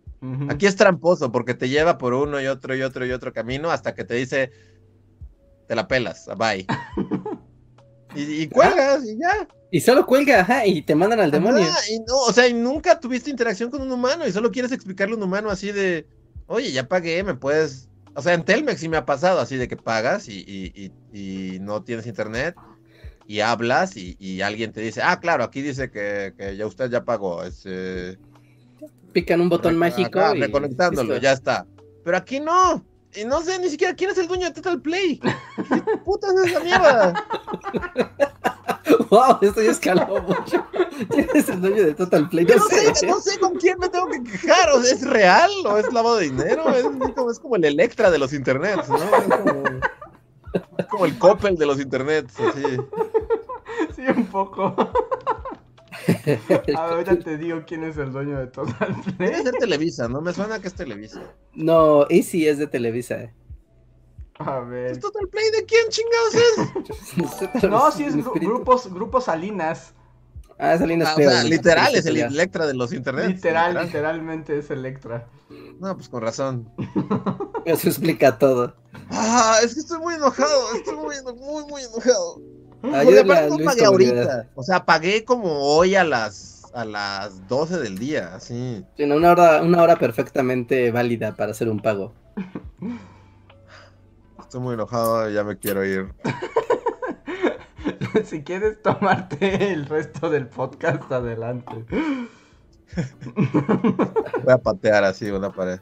Aquí 0.49 0.65
es 0.65 0.75
tramposo 0.75 1.31
porque 1.31 1.53
te 1.53 1.69
lleva 1.69 1.97
por 1.97 2.13
uno 2.13 2.41
y 2.41 2.47
otro 2.47 2.75
y 2.75 2.81
otro 2.81 3.05
y 3.05 3.11
otro 3.11 3.31
camino 3.31 3.71
hasta 3.71 3.95
que 3.95 4.03
te 4.03 4.15
dice, 4.15 4.51
te 5.67 5.75
la 5.75 5.87
pelas, 5.87 6.29
bye. 6.37 6.65
Y, 8.15 8.41
y 8.43 8.47
cuelgas 8.49 9.03
y 9.05 9.17
ya. 9.19 9.47
Y 9.71 9.81
solo 9.81 10.05
cuelga, 10.05 10.39
ajá, 10.41 10.65
y 10.65 10.81
te 10.81 10.95
mandan 10.95 11.19
al 11.19 11.29
demonio. 11.31 11.63
Ajá, 11.63 11.79
y 11.91 11.99
no, 11.99 12.15
o 12.27 12.33
sea, 12.33 12.47
y 12.47 12.53
nunca 12.53 12.99
tuviste 12.99 13.29
interacción 13.29 13.69
con 13.69 13.81
un 13.81 13.91
humano 13.91 14.27
y 14.27 14.31
solo 14.31 14.51
quieres 14.51 14.71
explicarle 14.71 15.13
a 15.13 15.17
un 15.17 15.23
humano 15.23 15.49
así 15.51 15.71
de, 15.71 16.07
oye, 16.47 16.71
ya 16.71 16.87
pagué, 16.87 17.23
me 17.23 17.35
puedes... 17.35 17.87
O 18.15 18.21
sea, 18.23 18.33
en 18.33 18.43
Telmex 18.43 18.79
sí 18.81 18.89
me 18.89 18.97
ha 18.97 19.05
pasado 19.05 19.39
así 19.39 19.55
de 19.57 19.67
que 19.67 19.77
pagas 19.77 20.27
y, 20.27 20.39
y- 20.39 20.91
y- 21.13 21.53
y 21.55 21.59
no 21.59 21.83
tienes 21.83 22.07
internet 22.07 22.55
y 23.27 23.41
hablas 23.41 23.95
y, 23.95 24.17
y 24.19 24.41
alguien 24.41 24.71
te 24.73 24.81
dice, 24.81 25.01
ah, 25.03 25.19
claro, 25.19 25.43
aquí 25.43 25.61
dice 25.61 25.91
que, 25.91 26.33
que 26.35 26.57
ya 26.57 26.65
usted 26.65 26.89
ya 26.89 27.05
pagó. 27.05 27.43
este, 27.43 28.17
Pican 29.13 29.39
un 29.41 29.49
botón 29.49 29.75
Reco- 29.75 29.77
mágico 29.77 30.33
reconectándolo, 30.33 31.17
ya 31.17 31.33
está. 31.33 31.67
Pero 32.03 32.17
aquí 32.17 32.39
no. 32.39 32.83
Y 33.15 33.25
no 33.25 33.41
sé 33.41 33.57
ni 33.59 33.69
siquiera 33.69 33.95
quién 33.95 34.11
es 34.11 34.17
el 34.17 34.27
dueño 34.27 34.45
de 34.47 34.53
Total 34.53 34.79
Play. 34.81 35.19
¿Qué 35.19 35.97
puta 36.05 36.27
es 36.27 36.51
esa 36.51 36.59
mierda? 36.61 37.25
Wow, 39.11 39.37
esto 39.41 39.61
ya 39.61 39.71
escaló 39.71 40.21
mucho. 40.21 40.65
¿Quién 41.09 41.27
es 41.33 41.49
el 41.49 41.61
dueño 41.61 41.83
de 41.83 41.93
Total 41.93 42.27
Play? 42.29 42.45
No 42.45 42.55
No 42.55 42.63
sé, 42.63 42.95
sé. 42.95 43.07
no 43.07 43.19
sé 43.19 43.39
con 43.39 43.55
quién 43.55 43.77
me 43.79 43.87
tengo 43.89 44.07
que 44.07 44.23
quejar. 44.23 44.69
O 44.71 44.81
sea, 44.81 44.93
¿es 44.93 45.07
real 45.07 45.51
o 45.65 45.77
es 45.77 45.91
lavado 45.93 46.17
de 46.17 46.25
dinero? 46.25 46.69
Es, 46.69 46.83
como, 47.15 47.31
es 47.31 47.39
como 47.39 47.55
el 47.55 47.65
Electra 47.65 48.09
de 48.11 48.17
los 48.19 48.33
internets, 48.33 48.87
¿no? 48.89 48.97
Es 48.97 49.03
como, 49.25 49.63
es 50.77 50.85
como 50.87 51.05
el 51.05 51.17
Coppel 51.19 51.55
de 51.57 51.65
los 51.65 51.79
internets, 51.79 52.39
así. 52.39 52.63
Sí, 53.95 54.01
un 54.15 54.25
poco. 54.27 54.75
A 56.49 56.57
ver, 56.57 56.75
ahorita 56.77 57.19
te 57.19 57.37
digo 57.37 57.63
quién 57.65 57.83
es 57.83 57.97
el 57.97 58.11
dueño 58.11 58.39
de 58.39 58.47
Total 58.47 58.95
Debe 59.17 59.31
Play. 59.31 59.43
ser 59.43 59.53
Televisa, 59.55 60.07
¿no? 60.07 60.21
Me 60.21 60.33
suena 60.33 60.59
que 60.59 60.67
es 60.67 60.73
Televisa. 60.73 61.21
No, 61.53 62.05
Easy 62.09 62.47
es 62.47 62.57
de 62.57 62.67
Televisa. 62.67 63.31
A 64.39 64.59
ver. 64.59 64.91
¿Es 64.91 64.99
Total 64.99 65.27
Play 65.27 65.49
de 65.51 65.65
quién 65.65 65.85
chingados 65.89 66.35
es? 66.35 67.63
No, 67.69 67.91
sí 67.91 68.03
es 68.05 68.15
gru- 68.15 68.33
grupos, 68.39 68.91
grupos 68.93 69.25
Salinas. 69.25 69.93
Ah, 70.57 70.77
Salinas 70.77 71.09
Ah, 71.09 71.13
o 71.13 71.15
Pliego, 71.15 71.31
sea, 71.31 71.43
de- 71.43 71.49
literal, 71.49 71.95
es 71.95 72.05
el 72.05 72.15
ya. 72.17 72.27
Electra 72.27 72.67
de 72.67 72.73
los 72.73 72.91
internets. 72.93 73.29
Literal, 73.35 73.85
literalmente 73.85 74.57
es 74.57 74.69
Electra. 74.69 75.27
No, 75.79 75.95
pues 75.95 76.09
con 76.09 76.21
razón. 76.21 76.69
Eso 77.65 77.87
explica 77.87 78.37
todo. 78.37 78.75
Ah, 79.09 79.57
es 79.63 79.73
que 79.73 79.79
estoy 79.79 79.99
muy 79.99 80.15
enojado, 80.15 80.73
estoy 80.75 80.95
muy, 80.95 81.15
muy, 81.35 81.63
muy 81.65 81.81
enojado. 81.83 82.41
Porque 82.81 82.95
Ayúdale 82.95 83.19
a 83.19 83.23
aparte 83.23 83.49
no 83.49 83.57
Luis 83.57 83.67
pagué 83.67 83.85
ahorita. 83.85 84.47
O 84.55 84.63
sea, 84.63 84.85
pagué 84.85 85.25
como 85.25 85.51
hoy 85.51 85.95
a 85.95 86.03
las 86.03 86.59
a 86.73 86.85
las 86.85 87.47
12 87.47 87.79
del 87.79 87.97
día, 87.97 88.35
así. 88.35 88.85
Tiene 88.95 89.15
una 89.15 89.31
hora, 89.31 89.61
una 89.61 89.81
hora 89.81 89.95
perfectamente 89.97 90.91
válida 90.91 91.35
para 91.35 91.51
hacer 91.51 91.69
un 91.69 91.79
pago. 91.79 92.13
Estoy 94.39 94.61
muy 94.61 94.73
enojado, 94.73 95.29
ya 95.29 95.43
me 95.43 95.57
quiero 95.57 95.85
ir. 95.85 96.13
si 98.25 98.43
quieres 98.43 98.81
tomarte 98.81 99.71
el 99.71 99.85
resto 99.85 100.29
del 100.29 100.47
podcast, 100.47 101.11
adelante. 101.11 101.85
Voy 104.43 104.53
a 104.53 104.57
patear 104.57 105.03
así 105.03 105.29
una 105.29 105.51
pared. 105.51 105.79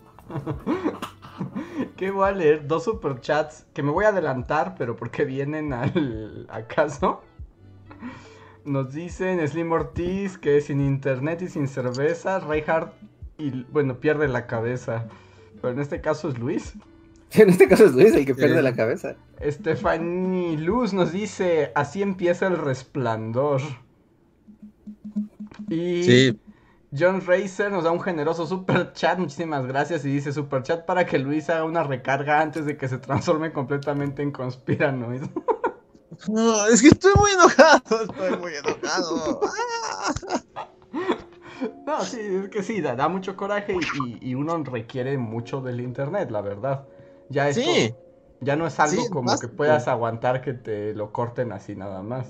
¿Qué 1.97 2.11
voy 2.11 2.27
a 2.27 2.31
leer? 2.31 2.67
Dos 2.67 2.85
superchats 2.85 3.65
que 3.73 3.83
me 3.83 3.91
voy 3.91 4.05
a 4.05 4.09
adelantar, 4.09 4.75
pero 4.77 4.95
porque 4.95 5.25
vienen 5.25 5.73
al 5.73 6.47
acaso. 6.51 7.21
Nos 8.65 8.93
dicen 8.93 9.45
Slim 9.47 9.71
Ortiz 9.71 10.37
que 10.37 10.59
sin 10.61 10.81
internet 10.81 11.41
y 11.41 11.47
sin 11.47 11.67
cerveza, 11.67 12.39
Reinhardt 12.39 12.93
y 13.37 13.63
bueno, 13.71 13.99
pierde 13.99 14.27
la 14.27 14.47
cabeza. 14.47 15.07
Pero 15.61 15.73
en 15.73 15.79
este 15.79 16.01
caso 16.01 16.29
es 16.29 16.37
Luis. 16.37 16.73
En 17.31 17.49
este 17.49 17.67
caso 17.67 17.83
es 17.83 17.91
Luis 17.91 18.13
el 18.13 18.25
que 18.25 18.33
pierde 18.33 18.61
la 18.61 18.73
cabeza. 18.73 19.17
Stephanie 19.45 20.55
Luz 20.57 20.93
nos 20.93 21.11
dice, 21.11 21.73
así 21.75 22.01
empieza 22.01 22.47
el 22.47 22.57
resplandor. 22.57 23.61
Y 25.69 26.03
Sí, 26.03 26.39
John 26.91 27.21
Racer 27.25 27.71
nos 27.71 27.83
da 27.83 27.91
un 27.91 27.99
generoso 27.99 28.47
super 28.47 28.93
chat, 28.93 29.19
muchísimas 29.19 29.65
gracias, 29.65 30.05
y 30.05 30.09
dice 30.09 30.31
super 30.31 30.63
chat 30.63 30.85
para 30.85 31.05
que 31.05 31.19
Luis 31.19 31.49
haga 31.49 31.65
una 31.65 31.83
recarga 31.83 32.39
antes 32.39 32.65
de 32.65 32.77
que 32.77 32.87
se 32.87 32.97
transforme 32.97 33.51
completamente 33.51 34.21
en 34.21 34.31
conspiranoid. 34.31 35.23
no, 36.29 36.65
es 36.67 36.81
que 36.81 36.87
estoy 36.87 37.13
muy 37.15 37.31
enojado, 37.31 38.01
estoy 38.01 38.37
muy 38.37 38.53
enojado. 38.55 39.41
No, 41.85 42.01
sí, 42.01 42.19
es 42.19 42.49
que 42.49 42.63
sí, 42.63 42.81
da, 42.81 42.95
da 42.95 43.07
mucho 43.07 43.35
coraje 43.35 43.75
y, 44.21 44.35
uno 44.35 44.63
requiere 44.63 45.17
mucho 45.17 45.61
del 45.61 45.81
internet, 45.81 46.29
la 46.31 46.41
verdad. 46.41 46.87
Ya 47.29 47.49
esto, 47.49 47.61
Sí, 47.61 47.93
ya 48.41 48.55
no 48.55 48.67
es 48.67 48.79
algo 48.79 49.03
sí, 49.03 49.09
como 49.09 49.37
que 49.39 49.47
puedas 49.47 49.87
aguantar 49.87 50.41
que 50.41 50.53
te 50.53 50.93
lo 50.93 51.11
corten 51.11 51.51
así 51.51 51.75
nada 51.75 52.03
más. 52.03 52.27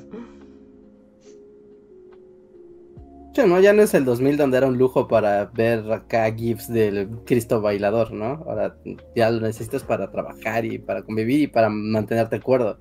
¿No? 3.46 3.60
Ya 3.60 3.74
no 3.74 3.82
es 3.82 3.94
el 3.94 4.06
2000 4.06 4.38
donde 4.38 4.58
era 4.58 4.68
un 4.68 4.78
lujo 4.78 5.08
para 5.08 5.46
ver 5.46 5.92
acá 5.92 6.32
GIFs 6.34 6.72
del 6.72 7.10
Cristo 7.26 7.62
bailador, 7.62 8.12
¿no? 8.12 8.44
Ahora 8.48 8.76
ya 9.16 9.30
lo 9.30 9.42
necesitas 9.42 9.84
para 9.84 10.10
trabajar 10.10 10.66
y 10.66 10.80
para 10.80 11.04
convivir 11.04 11.42
y 11.42 11.48
para 11.48 11.70
mantenerte 11.70 12.40
cuerdo. 12.40 12.80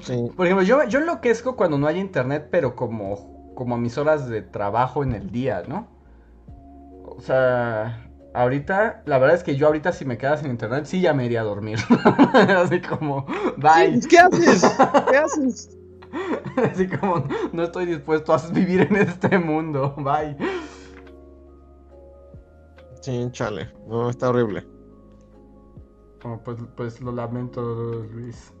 sí. 0.00 0.30
Por 0.36 0.46
ejemplo, 0.46 0.64
yo, 0.64 0.84
yo 0.84 0.98
enloquezco 1.00 1.56
cuando 1.56 1.78
no 1.78 1.86
hay 1.86 1.98
internet, 1.98 2.48
pero 2.50 2.76
como, 2.76 3.52
como 3.54 3.74
a 3.74 3.78
mis 3.78 3.98
horas 3.98 4.28
de 4.28 4.42
trabajo 4.42 5.02
en 5.02 5.12
el 5.12 5.30
día, 5.30 5.62
¿no? 5.66 5.88
O 7.04 7.20
sea, 7.20 8.10
ahorita, 8.34 9.02
la 9.06 9.18
verdad 9.18 9.36
es 9.36 9.42
que 9.42 9.56
yo 9.56 9.66
ahorita 9.66 9.92
si 9.92 10.04
me 10.04 10.18
quedas 10.18 10.40
sin 10.40 10.50
internet, 10.50 10.84
sí 10.86 11.00
ya 11.00 11.14
me 11.14 11.24
iría 11.24 11.40
a 11.40 11.44
dormir. 11.44 11.78
Así 12.32 12.80
como, 12.80 13.26
bye. 13.56 14.00
Sí, 14.00 14.08
¿Qué 14.08 14.18
haces? 14.18 14.76
¿Qué 15.10 15.16
haces? 15.16 15.78
Así 16.70 16.86
como, 16.88 17.24
no 17.52 17.62
estoy 17.64 17.86
dispuesto 17.86 18.32
a 18.32 18.38
vivir 18.52 18.82
en 18.82 18.96
este 18.96 19.38
mundo, 19.38 19.94
bye. 19.98 20.36
Sí, 23.00 23.28
chale. 23.32 23.70
No, 23.86 24.08
está 24.10 24.30
horrible. 24.30 24.66
Oh, 26.24 26.40
pues, 26.44 26.56
pues 26.76 27.00
lo 27.00 27.12
lamento, 27.12 27.60
Luis. 28.12 28.52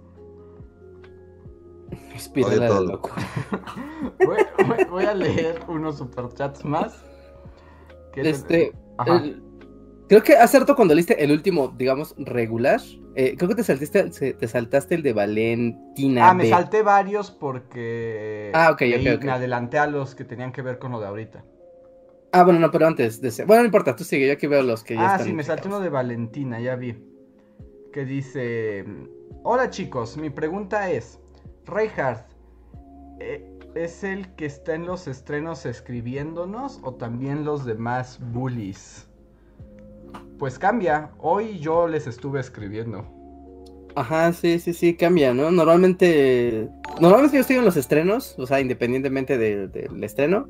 Espiral 2.14 2.58
Odio 2.60 2.80
de 2.80 2.86
locura. 2.92 3.16
Voy, 4.26 4.36
voy- 4.66 4.84
voy 4.90 5.04
a 5.04 5.14
leer 5.14 5.60
unos 5.68 5.98
superchats 5.98 6.64
más. 6.64 7.04
que 8.12 8.20
es 8.20 8.26
el- 8.26 8.32
Este, 8.34 8.72
Ajá. 8.98 9.16
el- 9.16 9.42
creo 10.08 10.22
que 10.22 10.36
acertó 10.36 10.74
cuando 10.76 10.94
leíste 10.94 11.22
el 11.22 11.30
último, 11.32 11.68
digamos, 11.76 12.14
regular. 12.18 12.80
Eh, 13.16 13.36
creo 13.36 13.48
que 13.48 13.54
te 13.54 13.62
saltaste, 13.64 14.32
te 14.34 14.48
saltaste 14.48 14.94
el 14.96 15.02
de 15.02 15.12
Valentina. 15.12 16.28
Ah, 16.30 16.34
me 16.34 16.48
salté 16.48 16.82
varios 16.82 17.30
porque 17.30 18.50
Ah, 18.54 18.70
ok, 18.72 18.80
leí- 18.82 19.08
ok, 19.08 19.18
ok. 19.18 19.24
me 19.24 19.30
adelanté 19.32 19.78
a 19.78 19.86
los 19.86 20.14
que 20.14 20.24
tenían 20.24 20.50
que 20.52 20.62
ver 20.62 20.78
con 20.78 20.92
lo 20.92 21.00
de 21.00 21.06
ahorita. 21.06 21.44
Ah, 22.32 22.42
bueno, 22.42 22.58
no, 22.58 22.70
pero 22.72 22.88
antes 22.88 23.20
de 23.20 23.28
ese. 23.28 23.44
Bueno, 23.44 23.62
no 23.62 23.66
importa, 23.66 23.94
tú 23.94 24.02
sigue, 24.02 24.26
yo 24.26 24.32
aquí 24.32 24.48
veo 24.48 24.62
los 24.64 24.82
que 24.82 24.94
ya 24.96 25.02
Ah, 25.02 25.12
están. 25.12 25.26
sí, 25.28 25.32
me 25.32 25.44
salté 25.44 25.68
uno 25.68 25.78
de 25.78 25.88
Valentina, 25.90 26.58
ya 26.60 26.74
vi. 26.74 26.96
Que 27.92 28.04
dice: 28.04 28.84
Hola 29.44 29.70
chicos, 29.70 30.16
mi 30.16 30.30
pregunta 30.30 30.90
es: 30.90 31.20
Reinhardt, 31.66 32.26
eh, 33.20 33.48
es 33.76 34.02
el 34.02 34.34
que 34.34 34.46
está 34.46 34.74
en 34.74 34.86
los 34.86 35.06
estrenos 35.06 35.64
escribiéndonos 35.66 36.80
o 36.82 36.94
también 36.94 37.44
los 37.44 37.64
demás 37.64 38.18
bullies? 38.32 39.08
Pues 40.38 40.58
cambia. 40.58 41.10
Hoy 41.18 41.58
yo 41.58 41.88
les 41.88 42.06
estuve 42.06 42.40
escribiendo. 42.40 43.06
Ajá, 43.96 44.32
sí, 44.32 44.58
sí, 44.58 44.72
sí, 44.72 44.94
cambia, 44.94 45.32
¿no? 45.32 45.50
Normalmente, 45.52 46.68
normalmente 47.00 47.36
yo 47.36 47.42
estoy 47.42 47.56
en 47.56 47.64
los 47.64 47.76
estrenos, 47.76 48.34
o 48.38 48.46
sea, 48.46 48.60
independientemente 48.60 49.38
del 49.38 50.02
estreno, 50.02 50.48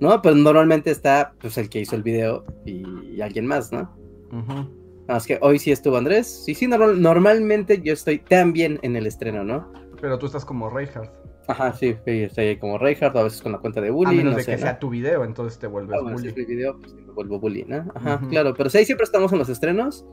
¿no? 0.00 0.22
Pues 0.22 0.36
normalmente 0.36 0.90
está, 0.90 1.34
pues, 1.38 1.58
el 1.58 1.68
que 1.68 1.80
hizo 1.80 1.96
el 1.96 2.02
video 2.02 2.46
y, 2.64 3.20
alguien 3.20 3.46
más, 3.46 3.72
¿no? 3.72 3.90
Ajá. 4.32 5.26
que 5.26 5.38
hoy 5.42 5.58
sí 5.58 5.70
estuvo 5.70 5.96
Andrés. 5.96 6.44
Sí, 6.44 6.54
sí, 6.54 6.66
normalmente 6.66 7.80
yo 7.82 7.92
estoy 7.92 8.20
también 8.20 8.78
en 8.82 8.96
el 8.96 9.06
estreno, 9.06 9.44
¿no? 9.44 9.70
Pero 10.00 10.18
tú 10.18 10.26
estás 10.26 10.44
como 10.44 10.70
Reinhardt. 10.70 11.27
Ajá, 11.48 11.72
sí, 11.72 11.96
estoy 12.04 12.44
ahí 12.44 12.56
como 12.58 12.78
Reinhardt, 12.78 13.16
a 13.16 13.22
veces 13.24 13.42
con 13.42 13.52
la 13.52 13.58
cuenta 13.58 13.80
de 13.80 13.90
Bully. 13.90 14.20
A 14.20 14.22
menos 14.22 14.36
de 14.36 14.44
que 14.44 14.58
sea 14.58 14.78
tu 14.78 14.90
video, 14.90 15.24
entonces 15.24 15.58
te 15.58 15.66
vuelves 15.66 15.98
ah, 15.98 16.02
Bully. 16.02 16.18
Si 16.18 16.28
es 16.28 16.36
mi 16.36 16.44
video, 16.44 16.78
pues 16.78 16.94
me 16.94 17.12
vuelvo 17.12 17.40
Bully, 17.40 17.64
¿no? 17.64 17.90
Ajá, 17.94 18.20
claro, 18.28 18.54
pero 18.54 18.68
sí, 18.70 18.84
siempre 18.84 19.04
estamos 19.04 19.32
en 19.32 19.38
los 19.38 19.48
estrenos. 19.48 20.04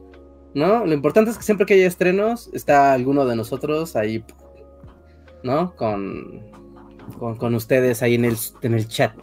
¿no? 0.55 0.85
Lo 0.85 0.93
importante 0.93 1.31
es 1.31 1.37
que 1.37 1.43
siempre 1.43 1.65
que 1.67 1.75
haya 1.75 1.87
estrenos, 1.87 2.49
está 2.53 2.93
alguno 2.93 3.25
de 3.25 3.35
nosotros 3.35 3.95
ahí, 3.97 4.23
¿no? 5.43 5.75
Con, 5.75 6.49
con, 7.19 7.53
ustedes 7.53 8.01
ahí 8.01 8.15
en 8.15 8.25
el, 8.25 8.37
en 8.61 8.73
el 8.73 8.87
chat. 8.87 9.13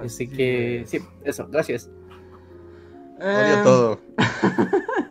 Así 0.00 0.28
que, 0.28 0.82
sí, 0.86 0.98
eso, 1.24 1.46
gracias. 1.48 1.88
Odio 3.20 3.54
em, 3.54 3.64
todo. 3.64 4.00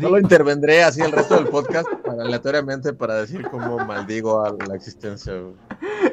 Solo 0.00 0.18
intervendré 0.18 0.82
así 0.82 1.00
el 1.00 1.12
resto 1.12 1.36
del 1.36 1.48
podcast 1.48 1.88
aleatoriamente 2.06 2.92
para 2.92 3.14
decir 3.14 3.46
cómo 3.50 3.78
maldigo 3.78 4.44
a 4.44 4.52
la 4.66 4.74
existencia. 4.74 5.34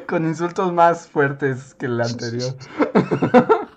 Con 0.06 0.24
insultos 0.26 0.72
más 0.72 1.08
fuertes 1.08 1.74
que 1.74 1.86
el 1.86 2.00
anterior. 2.00 2.54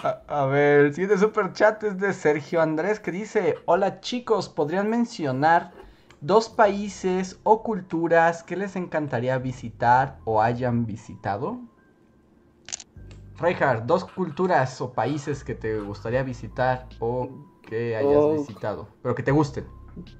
A, 0.00 0.46
ver, 0.46 0.86
el 0.86 0.94
siguiente 0.94 1.18
super 1.18 1.52
chat 1.52 1.82
es 1.82 1.98
de 1.98 2.12
Sergio 2.12 2.62
Andrés 2.62 3.00
que 3.00 3.10
dice: 3.10 3.56
Hola 3.64 4.00
chicos, 4.00 4.48
¿podrían 4.48 4.88
mencionar 4.88 5.72
dos 6.20 6.48
países 6.48 7.40
o 7.42 7.64
culturas 7.64 8.44
que 8.44 8.56
les 8.56 8.76
encantaría 8.76 9.36
visitar 9.38 10.18
o 10.24 10.40
hayan 10.40 10.86
visitado? 10.86 11.60
Reinhard, 13.38 13.84
dos 13.86 14.04
culturas 14.04 14.80
o 14.80 14.92
países 14.92 15.42
que 15.42 15.54
te 15.54 15.80
gustaría 15.80 16.22
visitar 16.22 16.88
o 17.00 17.28
que 17.68 17.96
hayas 17.96 18.16
oh. 18.16 18.32
visitado, 18.38 18.88
pero 19.02 19.14
que 19.14 19.22
te 19.22 19.30
gusten. 19.30 19.66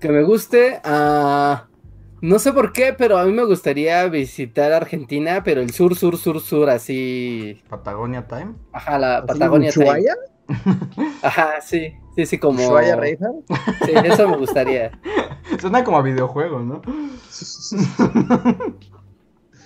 Que 0.01 0.09
me 0.11 0.23
guste, 0.23 0.77
a... 0.77 0.81
Ah, 0.85 1.69
no 2.21 2.41
sé 2.41 2.53
por 2.53 2.73
qué, 2.73 2.95
pero 2.99 3.17
a 3.17 3.25
mí 3.25 3.33
me 3.33 3.45
gustaría 3.45 4.05
visitar 4.09 4.73
Argentina, 4.73 5.43
pero 5.45 5.61
el 5.61 5.71
sur, 5.71 5.95
sur, 5.95 6.17
sur, 6.19 6.41
sur, 6.41 6.69
así. 6.69 7.63
¿Patagonia 7.69 8.27
Time? 8.27 8.55
Ajá, 8.73 8.99
la 8.99 9.25
Patagonia 9.25 9.71
Time. 9.71 10.05
Ajá, 11.23 11.61
sí, 11.61 11.95
sí, 12.17 12.27
sí, 12.27 12.39
como. 12.39 12.65
¿Ushuaia 12.65 12.97
Reija? 12.97 13.29
Sí, 13.85 13.93
eso 14.05 14.29
me 14.29 14.37
gustaría. 14.37 14.99
Suena 15.61 15.85
como 15.85 15.99
a 15.99 16.03
videojuego, 16.03 16.59
¿no? 16.59 16.83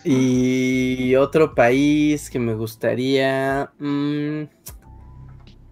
y 0.04 1.14
otro 1.14 1.54
país 1.54 2.28
que 2.28 2.38
me 2.38 2.54
gustaría. 2.54 3.72
Mm, 3.78 4.42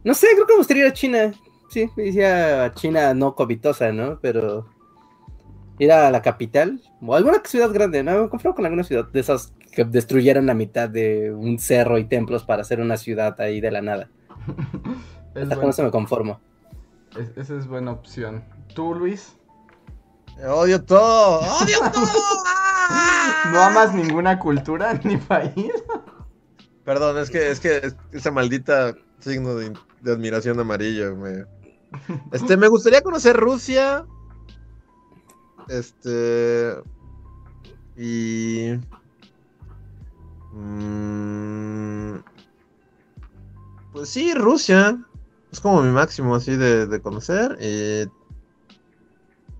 no 0.03 0.15
sé, 0.15 0.29
creo 0.33 0.47
que 0.47 0.55
me 0.55 0.59
gustaría 0.59 0.85
ir 0.85 0.91
a 0.91 0.95
China. 0.95 1.33
Sí, 1.71 1.89
me 1.97 2.05
decía 2.05 2.73
China 2.75 3.15
no 3.15 3.37
covitosa, 3.37 3.93
¿no? 3.93 4.19
Pero 4.21 4.67
ir 5.79 5.93
a 5.93 6.11
la 6.11 6.21
capital 6.21 6.83
o 7.01 7.15
alguna 7.15 7.41
ciudad 7.45 7.73
grande, 7.73 8.03
¿no? 8.03 8.23
Me 8.23 8.29
compré 8.29 8.53
con 8.53 8.67
alguna 8.67 8.83
ciudad 8.83 9.07
de 9.07 9.21
esas 9.21 9.55
que 9.73 9.85
destruyeron 9.85 10.47
la 10.47 10.55
mitad 10.55 10.89
de 10.89 11.33
un 11.33 11.59
cerro 11.61 11.97
y 11.99 12.05
templos 12.05 12.43
para 12.45 12.63
hacer 12.63 12.81
una 12.81 12.97
ciudad 12.97 13.41
ahí 13.41 13.61
de 13.61 13.71
la 13.71 13.81
nada. 13.83 14.11
Hasta 15.35 15.57
con 15.57 15.71
eso 15.71 15.85
me 15.85 15.93
conformo. 15.93 16.41
esa 17.37 17.57
es 17.57 17.69
buena 17.69 17.93
opción. 17.93 18.45
¿Tú, 18.75 18.95
Luis? 18.95 19.37
Odio 20.45 20.83
todo, 20.85 21.39
odio 21.39 21.79
todo. 21.93 22.43
¿No 23.53 23.63
amas 23.63 23.95
ninguna 23.95 24.39
cultura 24.41 24.95
ni 25.05 25.17
país? 25.19 25.73
Perdón, 26.85 27.19
es 27.19 27.31
que, 27.31 27.51
es 27.51 27.61
que 27.61 27.93
esa 28.13 28.33
maldita 28.33 28.95
signo 29.21 29.55
de, 29.55 29.73
de 30.01 30.13
admiración 30.13 30.59
amarillo 30.59 31.15
me... 31.15 31.45
Este, 32.33 32.57
me 32.57 32.69
gustaría 32.69 33.03
conocer 33.03 33.37
Rusia, 33.37 34.07
este. 35.71 36.75
Y. 37.97 38.73
Mm, 40.53 42.17
pues 43.93 44.09
sí, 44.09 44.35
Rusia. 44.35 44.99
Es 45.53 45.61
como 45.61 45.83
mi 45.83 45.91
máximo 45.91 46.35
así 46.35 46.57
de, 46.57 47.01
conocer. 47.03 47.59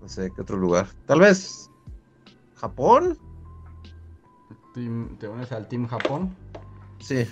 no 0.01 0.07
sé, 0.07 0.31
¿qué 0.33 0.41
otro 0.41 0.57
lugar? 0.57 0.87
Tal 1.05 1.19
vez. 1.19 1.69
¿Japón? 2.55 3.17
¿Te 4.73 5.27
unes 5.27 5.51
al 5.51 5.67
Team 5.67 5.87
Japón? 5.87 6.35
Sí. 6.99 7.27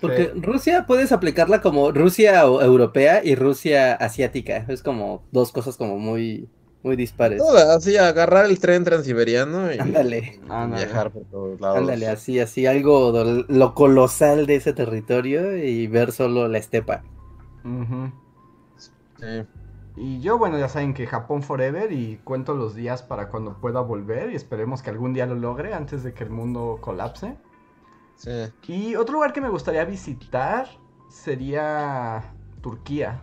Porque 0.00 0.32
Rusia 0.34 0.84
puedes 0.86 1.12
aplicarla 1.12 1.60
como 1.62 1.90
Rusia 1.92 2.40
europea 2.42 3.22
y 3.24 3.34
Rusia 3.34 3.94
asiática. 3.94 4.64
Es 4.68 4.82
como 4.82 5.22
dos 5.32 5.52
cosas 5.52 5.76
como 5.76 5.98
muy 5.98 6.48
muy 6.84 6.96
dispares. 6.96 7.42
así, 7.42 7.96
agarrar 7.96 8.44
el 8.44 8.58
tren 8.60 8.84
transiberiano 8.84 9.72
y 9.72 9.78
Ándale. 9.78 10.38
viajar 10.76 11.10
por 11.10 11.24
todos 11.24 11.58
lados. 11.58 11.78
Ándale, 11.78 12.06
así, 12.08 12.38
así, 12.38 12.66
algo 12.66 13.24
lo 13.48 13.74
colosal 13.74 14.46
de 14.46 14.56
ese 14.56 14.74
territorio 14.74 15.56
y 15.56 15.86
ver 15.86 16.12
solo 16.12 16.46
la 16.46 16.58
estepa. 16.58 17.02
Sí. 19.18 19.46
Y 19.96 20.20
yo, 20.20 20.36
bueno, 20.36 20.58
ya 20.58 20.68
saben 20.68 20.92
que 20.92 21.06
Japón 21.06 21.42
Forever 21.42 21.90
y 21.92 22.20
cuento 22.22 22.52
los 22.54 22.74
días 22.74 23.02
para 23.02 23.30
cuando 23.30 23.54
pueda 23.60 23.80
volver 23.80 24.30
y 24.30 24.34
esperemos 24.34 24.82
que 24.82 24.90
algún 24.90 25.14
día 25.14 25.24
lo 25.24 25.36
logre 25.36 25.72
antes 25.72 26.02
de 26.02 26.12
que 26.12 26.24
el 26.24 26.30
mundo 26.30 26.78
colapse. 26.82 27.36
Sí. 28.16 28.30
Y 28.68 28.96
otro 28.96 29.14
lugar 29.14 29.32
que 29.32 29.40
me 29.40 29.48
gustaría 29.48 29.84
visitar 29.84 30.66
sería 31.08 32.34
Turquía. 32.60 33.20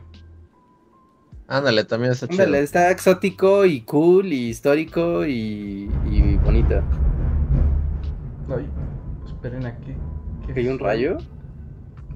Ándale, 1.48 1.84
también 1.84 2.14
está 2.14 2.28
chido. 2.28 2.44
Ándale, 2.44 2.64
está 2.64 2.92
exótico 2.92 3.66
y 3.66 3.82
cool 3.82 4.28
y 4.28 4.50
histórico 4.50 5.26
y, 5.26 5.92
y 6.10 6.38
bonito. 6.38 6.82
Ay, 8.56 8.70
esperen 9.26 9.66
aquí. 9.66 9.96
¿Que 10.54 10.62
hay 10.62 10.68
un 10.68 10.80
rayo? 10.80 11.18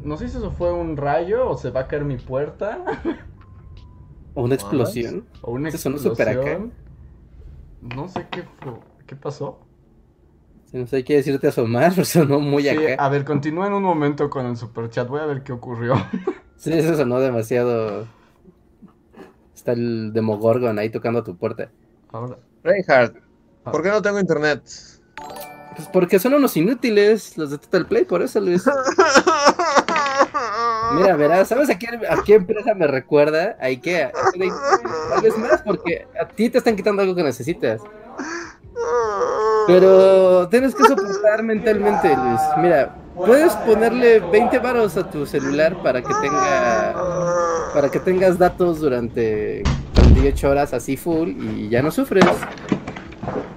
No 0.04 0.18
sé 0.18 0.30
si 0.30 0.38
eso 0.38 0.52
fue 0.52 0.72
un 0.72 0.96
rayo 0.98 1.50
o 1.50 1.58
se 1.58 1.72
va 1.72 1.82
a 1.82 1.88
caer 1.88 2.06
mi 2.06 2.18
puerta. 2.18 2.84
¿O 4.36 4.44
una 4.44 4.56
explosión? 4.56 5.26
¿O 5.42 5.52
una 5.52 5.70
explosión? 5.70 6.72
No 7.82 8.08
sé 8.08 8.28
qué 8.30 8.44
fue. 8.62 8.74
¿Qué 9.08 9.16
pasó? 9.16 9.65
Si 10.76 10.82
no 10.82 10.88
sé 10.88 11.06
qué 11.06 11.16
decirte 11.16 11.48
asomar, 11.48 11.92
pero 11.96 12.04
sonó 12.04 12.42
muy 12.42 12.64
sí, 12.64 12.68
acá. 12.68 13.02
A 13.02 13.08
ver, 13.08 13.24
continúa 13.24 13.68
en 13.68 13.72
un 13.72 13.84
momento 13.84 14.30
con 14.30 14.46
el 14.46 14.58
super 14.58 14.90
chat. 14.90 15.08
Voy 15.08 15.22
a 15.22 15.26
ver 15.26 15.42
qué 15.42 15.54
ocurrió. 15.54 15.96
sí, 16.58 16.74
eso 16.74 16.98
sonó 16.98 17.22
demasiado 17.22 18.06
está 19.56 19.72
el 19.72 20.12
Demogorgon 20.12 20.78
ahí 20.78 20.90
tocando 20.90 21.20
a 21.20 21.24
tu 21.24 21.38
puerta. 21.38 21.70
Ahora. 22.12 22.40
Reinhardt, 22.62 23.16
ah. 23.64 23.72
¿por 23.72 23.84
qué 23.84 23.90
no 23.90 24.02
tengo 24.02 24.20
internet? 24.20 24.64
Pues 25.78 25.88
porque 25.94 26.20
son 26.20 26.34
unos 26.34 26.58
inútiles 26.58 27.38
los 27.38 27.52
de 27.52 27.58
Total 27.58 27.86
Play, 27.86 28.04
por 28.04 28.22
eso 28.22 28.42
Luis. 28.42 28.66
Mira, 30.96 31.16
verás, 31.16 31.48
¿sabes 31.48 31.70
a 31.70 31.80
qué, 31.80 31.88
a 31.88 32.22
qué 32.22 32.34
empresa 32.34 32.74
me 32.74 32.88
recuerda? 32.88 33.56
A 33.62 33.68
Ikea. 33.68 34.12
Tal 34.12 35.22
vez 35.22 35.38
más 35.38 35.62
porque 35.62 36.06
a 36.22 36.28
ti 36.28 36.50
te 36.50 36.58
están 36.58 36.76
quitando 36.76 37.02
algo 37.02 37.16
que 37.16 37.24
necesitas. 37.24 37.82
Pero 39.68 40.48
tienes 40.50 40.76
que 40.76 40.84
soportar 40.84 41.44
mentalmente, 41.44 42.16
Luis. 42.16 42.42
Mira, 42.58 42.96
puedes 43.16 43.54
ponerle 43.58 44.20
20 44.20 44.60
varos 44.60 44.98
a 44.98 45.10
tu 45.10 45.26
celular 45.26 45.82
para 45.82 46.02
que 46.02 46.14
tenga 46.22 46.94
para 47.74 47.90
que 47.90 48.00
tengas 48.00 48.38
datos 48.38 48.80
durante 48.80 49.64
48 49.96 50.50
horas 50.50 50.74
así 50.74 50.96
full 50.96 51.30
y 51.30 51.70
ya 51.70 51.82
no 51.82 51.92
sufres. 51.92 52.26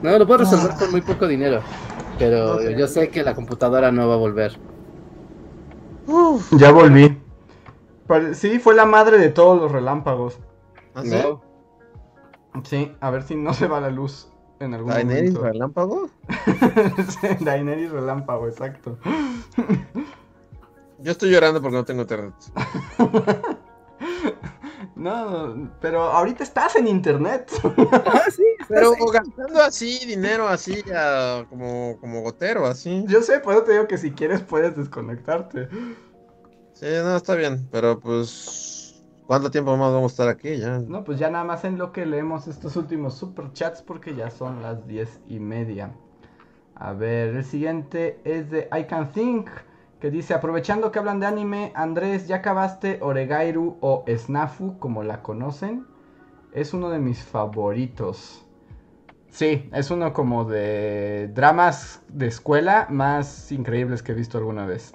No, 0.03 0.19
lo 0.19 0.27
puedo 0.27 0.41
resolver 0.41 0.77
con 0.77 0.91
muy 0.91 1.01
poco 1.01 1.27
dinero. 1.27 1.61
Pero 2.19 2.61
yo 2.71 2.89
sé 2.89 3.11
que 3.11 3.23
la 3.23 3.35
computadora 3.35 3.93
no 3.93 4.09
va 4.09 4.15
a 4.15 4.19
volver. 4.19 4.59
ya 6.53 6.73
volví. 6.73 7.17
Sí, 8.33 8.59
fue 8.59 8.75
la 8.75 8.87
madre 8.87 9.19
de 9.19 9.29
todos 9.29 9.61
los 9.61 9.71
relámpagos. 9.71 10.39
¿Ah, 10.95 11.03
sí? 11.05 11.23
sí, 12.65 12.97
a 13.01 13.11
ver 13.11 13.23
si 13.23 13.37
no 13.37 13.55
se 13.55 13.69
va 13.69 13.81
la 13.81 13.91
luz 13.91 14.33
en 14.61 14.75
algún 14.75 14.91
¿Daenerys 14.91 15.35
relámpago? 15.35 16.11
Daenerys 17.41 17.91
relámpago, 17.91 18.49
exacto. 18.49 18.99
Yo 20.99 21.13
estoy 21.13 21.31
llorando 21.31 21.63
porque 21.63 21.77
no 21.77 21.85
tengo 21.85 22.03
internet. 22.03 22.35
No, 24.99 25.71
pero 25.81 26.03
ahorita 26.03 26.43
estás 26.43 26.75
en 26.75 26.89
internet. 26.89 27.53
Ah, 28.05 28.25
sí, 28.35 28.43
pero 28.69 28.93
gastando 29.13 29.63
así 29.63 30.05
dinero 30.05 30.49
así 30.49 30.83
como, 31.49 31.97
como 32.01 32.23
gotero, 32.23 32.67
así. 32.67 33.05
Yo 33.07 33.23
sé, 33.23 33.39
por 33.39 33.55
eso 33.55 33.63
te 33.63 33.73
digo 33.73 33.87
que 33.87 33.97
si 33.97 34.11
quieres 34.11 34.41
puedes 34.41 34.77
desconectarte. 34.77 35.69
Sí, 36.73 36.87
no, 37.05 37.17
está 37.17 37.37
bien, 37.37 37.69
pero 37.71 38.01
pues 38.01 38.78
¿cuánto 39.29 39.51
tiempo 39.51 39.77
más 39.77 39.93
vamos 39.93 40.13
a 40.13 40.15
estar 40.15 40.29
aquí 40.29 40.57
ya? 40.57 40.79
No, 40.79 41.05
pues 41.05 41.19
ya 41.19 41.29
nada 41.31 41.45
más 41.45 41.65
en 41.65 41.77
lo 41.77 41.93
que 41.93 42.07
leemos 42.07 42.49
estos 42.49 42.77
últimos 42.77 43.15
super 43.15 43.53
chats 43.53 43.83
porque 43.83 44.15
ya 44.15 44.31
son 44.31 44.63
las 44.63 44.89
diez 44.89 45.21
y 45.29 45.39
media. 45.39 45.93
A 46.75 46.95
ver, 46.95 47.37
el 47.37 47.45
siguiente 47.45 48.21
es 48.25 48.51
de 48.51 48.71
I 48.77 48.85
Can 48.85 49.13
Think 49.13 49.51
que 50.01 50.11
dice, 50.11 50.33
aprovechando 50.33 50.91
que 50.91 50.99
hablan 50.99 51.21
de 51.21 51.27
anime, 51.27 51.73
Andrés, 51.75 52.27
¿ya 52.27 52.37
acabaste 52.37 53.01
Oregairu 53.03 53.77
o 53.81 54.05
Snafu, 54.09 54.79
como 54.79 55.03
la 55.03 55.23
conocen? 55.23 55.87
Es 56.53 56.73
uno 56.73 56.89
de 56.89 56.99
mis 56.99 57.23
favoritos. 57.23 58.47
Sí, 59.29 59.69
es 59.75 59.91
uno 59.91 60.15
como 60.15 60.45
de 60.45 61.29
dramas 61.35 62.03
de 62.09 62.29
escuela 62.29 62.87
más 62.89 63.53
increíbles 63.53 64.03
que 64.03 64.13
he 64.13 64.15
visto 64.15 64.39
alguna 64.39 64.65
vez. 64.65 64.91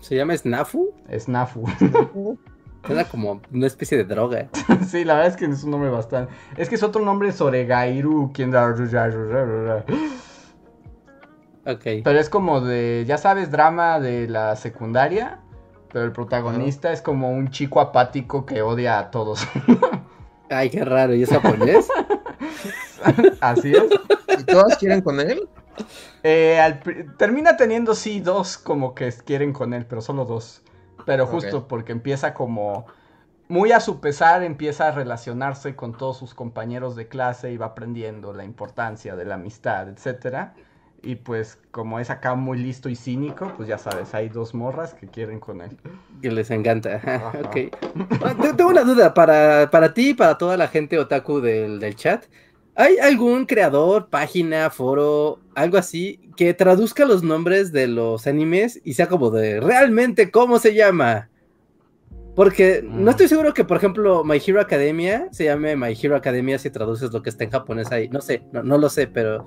¿Se 0.00 0.16
llama 0.16 0.36
Snafu? 0.36 0.94
Snafu. 1.18 1.64
Era 2.88 3.04
como 3.04 3.40
una 3.52 3.66
especie 3.66 3.96
de 3.96 4.04
droga. 4.04 4.48
sí, 4.88 5.04
la 5.04 5.14
verdad 5.14 5.30
es 5.30 5.36
que 5.36 5.44
es 5.44 5.64
un 5.64 5.70
nombre 5.70 5.90
bastante. 5.90 6.32
Es 6.56 6.68
que 6.68 6.74
es 6.74 6.82
otro 6.82 7.04
nombre, 7.04 7.28
es 7.28 7.40
Oregairu, 7.40 8.32
quien 8.32 8.50
pero 12.02 12.18
es 12.18 12.28
como 12.28 12.60
de, 12.60 13.04
ya 13.06 13.18
sabes, 13.18 13.50
drama 13.50 14.00
de 14.00 14.28
la 14.28 14.56
secundaria. 14.56 15.38
Pero 15.92 16.06
el 16.06 16.12
protagonista 16.12 16.90
es 16.92 17.02
como 17.02 17.30
un 17.30 17.50
chico 17.50 17.80
apático 17.80 18.46
que 18.46 18.62
odia 18.62 18.98
a 18.98 19.10
todos. 19.10 19.46
Ay, 20.50 20.70
qué 20.70 20.84
raro. 20.84 21.14
¿Y 21.14 21.22
es 21.22 21.30
japonés? 21.30 21.86
Así 23.40 23.72
es. 23.72 23.84
¿Y 24.38 24.44
todos 24.44 24.76
quieren 24.78 25.02
con 25.02 25.20
él? 25.20 25.48
Eh, 26.22 26.60
termina 27.18 27.56
teniendo 27.56 27.94
sí 27.94 28.20
dos 28.20 28.56
como 28.56 28.94
que 28.94 29.12
quieren 29.24 29.52
con 29.52 29.74
él, 29.74 29.84
pero 29.86 30.00
solo 30.00 30.24
dos. 30.24 30.62
Pero 31.06 31.26
justo 31.26 31.68
porque 31.68 31.92
empieza 31.92 32.34
como 32.34 32.86
muy 33.48 33.70
a 33.72 33.80
su 33.80 34.00
pesar 34.00 34.42
empieza 34.42 34.88
a 34.88 34.92
relacionarse 34.92 35.76
con 35.76 35.92
todos 35.92 36.16
sus 36.16 36.32
compañeros 36.32 36.96
de 36.96 37.08
clase 37.08 37.52
y 37.52 37.58
va 37.58 37.66
aprendiendo 37.66 38.32
la 38.32 38.44
importancia 38.44 39.14
de 39.14 39.26
la 39.26 39.34
amistad, 39.34 39.90
etcétera. 39.90 40.54
Y 41.02 41.16
pues 41.16 41.58
como 41.70 41.98
es 41.98 42.08
acá 42.08 42.34
muy 42.34 42.56
listo 42.58 42.88
y 42.88 42.96
cínico, 42.96 43.52
pues 43.56 43.68
ya 43.68 43.76
sabes, 43.76 44.14
hay 44.14 44.30
dos 44.30 44.54
morras 44.54 44.94
que 44.94 45.06
quieren 45.08 45.38
con 45.38 45.60
él. 45.60 45.76
Que 46.22 46.30
les 46.30 46.50
encanta. 46.50 47.00
ok. 47.44 47.56
Ah, 48.24 48.34
tengo 48.56 48.70
una 48.70 48.84
duda 48.84 49.12
para, 49.12 49.68
para 49.70 49.92
ti 49.92 50.10
y 50.10 50.14
para 50.14 50.38
toda 50.38 50.56
la 50.56 50.68
gente 50.68 50.98
otaku 50.98 51.40
del, 51.40 51.78
del 51.78 51.94
chat. 51.96 52.24
¿Hay 52.74 52.96
algún 52.98 53.44
creador, 53.44 54.08
página, 54.08 54.70
foro, 54.70 55.40
algo 55.54 55.76
así, 55.76 56.20
que 56.36 56.54
traduzca 56.54 57.04
los 57.04 57.22
nombres 57.22 57.70
de 57.70 57.86
los 57.86 58.26
animes 58.26 58.80
y 58.82 58.94
sea 58.94 59.08
como 59.08 59.30
de 59.30 59.60
realmente 59.60 60.30
cómo 60.30 60.58
se 60.58 60.74
llama? 60.74 61.28
Porque 62.34 62.82
no 62.82 63.04
mm. 63.04 63.08
estoy 63.10 63.28
seguro 63.28 63.52
que, 63.52 63.64
por 63.64 63.76
ejemplo, 63.76 64.24
My 64.24 64.40
Hero 64.44 64.60
Academia 64.60 65.28
se 65.32 65.44
llame 65.44 65.76
My 65.76 65.94
Hero 66.00 66.16
Academia 66.16 66.58
si 66.58 66.70
traduces 66.70 67.12
lo 67.12 67.22
que 67.22 67.28
está 67.28 67.44
en 67.44 67.50
japonés 67.50 67.92
ahí. 67.92 68.08
No 68.08 68.22
sé, 68.22 68.42
no, 68.52 68.62
no 68.62 68.78
lo 68.78 68.88
sé, 68.88 69.06
pero 69.06 69.46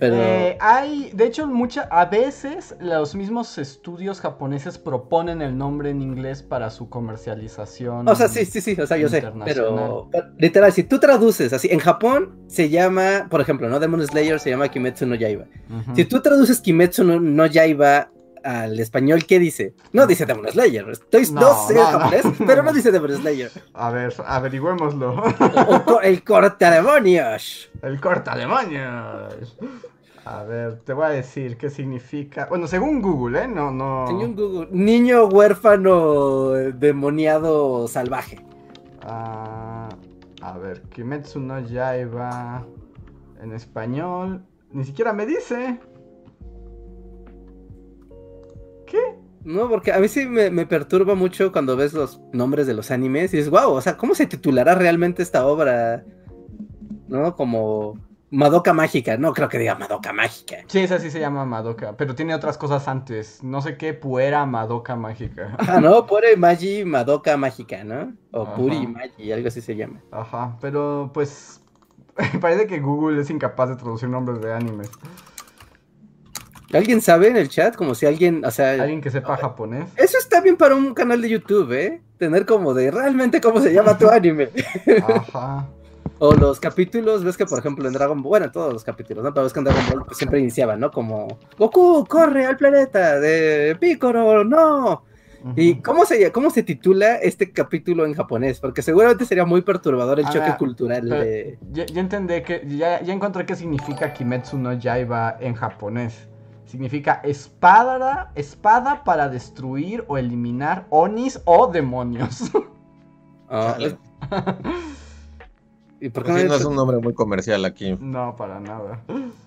eh, 0.00 0.58
hay, 0.60 1.10
de 1.14 1.26
hecho, 1.26 1.46
mucha, 1.46 1.82
a 1.90 2.04
veces 2.04 2.76
los 2.80 3.14
mismos 3.14 3.58
estudios 3.58 4.20
japoneses 4.20 4.78
proponen 4.78 5.42
el 5.42 5.56
nombre 5.56 5.90
en 5.90 6.02
inglés 6.02 6.42
para 6.42 6.70
su 6.70 6.88
comercialización. 6.88 8.08
O 8.08 8.14
sea, 8.14 8.28
sí, 8.28 8.44
sí, 8.44 8.60
sí, 8.60 8.80
o 8.80 8.86
sea, 8.86 8.96
yo 8.96 9.08
sé. 9.08 9.24
Pero, 9.44 10.10
literal, 10.38 10.72
si 10.72 10.82
tú 10.82 10.98
traduces 10.98 11.52
así, 11.52 11.68
en 11.70 11.78
Japón 11.78 12.36
se 12.46 12.68
llama, 12.68 13.26
por 13.30 13.40
ejemplo, 13.40 13.68
¿no? 13.68 13.80
Demon 13.80 14.06
Slayer 14.06 14.38
se 14.40 14.50
llama 14.50 14.68
Kimetsu 14.68 15.06
no 15.06 15.14
Yaiba. 15.14 15.46
Si 15.94 16.04
tú 16.04 16.20
traduces 16.20 16.60
Kimetsu 16.60 17.04
no, 17.04 17.20
no 17.20 17.46
Yaiba 17.46 18.10
al 18.46 18.78
español, 18.78 19.26
¿qué 19.26 19.38
dice? 19.40 19.74
No 19.92 20.06
dice 20.06 20.24
Demon 20.24 20.46
Slayer. 20.48 20.88
Estoy, 20.88 21.28
no, 21.32 21.66
sé 21.66 21.76
japonés, 21.78 22.24
pero 22.46 22.62
no 22.62 22.72
dice 22.72 22.92
Demon 22.92 23.16
Slayer. 23.16 23.50
A 23.74 23.90
ver, 23.90 24.14
averigüémoslo. 24.24 25.24
el 26.02 26.22
cortademonios. 26.22 27.70
El 27.82 28.00
cortademonios. 28.00 29.56
A 30.24 30.44
ver, 30.44 30.80
te 30.80 30.92
voy 30.92 31.06
a 31.06 31.08
decir 31.10 31.56
qué 31.56 31.70
significa. 31.70 32.46
Bueno, 32.46 32.66
según 32.66 33.02
Google, 33.02 33.42
¿eh? 33.42 33.48
No, 33.48 33.70
no. 33.70 34.06
Según 34.06 34.36
Google. 34.36 34.68
Niño 34.70 35.26
huérfano 35.26 36.50
demoniado 36.50 37.88
salvaje. 37.88 38.44
Ah, 39.02 39.88
a 40.42 40.58
ver, 40.58 40.82
Kimetsu 40.82 41.40
no 41.40 41.60
Yaiba. 41.60 42.64
En 43.42 43.52
español. 43.52 44.42
Ni 44.72 44.84
siquiera 44.84 45.12
me 45.12 45.26
dice. 45.26 45.78
¿Qué? 48.86 48.98
No, 49.44 49.68
porque 49.68 49.92
a 49.92 49.98
mí 49.98 50.08
sí 50.08 50.26
me, 50.26 50.66
perturba 50.66 51.14
mucho 51.14 51.52
cuando 51.52 51.76
ves 51.76 51.92
los 51.92 52.20
nombres 52.32 52.66
de 52.66 52.74
los 52.74 52.90
animes 52.90 53.32
y 53.32 53.36
dices, 53.36 53.50
wow, 53.50 53.70
o 53.70 53.80
sea, 53.80 53.96
¿cómo 53.96 54.14
se 54.14 54.26
titulará 54.26 54.74
realmente 54.74 55.22
esta 55.22 55.46
obra? 55.46 56.04
¿No? 57.06 57.36
Como 57.36 57.96
Madoka 58.30 58.72
Mágica, 58.72 59.16
no 59.16 59.32
creo 59.32 59.48
que 59.48 59.58
diga 59.58 59.76
Madoka 59.76 60.12
Mágica. 60.12 60.56
Sí, 60.66 60.80
esa 60.80 60.98
sí 60.98 61.12
se 61.12 61.20
llama 61.20 61.44
Madoka, 61.44 61.96
pero 61.96 62.16
tiene 62.16 62.34
otras 62.34 62.58
cosas 62.58 62.88
antes. 62.88 63.42
No 63.44 63.62
sé 63.62 63.76
qué, 63.76 63.94
Puera 63.94 64.44
Madoka 64.46 64.96
Mágica. 64.96 65.56
Ah, 65.58 65.80
no, 65.80 66.06
Puera 66.06 66.28
Magi 66.36 66.84
Madoka 66.84 67.36
Mágica, 67.36 67.84
¿no? 67.84 68.14
O 68.32 68.52
Puri 68.52 68.88
Magi, 68.88 69.30
algo 69.30 69.46
así 69.46 69.60
se 69.60 69.76
llama. 69.76 70.00
Ajá, 70.10 70.58
pero 70.60 71.12
pues 71.14 71.62
parece 72.40 72.66
que 72.66 72.80
Google 72.80 73.20
es 73.20 73.30
incapaz 73.30 73.68
de 73.68 73.76
traducir 73.76 74.08
nombres 74.08 74.40
de 74.40 74.52
animes. 74.52 74.90
¿Alguien 76.72 77.00
sabe 77.00 77.28
en 77.28 77.36
el 77.36 77.48
chat? 77.48 77.76
Como 77.76 77.94
si 77.94 78.06
alguien, 78.06 78.44
o 78.44 78.50
sea... 78.50 78.72
Alguien 78.72 79.00
que 79.00 79.10
sepa 79.10 79.36
japonés. 79.36 79.88
Eso 79.96 80.18
está 80.18 80.40
bien 80.40 80.56
para 80.56 80.74
un 80.74 80.94
canal 80.94 81.20
de 81.22 81.28
YouTube, 81.28 81.72
¿eh? 81.72 82.02
Tener 82.18 82.46
como 82.46 82.74
de 82.74 82.90
realmente 82.90 83.40
cómo 83.40 83.60
se 83.60 83.72
llama 83.72 83.96
tu 83.96 84.08
anime. 84.08 84.48
Ajá. 85.08 85.68
O 86.18 86.32
los 86.32 86.60
capítulos, 86.60 87.24
ves 87.24 87.36
que 87.36 87.44
por 87.44 87.58
ejemplo 87.58 87.86
en 87.86 87.92
Dragon 87.92 88.22
Ball, 88.22 88.30
bueno, 88.30 88.50
todos 88.50 88.72
los 88.72 88.84
capítulos, 88.84 89.22
¿no? 89.22 89.34
Pero 89.34 89.44
ves 89.44 89.52
que 89.52 89.58
en 89.58 89.64
Dragon 89.64 89.84
Ball 89.90 90.04
pues, 90.06 90.16
siempre 90.16 90.40
iniciaban, 90.40 90.80
¿no? 90.80 90.90
Como 90.90 91.38
Goku, 91.58 92.06
corre 92.06 92.46
al 92.46 92.56
planeta 92.56 93.20
de 93.20 93.76
Piccolo, 93.78 94.42
no. 94.42 95.04
¿Y 95.54 95.76
cómo 95.76 96.04
se, 96.04 96.32
cómo 96.32 96.50
se 96.50 96.62
titula 96.62 97.16
este 97.16 97.52
capítulo 97.52 98.04
en 98.04 98.14
japonés? 98.14 98.58
Porque 98.58 98.82
seguramente 98.82 99.24
sería 99.26 99.44
muy 99.44 99.62
perturbador 99.62 100.18
el 100.18 100.26
choque 100.26 100.56
cultural 100.58 101.08
de... 101.08 101.58
Ya, 101.70 101.84
entendí 101.94 102.42
que, 102.42 102.66
ya, 102.66 103.00
ya 103.02 103.12
encontré 103.12 103.46
qué 103.46 103.54
significa 103.54 104.12
Kimetsu 104.12 104.58
no 104.58 104.72
Yaiba 104.72 105.36
en 105.38 105.54
japonés. 105.54 106.28
Significa 106.66 107.20
espada, 107.22 108.32
espada 108.34 109.04
para 109.04 109.28
destruir 109.28 110.04
o 110.08 110.18
eliminar 110.18 110.86
onis 110.90 111.40
o 111.44 111.68
demonios. 111.68 112.50
Ah, 113.48 113.78
¿Y 116.00 116.08
por 116.08 116.24
qué 116.24 116.32
no 116.32 116.54
es 116.56 116.64
un 116.64 116.74
nombre 116.74 116.98
muy 116.98 117.14
comercial 117.14 117.64
aquí? 117.64 117.96
No, 118.00 118.34
para 118.34 118.58
nada. 118.58 119.04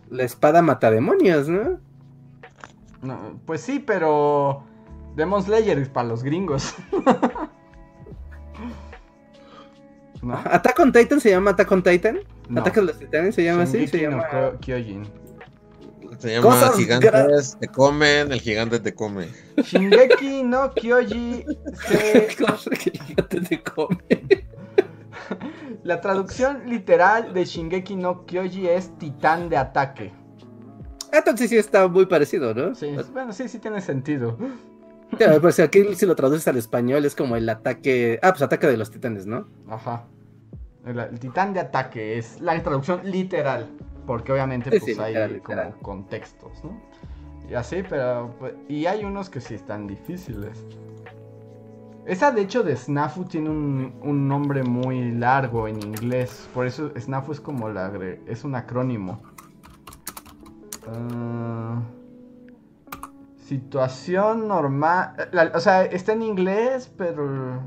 La 0.09 0.23
espada 0.23 0.61
mata 0.61 0.89
demonios, 0.89 1.49
¿no? 1.49 1.79
no 3.01 3.39
pues 3.45 3.59
sí, 3.59 3.79
pero 3.79 4.63
Demon 5.17 5.43
Slayer 5.43 5.77
es 5.79 5.89
para 5.89 6.07
los 6.07 6.23
gringos. 6.23 6.75
¿No? 10.21 10.35
¿Attack 10.45 10.79
on 10.79 10.93
Titan 10.93 11.19
se 11.19 11.31
llama 11.31 11.51
Attack 11.51 11.71
on 11.73 11.83
Titan? 11.83 12.19
No. 12.47 12.61
¿Attack 12.61 12.77
on 12.77 12.85
los 12.85 12.99
Titanes 12.99 13.35
se 13.35 13.43
llama 13.43 13.63
así? 13.63 13.85
Se 13.85 13.99
llama 14.01 14.23
Kyojin. 14.61 15.03
Se 16.19 16.33
llama 16.33 16.71
Gigantes 16.75 17.57
te 17.59 17.67
comen, 17.67 18.31
el 18.31 18.41
gigante 18.41 18.79
te 18.79 18.93
come. 18.93 19.29
Shingeki 19.57 20.43
no 20.43 20.73
Kyoji 20.73 21.45
se... 21.87 22.27
gigante 22.77 23.41
te 23.41 23.63
come? 23.63 23.97
La 25.83 26.01
traducción 26.01 26.63
literal 26.65 27.33
de 27.33 27.45
Shingeki 27.45 27.95
no 27.95 28.25
Kyoji 28.25 28.67
es 28.67 28.97
titán 28.97 29.47
de 29.49 29.57
ataque. 29.57 30.11
Entonces 31.11 31.49
sí 31.49 31.57
está 31.57 31.87
muy 31.87 32.05
parecido, 32.05 32.53
¿no? 32.53 32.75
Sí, 32.75 32.95
bueno, 33.13 33.31
sí, 33.33 33.47
sí 33.47 33.59
tiene 33.59 33.81
sentido. 33.81 34.37
pues 35.41 35.59
aquí 35.59 35.95
si 35.95 36.05
lo 36.05 36.15
traduces 36.15 36.47
al 36.47 36.57
español 36.57 37.05
es 37.05 37.15
como 37.15 37.35
el 37.35 37.47
ataque. 37.47 38.19
Ah, 38.21 38.31
pues 38.31 38.41
ataque 38.41 38.67
de 38.67 38.77
los 38.77 38.91
titanes, 38.91 39.25
¿no? 39.25 39.47
Ajá. 39.69 40.05
El, 40.85 41.19
titán 41.19 41.53
de 41.53 41.61
ataque 41.61 42.17
es 42.17 42.39
la 42.41 42.61
traducción 42.61 43.01
literal. 43.03 43.67
Porque 44.09 44.31
obviamente 44.31 44.71
pues 44.71 44.97
hay 44.97 45.39
como 45.41 45.71
contextos, 45.83 46.63
¿no? 46.63 46.81
Y 47.47 47.53
así, 47.53 47.83
pero. 47.87 48.33
Pues, 48.39 48.55
y 48.67 48.87
hay 48.87 49.05
unos 49.05 49.29
que 49.29 49.39
sí 49.39 49.53
están 49.53 49.85
difíciles. 49.85 50.65
Esa 52.07 52.31
de 52.31 52.41
hecho 52.41 52.63
de 52.63 52.75
Snafu 52.75 53.25
tiene 53.25 53.51
un, 53.51 54.27
nombre 54.27 54.63
muy 54.63 55.11
largo 55.11 55.67
en 55.67 55.79
inglés. 55.83 56.49
Por 56.55 56.65
eso 56.65 56.91
Snafu 56.97 57.33
es 57.33 57.39
como 57.39 57.69
la 57.69 57.93
es 58.25 58.43
un 58.43 58.55
acrónimo. 58.55 59.21
Ah, 60.87 61.79
situación 63.45 64.47
normal. 64.47 65.13
o 65.53 65.59
sea, 65.59 65.85
está 65.85 66.13
en 66.13 66.23
inglés, 66.23 66.91
pero 66.97 67.61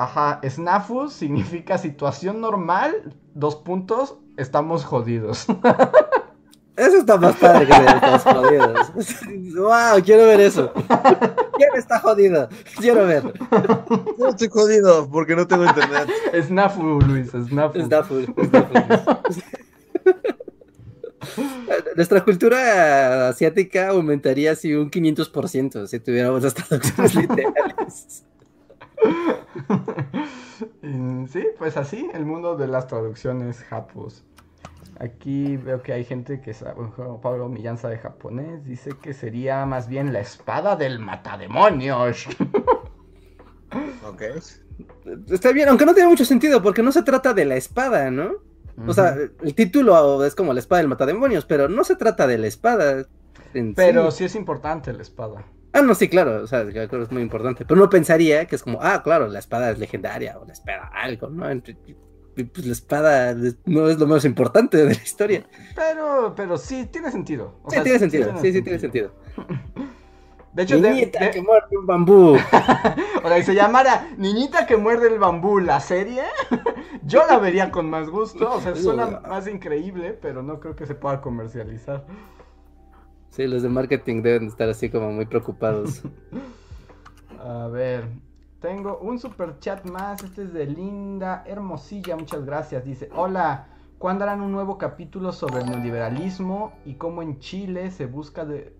Ajá, 0.00 0.40
SNAFU 0.48 1.08
significa 1.10 1.76
situación 1.76 2.40
normal, 2.40 3.12
dos 3.34 3.56
puntos, 3.56 4.18
estamos 4.40 4.84
jodidos. 4.84 5.46
Eso 6.76 6.98
está 6.98 7.16
más 7.18 7.36
padre 7.36 7.66
que 7.66 7.74
de 7.74 7.86
estamos 7.86 8.22
jodidos. 8.22 8.92
wow, 9.54 10.02
quiero 10.02 10.24
ver 10.24 10.40
eso. 10.40 10.72
¿Quién 11.56 11.68
está 11.76 11.98
jodido? 11.98 12.48
Quiero 12.78 13.04
ver. 13.04 13.22
Yo 14.18 14.28
estoy 14.28 14.48
jodido 14.48 15.06
porque 15.10 15.36
no 15.36 15.46
tengo 15.46 15.66
internet. 15.66 16.08
SNAFU, 16.46 17.02
Luis, 17.02 17.32
SNAFU. 17.32 17.82
Snafu, 17.82 18.22
Snafu. 18.22 18.86
Nuestra 21.96 22.24
cultura 22.24 23.28
asiática 23.28 23.88
aumentaría 23.90 24.52
así 24.52 24.72
un 24.72 24.90
500% 24.90 25.86
si 25.86 26.00
tuviéramos 26.00 26.42
las 26.42 26.54
traducciones 26.54 27.14
literales. 27.14 28.24
Sí, 31.32 31.46
pues 31.58 31.76
así, 31.76 32.08
el 32.12 32.26
mundo 32.26 32.56
de 32.56 32.66
las 32.66 32.86
traducciones 32.86 33.62
japos. 33.62 34.24
Aquí 35.00 35.56
veo 35.56 35.82
que 35.82 35.94
hay 35.94 36.04
gente 36.04 36.42
que 36.42 36.52
sabe, 36.52 36.74
Pablo 37.22 37.48
Millán 37.48 37.78
sabe 37.78 37.96
japonés, 37.96 38.66
dice 38.66 38.90
que 39.00 39.14
sería 39.14 39.64
más 39.64 39.88
bien 39.88 40.12
la 40.12 40.20
espada 40.20 40.76
del 40.76 40.98
matademonios. 40.98 42.26
Ok. 44.04 44.22
Está 45.30 45.52
bien, 45.52 45.68
aunque 45.68 45.86
no 45.86 45.94
tiene 45.94 46.08
mucho 46.08 46.24
sentido 46.24 46.60
porque 46.60 46.82
no 46.82 46.90
se 46.90 47.04
trata 47.04 47.32
de 47.32 47.44
la 47.44 47.54
espada, 47.54 48.10
¿no? 48.10 48.32
O 48.84 48.92
sea, 48.92 49.14
el 49.14 49.54
título 49.54 50.24
es 50.24 50.34
como 50.34 50.52
la 50.52 50.58
espada 50.58 50.80
del 50.80 50.88
matademonios, 50.88 51.44
pero 51.44 51.68
no 51.68 51.84
se 51.84 51.94
trata 51.94 52.26
de 52.26 52.38
la 52.38 52.48
espada. 52.48 53.06
Pero 53.76 54.10
sí. 54.10 54.18
sí 54.18 54.24
es 54.24 54.34
importante 54.34 54.92
la 54.92 55.02
espada. 55.02 55.44
Ah, 55.72 55.82
no, 55.82 55.94
sí, 55.94 56.08
claro, 56.08 56.42
o 56.42 56.46
sea, 56.48 56.62
es 56.62 57.12
muy 57.12 57.22
importante. 57.22 57.64
Pero 57.64 57.80
uno 57.80 57.88
pensaría 57.88 58.46
que 58.46 58.56
es 58.56 58.62
como, 58.64 58.80
ah, 58.82 59.02
claro, 59.04 59.28
la 59.28 59.38
espada 59.38 59.70
es 59.70 59.78
legendaria 59.78 60.36
o 60.36 60.44
la 60.44 60.52
espada 60.52 60.90
algo, 60.92 61.28
¿no? 61.28 61.48
Pues 62.44 62.66
la 62.66 62.72
espada 62.72 63.34
no 63.66 63.88
es 63.88 63.98
lo 63.98 64.06
más 64.06 64.24
importante 64.24 64.76
de 64.76 64.84
la 64.86 64.92
historia. 64.92 65.44
Pero, 65.74 66.32
pero 66.36 66.56
sí, 66.58 66.86
tiene 66.90 67.10
sentido. 67.10 67.54
O 67.62 67.70
Sí, 67.70 67.74
sea, 67.76 67.84
tiene 67.84 67.98
sentido, 67.98 68.32
sí, 68.40 68.52
sí, 68.52 68.62
tiene 68.62 68.78
sentido. 68.78 69.12
De 70.52 70.64
hecho, 70.64 70.80
de- 70.80 70.90
Niñita 70.90 71.20
de- 71.26 71.30
que 71.30 71.42
muerde 71.42 71.76
un 71.78 71.86
bambú. 71.86 72.34
o 73.22 73.28
sea, 73.28 73.36
que 73.36 73.42
se 73.44 73.54
llamara 73.54 74.08
Niñita 74.18 74.66
que 74.66 74.76
muerde 74.76 75.06
el 75.06 75.20
bambú, 75.20 75.60
la 75.60 75.78
serie, 75.78 76.24
yo 77.04 77.24
la 77.28 77.38
vería 77.38 77.70
con 77.70 77.88
más 77.88 78.08
gusto. 78.10 78.54
O 78.54 78.60
sea, 78.60 78.74
suena 78.74 79.20
más 79.20 79.46
increíble, 79.46 80.12
pero 80.20 80.42
no 80.42 80.58
creo 80.58 80.74
que 80.74 80.86
se 80.86 80.96
pueda 80.96 81.20
comercializar. 81.20 82.04
Sí, 83.30 83.46
los 83.46 83.62
de 83.62 83.68
marketing 83.68 84.22
deben 84.22 84.48
estar 84.48 84.68
así 84.68 84.90
como 84.90 85.12
muy 85.12 85.24
preocupados. 85.24 86.02
A 87.38 87.68
ver, 87.68 88.08
tengo 88.60 88.98
un 88.98 89.18
super 89.18 89.58
chat 89.58 89.84
más. 89.86 90.22
Este 90.22 90.42
es 90.42 90.52
de 90.52 90.66
Linda 90.66 91.44
Hermosilla. 91.46 92.16
Muchas 92.16 92.44
gracias. 92.44 92.84
Dice: 92.84 93.08
Hola, 93.14 93.68
¿cuándo 93.98 94.24
harán 94.24 94.40
un 94.40 94.52
nuevo 94.52 94.78
capítulo 94.78 95.32
sobre 95.32 95.60
el 95.60 95.70
neoliberalismo 95.70 96.72
y 96.84 96.94
cómo 96.94 97.22
en 97.22 97.38
Chile 97.38 97.90
se 97.90 98.06
busca 98.06 98.44
de. 98.44 98.74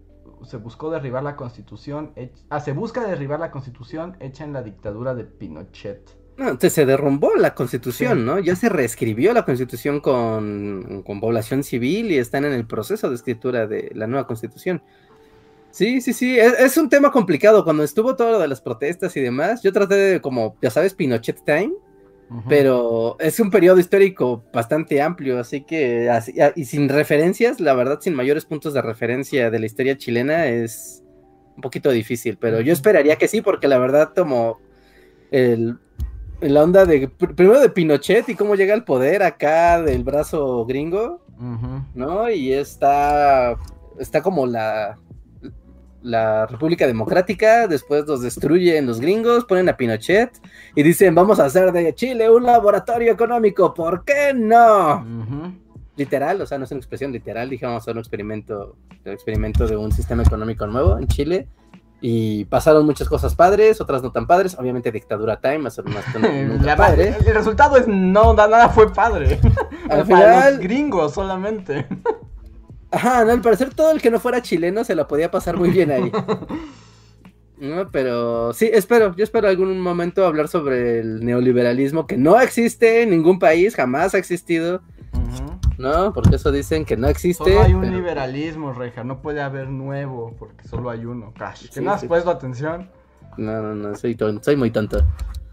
Se 0.44 0.56
buscó 0.56 0.90
derribar 0.90 1.22
la 1.22 1.36
constitución. 1.36 2.12
Ah, 2.48 2.60
se 2.60 2.72
busca 2.72 3.06
derribar 3.06 3.40
la 3.40 3.50
constitución 3.50 4.16
hecha 4.20 4.44
en 4.44 4.52
la 4.52 4.62
dictadura 4.62 5.14
de 5.14 5.24
Pinochet. 5.24 6.16
No, 6.38 6.44
entonces 6.44 6.72
se 6.72 6.86
derrumbó 6.86 7.34
la 7.34 7.54
constitución, 7.54 8.18
Sí. 8.18 8.24
¿no? 8.24 8.38
Ya 8.38 8.56
se 8.56 8.70
reescribió 8.70 9.34
la 9.34 9.44
constitución 9.44 10.00
con, 10.00 11.02
con 11.04 11.20
población 11.20 11.62
civil 11.62 12.10
y 12.10 12.16
están 12.16 12.46
en 12.46 12.52
el 12.52 12.66
proceso 12.66 13.10
de 13.10 13.16
escritura 13.16 13.66
de 13.66 13.90
la 13.94 14.06
nueva 14.06 14.26
constitución. 14.26 14.82
Sí, 15.72 16.00
sí, 16.00 16.12
sí, 16.12 16.38
es, 16.38 16.52
es 16.58 16.76
un 16.76 16.88
tema 16.88 17.10
complicado. 17.12 17.62
Cuando 17.64 17.82
estuvo 17.84 18.16
todo 18.16 18.32
lo 18.32 18.38
de 18.40 18.48
las 18.48 18.60
protestas 18.60 19.16
y 19.16 19.20
demás, 19.20 19.62
yo 19.62 19.72
traté 19.72 19.94
de, 19.94 20.20
como, 20.20 20.56
ya 20.60 20.70
sabes, 20.70 20.94
Pinochet 20.94 21.44
Time, 21.44 21.72
pero 22.48 23.16
es 23.18 23.40
un 23.40 23.50
periodo 23.50 23.78
histórico 23.80 24.44
bastante 24.52 25.02
amplio, 25.02 25.38
así 25.40 25.62
que, 25.62 26.08
así- 26.10 26.34
y 26.54 26.64
sin 26.64 26.88
referencias, 26.88 27.58
la 27.60 27.74
verdad, 27.74 27.98
sin 28.00 28.14
mayores 28.14 28.44
puntos 28.44 28.72
de 28.74 28.82
referencia 28.82 29.50
de 29.50 29.58
la 29.58 29.66
historia 29.66 29.96
chilena, 29.96 30.46
es 30.46 31.02
un 31.56 31.60
poquito 31.62 31.90
difícil, 31.90 32.36
pero 32.38 32.60
yo 32.60 32.72
esperaría 32.72 33.16
que 33.16 33.26
sí, 33.28 33.40
porque 33.42 33.66
la 33.68 33.78
verdad, 33.78 34.12
como 34.14 34.58
el, 35.32 35.76
la 36.40 36.62
onda 36.62 36.84
de, 36.86 37.08
pr- 37.10 37.34
primero 37.34 37.60
de 37.60 37.68
Pinochet 37.70 38.28
y 38.28 38.34
cómo 38.34 38.54
llega 38.54 38.74
al 38.74 38.84
poder 38.84 39.22
acá 39.22 39.82
del 39.82 40.04
brazo 40.04 40.64
gringo. 40.66 41.24
¿no? 41.94 42.30
Y 42.30 42.52
está, 42.52 43.56
está 43.98 44.22
como 44.22 44.46
la, 44.46 44.98
la 46.02 46.46
República 46.46 46.86
Democrática, 46.86 47.66
después 47.66 48.06
los 48.06 48.22
destruyen 48.22 48.86
los 48.86 49.00
gringos, 49.00 49.44
ponen 49.44 49.68
a 49.68 49.76
Pinochet 49.76 50.30
y 50.74 50.82
dicen, 50.82 51.14
vamos 51.14 51.40
a 51.40 51.44
hacer 51.44 51.72
de 51.72 51.94
Chile 51.94 52.30
un 52.30 52.44
laboratorio 52.44 53.12
económico, 53.12 53.74
¿por 53.74 54.04
qué 54.04 54.32
no? 54.34 54.96
Ujú. 54.96 55.52
Literal, 55.96 56.40
o 56.40 56.46
sea, 56.46 56.56
no 56.56 56.64
es 56.64 56.70
una 56.70 56.78
expresión 56.78 57.12
literal, 57.12 57.50
dije, 57.50 57.66
vamos 57.66 57.82
a 57.82 57.84
hacer 57.84 57.94
un 57.94 57.98
experimento, 58.00 58.76
un 59.04 59.12
experimento 59.12 59.66
de 59.66 59.76
un 59.76 59.92
sistema 59.92 60.22
económico 60.22 60.66
nuevo 60.66 60.98
en 60.98 61.06
Chile. 61.06 61.46
Y 62.02 62.46
pasaron 62.46 62.86
muchas 62.86 63.10
cosas 63.10 63.34
padres, 63.34 63.78
otras 63.78 64.02
no 64.02 64.10
tan 64.10 64.26
padres. 64.26 64.56
Obviamente, 64.58 64.90
dictadura 64.90 65.38
time, 65.38 65.58
más 65.58 65.78
La- 66.62 66.74
padre. 66.74 67.14
el 67.26 67.34
resultado 67.34 67.76
es 67.76 67.86
no, 67.86 68.32
da- 68.32 68.48
nada 68.48 68.70
fue 68.70 68.90
padre. 68.90 69.38
Al 69.82 69.88
Para 69.88 70.04
final- 70.06 70.52
los 70.54 70.60
gringos 70.62 71.12
solamente. 71.12 71.86
Ajá, 72.90 73.24
no, 73.24 73.32
al 73.32 73.40
parecer 73.40 73.72
todo 73.74 73.92
el 73.92 74.00
que 74.02 74.10
no 74.10 74.18
fuera 74.20 74.42
chileno 74.42 74.82
se 74.84 74.94
la 74.94 75.06
podía 75.06 75.30
pasar 75.30 75.56
muy 75.56 75.70
bien 75.70 75.90
ahí. 75.90 76.10
No, 77.58 77.90
pero 77.90 78.54
sí, 78.54 78.70
espero, 78.72 79.14
yo 79.14 79.22
espero 79.22 79.46
algún 79.46 79.78
momento 79.82 80.24
hablar 80.24 80.48
sobre 80.48 81.00
el 81.00 81.22
neoliberalismo 81.22 82.06
que 82.06 82.16
no 82.16 82.40
existe 82.40 83.02
en 83.02 83.10
ningún 83.10 83.38
país, 83.38 83.76
jamás 83.76 84.14
ha 84.14 84.18
existido, 84.18 84.80
¿no? 85.76 86.14
Porque 86.14 86.36
eso 86.36 86.50
dicen 86.52 86.86
que 86.86 86.96
no 86.96 87.06
existe. 87.08 87.44
Solo 87.44 87.60
hay 87.62 87.74
un 87.74 87.82
pero- 87.82 87.96
liberalismo, 87.96 88.72
Reja. 88.72 89.04
No 89.04 89.20
puede 89.20 89.42
haber 89.42 89.68
nuevo 89.68 90.34
porque 90.38 90.66
solo 90.68 90.88
hay 90.88 91.04
uno. 91.04 91.34
Cash. 91.38 91.66
Que 91.66 91.72
Sí, 91.74 91.80
no 91.84 91.92
has 91.92 92.00
sí. 92.00 92.08
puesto 92.08 92.30
atención. 92.30 92.88
No, 93.36 93.60
no, 93.60 93.74
no, 93.74 93.94
soy, 93.94 94.16
soy 94.40 94.56
muy 94.56 94.70
tonto. 94.70 95.04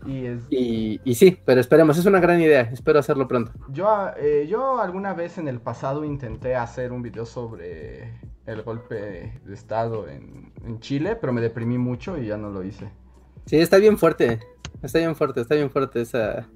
Y 0.08 0.26
es. 0.26 0.42
Y, 0.50 1.02
y 1.04 1.16
sí, 1.16 1.38
pero 1.46 1.60
esperemos, 1.60 1.98
es 1.98 2.06
una 2.06 2.20
gran 2.20 2.40
idea, 2.42 2.62
espero 2.62 3.00
hacerlo 3.00 3.28
pronto. 3.28 3.52
Yo, 3.70 4.10
eh, 4.18 4.48
yo 4.50 4.80
alguna 4.80 5.14
vez 5.14 5.38
en 5.38 5.48
el 5.48 5.60
pasado 5.60 6.06
intenté 6.06 6.56
hacer 6.56 6.94
un 6.94 7.02
video 7.02 7.26
sobre 7.26 8.14
el 8.46 8.62
golpe 8.64 9.40
de 9.44 9.54
estado 9.54 10.08
en, 10.08 10.54
en 10.66 10.80
Chile, 10.80 11.18
pero 11.18 11.34
me 11.34 11.42
deprimí 11.42 11.78
mucho 11.78 12.18
y 12.18 12.28
ya 12.28 12.38
no 12.38 12.50
lo 12.50 12.64
hice. 12.64 12.90
Sí, 13.46 13.58
está 13.58 13.78
bien 13.78 13.98
fuerte, 13.98 14.40
está 14.82 15.00
bien 15.00 15.16
fuerte, 15.16 15.42
está 15.42 15.56
bien 15.56 15.70
fuerte 15.70 16.02
esa... 16.02 16.48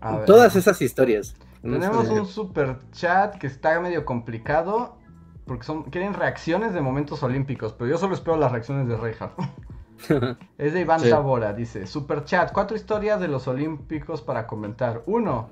A 0.00 0.16
ver. 0.16 0.26
Todas 0.26 0.54
esas 0.56 0.82
historias. 0.82 1.36
Tenemos 1.62 2.08
un 2.08 2.26
super 2.26 2.78
chat 2.92 3.36
que 3.36 3.46
está 3.46 3.80
medio 3.80 4.04
complicado 4.04 4.98
porque 5.48 5.64
son 5.64 5.84
quieren 5.84 6.14
reacciones 6.14 6.74
de 6.74 6.80
momentos 6.80 7.22
olímpicos, 7.22 7.72
pero 7.72 7.90
yo 7.90 7.98
solo 7.98 8.14
espero 8.14 8.36
las 8.36 8.52
reacciones 8.52 8.86
de 8.86 8.96
Reinhardt. 8.96 9.38
Es 10.58 10.72
de 10.72 10.80
Iván 10.80 11.00
Sí. 11.00 11.10
Tabora, 11.10 11.52
dice, 11.52 11.86
Super 11.86 12.24
chat, 12.24 12.52
cuatro 12.52 12.76
historias 12.76 13.20
de 13.20 13.28
los 13.28 13.48
olímpicos 13.48 14.22
para 14.22 14.46
comentar. 14.46 15.02
Uno, 15.06 15.48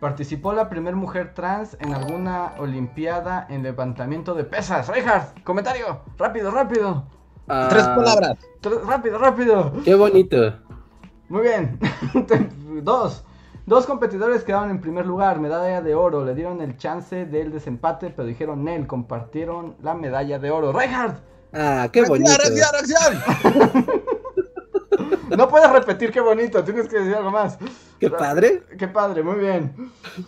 participó 0.00 0.52
la 0.52 0.68
primer 0.68 0.96
mujer 0.96 1.32
trans 1.34 1.76
en 1.80 1.94
alguna 1.94 2.52
olimpiada 2.58 3.46
en 3.48 3.62
levantamiento 3.62 4.34
de 4.34 4.44
pesas. 4.44 4.88
Reinhardt, 4.88 5.42
comentario, 5.44 6.00
rápido, 6.18 6.50
rápido. 6.50 7.04
Ah, 7.48 7.68
Tres 7.70 7.84
palabras. 7.84 8.38
Tr- 8.62 8.82
rápido, 8.86 9.18
rápido. 9.18 9.72
Qué 9.84 9.94
bonito. 9.94 10.54
Muy 11.28 11.42
bien. 11.42 11.78
Dos. 12.82 13.24
Dos 13.66 13.86
competidores 13.86 14.44
quedaron 14.44 14.70
en 14.70 14.80
primer 14.80 15.06
lugar, 15.06 15.40
medalla 15.40 15.80
de 15.80 15.94
oro. 15.94 16.22
Le 16.24 16.34
dieron 16.34 16.60
el 16.60 16.76
chance 16.76 17.24
del 17.24 17.50
desempate, 17.50 18.10
pero 18.10 18.28
dijeron 18.28 18.62
Nel, 18.64 18.86
compartieron 18.86 19.74
la 19.82 19.94
medalla 19.94 20.38
de 20.38 20.50
oro. 20.50 20.70
Reinhardt, 20.72 21.18
Ah, 21.54 21.88
qué 21.92 22.02
bonito. 22.02 22.30
¡Reacción, 22.36 22.68
reacción, 22.72 23.22
reacción! 23.22 23.86
no 25.36 25.48
puedes 25.48 25.70
repetir 25.70 26.10
qué 26.12 26.20
bonito, 26.20 26.62
tienes 26.64 26.88
que 26.88 26.98
decir 26.98 27.14
algo 27.14 27.30
más. 27.30 27.58
Qué 27.98 28.10
padre. 28.10 28.62
Qué 28.78 28.88
padre, 28.88 29.22
muy 29.22 29.38
bien. 29.38 29.74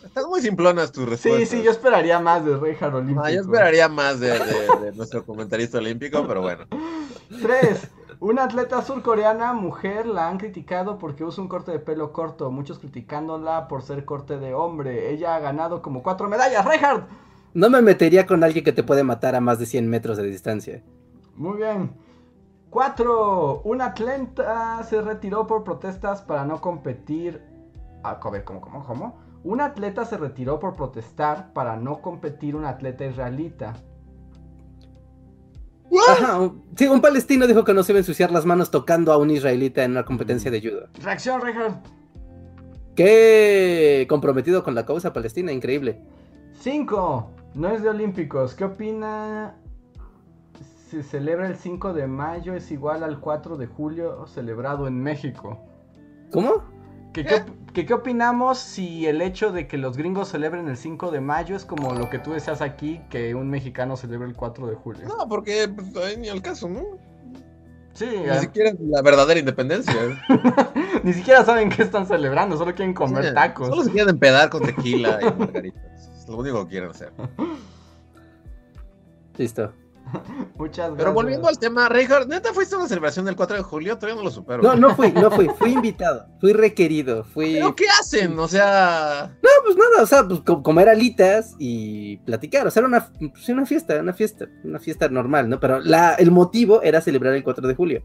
Están 0.04 0.28
muy 0.28 0.40
simplonas 0.40 0.92
tus 0.92 1.04
Sí, 1.04 1.10
respuestas. 1.10 1.48
sí, 1.48 1.62
yo 1.62 1.70
esperaría 1.70 2.18
más 2.20 2.44
de 2.44 2.56
Reinhardt 2.56 2.94
Olímpico. 2.94 3.22
Ah, 3.24 3.30
yo 3.30 3.40
esperaría 3.42 3.88
más 3.88 4.20
de, 4.20 4.30
de- 4.30 4.80
de 4.84 4.92
nuestro 4.96 5.24
comentarista 5.26 5.78
olímpico, 5.78 6.26
pero 6.26 6.40
bueno. 6.42 6.64
Tres. 7.42 7.88
Una 8.18 8.44
atleta 8.44 8.80
surcoreana, 8.82 9.52
mujer, 9.52 10.06
la 10.06 10.28
han 10.28 10.38
criticado 10.38 10.96
porque 10.98 11.22
usa 11.22 11.42
un 11.42 11.48
corte 11.48 11.70
de 11.72 11.78
pelo 11.80 12.12
corto. 12.14 12.50
Muchos 12.50 12.78
criticándola 12.78 13.68
por 13.68 13.82
ser 13.82 14.06
corte 14.06 14.38
de 14.38 14.54
hombre. 14.54 15.10
Ella 15.12 15.34
ha 15.36 15.40
ganado 15.40 15.82
como 15.82 16.02
cuatro 16.02 16.28
medallas. 16.28 16.64
Reinhardt. 16.64 17.06
No 17.52 17.68
me 17.68 17.82
metería 17.82 18.26
con 18.26 18.42
alguien 18.42 18.64
que 18.64 18.72
te 18.72 18.82
puede 18.82 19.02
matar 19.02 19.34
a 19.34 19.40
más 19.40 19.58
de 19.58 19.66
100 19.66 19.88
metros 19.88 20.16
de 20.16 20.24
distancia. 20.24 20.82
Muy 21.36 21.58
bien. 21.58 21.90
4. 22.70 23.62
Un 23.64 23.80
atleta 23.80 24.82
se 24.82 25.00
retiró 25.00 25.46
por 25.46 25.64
protestas 25.64 26.22
para 26.22 26.44
no 26.44 26.60
competir. 26.60 27.42
A 28.02 28.18
ver, 28.30 28.44
¿cómo, 28.44 28.60
cómo, 28.60 28.84
cómo? 28.84 29.18
Un 29.44 29.60
atleta 29.60 30.04
se 30.04 30.16
retiró 30.16 30.58
por 30.58 30.74
protestar 30.74 31.52
para 31.52 31.76
no 31.76 32.00
competir 32.00 32.56
un 32.56 32.64
atleta 32.64 33.06
israelita. 33.06 33.74
Ajá, 36.08 36.50
sí, 36.76 36.86
un 36.86 37.00
palestino 37.00 37.46
dijo 37.46 37.64
que 37.64 37.72
no 37.72 37.82
se 37.82 37.92
iba 37.92 37.98
a 37.98 38.00
ensuciar 38.00 38.30
las 38.30 38.44
manos 38.44 38.70
tocando 38.70 39.12
a 39.12 39.18
un 39.18 39.30
israelita 39.30 39.84
en 39.84 39.92
una 39.92 40.04
competencia 40.04 40.50
de 40.50 40.60
judo. 40.60 40.88
Reacción, 41.02 41.40
Richard. 41.40 41.80
Qué 42.96 44.06
comprometido 44.08 44.64
con 44.64 44.74
la 44.74 44.84
causa 44.84 45.12
palestina, 45.12 45.52
increíble. 45.52 46.02
5. 46.60 47.30
No 47.54 47.70
es 47.70 47.82
de 47.82 47.90
Olímpicos. 47.90 48.54
¿Qué 48.54 48.64
opina? 48.64 49.54
Se 50.90 51.02
celebra 51.02 51.48
el 51.48 51.56
5 51.56 51.92
de 51.94 52.06
mayo, 52.06 52.54
es 52.54 52.70
igual 52.70 53.02
al 53.02 53.18
4 53.18 53.56
de 53.56 53.66
julio 53.66 54.26
celebrado 54.28 54.86
en 54.86 55.02
México. 55.02 55.58
¿Cómo? 56.30 56.62
¿Qué, 57.12 57.24
qué, 57.24 57.42
qué- 57.72 57.86
qué 57.86 57.94
opinamos 57.94 58.58
si 58.58 59.06
el 59.06 59.20
hecho 59.22 59.50
de 59.50 59.66
que 59.66 59.78
los 59.78 59.96
gringos 59.96 60.28
celebren 60.28 60.68
el 60.68 60.76
5 60.76 61.10
de 61.10 61.20
mayo 61.20 61.56
es 61.56 61.64
como 61.64 61.94
lo 61.94 62.08
que 62.08 62.18
tú 62.18 62.32
deseas 62.32 62.60
aquí, 62.60 63.00
que 63.10 63.34
un 63.34 63.48
mexicano 63.50 63.96
celebre 63.96 64.28
el 64.28 64.36
4 64.36 64.66
de 64.68 64.74
julio? 64.76 65.08
No, 65.08 65.26
porque 65.28 65.68
pues, 65.74 65.96
ahí 65.96 66.16
ni 66.18 66.28
al 66.28 66.42
caso, 66.42 66.68
¿no? 66.68 66.82
Sí, 67.94 68.04
Ni 68.06 68.28
eh, 68.28 68.40
siquiera 68.40 68.70
es 68.70 68.76
la 68.80 69.00
verdadera 69.02 69.40
independencia. 69.40 69.94
ni 71.02 71.12
siquiera 71.14 71.42
saben 71.44 71.70
qué 71.70 71.82
están 71.82 72.06
celebrando, 72.06 72.56
solo 72.56 72.74
quieren 72.74 72.92
comer 72.94 73.24
Sí, 73.28 73.34
tacos. 73.34 73.68
Solo 73.68 73.82
se 73.82 73.90
quieren 73.90 74.10
empedar 74.10 74.50
con 74.50 74.62
tequila 74.62 75.18
y 75.22 75.24
margaritas. 75.38 76.10
Es 76.18 76.28
lo 76.28 76.36
único 76.36 76.62
que 76.64 76.70
quieren 76.72 76.90
hacer. 76.90 77.10
Listo. 79.38 79.72
Muchas 80.56 80.76
gracias. 80.86 80.96
Pero 80.98 81.12
volviendo 81.12 81.48
al 81.48 81.58
tema, 81.58 81.88
Reinhardt, 81.88 82.28
¿neta 82.28 82.52
fuiste 82.54 82.74
a 82.74 82.78
una 82.78 82.88
celebración 82.88 83.24
del 83.26 83.36
4 83.36 83.56
de 83.56 83.62
julio? 83.62 83.96
Todavía 83.96 84.16
no 84.16 84.22
lo 84.24 84.30
supero. 84.30 84.62
No, 84.62 84.74
no 84.74 84.94
fui, 84.94 85.10
no 85.12 85.30
fui, 85.30 85.48
fui 85.58 85.72
invitado, 85.72 86.26
fui 86.40 86.52
requerido, 86.52 87.24
fui... 87.24 87.54
¿Pero 87.54 87.74
qué 87.74 87.84
hacen? 88.00 88.38
O 88.38 88.48
sea... 88.48 89.36
No, 89.42 89.48
pues 89.64 89.76
nada, 89.76 90.02
o 90.02 90.06
sea, 90.06 90.26
pues 90.26 90.40
co- 90.40 90.62
comer 90.62 90.88
alitas 90.88 91.54
y 91.58 92.18
platicar, 92.18 92.66
o 92.66 92.70
sea, 92.70 92.80
era 92.80 92.88
una, 92.88 93.10
pues, 93.18 93.48
una 93.48 93.66
fiesta, 93.66 94.00
una 94.00 94.12
fiesta, 94.12 94.46
una 94.64 94.78
fiesta 94.78 95.08
normal, 95.08 95.48
¿no? 95.48 95.58
Pero 95.60 95.80
la, 95.80 96.14
el 96.14 96.30
motivo 96.30 96.82
era 96.82 97.00
celebrar 97.00 97.34
el 97.34 97.42
4 97.44 97.66
de 97.66 97.74
julio. 97.74 98.02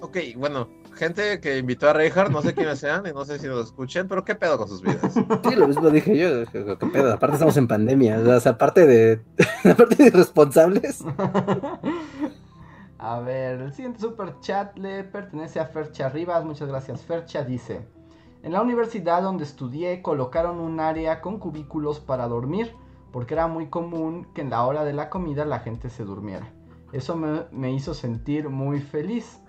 Ok, 0.00 0.18
bueno, 0.36 0.68
gente 0.96 1.40
que 1.40 1.58
invitó 1.58 1.88
a 1.88 1.92
Reinhardt, 1.92 2.32
no 2.32 2.42
sé 2.42 2.54
quiénes 2.54 2.78
sean 2.78 3.06
y 3.06 3.12
no 3.12 3.24
sé 3.24 3.38
si 3.38 3.46
nos 3.46 3.66
escuchen, 3.66 4.08
pero 4.08 4.24
¿qué 4.24 4.34
pedo 4.34 4.58
con 4.58 4.68
sus 4.68 4.82
vidas? 4.82 5.14
Sí, 5.14 5.54
lo 5.54 5.68
mismo 5.68 5.90
dije 5.90 6.16
yo, 6.16 6.46
qué 6.50 6.86
pedo, 6.86 7.12
aparte 7.12 7.34
estamos 7.34 7.56
en 7.56 7.68
pandemia, 7.68 8.18
o 8.18 8.40
sea, 8.40 8.52
aparte 8.52 8.86
de, 8.86 9.20
aparte 9.70 9.96
de 9.96 10.06
irresponsables. 10.06 11.04
A 12.98 13.20
ver, 13.20 13.60
el 13.60 13.72
siguiente 13.72 14.00
super 14.00 14.40
chat 14.40 14.76
le 14.78 15.04
pertenece 15.04 15.60
a 15.60 15.66
Fercha 15.66 16.08
Rivas. 16.08 16.44
Muchas 16.44 16.68
gracias, 16.68 17.02
Fercha. 17.02 17.44
Dice: 17.44 17.86
En 18.42 18.52
la 18.52 18.62
universidad 18.62 19.22
donde 19.22 19.44
estudié 19.44 20.00
colocaron 20.00 20.58
un 20.60 20.80
área 20.80 21.20
con 21.20 21.38
cubículos 21.38 22.00
para 22.00 22.26
dormir, 22.26 22.74
porque 23.12 23.34
era 23.34 23.48
muy 23.48 23.66
común 23.68 24.26
que 24.34 24.40
en 24.40 24.50
la 24.50 24.64
hora 24.64 24.84
de 24.84 24.94
la 24.94 25.10
comida 25.10 25.44
la 25.44 25.60
gente 25.60 25.90
se 25.90 26.04
durmiera. 26.04 26.50
Eso 26.92 27.16
me, 27.16 27.42
me 27.52 27.72
hizo 27.72 27.92
sentir 27.92 28.48
muy 28.48 28.80
feliz, 28.80 29.40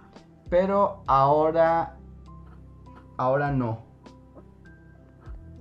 pero 0.49 1.03
ahora. 1.07 1.95
Ahora 3.18 3.52
no. 3.52 3.84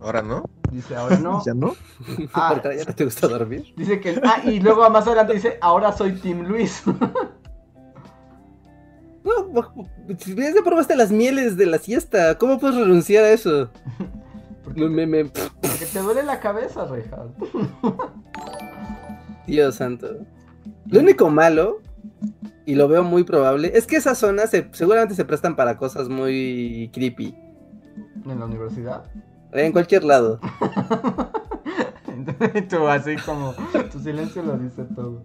Ahora 0.01 0.23
no. 0.23 0.45
Dice: 0.71 0.95
Ahora 0.97 1.19
no. 1.19 1.43
¿Ya 1.47 1.55
no? 1.55 1.75
Ah, 2.35 2.61
ya 2.65 2.85
no 2.85 2.95
te 2.95 3.05
gusta 3.05 3.29
dormir. 3.29 3.73
dice 3.77 4.01
que. 4.01 4.21
Ah, 4.25 4.41
y 4.45 4.61
luego 4.61 4.89
más 4.91 5.07
adelante 5.07 5.35
dice: 5.35 5.59
Ahora 5.61 5.93
soy 5.93 6.13
Team 6.13 6.43
Luis. 6.43 6.83
No, 9.25 9.51
ya 10.37 10.63
probaste 10.65 10.95
las 10.95 11.11
mieles 11.11 11.57
de 11.57 11.67
la 11.67 11.79
siesta, 11.79 12.39
¿cómo 12.39 12.61
puedes 12.61 12.77
renunciar 12.77 13.25
a 13.25 13.31
eso? 13.31 13.71
Porque 14.63 14.83
Me- 14.83 15.05
me- 15.05 15.25
me- 15.25 15.31
porque 15.31 15.87
te 15.93 15.99
duele 16.01 16.23
la 16.23 16.39
cabeza, 16.39 16.87
Reja. 16.87 17.25
Dios 19.49 19.75
santo. 19.75 20.07
Lo 20.87 21.01
único 21.01 21.29
malo, 21.29 21.79
y 22.67 22.75
lo 22.75 22.89
veo 22.89 23.03
muy 23.05 23.25
probable, 23.25 23.71
es 23.75 23.87
que 23.87 23.97
esas 23.97 24.19
zonas 24.19 24.51
se- 24.51 24.69
seguramente 24.73 25.15
se 25.15 25.25
prestan 25.25 25.57
para 25.57 25.77
cosas 25.79 26.09
muy 26.09 26.91
creepy. 26.93 27.35
En 28.27 28.41
la 28.41 28.45
universidad. 28.47 29.05
En 29.53 29.73
cualquier 29.73 30.05
lado. 30.05 30.41
Tú 32.69 32.89
así 32.89 33.17
como, 33.25 33.55
tu 33.93 33.99
silencio 34.01 34.43
lo 34.43 34.57
dice 34.59 34.85
todo. 34.95 35.23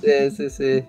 Sí, 0.00 0.30
sí, 0.30 0.50
sí. 0.50 0.84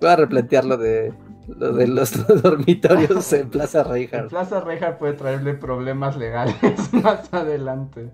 Voy 0.00 0.10
a 0.10 0.16
replantear 0.16 0.64
lo 0.64 0.76
de, 0.76 1.12
lo 1.48 1.72
de 1.72 1.86
los 1.88 2.12
dormitorios 2.42 3.32
en 3.32 3.50
Plaza 3.50 3.82
Reinhardt. 3.84 4.30
Plaza 4.30 4.60
Reja 4.60 4.98
puede 4.98 5.14
traerle 5.14 5.54
problemas 5.54 6.16
legales 6.16 6.56
más 6.92 7.32
adelante. 7.32 8.10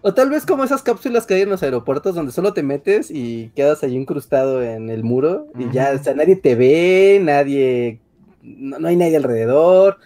O 0.00 0.14
tal 0.14 0.30
vez 0.30 0.46
como 0.46 0.62
esas 0.62 0.82
cápsulas 0.82 1.26
que 1.26 1.34
hay 1.34 1.42
en 1.42 1.50
los 1.50 1.62
aeropuertos 1.62 2.14
donde 2.14 2.32
solo 2.32 2.52
te 2.52 2.62
metes 2.62 3.10
y 3.10 3.48
quedas 3.56 3.82
ahí 3.82 3.96
incrustado 3.96 4.62
en 4.62 4.90
el 4.90 5.02
muro 5.02 5.46
y 5.58 5.70
ya, 5.70 5.92
o 5.92 5.98
sea, 5.98 6.14
nadie 6.14 6.36
te 6.36 6.54
ve, 6.54 7.20
nadie, 7.22 8.00
no, 8.42 8.78
no 8.78 8.88
hay 8.88 8.96
nadie 8.96 9.16
alrededor, 9.16 9.98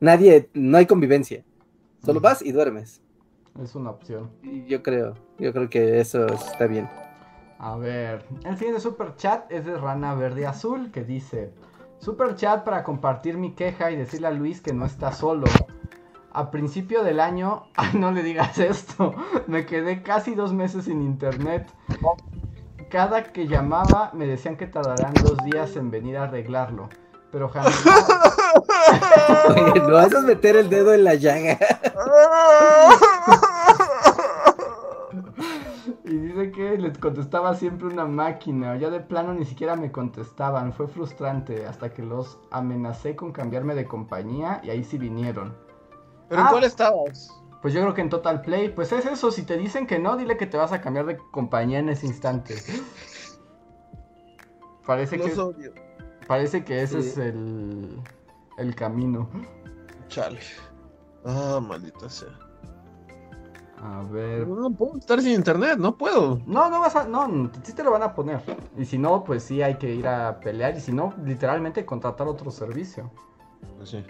nadie, 0.00 0.48
no 0.54 0.78
hay 0.78 0.86
convivencia. 0.86 1.44
Solo 2.04 2.20
vas 2.20 2.42
y 2.42 2.52
duermes. 2.52 3.02
Es 3.62 3.74
una 3.74 3.90
opción. 3.90 4.30
Yo 4.66 4.82
creo, 4.82 5.14
yo 5.38 5.52
creo 5.52 5.68
que 5.70 6.00
eso 6.00 6.26
está 6.26 6.66
bien. 6.66 6.88
A 7.58 7.76
ver, 7.76 8.24
el 8.44 8.56
siguiente 8.56 8.80
super 8.80 9.14
chat 9.16 9.50
es 9.50 9.64
de 9.64 9.76
Rana 9.76 10.14
Verde 10.14 10.46
Azul 10.46 10.90
que 10.90 11.04
dice: 11.04 11.52
Super 11.98 12.34
chat 12.34 12.64
para 12.64 12.82
compartir 12.82 13.38
mi 13.38 13.54
queja 13.54 13.90
y 13.90 13.96
decirle 13.96 14.26
a 14.26 14.32
Luis 14.32 14.60
que 14.60 14.72
no 14.72 14.84
está 14.84 15.12
solo. 15.12 15.46
A 16.34 16.50
principio 16.50 17.04
del 17.04 17.20
año, 17.20 17.62
ay, 17.76 17.90
no 17.94 18.10
le 18.10 18.24
digas 18.24 18.58
esto, 18.58 19.14
me 19.46 19.64
quedé 19.66 20.02
casi 20.02 20.34
dos 20.34 20.52
meses 20.52 20.86
sin 20.86 21.00
internet. 21.00 21.70
Cada 22.90 23.22
que 23.22 23.46
llamaba 23.46 24.10
me 24.12 24.26
decían 24.26 24.56
que 24.56 24.66
tardarán 24.66 25.14
dos 25.14 25.38
días 25.44 25.76
en 25.76 25.92
venir 25.92 26.16
a 26.16 26.24
arreglarlo, 26.24 26.88
pero 27.30 27.48
jamás. 27.48 27.84
Oye, 29.48 29.80
no, 29.80 30.00
eso 30.00 30.18
es 30.18 30.24
meter 30.24 30.56
el 30.56 30.68
dedo 30.68 30.92
en 30.92 31.04
la 31.04 31.14
llaga. 31.14 31.56
Y 36.06 36.16
dice 36.16 36.50
que 36.52 36.76
les 36.76 36.98
contestaba 36.98 37.54
siempre 37.54 37.88
una 37.88 38.04
máquina. 38.04 38.76
Ya 38.76 38.90
de 38.90 39.00
plano 39.00 39.32
ni 39.32 39.46
siquiera 39.46 39.74
me 39.74 39.90
contestaban. 39.90 40.72
Fue 40.74 40.86
frustrante 40.86 41.66
hasta 41.66 41.94
que 41.94 42.02
los 42.02 42.38
amenacé 42.50 43.16
con 43.16 43.32
cambiarme 43.32 43.74
de 43.74 43.86
compañía 43.86 44.60
y 44.62 44.70
ahí 44.70 44.84
sí 44.84 44.98
vinieron. 44.98 45.54
¿Pero 46.28 46.40
en 46.40 46.46
Ah. 46.46 46.50
cuál 46.50 46.64
estabas? 46.64 47.30
Pues 47.62 47.72
yo 47.72 47.80
creo 47.80 47.94
que 47.94 48.02
en 48.02 48.10
Total 48.10 48.42
Play, 48.42 48.68
pues 48.70 48.92
es 48.92 49.06
eso. 49.06 49.30
Si 49.30 49.42
te 49.42 49.56
dicen 49.56 49.86
que 49.86 49.98
no, 49.98 50.16
dile 50.16 50.36
que 50.36 50.46
te 50.46 50.56
vas 50.58 50.72
a 50.72 50.80
cambiar 50.82 51.06
de 51.06 51.16
compañía 51.32 51.78
en 51.78 51.88
ese 51.88 52.06
instante. 52.06 52.56
Parece 54.86 55.18
que, 55.18 55.32
odio. 55.40 55.72
parece 56.26 56.62
que 56.64 56.82
ese 56.82 57.02
Sí. 57.02 57.08
es 57.08 57.18
el, 57.18 58.00
el 58.58 58.74
camino. 58.74 59.28
Chale. 60.08 60.40
Ah, 61.24 61.58
maldita 61.62 62.08
sea. 62.10 62.28
A 63.82 64.02
ver. 64.10 64.46
No, 64.46 64.56
no 64.68 64.70
puedo 64.70 64.98
estar 64.98 65.20
sin 65.22 65.32
internet, 65.32 65.78
no 65.78 65.96
puedo. 65.96 66.40
No, 66.46 66.68
no 66.70 66.80
vas 66.80 66.96
a. 66.96 67.04
No, 67.08 67.50
sí 67.62 67.72
te 67.72 67.82
lo 67.82 67.90
van 67.92 68.02
a 68.02 68.14
poner. 68.14 68.42
Y 68.76 68.84
si 68.84 68.98
no, 68.98 69.24
pues 69.24 69.42
sí 69.42 69.62
hay 69.62 69.76
que 69.76 69.94
ir 69.94 70.06
a 70.06 70.38
pelear. 70.40 70.76
Y 70.76 70.80
si 70.80 70.92
no, 70.92 71.14
literalmente 71.24 71.84
contratar 71.86 72.26
otro 72.28 72.50
servicio. 72.50 73.10
Pues 73.78 73.90
sí. 73.90 74.04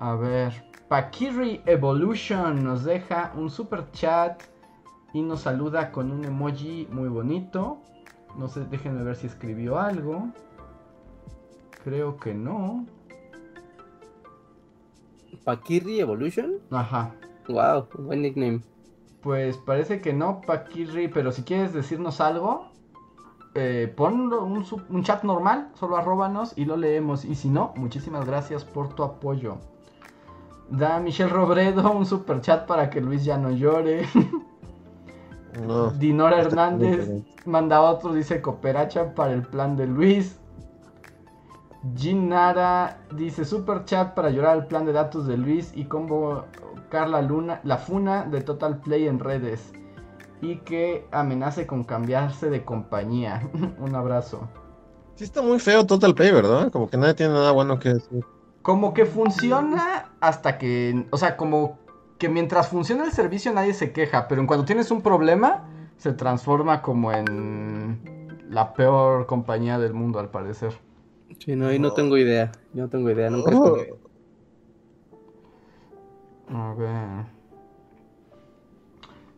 A 0.00 0.14
ver. 0.14 0.54
Pakiri 0.88 1.60
Evolution 1.66 2.64
nos 2.64 2.84
deja 2.84 3.32
un 3.36 3.50
super 3.50 3.92
chat 3.92 4.42
y 5.12 5.20
nos 5.20 5.42
saluda 5.42 5.92
con 5.92 6.10
un 6.10 6.24
emoji 6.24 6.88
muy 6.90 7.08
bonito. 7.10 7.82
No 8.38 8.48
sé, 8.48 8.64
déjenme 8.64 9.04
ver 9.04 9.14
si 9.14 9.26
escribió 9.26 9.78
algo. 9.78 10.30
Creo 11.84 12.16
que 12.16 12.32
no. 12.32 12.86
Pakiri 15.44 16.00
Evolution. 16.00 16.54
Ajá. 16.70 17.14
Wow, 17.46 17.86
buen 17.98 18.22
nickname. 18.22 18.62
Pues 19.22 19.58
parece 19.58 20.00
que 20.00 20.14
no, 20.14 20.40
Pakiri, 20.40 21.08
pero 21.08 21.30
si 21.30 21.42
quieres 21.42 21.74
decirnos 21.74 22.22
algo, 22.22 22.70
eh, 23.54 23.92
ponlo 23.94 24.44
un, 24.44 24.64
un 24.88 25.04
chat 25.04 25.24
normal, 25.24 25.70
solo 25.74 25.98
arróbanos 25.98 26.54
y 26.56 26.64
lo 26.64 26.78
leemos. 26.78 27.26
Y 27.26 27.34
si 27.34 27.50
no, 27.50 27.74
muchísimas 27.76 28.24
gracias 28.24 28.64
por 28.64 28.94
tu 28.94 29.02
apoyo. 29.04 29.58
Da 30.70 31.00
Michelle 31.00 31.30
Robredo 31.30 31.90
un 31.90 32.06
super 32.06 32.40
chat 32.40 32.66
para 32.66 32.88
que 32.90 33.00
Luis 33.00 33.24
ya 33.24 33.36
no 33.36 33.50
llore. 33.50 34.06
No. 35.66 35.90
Dinora 35.90 36.40
Hernández 36.40 37.10
manda 37.44 37.80
otro, 37.80 38.14
dice 38.14 38.40
cooperacha 38.40 39.14
para 39.14 39.32
el 39.32 39.42
plan 39.42 39.76
de 39.76 39.86
Luis. 39.86 40.38
Jean 41.94 42.28
Nara 42.28 43.00
dice 43.16 43.44
super 43.44 43.84
chat 43.84 44.14
para 44.14 44.30
llorar 44.30 44.58
el 44.58 44.66
plan 44.66 44.84
de 44.84 44.92
datos 44.92 45.26
de 45.26 45.36
Luis 45.36 45.72
y 45.74 45.86
convocar 45.86 47.08
la 47.08 47.22
luna, 47.22 47.60
la 47.64 47.78
funa 47.78 48.24
de 48.24 48.42
Total 48.42 48.78
Play 48.80 49.08
en 49.08 49.18
redes. 49.18 49.72
Y 50.42 50.56
que 50.58 51.06
amenace 51.10 51.66
con 51.66 51.84
cambiarse 51.84 52.48
de 52.48 52.64
compañía. 52.64 53.48
Un 53.78 53.94
abrazo. 53.94 54.48
Sí 55.16 55.24
está 55.24 55.42
muy 55.42 55.58
feo 55.58 55.84
Total 55.84 56.14
Play, 56.14 56.32
¿verdad? 56.32 56.70
Como 56.70 56.88
que 56.88 56.96
nadie 56.96 57.14
tiene 57.14 57.34
nada 57.34 57.50
bueno 57.50 57.78
que 57.78 57.94
decir. 57.94 58.24
Como 58.62 58.92
que 58.94 59.06
funciona 59.06 60.10
hasta 60.20 60.58
que. 60.58 61.06
O 61.10 61.16
sea, 61.16 61.36
como 61.36 61.78
que 62.18 62.28
mientras 62.28 62.68
funciona 62.68 63.04
el 63.04 63.12
servicio 63.12 63.52
nadie 63.52 63.72
se 63.72 63.92
queja. 63.92 64.28
Pero 64.28 64.40
en 64.40 64.46
cuando 64.46 64.66
tienes 64.66 64.90
un 64.90 65.02
problema, 65.02 65.64
se 65.96 66.12
transforma 66.12 66.82
como 66.82 67.12
en 67.12 68.38
la 68.48 68.74
peor 68.74 69.26
compañía 69.26 69.78
del 69.78 69.94
mundo, 69.94 70.18
al 70.18 70.30
parecer. 70.30 70.74
Sí, 71.38 71.56
no, 71.56 71.72
y 71.72 71.78
no 71.78 71.92
tengo 71.92 72.18
idea. 72.18 72.52
Yo 72.74 72.82
no 72.84 72.90
tengo 72.90 73.10
idea, 73.10 73.30
nunca 73.30 73.50
oh. 73.56 73.76
A 76.52 76.74
ver. 76.74 77.26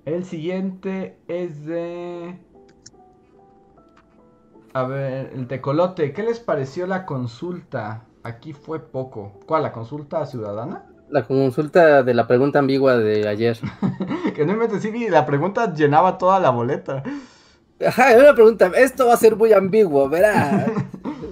El 0.05 0.24
siguiente 0.24 1.16
es 1.28 1.65
de. 1.65 2.39
A 4.73 4.85
ver, 4.85 5.31
el 5.35 5.47
tecolote. 5.47 6.12
¿Qué 6.12 6.23
les 6.23 6.40
pareció 6.40 6.86
la 6.86 7.07
consulta? 7.07 8.07
Aquí 8.23 8.53
fue 8.53 8.81
poco. 8.81 9.40
¿Cuál? 9.47 9.65
¿La 9.65 9.73
consulta 9.73 10.24
ciudadana? 10.27 10.86
La 11.11 11.24
consulta 11.24 12.03
de 12.03 12.15
la 12.15 12.27
pregunta 12.27 12.61
ambigua 12.61 12.97
de 12.97 13.28
ayer. 13.28 13.59
que 14.35 14.47
no 14.47 14.55
me 14.55 14.69
decís, 14.69 15.11
la 15.11 15.27
pregunta 15.27 15.74
llenaba 15.74 16.19
toda 16.19 16.39
la 16.39 16.51
boleta. 16.51 17.03
Ajá, 17.85 18.16
una 18.19 18.35
pregunta. 18.35 18.70
Esto 18.77 19.07
va 19.07 19.15
a 19.15 19.16
ser 19.16 19.36
muy 19.36 19.53
ambiguo, 19.53 20.09
verá. 20.09 20.73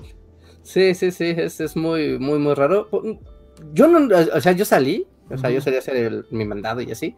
sí, 0.63 0.95
sí, 0.95 1.13
sí, 1.13 1.35
es, 1.37 1.61
es, 1.61 1.77
muy, 1.77 2.19
muy, 2.19 2.39
muy 2.39 2.55
raro. 2.55 2.89
Yo 3.73 3.87
no, 3.87 4.15
o 4.35 4.41
sea, 4.41 4.53
yo 4.53 4.65
salí, 4.65 5.07
o 5.31 5.39
sea, 5.39 5.51
yo 5.51 5.61
salí 5.61 5.77
a 5.77 5.81
hacer 5.81 6.27
mi 6.31 6.45
mandado 6.45 6.81
y 6.81 6.91
así. 6.91 7.17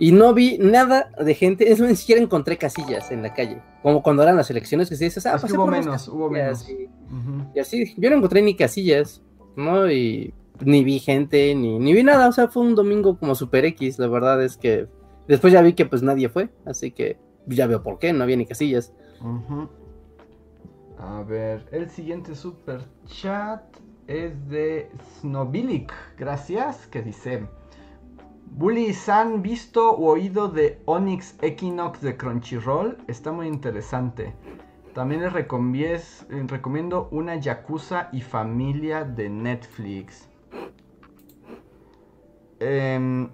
Y 0.00 0.12
no 0.12 0.32
vi 0.32 0.58
nada 0.58 1.10
de 1.18 1.34
gente, 1.34 1.72
es 1.72 1.80
ni 1.80 1.96
siquiera 1.96 2.22
encontré 2.22 2.56
casillas 2.56 3.10
en 3.10 3.22
la 3.22 3.34
calle. 3.34 3.60
Como 3.82 4.02
cuando 4.02 4.22
eran 4.22 4.36
las 4.36 4.48
elecciones 4.48 4.88
que 4.88 4.96
se 4.96 5.04
dice, 5.04 5.20
ah, 5.28 5.38
pues 5.40 5.52
hubo 5.52 5.66
menos, 5.66 6.06
hubo 6.06 6.30
menos. 6.30 6.68
Y, 6.68 7.58
así, 7.58 7.94
yo 7.96 8.08
no 8.10 8.16
encontré 8.16 8.40
ni 8.40 8.54
casillas, 8.54 9.22
¿no? 9.56 9.90
Y 9.90 10.32
ni 10.64 10.84
vi 10.84 11.00
gente, 11.00 11.52
ni, 11.56 11.80
ni 11.80 11.92
vi 11.92 12.04
nada, 12.04 12.28
o 12.28 12.32
sea, 12.32 12.46
fue 12.48 12.62
un 12.62 12.76
domingo 12.76 13.18
como 13.18 13.34
super 13.34 13.64
X, 13.64 13.98
la 13.98 14.06
verdad 14.06 14.42
es 14.42 14.56
que 14.56 14.88
después 15.26 15.52
ya 15.52 15.62
vi 15.62 15.72
que 15.72 15.86
pues 15.86 16.02
nadie 16.02 16.28
fue, 16.28 16.48
así 16.64 16.90
que 16.92 17.18
ya 17.46 17.66
veo 17.66 17.82
por 17.82 17.98
qué, 17.98 18.12
no 18.12 18.22
había 18.22 18.36
ni 18.36 18.46
casillas. 18.46 18.92
A 20.98 21.22
ver, 21.22 21.66
el 21.72 21.90
siguiente 21.90 22.34
super 22.34 22.80
chat 23.06 23.62
es 24.06 24.48
de 24.48 24.90
Snobilic, 25.20 25.92
gracias, 26.16 26.86
que 26.86 27.02
dice... 27.02 27.48
Bullies 28.50 29.08
han 29.08 29.42
visto 29.42 29.90
o 29.90 30.12
oído 30.12 30.48
de 30.48 30.80
Onyx 30.84 31.36
Equinox 31.42 32.00
de 32.00 32.16
Crunchyroll, 32.16 32.98
está 33.06 33.32
muy 33.32 33.46
interesante. 33.46 34.34
También 34.94 35.22
les 35.22 35.32
recomiendo 35.32 37.08
una 37.12 37.36
Yakuza 37.36 38.08
y 38.12 38.20
familia 38.20 39.04
de 39.04 39.28
Netflix. 39.28 40.28
Em, 42.60 43.28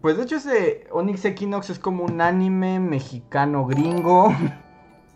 pues 0.00 0.16
de 0.16 0.22
hecho 0.22 0.36
ese 0.36 0.86
Onyx 0.90 1.24
Equinox 1.26 1.70
es 1.70 1.78
como 1.78 2.04
un 2.04 2.20
anime 2.20 2.80
mexicano 2.80 3.66
gringo. 3.66 4.34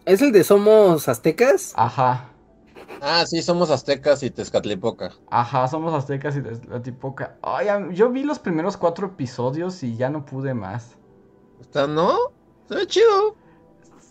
¿Es 0.04 0.20
el 0.22 0.32
de 0.32 0.44
Somos 0.44 1.08
Aztecas? 1.08 1.72
Ajá. 1.76 2.29
Ah, 3.02 3.24
sí, 3.26 3.40
somos 3.42 3.70
aztecas 3.70 4.22
y 4.22 4.30
Tezcatlipoca. 4.30 5.12
Ajá, 5.30 5.66
somos 5.68 5.94
aztecas 5.94 6.36
y 6.36 6.42
Tezcatlipoca. 6.42 7.36
Ay, 7.42 7.68
yo 7.92 8.10
vi 8.10 8.24
los 8.24 8.38
primeros 8.38 8.76
cuatro 8.76 9.06
episodios 9.06 9.82
y 9.82 9.96
ya 9.96 10.10
no 10.10 10.24
pude 10.24 10.52
más. 10.52 10.96
¿Está, 11.60 11.86
no? 11.86 12.16
Se 12.68 12.74
ve 12.74 12.86
chido. 12.86 13.36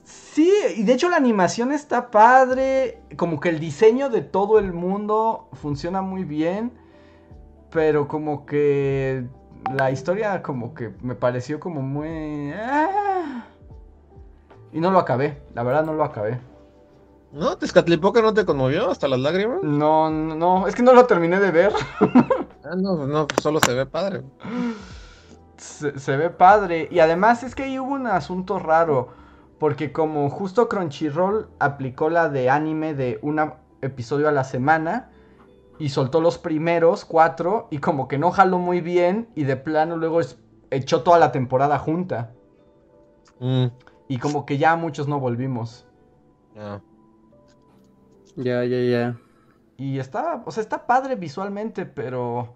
Sí, 0.03 0.51
y 0.75 0.83
de 0.83 0.93
hecho 0.93 1.09
la 1.09 1.17
animación 1.17 1.71
está 1.71 2.09
padre. 2.09 3.01
Como 3.15 3.39
que 3.39 3.49
el 3.49 3.59
diseño 3.59 4.09
de 4.09 4.21
todo 4.21 4.57
el 4.57 4.73
mundo 4.73 5.49
funciona 5.53 6.01
muy 6.01 6.23
bien. 6.23 6.71
Pero 7.69 8.07
como 8.07 8.47
que 8.47 9.27
la 9.71 9.91
historia 9.91 10.41
como 10.41 10.73
que 10.73 10.93
me 11.01 11.13
pareció 11.13 11.59
como 11.59 11.81
muy... 11.81 12.51
Ah. 12.53 13.45
Y 14.71 14.79
no 14.79 14.91
lo 14.91 14.99
acabé, 14.99 15.41
la 15.53 15.63
verdad 15.63 15.85
no 15.85 15.93
lo 15.93 16.03
acabé. 16.03 16.39
¿No? 17.31 17.57
¿Tezcatlipoca 17.57 18.21
no 18.21 18.33
te 18.33 18.45
conmovió 18.45 18.89
hasta 18.89 19.07
las 19.07 19.19
lágrimas? 19.19 19.59
No, 19.61 20.09
no, 20.09 20.67
es 20.67 20.75
que 20.75 20.81
no 20.81 20.93
lo 20.93 21.05
terminé 21.05 21.39
de 21.39 21.51
ver. 21.51 21.73
ah, 22.63 22.75
no, 22.75 23.05
no, 23.05 23.27
solo 23.41 23.59
se 23.59 23.73
ve 23.73 23.85
padre. 23.85 24.23
Se, 25.57 26.17
ve 26.17 26.29
padre. 26.31 26.87
Y 26.89 26.99
además 26.99 27.43
es 27.43 27.53
que 27.53 27.63
ahí 27.63 27.77
hubo 27.77 27.93
un 27.93 28.07
asunto 28.07 28.57
raro. 28.57 29.09
Porque 29.59 29.91
como 29.91 30.29
justo 30.29 30.69
Crunchyroll 30.69 31.49
aplicó 31.59 32.09
la 32.09 32.29
de 32.29 32.49
anime 32.49 32.93
de 32.95 33.19
un 33.21 33.39
episodio 33.81 34.27
a 34.27 34.31
la 34.31 34.43
semana. 34.43 35.11
Y 35.77 35.89
soltó 35.89 36.21
los 36.21 36.39
primeros 36.39 37.05
cuatro. 37.05 37.67
Y 37.69 37.77
como 37.77 38.07
que 38.07 38.17
no 38.17 38.31
jaló 38.31 38.57
muy 38.57 38.81
bien. 38.81 39.29
Y 39.35 39.43
de 39.43 39.55
plano 39.55 39.97
luego 39.97 40.21
echó 40.71 41.03
toda 41.03 41.19
la 41.19 41.31
temporada 41.31 41.77
junta. 41.77 42.31
Mm. 43.39 43.65
Y 44.07 44.17
como 44.17 44.47
que 44.47 44.57
ya 44.57 44.75
muchos 44.75 45.07
no 45.07 45.19
volvimos. 45.19 45.85
Ah. 46.57 46.79
Ya, 48.35 48.63
ya, 48.63 48.79
ya. 48.81 49.17
Y 49.77 49.99
está, 49.99 50.43
o 50.45 50.51
sea, 50.51 50.61
está 50.61 50.85
padre 50.85 51.15
visualmente, 51.15 51.85
pero 51.85 52.55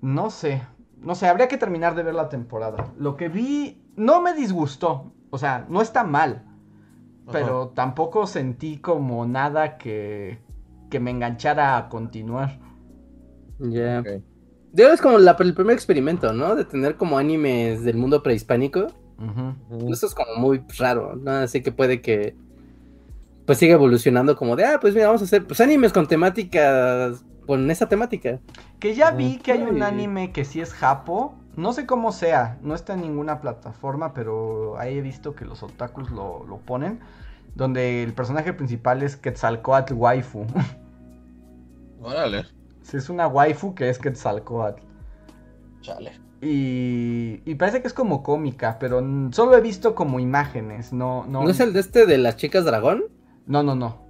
no 0.00 0.30
sé, 0.30 0.62
no 1.00 1.14
sé, 1.14 1.26
habría 1.26 1.48
que 1.48 1.58
terminar 1.58 1.94
de 1.94 2.02
ver 2.02 2.14
la 2.14 2.28
temporada. 2.28 2.92
Lo 2.96 3.16
que 3.16 3.28
vi 3.28 3.82
no 3.96 4.22
me 4.22 4.34
disgustó, 4.34 5.12
o 5.30 5.38
sea, 5.38 5.66
no 5.68 5.82
está 5.82 6.04
mal, 6.04 6.44
pero 7.30 7.68
tampoco 7.68 8.26
sentí 8.26 8.78
como 8.78 9.26
nada 9.26 9.78
que, 9.78 10.38
que 10.90 11.00
me 11.00 11.10
enganchara 11.10 11.76
a 11.76 11.88
continuar. 11.88 12.60
Ya. 13.58 14.02
Yeah. 14.02 14.92
Es 14.92 15.00
como 15.00 15.18
la, 15.18 15.36
el 15.38 15.54
primer 15.54 15.74
experimento, 15.74 16.32
¿no? 16.32 16.54
De 16.54 16.64
tener 16.64 16.96
como 16.96 17.18
animes 17.18 17.84
del 17.84 17.96
mundo 17.96 18.22
prehispánico. 18.22 18.86
Eso 19.88 20.06
es 20.06 20.14
como 20.14 20.34
muy 20.36 20.64
raro, 20.78 21.14
¿no? 21.14 21.30
Así 21.30 21.62
que 21.62 21.70
puede 21.70 22.00
que 22.00 22.36
pues 23.52 23.58
sigue 23.58 23.74
evolucionando 23.74 24.34
como 24.34 24.56
de, 24.56 24.64
ah, 24.64 24.78
pues 24.80 24.94
mira, 24.94 25.08
vamos 25.08 25.20
a 25.20 25.26
hacer 25.26 25.46
pues 25.46 25.60
animes 25.60 25.92
con 25.92 26.06
temáticas, 26.06 27.22
con 27.46 27.70
esa 27.70 27.86
temática. 27.86 28.40
Que 28.80 28.94
ya 28.94 29.10
vi 29.10 29.36
que 29.36 29.52
hay 29.52 29.60
un 29.60 29.82
anime 29.82 30.32
que 30.32 30.46
sí 30.46 30.62
es 30.62 30.72
japo, 30.72 31.34
no 31.54 31.74
sé 31.74 31.84
cómo 31.84 32.12
sea, 32.12 32.56
no 32.62 32.74
está 32.74 32.94
en 32.94 33.02
ninguna 33.02 33.42
plataforma, 33.42 34.14
pero 34.14 34.78
ahí 34.78 34.96
he 34.96 35.02
visto 35.02 35.34
que 35.34 35.44
los 35.44 35.62
otakus 35.62 36.10
lo, 36.10 36.46
lo 36.48 36.60
ponen, 36.60 37.00
donde 37.54 38.02
el 38.02 38.14
personaje 38.14 38.54
principal 38.54 39.02
es 39.02 39.16
Quetzalcoatl 39.16 39.92
waifu. 39.92 40.46
Órale. 42.00 42.46
Sí, 42.80 42.96
es 42.96 43.10
una 43.10 43.26
waifu 43.26 43.74
que 43.74 43.90
es 43.90 43.98
Quetzalcoatl. 43.98 44.80
Chale. 45.82 46.12
Y, 46.40 47.42
y, 47.44 47.54
parece 47.56 47.82
que 47.82 47.88
es 47.88 47.92
como 47.92 48.22
cómica, 48.22 48.78
pero 48.80 49.06
solo 49.30 49.54
he 49.58 49.60
visto 49.60 49.94
como 49.94 50.20
imágenes, 50.20 50.94
no, 50.94 51.26
no. 51.28 51.44
¿No 51.44 51.50
es 51.50 51.60
el 51.60 51.74
de 51.74 51.80
este 51.80 52.06
de 52.06 52.16
las 52.16 52.38
chicas 52.38 52.64
dragón? 52.64 53.04
No, 53.46 53.62
no, 53.62 53.74
no. 53.74 54.06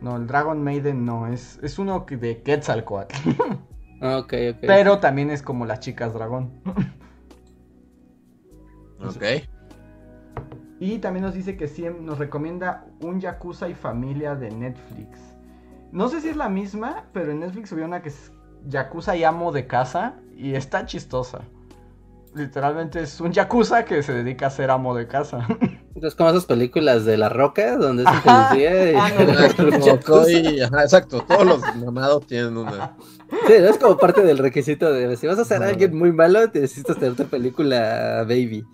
No, 0.00 0.16
el 0.16 0.26
Dragon 0.26 0.62
Maiden 0.62 1.04
no, 1.04 1.26
es, 1.26 1.58
es 1.62 1.78
uno 1.78 2.04
de 2.08 2.42
Quetzalcoatl. 2.42 3.14
Ah, 4.00 4.18
ok, 4.18 4.34
ok. 4.50 4.58
Pero 4.60 4.98
también 4.98 5.30
es 5.30 5.40
como 5.40 5.64
las 5.64 5.80
chicas 5.80 6.12
dragón. 6.12 6.60
ok. 9.00 9.22
Y 10.78 10.98
también 10.98 11.24
nos 11.24 11.32
dice 11.32 11.56
que 11.56 11.68
sí, 11.68 11.86
nos 12.00 12.18
recomienda 12.18 12.84
un 13.00 13.20
Yakuza 13.20 13.68
y 13.68 13.74
familia 13.74 14.34
de 14.34 14.50
Netflix. 14.50 15.20
No 15.92 16.08
sé 16.08 16.20
si 16.20 16.28
es 16.28 16.36
la 16.36 16.50
misma, 16.50 17.04
pero 17.12 17.30
en 17.30 17.40
Netflix 17.40 17.72
había 17.72 17.86
una 17.86 18.02
que 18.02 18.10
es 18.10 18.32
Yakuza 18.66 19.16
y 19.16 19.24
amo 19.24 19.52
de 19.52 19.66
casa 19.66 20.16
y 20.36 20.54
está 20.54 20.84
chistosa. 20.84 21.42
Literalmente 22.34 23.00
es 23.00 23.20
un 23.20 23.32
Yakuza 23.32 23.84
que 23.84 24.02
se 24.02 24.12
dedica 24.12 24.48
a 24.48 24.50
ser 24.50 24.70
amo 24.70 24.94
de 24.94 25.06
casa. 25.06 25.46
Es 26.02 26.16
como 26.16 26.28
esas 26.28 26.44
películas 26.44 27.04
de 27.04 27.16
La 27.16 27.28
Roca, 27.28 27.76
donde 27.76 28.02
es 28.02 28.08
un 28.10 28.20
policía 28.20 28.92
y... 28.92 28.94
Ah, 28.96 29.08
exacto, 30.82 31.22
todos 31.22 31.46
los 31.46 31.76
mamados 31.76 32.26
tienen 32.26 32.56
una... 32.56 32.96
Sí, 33.46 33.52
es 33.52 33.78
como 33.78 33.96
parte 33.96 34.22
del 34.22 34.38
requisito 34.38 34.92
de 34.92 35.16
si 35.16 35.26
vas 35.28 35.38
a 35.38 35.44
ser 35.44 35.62
alguien 35.62 35.96
muy 35.96 36.12
malo, 36.12 36.40
necesitas 36.52 36.98
tener 36.98 37.14
tu 37.14 37.24
película 37.24 38.24
Baby. 38.24 38.66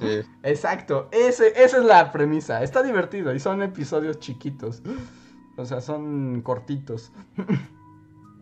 Sí. 0.00 0.20
Exacto, 0.42 1.08
Ese, 1.12 1.52
esa 1.56 1.78
es 1.78 1.84
la 1.84 2.10
premisa. 2.12 2.62
Está 2.62 2.82
divertido 2.82 3.32
y 3.32 3.38
son 3.38 3.62
episodios 3.62 4.18
chiquitos. 4.18 4.82
O 5.56 5.64
sea, 5.64 5.80
son 5.80 6.42
cortitos. 6.42 7.12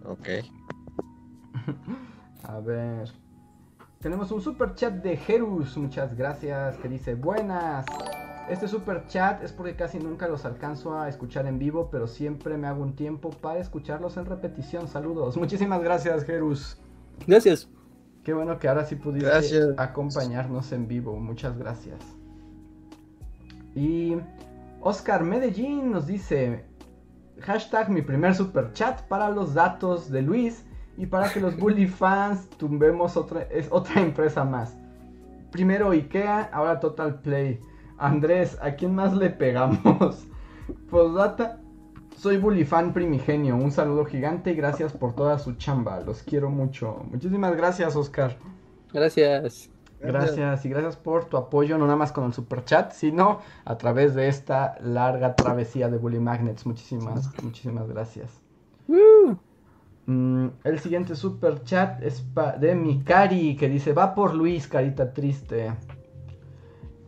Ok. 0.06 0.28
A 2.42 2.58
ver. 2.60 3.23
Tenemos 4.04 4.30
un 4.32 4.42
super 4.42 4.74
chat 4.74 5.02
de 5.02 5.16
Jerus, 5.16 5.78
muchas 5.78 6.14
gracias, 6.14 6.76
que 6.76 6.90
dice 6.90 7.14
buenas. 7.14 7.86
Este 8.50 8.68
super 8.68 9.06
chat 9.06 9.42
es 9.42 9.50
porque 9.50 9.76
casi 9.76 9.98
nunca 9.98 10.28
los 10.28 10.44
alcanzo 10.44 10.98
a 11.00 11.08
escuchar 11.08 11.46
en 11.46 11.58
vivo, 11.58 11.88
pero 11.90 12.06
siempre 12.06 12.58
me 12.58 12.66
hago 12.66 12.82
un 12.82 12.96
tiempo 12.96 13.30
para 13.30 13.60
escucharlos 13.60 14.18
en 14.18 14.26
repetición. 14.26 14.88
Saludos. 14.88 15.38
Muchísimas 15.38 15.82
gracias, 15.82 16.22
Jerus. 16.24 16.76
Gracias. 17.26 17.66
Qué 18.22 18.34
bueno 18.34 18.58
que 18.58 18.68
ahora 18.68 18.84
sí 18.84 18.96
pudiste 18.96 19.74
acompañarnos 19.78 20.70
en 20.72 20.86
vivo. 20.86 21.16
Muchas 21.16 21.56
gracias. 21.56 21.98
Y 23.74 24.18
Oscar 24.82 25.24
Medellín 25.24 25.92
nos 25.92 26.06
dice, 26.06 26.66
hashtag 27.40 27.88
mi 27.88 28.02
primer 28.02 28.34
super 28.34 28.70
chat 28.74 29.00
para 29.08 29.30
los 29.30 29.54
datos 29.54 30.10
de 30.10 30.20
Luis 30.20 30.62
y 30.96 31.06
para 31.06 31.32
que 31.32 31.40
los 31.40 31.56
Bully 31.56 31.86
fans 31.86 32.48
tumbemos 32.50 33.16
otra, 33.16 33.42
es 33.42 33.68
otra 33.70 34.00
empresa 34.00 34.44
más. 34.44 34.76
Primero 35.50 35.90
IKEA, 35.90 36.50
ahora 36.52 36.80
Total 36.80 37.20
Play. 37.20 37.60
Andrés, 37.98 38.58
¿a 38.60 38.74
quién 38.74 38.94
más 38.94 39.14
le 39.14 39.30
pegamos? 39.30 40.26
Postdata. 40.90 41.60
Soy 42.16 42.38
Bullyfan 42.38 42.92
primigenio. 42.92 43.56
Un 43.56 43.70
saludo 43.70 44.04
gigante 44.04 44.52
y 44.52 44.54
gracias 44.54 44.92
por 44.92 45.14
toda 45.14 45.38
su 45.38 45.54
chamba. 45.54 46.00
Los 46.00 46.22
quiero 46.22 46.48
mucho. 46.48 47.04
Muchísimas 47.10 47.56
gracias, 47.56 47.96
Oscar. 47.96 48.36
Gracias. 48.92 49.70
Gracias 50.00 50.64
y 50.64 50.68
gracias 50.68 50.96
por 50.96 51.26
tu 51.26 51.36
apoyo, 51.36 51.78
no 51.78 51.86
nada 51.86 51.96
más 51.96 52.12
con 52.12 52.24
el 52.24 52.34
super 52.34 52.64
chat, 52.64 52.92
sino 52.92 53.40
a 53.64 53.78
través 53.78 54.14
de 54.14 54.28
esta 54.28 54.76
larga 54.80 55.34
travesía 55.34 55.88
de 55.88 55.96
Bully 55.96 56.20
Magnets. 56.20 56.66
Muchísimas, 56.66 57.30
muchísimas 57.42 57.88
gracias. 57.88 58.40
Mm, 60.06 60.48
el 60.64 60.78
siguiente 60.80 61.16
super 61.16 61.62
chat 61.64 62.02
es 62.02 62.24
de 62.60 62.74
Mikari 62.74 63.56
que 63.56 63.68
dice: 63.68 63.92
Va 63.92 64.14
por 64.14 64.34
Luis, 64.34 64.68
carita 64.68 65.12
triste. 65.12 65.72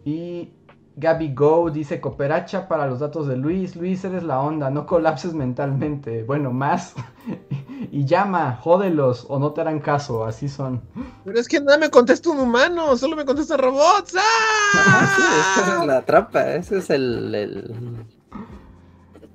Y 0.04 0.52
Gaby 0.96 1.34
Go 1.34 1.70
dice: 1.70 2.00
Cooperacha 2.00 2.68
para 2.68 2.86
los 2.86 3.00
datos 3.00 3.26
de 3.26 3.36
Luis. 3.36 3.76
Luis, 3.76 4.04
eres 4.04 4.22
la 4.22 4.40
onda, 4.40 4.70
no 4.70 4.86
colapses 4.86 5.34
mentalmente. 5.34 6.22
Bueno, 6.24 6.52
más. 6.52 6.94
y 7.92 8.04
llama, 8.04 8.56
jódelos 8.62 9.26
o 9.28 9.38
no 9.38 9.52
te 9.52 9.60
harán 9.60 9.80
caso, 9.80 10.24
así 10.24 10.48
son. 10.48 10.82
Pero 11.24 11.38
es 11.38 11.48
que 11.48 11.60
nada 11.60 11.78
me 11.78 11.90
contesta 11.90 12.30
un 12.30 12.40
humano, 12.40 12.96
solo 12.96 13.16
me 13.16 13.24
contestan 13.24 13.58
robots. 13.58 14.14
¡Ah! 14.18 15.14
sí, 15.16 15.22
esa 15.62 15.80
es 15.80 15.86
la 15.86 16.02
trampa, 16.02 16.54
ese 16.54 16.78
es 16.78 16.90
el, 16.90 17.34
el, 17.34 18.06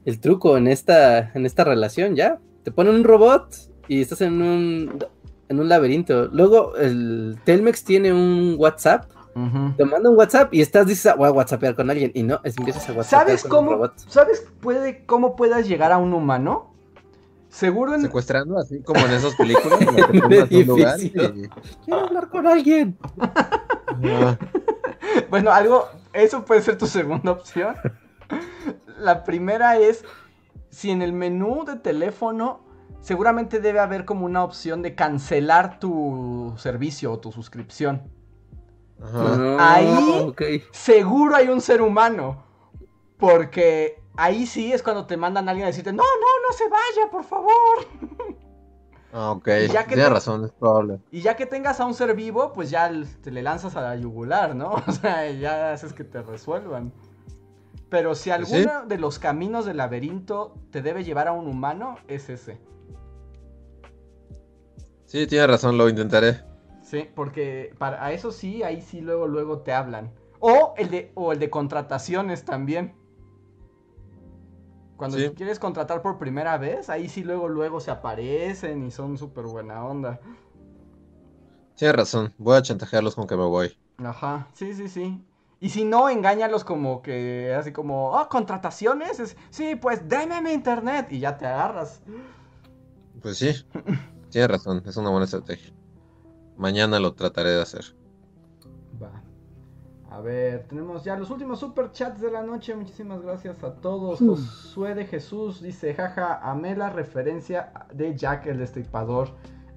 el, 0.05 0.19
truco 0.19 0.57
en 0.57 0.67
esta, 0.67 1.31
en 1.33 1.45
esta 1.45 1.63
relación, 1.63 2.15
ya. 2.15 2.39
Te 2.63 2.71
ponen 2.71 2.95
un 2.95 3.03
robot 3.03 3.55
y 3.87 4.01
estás 4.01 4.21
en 4.21 4.41
un, 4.41 5.03
en 5.49 5.59
un 5.59 5.69
laberinto. 5.69 6.27
Luego 6.27 6.75
el 6.77 7.37
Telmex 7.45 7.83
tiene 7.83 8.13
un 8.13 8.55
WhatsApp 8.57 9.11
te 9.77 9.85
manda 9.85 10.09
un 10.09 10.17
WhatsApp 10.17 10.53
y 10.53 10.61
estás, 10.61 10.85
dices, 10.85 11.13
voy 11.17 11.27
a 11.27 11.31
WhatsAppear 11.31 11.75
con 11.75 11.89
alguien. 11.89 12.11
Y 12.13 12.23
no, 12.23 12.41
es 12.43 12.57
empiezas 12.57 12.89
a 12.89 12.93
WhatsApp. 12.93 13.21
¿Sabes 13.21 13.43
cómo? 13.43 13.89
¿Sabes 13.95 14.45
puede, 14.59 15.05
cómo 15.05 15.35
puedas 15.35 15.67
llegar 15.67 15.91
a 15.91 15.97
un 15.97 16.13
humano? 16.13 16.73
Seguro 17.49 17.95
en... 17.95 18.01
Secuestrando, 18.01 18.57
así 18.57 18.81
como 18.81 18.99
en 19.01 19.11
esas 19.11 19.35
películas. 19.35 19.79
Quiero 21.85 21.99
hablar 21.99 22.29
con 22.29 22.47
alguien. 22.47 22.97
bueno, 25.29 25.51
algo, 25.51 25.87
eso 26.13 26.43
puede 26.45 26.61
ser 26.61 26.77
tu 26.77 26.87
segunda 26.87 27.31
opción. 27.31 27.75
La 28.97 29.23
primera 29.23 29.77
es, 29.77 30.03
si 30.71 30.89
en 30.89 31.03
el 31.03 31.13
menú 31.13 31.63
de 31.65 31.75
teléfono 31.75 32.61
seguramente 33.01 33.59
debe 33.59 33.79
haber 33.79 34.05
como 34.05 34.25
una 34.25 34.43
opción 34.43 34.81
de 34.81 34.95
cancelar 34.95 35.79
tu 35.79 36.53
servicio 36.57 37.11
o 37.11 37.19
tu 37.19 37.31
suscripción. 37.31 38.09
Ahí 39.59 40.33
seguro 40.71 41.35
hay 41.35 41.49
un 41.49 41.61
ser 41.61 41.81
humano. 41.81 42.49
Porque 43.17 44.01
ahí 44.17 44.47
sí 44.47 44.73
es 44.73 44.81
cuando 44.81 45.05
te 45.05 45.15
mandan 45.15 45.47
a 45.47 45.51
alguien 45.51 45.65
a 45.65 45.67
decirte, 45.67 45.93
no, 45.93 46.03
no, 46.03 46.47
no 46.47 46.53
se 46.57 46.67
vaya, 46.67 47.11
por 47.11 47.23
favor. 47.23 47.85
Ah, 49.13 49.31
ok, 49.31 49.43
tienes 49.87 50.09
razón, 50.09 50.45
es 50.45 50.51
probable. 50.53 51.01
Y 51.11 51.21
ya 51.21 51.35
que 51.35 51.45
tengas 51.45 51.79
a 51.79 51.85
un 51.85 51.93
ser 51.93 52.15
vivo, 52.15 52.53
pues 52.53 52.69
ya 52.69 52.89
te 53.21 53.29
le 53.29 53.43
lanzas 53.43 53.75
a 53.75 53.81
la 53.81 53.95
yugular, 53.95 54.55
¿no? 54.55 54.71
O 54.87 54.91
sea, 54.91 55.29
ya 55.31 55.73
haces 55.73 55.93
que 55.93 56.03
te 56.03 56.21
resuelvan. 56.21 56.93
Pero 57.91 58.15
si 58.15 58.31
alguno 58.31 58.85
de 58.87 58.97
los 58.97 59.19
caminos 59.19 59.65
del 59.65 59.75
laberinto 59.75 60.55
te 60.71 60.81
debe 60.81 61.03
llevar 61.03 61.27
a 61.27 61.33
un 61.33 61.45
humano, 61.45 61.97
es 62.07 62.29
ese. 62.29 62.57
Sí, 65.05 65.27
tienes 65.27 65.49
razón, 65.49 65.77
lo 65.77 65.89
intentaré. 65.89 66.41
Sí, 66.81 67.09
porque 67.13 67.75
para 67.77 68.13
eso 68.13 68.31
sí, 68.31 68.63
ahí 68.63 68.81
sí 68.81 69.01
luego 69.01 69.27
luego 69.27 69.59
te 69.59 69.73
hablan. 69.73 70.13
O 70.39 70.73
el 70.77 70.89
de, 70.89 71.11
o 71.15 71.33
el 71.33 71.39
de 71.39 71.49
contrataciones 71.49 72.45
también. 72.45 72.95
Cuando 74.95 75.17
quieres 75.33 75.59
contratar 75.59 76.01
por 76.01 76.17
primera 76.17 76.57
vez, 76.57 76.89
ahí 76.89 77.09
sí 77.09 77.25
luego 77.25 77.49
luego 77.49 77.81
se 77.81 77.91
aparecen 77.91 78.85
y 78.85 78.91
son 78.91 79.17
súper 79.17 79.47
buena 79.47 79.83
onda. 79.83 80.21
Tienes 81.75 81.95
razón, 81.97 82.33
voy 82.37 82.55
a 82.55 82.61
chantajearlos 82.61 83.15
con 83.15 83.27
que 83.27 83.35
me 83.35 83.43
voy. 83.43 83.75
Ajá, 83.97 84.47
sí, 84.53 84.73
sí, 84.73 84.87
sí. 84.87 85.25
Y 85.63 85.69
si 85.69 85.85
no, 85.85 86.09
engáñalos 86.09 86.63
como 86.63 87.03
que, 87.03 87.53
así 87.53 87.71
como, 87.71 88.13
oh, 88.13 88.27
contrataciones, 88.29 89.37
sí, 89.51 89.75
pues 89.75 90.09
déme 90.09 90.41
mi 90.41 90.53
internet 90.53 91.09
y 91.11 91.19
ya 91.19 91.37
te 91.37 91.45
agarras. 91.45 92.01
Pues 93.21 93.37
sí, 93.37 93.51
tienes 94.31 94.49
razón, 94.49 94.81
es 94.83 94.97
una 94.97 95.11
buena 95.11 95.25
estrategia. 95.25 95.71
Mañana 96.57 96.99
lo 96.99 97.13
trataré 97.13 97.51
de 97.51 97.61
hacer. 97.61 97.95
Va. 99.01 99.21
A 100.09 100.19
ver, 100.19 100.65
tenemos 100.67 101.03
ya 101.03 101.15
los 101.15 101.29
últimos 101.29 101.59
super 101.59 101.91
chats 101.91 102.19
de 102.19 102.31
la 102.31 102.41
noche. 102.41 102.75
Muchísimas 102.75 103.21
gracias 103.21 103.63
a 103.63 103.75
todos. 103.75 104.19
Mm. 104.19 104.29
Josué 104.29 104.95
de 104.95 105.05
Jesús 105.05 105.61
dice: 105.61 105.93
Jaja, 105.93 106.39
amé 106.41 106.75
la 106.75 106.89
referencia 106.89 107.71
de 107.93 108.17
Jack 108.17 108.47
el 108.47 108.57
Destripador 108.57 109.29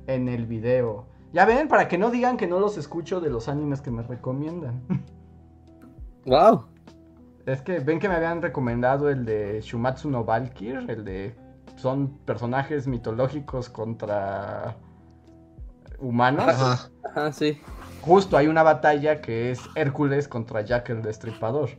en 0.07 0.29
el 0.29 0.47
video. 0.47 1.07
Ya 1.35 1.45
ven, 1.45 1.69
para 1.69 1.89
que 1.89 1.99
no 1.99 2.11
digan 2.11 2.39
que 2.39 2.47
no 2.47 2.59
los 2.59 2.79
escucho 2.79 3.21
de 3.21 3.29
los 3.29 3.49
animes 3.49 3.83
que 3.83 3.91
me 3.91 4.03
recomiendan. 4.03 4.83
Wow. 6.27 6.67
Es 7.47 7.61
que 7.63 7.79
ven 7.81 7.99
que 7.99 8.09
me 8.09 8.15
habían 8.15 8.41
recomendado 8.41 9.11
el 9.11 9.25
de 9.25 9.61
Shumatsu 9.61 10.11
no 10.11 10.25
Valkyr, 10.25 10.87
el 10.89 11.05
de 11.05 11.37
son 11.77 12.19
personajes 12.25 12.87
mitológicos 12.87 13.69
contra 13.69 14.77
humanos. 15.99 16.47
Ajá. 17.05 17.33
sí. 17.33 17.61
Justo 18.01 18.37
hay 18.37 18.47
una 18.49 18.63
batalla 18.63 19.21
que 19.21 19.51
es 19.51 19.61
Hércules 19.75 20.29
contra 20.29 20.61
Jack 20.63 20.91
el 20.91 21.03
Destripador. 21.03 21.71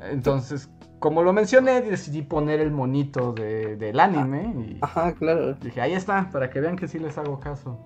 Entonces, 0.00 0.70
como 1.00 1.22
lo 1.22 1.32
mencioné, 1.32 1.80
decidí 1.80 2.22
poner 2.22 2.60
el 2.60 2.70
monito 2.70 3.32
del 3.32 4.00
anime. 4.00 4.54
Y 4.58 4.78
Ajá, 4.80 5.12
claro. 5.14 5.54
Dije, 5.54 5.80
ahí 5.80 5.92
está, 5.92 6.30
para 6.30 6.50
que 6.50 6.60
vean 6.60 6.76
que 6.76 6.88
sí 6.88 6.98
les 6.98 7.18
hago 7.18 7.40
caso. 7.40 7.84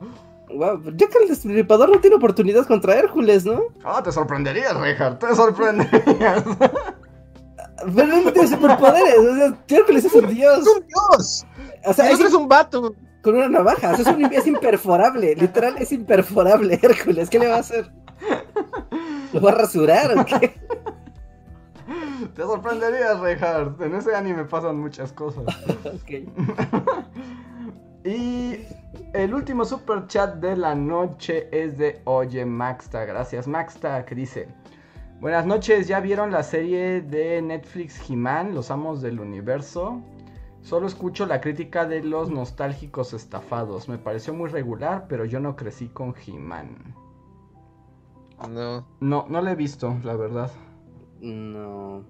Jack 0.97 1.17
el 1.21 1.29
Destripador 1.29 1.91
no 1.91 2.01
tiene 2.01 2.17
oportunidad 2.17 2.67
contra 2.67 2.97
Hércules, 2.97 3.45
¿no? 3.45 3.63
Ah, 3.85 4.03
te 4.03 4.13
sorprenderías, 4.13 4.79
Richard, 4.79 5.19
te 5.19 5.35
sorprenderías. 5.35 6.45
Pero 7.95 8.07
no 8.07 8.33
tiene 8.33 8.49
superpoderes, 8.49 9.19
o 9.19 9.37
sea, 9.37 9.59
Hércules 9.69 10.05
es 10.05 10.15
un 10.15 10.29
dios. 10.33 10.59
¡Es 10.61 10.69
un 10.69 10.87
dios! 10.87 11.47
O 11.85 11.93
sea, 11.93 12.11
es 12.11 12.35
un 12.35 12.49
vato 12.49 12.95
con 13.23 13.37
una 13.37 13.49
navaja. 13.49 13.93
es, 13.93 14.07
un, 14.07 14.25
es 14.33 14.47
imperforable. 14.47 15.35
Literal, 15.35 15.77
es 15.79 15.93
imperforable, 15.93 16.79
Hércules. 16.83 17.31
¿Qué 17.31 17.39
le 17.39 17.49
va 17.49 17.57
a 17.57 17.61
hacer? 17.61 17.91
¿Lo 19.33 19.41
va 19.41 19.53
a 19.53 19.55
rasurar 19.55 20.19
o 20.19 20.25
qué? 20.25 20.55
Te 22.35 22.43
sorprenderías, 22.43 23.19
Reinhardt. 23.19 23.81
En 23.81 23.95
ese 23.95 24.15
anime 24.15 24.45
pasan 24.45 24.79
muchas 24.79 25.13
cosas. 25.13 25.45
Y 28.05 28.67
el 29.15 29.35
último 29.35 29.65
super 29.65 30.07
chat 30.07 30.37
de 30.37 30.57
la 30.57 30.75
noche 30.75 31.49
es 31.53 31.79
de 31.79 32.01
Oye 32.05 32.45
Maxta. 32.45 33.05
Gracias, 33.05 33.47
Maxta, 33.47 34.05
que 34.05 34.15
dice: 34.15 34.49
Buenas 35.21 35.47
noches, 35.47 35.87
¿ya 35.87 36.01
vieron 36.01 36.33
la 36.33 36.43
serie 36.43 37.01
de 37.01 37.41
Netflix 37.43 38.11
He-Man, 38.11 38.55
Los 38.55 38.71
Amos 38.71 39.03
del 39.03 39.21
Universo? 39.21 40.01
Solo 40.63 40.87
escucho 40.87 41.27
la 41.27 41.41
crítica 41.41 41.87
de 41.87 42.03
los 42.03 42.31
nostálgicos 42.31 43.13
estafados. 43.13 43.89
Me 43.89 43.99
pareció 43.99 44.33
muy 44.33 44.49
regular, 44.49 45.07
pero 45.09 45.25
yo 45.25 45.41
no 45.41 45.57
crecí 45.57 45.89
con 45.89 46.15
He-Man. 46.27 46.95
No. 48.49 48.87
No, 49.01 49.27
no 49.29 49.41
la 49.41 49.53
he 49.53 49.57
visto, 49.57 49.97
la 50.03 50.17
verdad. 50.17 50.51
No. 51.21 52.03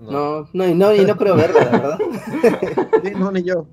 No, 0.00 0.48
no, 0.54 0.66
y 0.66 0.74
no, 0.74 0.94
y 0.94 1.04
no 1.04 1.16
creo 1.16 1.36
verla, 1.36 1.64
la 1.64 1.70
verdad. 1.70 1.98
no, 3.16 3.30
ni 3.30 3.42
yo. 3.42 3.66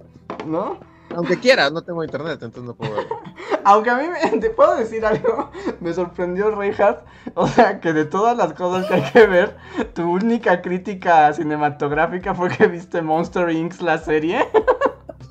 ¿No? 0.45 0.77
Aunque 1.15 1.39
quiera, 1.39 1.69
no 1.69 1.81
tengo 1.81 2.03
internet, 2.03 2.33
entonces 2.41 2.63
no 2.63 2.75
puedo 2.75 2.93
verlo. 2.93 3.17
Aunque 3.63 3.89
a 3.89 3.95
mí, 3.95 4.07
me, 4.07 4.37
te 4.39 4.49
puedo 4.49 4.75
decir 4.75 5.05
algo, 5.05 5.51
me 5.79 5.93
sorprendió 5.93 6.51
Reinhardt. 6.51 7.05
O 7.35 7.47
sea, 7.47 7.79
que 7.79 7.93
de 7.93 8.05
todas 8.05 8.37
las 8.37 8.53
cosas 8.53 8.87
que 8.87 8.93
hay 8.95 9.11
que 9.11 9.25
ver, 9.25 9.55
tu 9.93 10.03
única 10.11 10.61
crítica 10.61 11.33
cinematográfica 11.33 12.35
fue 12.35 12.49
que 12.49 12.67
viste 12.67 13.01
Monster 13.01 13.49
Inc. 13.49 13.81
la 13.81 13.97
serie. 13.97 14.47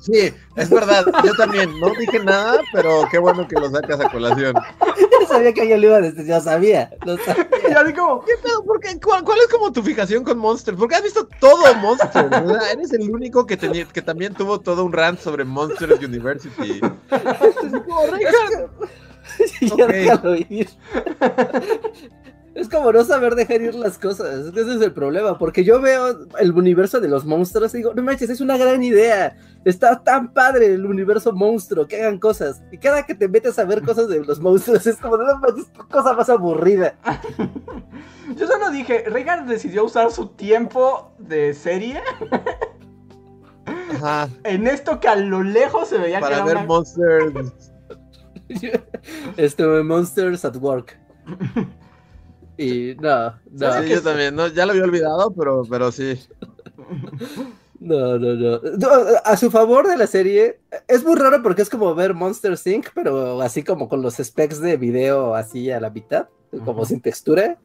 Sí, 0.07 0.33
es 0.55 0.69
verdad, 0.69 1.05
yo 1.25 1.33
también 1.35 1.77
no 1.81 1.89
dije 1.89 2.19
nada, 2.23 2.61
pero 2.71 3.05
qué 3.11 3.17
bueno 3.17 3.45
que 3.45 3.59
lo 3.59 3.69
sacas 3.69 3.99
a 3.99 4.09
colación. 4.09 4.55
Yo 4.97 5.27
sabía 5.27 5.51
que 5.51 5.67
yo 5.67 5.75
lo 5.75 5.87
iba 5.87 5.97
a 5.97 6.01
decir, 6.01 6.25
yo 6.25 6.39
sabía, 6.39 6.89
lo 7.05 7.17
sabía. 7.17 7.45
Y 7.89 7.93
como, 7.93 8.23
¿qué 8.23 8.31
pedo? 8.41 8.63
¿Por 8.63 8.79
qué? 8.79 8.97
¿Cuál, 9.01 9.39
es 9.39 9.47
como 9.51 9.73
tu 9.73 9.83
fijación 9.83 10.23
con 10.23 10.37
Monster? 10.37 10.75
Porque 10.75 10.95
has 10.95 11.03
visto 11.03 11.27
todo 11.41 11.75
Monster, 11.75 12.29
¿verdad? 12.29 12.71
Eres 12.71 12.93
el 12.93 13.09
único 13.11 13.45
que, 13.45 13.57
tenía, 13.57 13.83
que 13.83 14.01
también 14.01 14.33
tuvo 14.33 14.61
todo 14.61 14.85
un 14.85 14.93
rant 14.93 15.19
sobre 15.19 15.43
Monsters 15.43 16.01
University. 16.01 16.79
Como, 17.85 18.05
ir. 20.35 20.69
Es 22.57 22.67
como 22.67 22.91
no 22.91 23.03
saber 23.03 23.35
dejar 23.35 23.61
ir 23.61 23.75
las 23.75 23.99
cosas. 23.99 24.47
Ese 24.47 24.61
es 24.61 24.81
el 24.81 24.91
problema. 24.91 25.37
Porque 25.37 25.63
yo 25.63 25.79
veo 25.79 26.27
el 26.39 26.51
universo 26.53 26.99
de 26.99 27.07
los 27.07 27.23
monstruos 27.23 27.71
y 27.75 27.77
digo, 27.77 27.93
no 27.93 28.01
manches, 28.01 28.31
es 28.31 28.41
una 28.41 28.57
gran 28.57 28.81
idea. 28.81 29.37
Está 29.63 30.03
tan 30.03 30.33
padre 30.33 30.73
el 30.73 30.83
universo 30.83 31.31
monstruo, 31.33 31.87
que 31.87 32.01
hagan 32.01 32.17
cosas. 32.17 32.63
Y 32.71 32.79
cada 32.79 33.05
que 33.05 33.13
te 33.13 33.27
metes 33.27 33.59
a 33.59 33.63
ver 33.63 33.83
cosas 33.83 34.07
de 34.07 34.25
los 34.25 34.39
monstruos 34.39 34.87
es 34.87 34.97
como, 34.97 35.17
no 35.17 35.37
manches, 35.37 35.67
cosa 35.91 36.13
más 36.13 36.31
aburrida. 36.31 36.95
Yo 38.35 38.47
solo 38.47 38.71
dije, 38.71 39.03
Regan 39.05 39.45
decidió 39.45 39.85
usar 39.85 40.11
su 40.11 40.29
tiempo 40.29 41.13
de 41.19 41.53
serie 41.53 42.01
Ajá. 43.93 44.29
en 44.45 44.65
esto 44.65 44.99
que 44.99 45.07
a 45.07 45.15
lo 45.15 45.43
lejos 45.43 45.89
se 45.89 45.99
veía 45.99 46.17
que 46.17 46.21
Para 46.21 46.43
ver 46.43 46.57
una... 46.57 46.65
Monsters. 46.65 47.71
Este, 49.37 49.63
Monsters 49.83 50.43
at 50.43 50.55
Work. 50.55 50.97
Y 52.57 52.95
no, 52.99 53.33
no, 53.51 53.83
Sí, 53.83 53.89
yo 53.89 54.01
también. 54.01 54.35
No, 54.35 54.47
ya 54.47 54.65
lo 54.65 54.71
había 54.71 54.83
olvidado, 54.83 55.31
pero, 55.31 55.63
pero 55.69 55.91
sí. 55.91 56.19
no, 57.79 58.17
no, 58.17 58.33
no. 58.33 58.59
No, 58.77 58.89
A 59.23 59.37
su 59.37 59.51
favor 59.51 59.87
de 59.87 59.97
la 59.97 60.07
serie, 60.07 60.59
es 60.87 61.03
muy 61.03 61.15
raro 61.15 61.41
porque 61.43 61.61
es 61.61 61.69
como 61.69 61.93
ver 61.93 62.13
Monsters 62.13 62.65
Inc., 62.65 62.87
pero 62.95 63.41
así 63.41 63.63
como 63.63 63.87
con 63.87 64.01
los 64.01 64.15
specs 64.15 64.59
de 64.59 64.77
video 64.77 65.35
así 65.35 65.69
a 65.71 65.79
la 65.79 65.89
mitad, 65.91 66.27
como 66.65 66.81
Ujú. 66.81 66.85
sin 66.85 67.01
textura. 67.01 67.57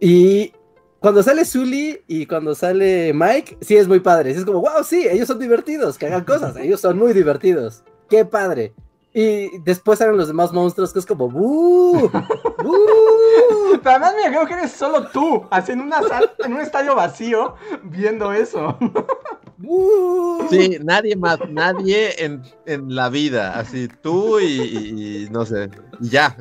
Y 0.00 0.52
cuando 1.00 1.22
sale 1.22 1.44
Zully 1.44 2.00
y 2.06 2.26
cuando 2.26 2.54
sale 2.54 3.12
Mike, 3.14 3.58
sí 3.60 3.76
es 3.76 3.88
muy 3.88 4.00
padre. 4.00 4.32
Sí 4.34 4.40
Es 4.40 4.44
como, 4.44 4.60
wow, 4.60 4.84
sí, 4.84 5.06
ellos 5.10 5.26
son 5.28 5.38
divertidos, 5.38 5.96
que 5.96 6.06
hagan 6.06 6.24
cosas, 6.24 6.56
ellos 6.56 6.80
son 6.80 6.98
muy 6.98 7.12
divertidos. 7.12 7.82
Qué 8.10 8.24
padre. 8.24 8.74
Y 9.20 9.58
después 9.58 9.98
salen 9.98 10.16
los 10.16 10.28
demás 10.28 10.52
monstruos 10.52 10.92
que 10.92 11.00
es 11.00 11.06
como, 11.06 11.28
¡buh! 11.28 12.08
¡buh! 12.62 13.78
Pero 13.82 13.90
además 13.90 14.14
me 14.22 14.28
creo 14.30 14.46
que 14.46 14.54
eres 14.54 14.70
solo 14.70 15.08
tú, 15.08 15.44
así 15.50 15.72
en, 15.72 15.80
una 15.80 16.00
sal- 16.02 16.30
en 16.44 16.52
un 16.52 16.60
estadio 16.60 16.94
vacío, 16.94 17.56
viendo 17.82 18.32
eso. 18.32 18.78
¡buh! 19.58 20.46
Sí, 20.48 20.78
nadie 20.84 21.16
más, 21.16 21.38
nadie 21.50 22.22
en, 22.24 22.42
en 22.66 22.94
la 22.94 23.08
vida. 23.08 23.58
Así 23.58 23.88
tú 24.02 24.38
y, 24.38 24.44
y- 24.44 25.24
y 25.24 25.30
no 25.30 25.44
sé. 25.44 25.68
y 26.00 26.10
Ya. 26.10 26.36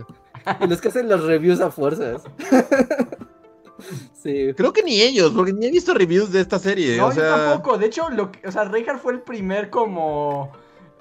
Y 0.62 0.68
los 0.68 0.80
que 0.80 0.90
hacen 0.90 1.10
los 1.10 1.24
reviews 1.24 1.60
a 1.62 1.72
fuerzas. 1.72 2.22
sí. 4.14 4.54
Creo 4.56 4.72
que 4.74 4.84
ni 4.84 5.02
ellos, 5.02 5.32
porque 5.36 5.52
ni 5.54 5.66
he 5.66 5.72
visto 5.72 5.94
reviews 5.96 6.32
de 6.32 6.42
esta 6.42 6.60
serie. 6.60 6.98
No, 6.98 7.08
o 7.08 7.12
yo 7.12 7.22
tampoco. 7.24 7.78
De 7.78 7.88
hecho, 7.88 8.10
lo 8.10 8.32
que, 8.32 8.48
o 8.48 8.52
sea, 8.52 8.66
Reinhardt 8.66 9.02
fue 9.02 9.14
el 9.14 9.22
primer 9.22 9.70
como 9.70 10.52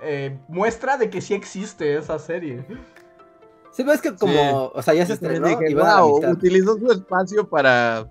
eh, 0.07 0.39
muestra 0.49 0.97
de 0.97 1.11
que 1.11 1.20
sí 1.20 1.35
existe 1.35 1.97
esa 1.97 2.19
serie. 2.19 2.65
Sí, 3.73 3.83
ves 3.83 4.01
que 4.01 4.15
como, 4.15 4.33
Sí. 4.33 4.70
o 4.74 4.83
sea, 4.83 4.95
ya 4.95 5.05
se 5.05 5.12
estrenó 5.15 5.49
dije, 5.49 5.70
y 5.70 5.74
wow, 5.74 6.31
utilizó 6.31 6.78
su 6.78 6.91
espacio 6.93 7.49
para 7.49 8.09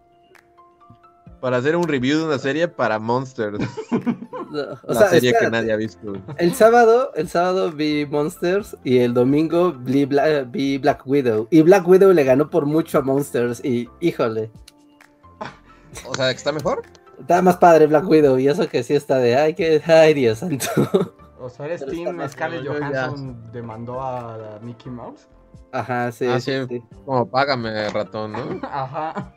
para 1.41 1.57
hacer 1.57 1.75
un 1.75 1.83
review 1.87 2.19
de 2.19 2.25
una 2.25 2.39
serie 2.39 2.67
para 2.67 2.97
Monsters, 2.97 3.59
No, 3.91 4.61
o 4.83 4.93
la 4.93 4.99
sea, 4.99 5.09
serie 5.09 5.33
que 5.39 5.49
nadie 5.49 5.71
ha 5.73 5.75
visto. 5.75 6.13
El 6.37 6.55
sábado, 6.55 7.11
el 7.15 7.29
sábado 7.29 7.71
vi 7.71 8.05
Monsters 8.09 8.75
y 8.83 8.99
el 8.99 9.13
domingo 9.13 9.71
vi 9.73 10.05
Bla- 10.05 10.43
vi 10.49 10.77
Black 10.79 11.05
Widow. 11.05 11.47
Y 11.51 11.61
Black 11.61 11.87
Widow 11.87 12.13
le 12.13 12.23
ganó 12.23 12.49
por 12.49 12.65
mucho 12.65 12.97
a 12.97 13.01
Monsters 13.01 13.63
y 13.63 13.87
híjole, 14.01 14.49
O 16.07 16.15
sea, 16.15 16.29
que 16.31 16.37
está 16.37 16.51
mejor. 16.51 16.81
está 17.19 17.41
más 17.43 17.57
padre 17.57 17.85
Black 17.87 18.07
Widow 18.07 18.39
y 18.39 18.47
eso 18.47 18.67
que 18.67 18.81
sí 18.83 18.95
está 18.95 19.17
de, 19.19 19.35
ay, 19.35 19.53
que, 19.53 19.81
ay, 19.85 20.13
Dios 20.15 20.39
santo. 20.39 21.15
O 21.45 21.49
sea, 21.49 21.67
eres 21.67 21.85
Team 21.85 22.19
Scarlett 22.27 22.63
ya. 22.63 22.71
Johansson 22.73 23.51
demandó 23.51 24.01
a, 24.01 24.59
Mickey 24.63 24.91
Mouse. 24.91 25.27
Ajá, 25.71 26.11
sí, 26.11 26.25
Ah, 26.25 26.39
sí. 26.39 26.51
Como 27.05 27.27
págame, 27.29 27.89
ratón, 27.89 28.31
¿no? 28.31 28.59
Ajá. 28.63 29.33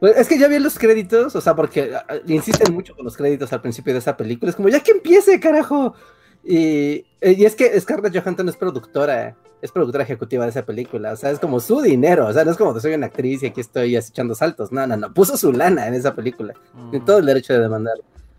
Pues 0.00 0.16
es 0.16 0.28
que 0.28 0.38
ya 0.38 0.48
vi 0.48 0.58
los 0.58 0.78
créditos, 0.78 1.36
o 1.36 1.40
sea, 1.40 1.54
porque 1.54 1.94
ah, 1.94 2.04
insisten 2.26 2.74
mucho 2.74 2.96
con 2.96 3.04
los 3.04 3.16
créditos 3.16 3.52
al 3.52 3.60
principio 3.60 3.92
de 3.92 4.00
esa 4.00 4.16
película. 4.16 4.50
Es 4.50 4.56
como, 4.56 4.68
ya 4.68 4.80
que 4.80 4.92
empiece, 4.92 5.38
carajo. 5.38 5.94
Y, 6.42 7.06
eh, 7.20 7.36
y 7.38 7.44
es 7.44 7.54
que 7.54 7.78
Scarlett 7.80 8.16
Johansson 8.16 8.48
es 8.48 8.56
productora, 8.56 9.36
es 9.60 9.70
productora 9.70 10.02
ejecutiva 10.02 10.44
de 10.44 10.50
esa 10.50 10.62
película. 10.64 11.12
O 11.12 11.16
sea, 11.16 11.30
es 11.30 11.38
como 11.38 11.60
su 11.60 11.80
dinero. 11.80 12.26
O 12.26 12.32
sea, 12.32 12.44
no 12.44 12.50
es 12.50 12.56
como 12.56 12.74
que 12.74 12.80
soy 12.80 12.94
una 12.94 13.06
actriz 13.06 13.44
y 13.44 13.46
aquí 13.46 13.60
estoy 13.60 13.94
así 13.94 14.10
echando 14.10 14.34
saltos. 14.34 14.72
No, 14.72 14.84
no, 14.86 14.96
no. 14.96 15.14
Puso 15.14 15.36
su 15.36 15.52
lana 15.52 15.86
en 15.86 15.94
esa 15.94 16.16
película. 16.16 16.54
Tiene 16.90 17.06
todo 17.06 17.18
el 17.18 17.26
derecho 17.26 17.52
de 17.52 17.60
demandar. 17.60 17.94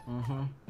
Sí, 0.05 0.11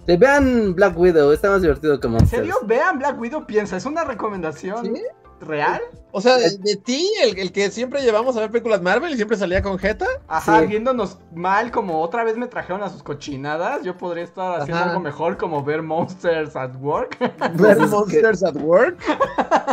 vean 0.05 0.75
Black 0.75 0.97
Widow, 0.97 1.31
está 1.31 1.49
más 1.49 1.61
divertido 1.61 1.99
que 1.99 2.07
¿En 2.07 2.13
Monsters. 2.13 2.41
serio? 2.41 2.55
Vean 2.65 2.99
Black 2.99 3.19
Widow, 3.19 3.45
piensa, 3.45 3.77
¿es 3.77 3.85
una 3.85 4.03
recomendación 4.03 4.95
¿Sí? 4.95 5.03
real? 5.41 5.81
O 6.15 6.21
sea, 6.21 6.37
de, 6.37 6.57
de 6.59 6.75
ti, 6.77 7.09
el, 7.23 7.37
el 7.39 7.51
que 7.51 7.71
siempre 7.71 8.01
llevamos 8.03 8.37
a 8.37 8.39
ver 8.41 8.51
películas 8.51 8.81
Marvel 8.83 9.11
y 9.11 9.15
siempre 9.15 9.35
salía 9.35 9.61
con 9.63 9.77
Jeta. 9.79 10.05
Ajá, 10.27 10.59
Sí. 10.61 10.67
viéndonos 10.67 11.17
mal, 11.33 11.71
como 11.71 12.01
otra 12.01 12.23
vez 12.23 12.37
me 12.37 12.45
trajeron 12.47 12.83
a 12.83 12.89
sus 12.89 13.01
cochinadas, 13.01 13.81
yo 13.83 13.97
podría 13.97 14.23
estar 14.23 14.61
haciendo 14.61 14.79
Ajá. 14.81 14.89
algo 14.91 15.01
mejor 15.01 15.37
como 15.37 15.63
ver 15.63 15.81
Monsters 15.81 16.55
at 16.55 16.75
Work. 16.79 17.17
Pues 17.39 17.57
Ver 17.57 17.71
es 17.71 17.77
que- 17.77 17.87
Monsters 17.87 18.43
at 18.43 18.55
Work, 18.57 18.97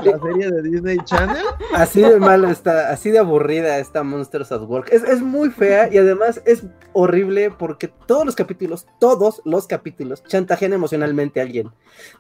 la 0.03 0.19
serie 0.19 0.51
de 0.51 0.62
Disney 0.62 0.97
Channel. 1.05 1.45
Así 1.75 2.01
de 2.01 2.19
malo 2.19 2.49
está, 2.51 2.91
así 2.91 3.11
de 3.11 3.19
aburrida 3.19 3.79
está 3.79 4.03
Monsters 4.03 4.51
at 4.51 4.62
Work. 4.62 4.89
Es, 4.93 5.03
es 5.05 5.21
muy 5.21 5.51
fea 5.51 5.93
y 5.93 5.99
además 5.99 6.41
es 6.47 6.62
horrible 6.93 7.51
porque 7.51 7.89
todos 8.07 8.25
los 8.25 8.35
capítulos, 8.35 8.87
todos 8.99 9.43
los 9.45 9.67
capítulos, 9.67 10.25
chantajean 10.25 10.73
emocionalmente 10.73 11.39
a 11.41 11.43
alguien. 11.45 11.71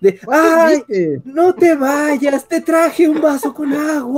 De, 0.00 0.20
¡ay! 0.30 0.84
No 1.24 1.54
te 1.54 1.74
vayas, 1.74 2.46
te 2.46 2.60
traje 2.60 3.08
un 3.08 3.20
vaso 3.20 3.52
con 3.54 3.72
agua, 3.72 4.09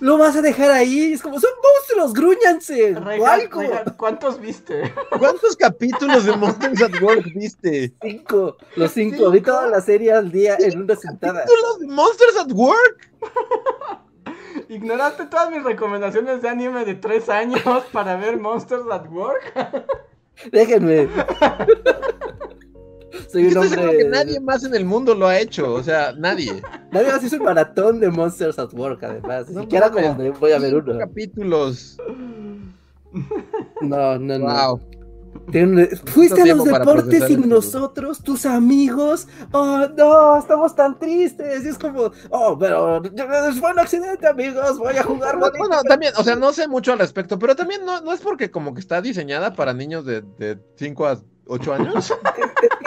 lo 0.00 0.18
vas 0.18 0.36
a 0.36 0.42
dejar 0.42 0.70
ahí. 0.70 1.12
Es 1.12 1.22
como, 1.22 1.38
son 1.38 1.50
monstruos, 1.62 2.12
grúñanse. 2.12 2.96
o 2.96 3.00
Reinhardt, 3.00 3.42
algo. 3.42 3.60
Reinhardt, 3.60 3.96
¿cuántos 3.96 4.40
viste? 4.40 4.92
¿Cuántos 5.18 5.56
capítulos 5.56 6.24
de 6.24 6.36
Monsters 6.36 6.82
at 6.82 7.02
Work 7.02 7.24
viste? 7.34 7.92
Cinco, 8.02 8.56
los 8.76 8.92
cinco. 8.92 9.30
Vi 9.30 9.40
toda 9.40 9.66
la 9.68 9.80
serie 9.80 10.12
al 10.12 10.30
día 10.30 10.56
en 10.58 10.82
una 10.82 10.96
sentada. 10.96 11.40
¿Capítulos 11.44 11.80
de 11.80 11.86
Monsters 11.88 12.36
at 12.38 12.52
Work? 12.52 13.10
¿Ignoraste 14.68 15.26
todas 15.26 15.50
mis 15.50 15.62
recomendaciones 15.62 16.42
de 16.42 16.48
anime 16.48 16.84
de 16.84 16.94
tres 16.94 17.28
años 17.28 17.62
para 17.92 18.16
ver 18.16 18.38
Monsters 18.38 18.84
at 18.90 19.06
Work? 19.10 19.52
Déjenme. 20.52 21.08
Soy 23.32 23.46
un 23.46 23.56
hombre. 23.58 23.96
que 23.98 24.04
nadie 24.08 24.40
más 24.40 24.64
en 24.64 24.74
el 24.74 24.84
mundo 24.84 25.14
lo 25.14 25.26
ha 25.26 25.38
hecho. 25.38 25.72
O 25.74 25.82
sea, 25.82 26.12
nadie. 26.16 26.62
Nadie 26.92 27.08
más 27.12 27.22
hizo 27.22 27.36
un 27.36 27.44
maratón 27.44 28.00
de 28.00 28.10
Monsters 28.10 28.58
at 28.58 28.72
Work, 28.74 29.04
además. 29.04 29.48
Ni 29.48 29.54
No 29.54 29.60
siquiera 29.62 29.90
como 29.90 30.14
de 30.14 30.30
voy 30.30 30.52
a 30.52 30.58
ver 30.58 30.74
uno. 30.74 30.98
capítulos. 30.98 31.96
No, 33.80 34.18
no, 34.18 34.38
no. 34.38 34.46
Wow. 34.46 34.80
Fuiste 36.06 36.42
a 36.42 36.46
los 36.54 36.64
deportes 36.64 37.24
sin 37.24 37.36
esto. 37.40 37.46
nosotros, 37.48 38.22
tus 38.22 38.46
amigos. 38.46 39.28
Oh, 39.52 39.86
no, 39.96 40.38
estamos 40.38 40.74
tan 40.74 40.98
tristes. 40.98 41.64
Y 41.64 41.68
es 41.68 41.78
como, 41.78 42.10
oh, 42.30 42.56
pero 42.58 43.02
fue 43.60 43.72
un 43.72 43.78
accidente, 43.78 44.26
amigos. 44.26 44.78
Voy 44.78 44.96
a 44.96 45.02
jugar 45.04 45.38
Bueno, 45.38 45.46
bonito. 45.52 45.58
bueno, 45.58 45.82
también, 45.84 46.12
o 46.16 46.22
sea, 46.24 46.36
no 46.36 46.52
sé 46.52 46.66
mucho 46.68 46.92
al 46.92 46.98
respecto, 46.98 47.38
pero 47.38 47.54
también 47.56 47.84
no, 47.84 48.00
no 48.00 48.12
es 48.12 48.20
porque 48.20 48.50
como 48.50 48.74
que 48.74 48.80
está 48.80 49.00
diseñada 49.00 49.54
para 49.54 49.72
niños 49.72 50.04
de, 50.04 50.22
de 50.22 50.58
5 50.76 51.06
a 51.06 51.20
8 51.46 51.74
años. 51.74 52.12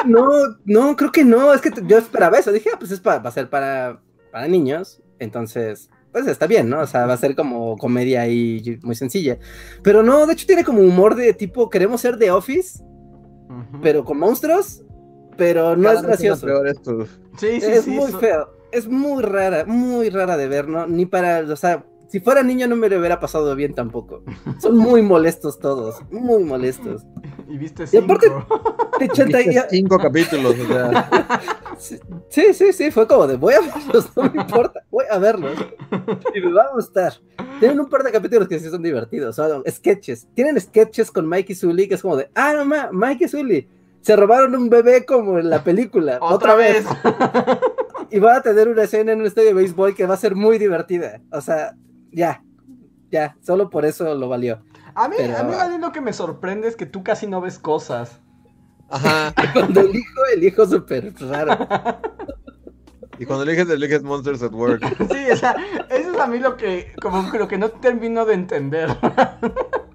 No, 0.05 0.29
no, 0.65 0.95
creo 0.97 1.11
que 1.11 1.23
no. 1.23 1.53
Es 1.53 1.61
que 1.61 1.71
yo 1.87 1.97
esperaba 1.97 2.37
eso. 2.37 2.51
Dije, 2.51 2.69
ah, 2.73 2.77
pues 2.77 2.91
es 2.91 2.99
pa- 2.99 3.19
va 3.19 3.29
a 3.29 3.31
ser 3.33 3.49
para, 3.49 4.01
para 4.31 4.47
niños. 4.49 5.01
Entonces, 5.19 5.89
pues 6.11 6.27
está 6.27 6.45
bien, 6.45 6.69
¿no? 6.69 6.81
O 6.81 6.87
sea, 6.87 7.05
va 7.05 7.13
a 7.13 7.17
ser 7.17 7.35
como 7.35 7.77
comedia 7.77 8.21
ahí 8.21 8.79
muy 8.83 8.95
sencilla. 8.95 9.37
Pero 9.81 10.03
no, 10.03 10.25
de 10.25 10.33
hecho 10.33 10.45
tiene 10.45 10.65
como 10.65 10.81
humor 10.81 11.15
de 11.15 11.33
tipo, 11.33 11.69
queremos 11.69 12.01
ser 12.01 12.17
The 12.17 12.31
Office, 12.31 12.83
pero 13.81 14.03
con 14.03 14.17
monstruos. 14.19 14.83
Pero 15.37 15.75
no 15.77 15.83
Cada 15.83 15.95
es 15.95 16.01
gracioso. 16.05 16.45
peor 16.45 16.67
esto. 16.67 17.05
Sí, 17.37 17.61
sí, 17.61 17.71
es 17.71 17.85
sí. 17.85 17.91
muy 17.91 18.11
so- 18.11 18.19
feo. 18.19 18.49
Es 18.71 18.87
muy 18.87 19.23
rara, 19.23 19.65
muy 19.65 20.09
rara 20.09 20.35
de 20.35 20.47
ver, 20.47 20.67
¿no? 20.67 20.85
Ni 20.87 21.05
para, 21.05 21.39
o 21.41 21.55
sea, 21.55 21.85
si 22.13 22.19
fuera 22.19 22.43
niño 22.43 22.67
no 22.67 22.75
me 22.75 22.89
lo 22.89 22.99
hubiera 22.99 23.19
pasado 23.19 23.55
bien 23.55 23.73
tampoco. 23.73 24.21
Son 24.59 24.77
muy 24.77 25.01
molestos 25.01 25.57
todos, 25.57 25.95
muy 26.11 26.43
molestos. 26.43 27.01
Y 27.49 27.57
viste 27.57 27.85
Y 27.85 27.87
cinco. 27.87 28.05
aparte- 28.13 28.27
Te 28.99 29.07
chantajean- 29.09 29.65
Cinco 29.71 29.97
capítulos, 29.97 30.55
o 30.59 30.67
sea. 30.67 31.09
Sí, 32.29 32.53
sí, 32.53 32.71
sí, 32.71 32.91
fue 32.91 33.07
como 33.07 33.25
de 33.25 33.35
voy 33.35 33.55
a 33.55 33.61
verlos, 33.61 34.15
no 34.15 34.23
me 34.31 34.41
importa, 34.41 34.83
voy 34.91 35.05
a 35.09 35.17
verlos. 35.17 35.53
Y 36.35 36.39
me 36.39 36.53
va 36.53 36.65
a 36.65 36.73
gustar. 36.75 37.13
Tienen 37.59 37.79
un 37.79 37.89
par 37.89 38.03
de 38.03 38.11
capítulos 38.11 38.47
que 38.47 38.59
sí 38.59 38.69
son 38.69 38.83
divertidos, 38.83 39.35
son 39.35 39.63
sketches. 39.67 40.27
Tienen 40.35 40.61
sketches 40.61 41.09
con 41.09 41.27
Mike 41.27 41.53
y 41.53 41.55
Sully 41.55 41.87
que 41.87 41.95
es 41.95 42.01
como 42.03 42.15
de, 42.15 42.29
ah, 42.35 42.53
no 42.55 42.63
ma, 42.63 42.89
Mike 42.93 43.25
y 43.25 43.27
Sully 43.27 43.67
se 44.01 44.15
robaron 44.15 44.55
un 44.55 44.69
bebé 44.69 45.03
como 45.03 45.39
en 45.39 45.49
la 45.49 45.63
película, 45.63 46.19
Otra 46.21 46.53
vez. 46.53 46.85
Y 48.11 48.19
van 48.19 48.35
a 48.37 48.41
tener 48.43 48.67
una 48.67 48.83
escena 48.83 49.11
en 49.13 49.21
un 49.21 49.25
estadio 49.25 49.47
de 49.49 49.53
béisbol 49.55 49.95
que 49.95 50.05
va 50.05 50.13
a 50.13 50.17
ser 50.17 50.35
muy 50.35 50.59
divertida. 50.59 51.19
O 51.31 51.41
sea, 51.41 51.75
ya, 52.13 52.43
ya, 53.11 53.35
solo 53.41 53.69
por 53.69 53.85
eso 53.85 54.13
lo 54.15 54.29
valió. 54.29 54.61
A 54.95 55.07
mí, 55.07 55.15
Pero- 55.17 55.37
a 55.37 55.67
mí 55.69 55.77
lo 55.79 55.91
que 55.91 56.01
me 56.01 56.13
sorprende 56.13 56.67
es 56.67 56.75
que 56.75 56.85
tú 56.85 57.03
casi 57.03 57.27
no 57.27 57.41
ves 57.41 57.59
cosas. 57.59 58.19
Ajá. 58.89 59.33
Cuando 59.53 59.81
elijo, 59.81 60.21
elijo 60.35 60.65
súper 60.65 61.13
raro. 61.19 61.67
Y 63.19 63.25
cuando 63.25 63.43
eliges, 63.43 63.69
eliges 63.69 64.01
Monsters 64.01 64.41
at 64.41 64.53
Work. 64.53 64.83
Sí, 65.11 65.31
o 65.31 65.37
sea, 65.37 65.55
eso 65.91 66.11
es 66.13 66.19
a 66.19 66.25
mí 66.25 66.39
lo 66.39 66.57
que, 66.57 66.93
como 66.99 67.21
lo 67.37 67.47
que 67.47 67.59
no 67.59 67.69
termino 67.69 68.25
de 68.25 68.33
entender. 68.33 68.89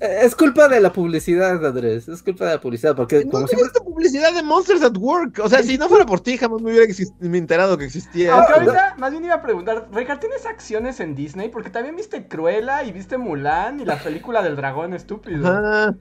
Es 0.00 0.34
culpa 0.34 0.68
de 0.68 0.80
la 0.80 0.92
publicidad, 0.92 1.64
Andrés. 1.64 2.08
Es 2.08 2.22
culpa 2.22 2.46
de 2.46 2.52
la 2.54 2.60
publicidad. 2.60 2.94
Porque 2.96 3.24
No 3.24 3.30
como 3.30 3.46
siempre. 3.46 3.70
publicidad 3.84 4.34
de 4.34 4.42
Monsters 4.42 4.82
at 4.82 4.96
Work. 4.96 5.40
O 5.42 5.48
sea, 5.48 5.62
si 5.62 5.78
no 5.78 5.88
fuera 5.88 6.04
por 6.06 6.20
ti, 6.20 6.36
jamás 6.36 6.60
me 6.62 6.70
hubiera 6.70 6.86
exist- 6.86 7.14
me 7.20 7.38
enterado 7.38 7.78
que 7.78 7.84
existía. 7.84 8.34
Aunque 8.34 8.52
ahorita, 8.52 8.94
más 8.98 9.10
bien 9.12 9.24
iba 9.24 9.34
a 9.34 9.42
preguntar, 9.42 9.88
Reinhardt, 9.92 10.20
¿tienes 10.20 10.46
acciones 10.46 11.00
en 11.00 11.14
Disney? 11.14 11.48
Porque 11.48 11.70
también 11.70 11.96
viste 11.96 12.26
Cruella 12.28 12.82
y 12.84 12.92
viste 12.92 13.18
Mulan 13.18 13.80
y 13.80 13.84
la 13.84 13.98
película 13.98 14.42
del 14.42 14.56
dragón 14.56 14.94
estúpido. 14.94 15.94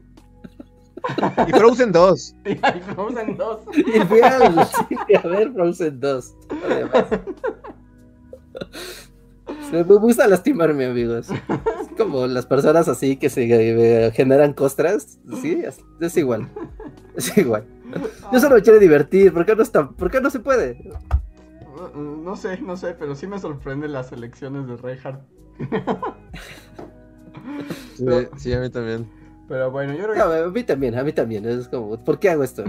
Y 1.48 1.52
Frozen 1.52 1.92
2. 1.92 2.36
Y 2.46 2.60
hay 2.62 2.82
Frozen 2.82 3.36
2. 3.38 3.60
Y 3.76 4.00
fui 4.02 4.22
al 4.22 4.66
cine 4.68 5.18
a 5.24 5.28
ver 5.28 5.52
Frozen 5.52 6.00
2. 6.00 6.34
además. 6.66 7.06
Me 9.74 9.82
gusta 9.82 10.28
lastimarme, 10.28 10.86
amigos. 10.86 11.30
Es 11.32 11.98
como 11.98 12.28
las 12.28 12.46
personas 12.46 12.88
así 12.88 13.18
que 13.18 13.30
se 13.30 13.48
eh, 13.50 14.12
generan 14.12 14.54
costras. 14.54 15.18
Sí, 15.42 15.64
es, 15.66 15.80
es 16.00 16.18
igual. 16.18 16.48
Es 17.16 17.36
igual. 17.38 17.66
Yo 18.32 18.40
solo 18.40 18.56
me 18.56 18.62
quiero 18.62 18.80
divertir. 18.80 19.34
¿Por 19.34 19.46
qué 19.46 19.56
no, 19.56 19.64
está, 19.64 19.90
¿por 19.90 20.12
qué 20.12 20.22
no 20.22 20.30
se 20.30 20.40
puede? 20.40 20.92
No, 21.76 22.02
no 22.02 22.36
sé, 22.36 22.62
no 22.62 22.78
sé, 22.78 22.96
pero 22.98 23.16
sí 23.16 23.26
me 23.26 23.40
sorprenden 23.40 23.94
las 23.94 24.12
elecciones 24.12 24.68
de 24.68 24.78
Reinhardt. 24.78 25.22
Sí, 27.96 28.06
sí, 28.38 28.54
a 28.54 28.60
mí 28.60 28.70
también. 28.70 29.08
Pero 29.48 29.70
bueno, 29.70 29.94
yo 29.94 30.06
creo 30.06 30.16
No, 30.16 30.48
a 30.48 30.50
mí 30.50 30.64
también, 30.64 30.98
a 30.98 31.04
mí 31.04 31.14
también. 31.14 31.46
Es 31.46 31.68
como, 31.68 32.04
¿por 32.04 32.18
qué 32.18 32.30
hago 32.30 32.44
esto? 32.44 32.64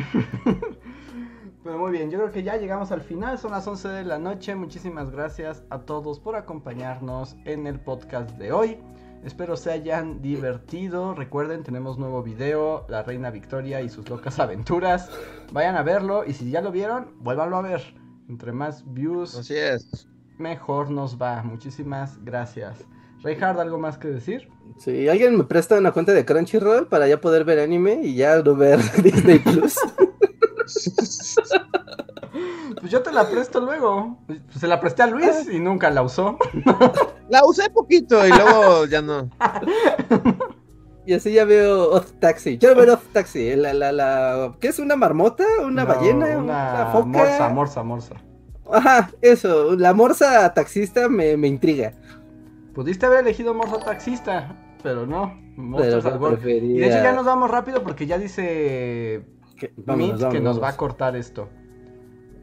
Pero 1.65 1.79
muy 1.79 1.93
bien, 1.93 2.11
yo 2.11 2.19
creo 2.19 2.31
que 2.31 2.43
ya 2.43 2.59
llegamos 2.59 2.93
al 2.93 3.01
final, 3.01 3.39
son 3.39 3.53
las 3.53 3.67
11 3.67 3.89
de 3.89 4.05
la 4.05 4.19
noche. 4.19 4.55
Muchísimas 4.55 5.11
gracias 5.11 5.63
a 5.71 5.79
todos 5.81 6.21
por 6.21 6.37
acompañarnos 6.37 7.37
en 7.47 7.67
el 7.67 7.81
podcast 7.81 8.31
de 8.33 8.53
hoy. 8.53 8.79
Espero 9.25 9.57
se 9.57 9.71
hayan 9.73 10.21
divertido. 10.21 11.15
Recuerden, 11.15 11.63
tenemos 11.63 11.99
nuevo 11.99 12.23
video, 12.23 12.85
La 12.91 13.03
Reina 13.03 13.31
Victoria 13.31 13.81
y 13.81 13.89
sus 13.89 14.07
locas 14.11 14.39
aventuras. 14.39 15.09
Vayan 15.53 15.77
a 15.77 15.83
verlo 15.83 16.27
y 16.27 16.35
si 16.35 16.51
ya 16.51 16.61
lo 16.61 16.71
vieron, 16.71 17.15
vuélvanlo 17.21 17.57
a 17.57 17.63
ver. 17.63 17.83
Entre 18.29 18.53
más 18.53 18.85
views, 18.93 19.35
Así 19.35 19.57
es. 19.57 20.07
mejor 20.37 20.91
nos 20.91 21.17
va. 21.21 21.43
Muchísimas 21.43 22.23
gracias. 22.23 22.85
Reinhard, 23.23 23.59
¿algo 23.59 23.79
más 23.79 23.97
que 23.97 24.09
decir? 24.09 24.51
Si 24.77 25.09
alguien 25.09 25.39
me 25.39 25.45
presta 25.45 25.79
una 25.79 25.93
cuenta 25.93 26.13
de 26.13 26.27
Crunchyroll 26.27 26.89
para 26.89 27.09
ya 27.09 27.19
poder 27.23 27.45
ver 27.45 27.61
anime 27.61 28.01
y 28.03 28.17
ya 28.17 28.43
no 28.43 28.55
ver 28.55 28.81
Disney 29.03 29.39
Plus. 29.39 29.79
Pues 32.81 32.91
yo 32.91 33.03
te 33.03 33.13
la 33.13 33.29
presto 33.29 33.61
luego. 33.61 34.19
Pues 34.27 34.41
se 34.59 34.67
la 34.67 34.81
presté 34.81 35.03
a 35.03 35.07
Luis 35.07 35.49
y 35.51 35.61
nunca 35.61 35.91
la 35.91 36.03
usó. 36.03 36.37
La 37.29 37.45
usé 37.47 37.71
poquito 37.71 38.27
y 38.27 38.31
luego 38.31 38.87
ya 38.87 39.01
no. 39.03 39.31
Y 41.07 41.13
así 41.15 41.33
ya 41.33 41.45
veo 41.45 41.91
Odd 41.93 42.07
Taxi. 42.19 42.59
Quiero 42.59 42.75
ver 42.75 42.91
Odd 42.91 42.99
Taxi. 43.13 43.55
La, 43.57 43.73
la, 43.75 43.93
la... 43.93 44.55
¿Qué 44.61 44.69
es? 44.69 44.79
¿Una 44.79 44.97
marmota? 44.97 45.45
¿Una 45.65 45.85
No, 45.85 45.89
ballena? 45.95 46.27
¿Una, 46.27 46.39
Una 46.39 46.87
foca? 46.93 47.05
morsa, 47.07 47.49
morsa, 47.51 47.83
morsa. 47.83 48.15
Ajá, 48.73 49.11
eso. 49.21 49.77
La 49.77 49.93
morsa 49.95 50.53
taxista 50.55 51.09
me, 51.09 51.37
me 51.37 51.47
intriga. 51.49 51.93
Pudiste 52.75 53.07
haber 53.07 53.21
elegido 53.21 53.55
morsa 53.55 53.79
taxista, 53.81 54.57
pero 54.83 55.07
no. 55.07 55.39
Pero 55.77 56.01
no. 56.03 56.33
Y 56.49 56.79
de 56.79 56.87
hecho 56.87 57.03
ya 57.03 57.13
nos 57.13 57.25
vamos 57.27 57.51
rápido 57.51 57.83
porque 57.83 58.07
ya 58.07 58.19
dice 58.19 59.25
Que- 59.57 59.73
vámonos, 59.77 60.25
que 60.27 60.41
nos 60.41 60.63
va 60.63 60.71
a 60.71 60.77
cortar 60.77 61.17
esto. 61.17 61.49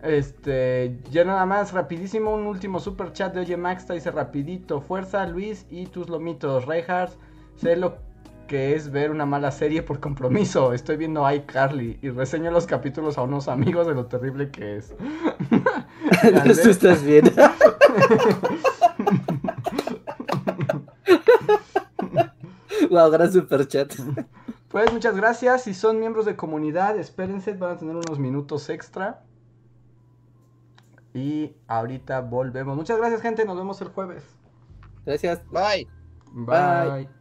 Este, 0.03 0.97
ya 1.11 1.23
nada 1.23 1.45
más, 1.45 1.73
rapidísimo, 1.73 2.33
un 2.33 2.47
último 2.47 2.79
super 2.79 3.13
chat 3.13 3.33
de 3.33 3.41
Oye 3.41 3.55
Max, 3.57 3.85
te 3.85 3.93
dice 3.93 4.09
rapidito, 4.09 4.81
fuerza 4.81 5.27
Luis 5.27 5.67
y 5.69 5.85
tus 5.85 6.09
lomitos, 6.09 6.65
Reinhardt, 6.65 7.13
sé 7.55 7.75
lo 7.75 7.97
que 8.47 8.75
es 8.75 8.91
ver 8.91 9.11
una 9.11 9.25
mala 9.25 9.51
serie 9.51 9.83
por 9.83 9.99
compromiso, 9.99 10.73
estoy 10.73 10.97
viendo 10.97 11.31
iCarly 11.31 11.99
y 12.01 12.09
reseño 12.09 12.49
los 12.51 12.65
capítulos 12.65 13.17
a 13.17 13.21
unos 13.21 13.47
amigos 13.47 13.85
de 13.87 13.93
lo 13.93 14.07
terrible 14.07 14.49
que 14.49 14.77
es. 14.77 14.93
Tú 16.63 16.69
estás 16.69 17.03
bien. 17.03 17.31
wow, 22.89 23.09
gran 23.09 23.31
super 23.31 23.67
chat. 23.67 23.93
Pues 24.71 24.91
muchas 24.93 25.15
gracias, 25.17 25.63
si 25.63 25.73
son 25.73 25.99
miembros 25.99 26.25
de 26.25 26.35
comunidad, 26.35 26.97
espérense, 26.97 27.53
van 27.53 27.71
a 27.71 27.77
tener 27.77 27.95
unos 27.95 28.19
minutos 28.19 28.69
extra. 28.69 29.23
Y 31.13 31.53
ahorita 31.67 32.21
volvemos. 32.21 32.77
Muchas 32.77 32.97
gracias 32.97 33.21
gente, 33.21 33.43
nos 33.43 33.57
vemos 33.57 33.81
el 33.81 33.89
jueves. 33.89 34.23
Gracias. 35.05 35.41
Bye. 35.51 35.87
Bye. 36.31 37.20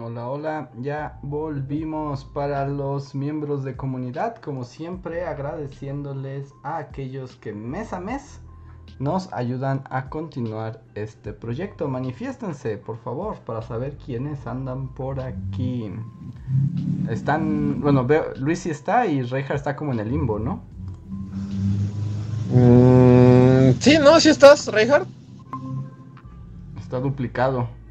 Hola, 0.00 0.26
hola, 0.26 0.70
ya 0.80 1.18
volvimos 1.20 2.24
para 2.24 2.66
los 2.66 3.14
miembros 3.14 3.62
de 3.62 3.76
comunidad, 3.76 4.36
como 4.36 4.64
siempre 4.64 5.26
agradeciéndoles 5.26 6.54
a 6.62 6.78
aquellos 6.78 7.36
que 7.36 7.52
mes 7.52 7.92
a 7.92 8.00
mes 8.00 8.40
nos 8.98 9.30
ayudan 9.34 9.82
a 9.90 10.08
continuar 10.08 10.80
este 10.94 11.34
proyecto. 11.34 11.88
Manifiéstense, 11.88 12.78
por 12.78 12.96
favor, 12.96 13.36
para 13.40 13.60
saber 13.60 13.98
quiénes 13.98 14.46
andan 14.46 14.88
por 14.88 15.20
aquí. 15.20 15.92
Están, 17.10 17.82
bueno, 17.82 18.06
veo, 18.06 18.32
Luis 18.36 18.60
sí 18.60 18.70
está 18.70 19.06
y 19.06 19.20
Reija 19.20 19.54
está 19.54 19.76
como 19.76 19.92
en 19.92 20.00
el 20.00 20.08
limbo, 20.08 20.38
¿no? 20.38 20.62
Mm, 22.50 23.78
sí, 23.78 23.98
no, 23.98 24.18
sí 24.20 24.30
estás, 24.30 24.68
Reinhardt. 24.68 25.06
Está 26.80 26.98
duplicado. 26.98 27.81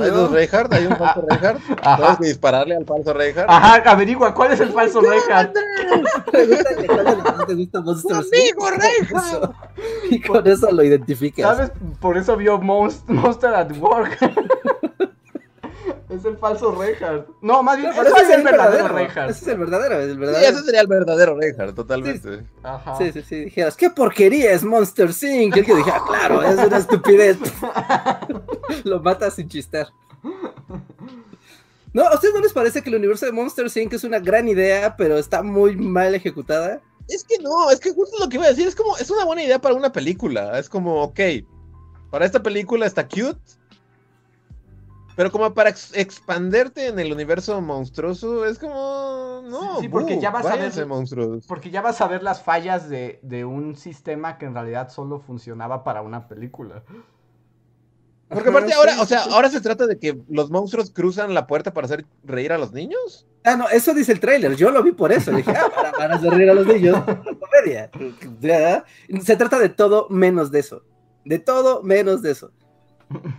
Hay 0.00 0.10
dos 0.10 0.30
Reinhardt, 0.30 0.72
hay 0.72 0.86
un 0.86 0.96
falso 0.96 1.24
Reinhardt. 1.28 1.60
Que 2.18 2.26
dispararle 2.26 2.76
al 2.76 2.84
falso 2.86 3.12
Reinhardt. 3.12 3.50
Ajá, 3.50 3.90
averigua, 3.90 4.34
¿cuál 4.34 4.52
es 4.52 4.60
el 4.60 4.70
falso 4.72 5.00
Reija? 5.00 5.50
Pregúntale 6.30 6.86
cuál 6.86 7.06
es 7.06 7.16
la 7.18 7.46
que 7.46 7.54
gusta 7.54 7.80
Monster 7.80 8.16
¡Amigo. 8.16 8.70
Reinhardt! 8.70 9.54
Y 10.10 10.20
con 10.20 10.46
eso 10.46 10.70
lo 10.70 10.82
identificas. 10.84 11.56
¿Sabes? 11.56 11.72
Por 12.00 12.16
eso 12.18 12.36
vio 12.36 12.58
Monst- 12.60 13.06
Monster 13.06 13.54
at 13.54 13.72
Work. 13.78 14.18
es 16.14 16.24
el 16.24 16.36
falso 16.36 16.74
Reinhardt. 16.74 17.28
No, 17.40 17.62
más 17.62 17.78
bien, 17.78 17.90
Pero 17.96 18.08
ese 18.08 18.22
es 18.22 18.30
el 18.30 18.42
verdadero 18.42 18.88
Reinhardt. 18.88 19.30
Ese 19.30 19.44
es 19.44 19.48
el 19.48 19.58
verdadero, 19.58 20.00
es 20.00 20.10
el 20.10 20.18
Sí, 20.18 20.44
ese 20.44 20.62
sería 20.62 20.80
el 20.80 20.86
verdadero 20.86 21.36
Reinhardt, 21.38 21.74
totalmente. 21.74 22.44
Ajá. 22.62 22.96
Sí, 22.96 23.12
sí, 23.12 23.22
sí. 23.22 23.44
Dijeras, 23.44 23.76
¿qué 23.76 23.90
porquería 23.90 24.52
es 24.52 24.64
Monster 24.64 25.08
Inc? 25.08 25.56
Y 25.56 25.60
el 25.60 25.64
que 25.64 25.74
dije, 25.74 25.90
ah, 25.92 26.02
claro, 26.06 26.42
es 26.42 26.58
una 26.58 26.78
estupidez. 26.78 27.38
Lo 28.84 29.00
mata 29.00 29.30
sin 29.30 29.48
chistar. 29.48 29.88
No, 31.92 32.04
¿a 32.04 32.14
ustedes 32.14 32.34
no 32.34 32.40
les 32.40 32.52
parece 32.52 32.82
que 32.82 32.90
el 32.90 32.96
universo 32.96 33.26
de 33.26 33.32
Monster 33.32 33.66
Inc. 33.74 33.92
es 33.92 34.04
una 34.04 34.18
gran 34.18 34.48
idea, 34.48 34.96
pero 34.96 35.18
está 35.18 35.42
muy 35.42 35.76
mal 35.76 36.14
ejecutada? 36.14 36.80
Es 37.08 37.24
que 37.24 37.38
no, 37.38 37.70
es 37.70 37.80
que 37.80 37.92
justo 37.92 38.16
lo 38.18 38.28
que 38.28 38.36
iba 38.36 38.46
a 38.46 38.50
decir 38.50 38.66
es 38.66 38.74
como, 38.74 38.96
es 38.96 39.10
una 39.10 39.24
buena 39.24 39.42
idea 39.42 39.60
para 39.60 39.74
una 39.74 39.92
película. 39.92 40.58
Es 40.58 40.68
como, 40.68 41.02
ok, 41.02 41.20
para 42.10 42.24
esta 42.24 42.42
película 42.42 42.86
está 42.86 43.06
cute, 43.06 43.40
Pero 45.14 45.30
como 45.30 45.52
para 45.52 45.70
expanderte 45.70 46.86
en 46.86 46.98
el 46.98 47.12
universo 47.12 47.60
monstruoso, 47.60 48.46
es 48.46 48.58
como. 48.58 49.42
No, 49.44 49.80
sí, 49.80 49.88
porque 49.88 50.18
ya 50.20 50.30
vas 50.30 50.46
a 50.46 50.56
ver. 50.56 50.86
Monstruos. 50.86 51.46
Porque 51.46 51.70
ya 51.70 51.82
vas 51.82 52.00
a 52.00 52.08
ver 52.08 52.22
las 52.22 52.42
fallas 52.42 52.88
de, 52.88 53.18
de 53.22 53.44
un 53.44 53.76
sistema 53.76 54.38
que 54.38 54.46
en 54.46 54.54
realidad 54.54 54.90
solo 54.90 55.20
funcionaba 55.20 55.84
para 55.84 56.02
una 56.02 56.28
película. 56.28 56.82
Porque 58.32 58.48
aparte 58.48 58.72
ahora, 58.72 59.00
o 59.00 59.06
sea, 59.06 59.24
ahora 59.24 59.50
se 59.50 59.60
trata 59.60 59.86
de 59.86 59.98
que 59.98 60.18
los 60.28 60.50
monstruos 60.50 60.90
cruzan 60.90 61.34
la 61.34 61.46
puerta 61.46 61.72
para 61.72 61.84
hacer 61.84 62.06
reír 62.24 62.52
a 62.52 62.58
los 62.58 62.72
niños. 62.72 63.26
Ah, 63.44 63.56
no, 63.56 63.68
eso 63.68 63.92
dice 63.92 64.12
el 64.12 64.20
tráiler, 64.20 64.56
yo 64.56 64.70
lo 64.70 64.82
vi 64.82 64.92
por 64.92 65.12
eso. 65.12 65.32
Dije, 65.32 65.50
ah, 65.50 65.92
para, 65.96 66.14
hacer 66.14 66.32
reír 66.32 66.50
a 66.50 66.54
los 66.54 66.66
niños, 66.66 66.98
comedia. 67.04 67.90
Se 69.22 69.36
trata 69.36 69.58
de 69.58 69.68
todo 69.68 70.06
menos 70.08 70.50
de 70.50 70.60
eso. 70.60 70.82
De 71.24 71.38
todo 71.38 71.82
menos 71.82 72.22
de 72.22 72.30
eso. 72.30 72.52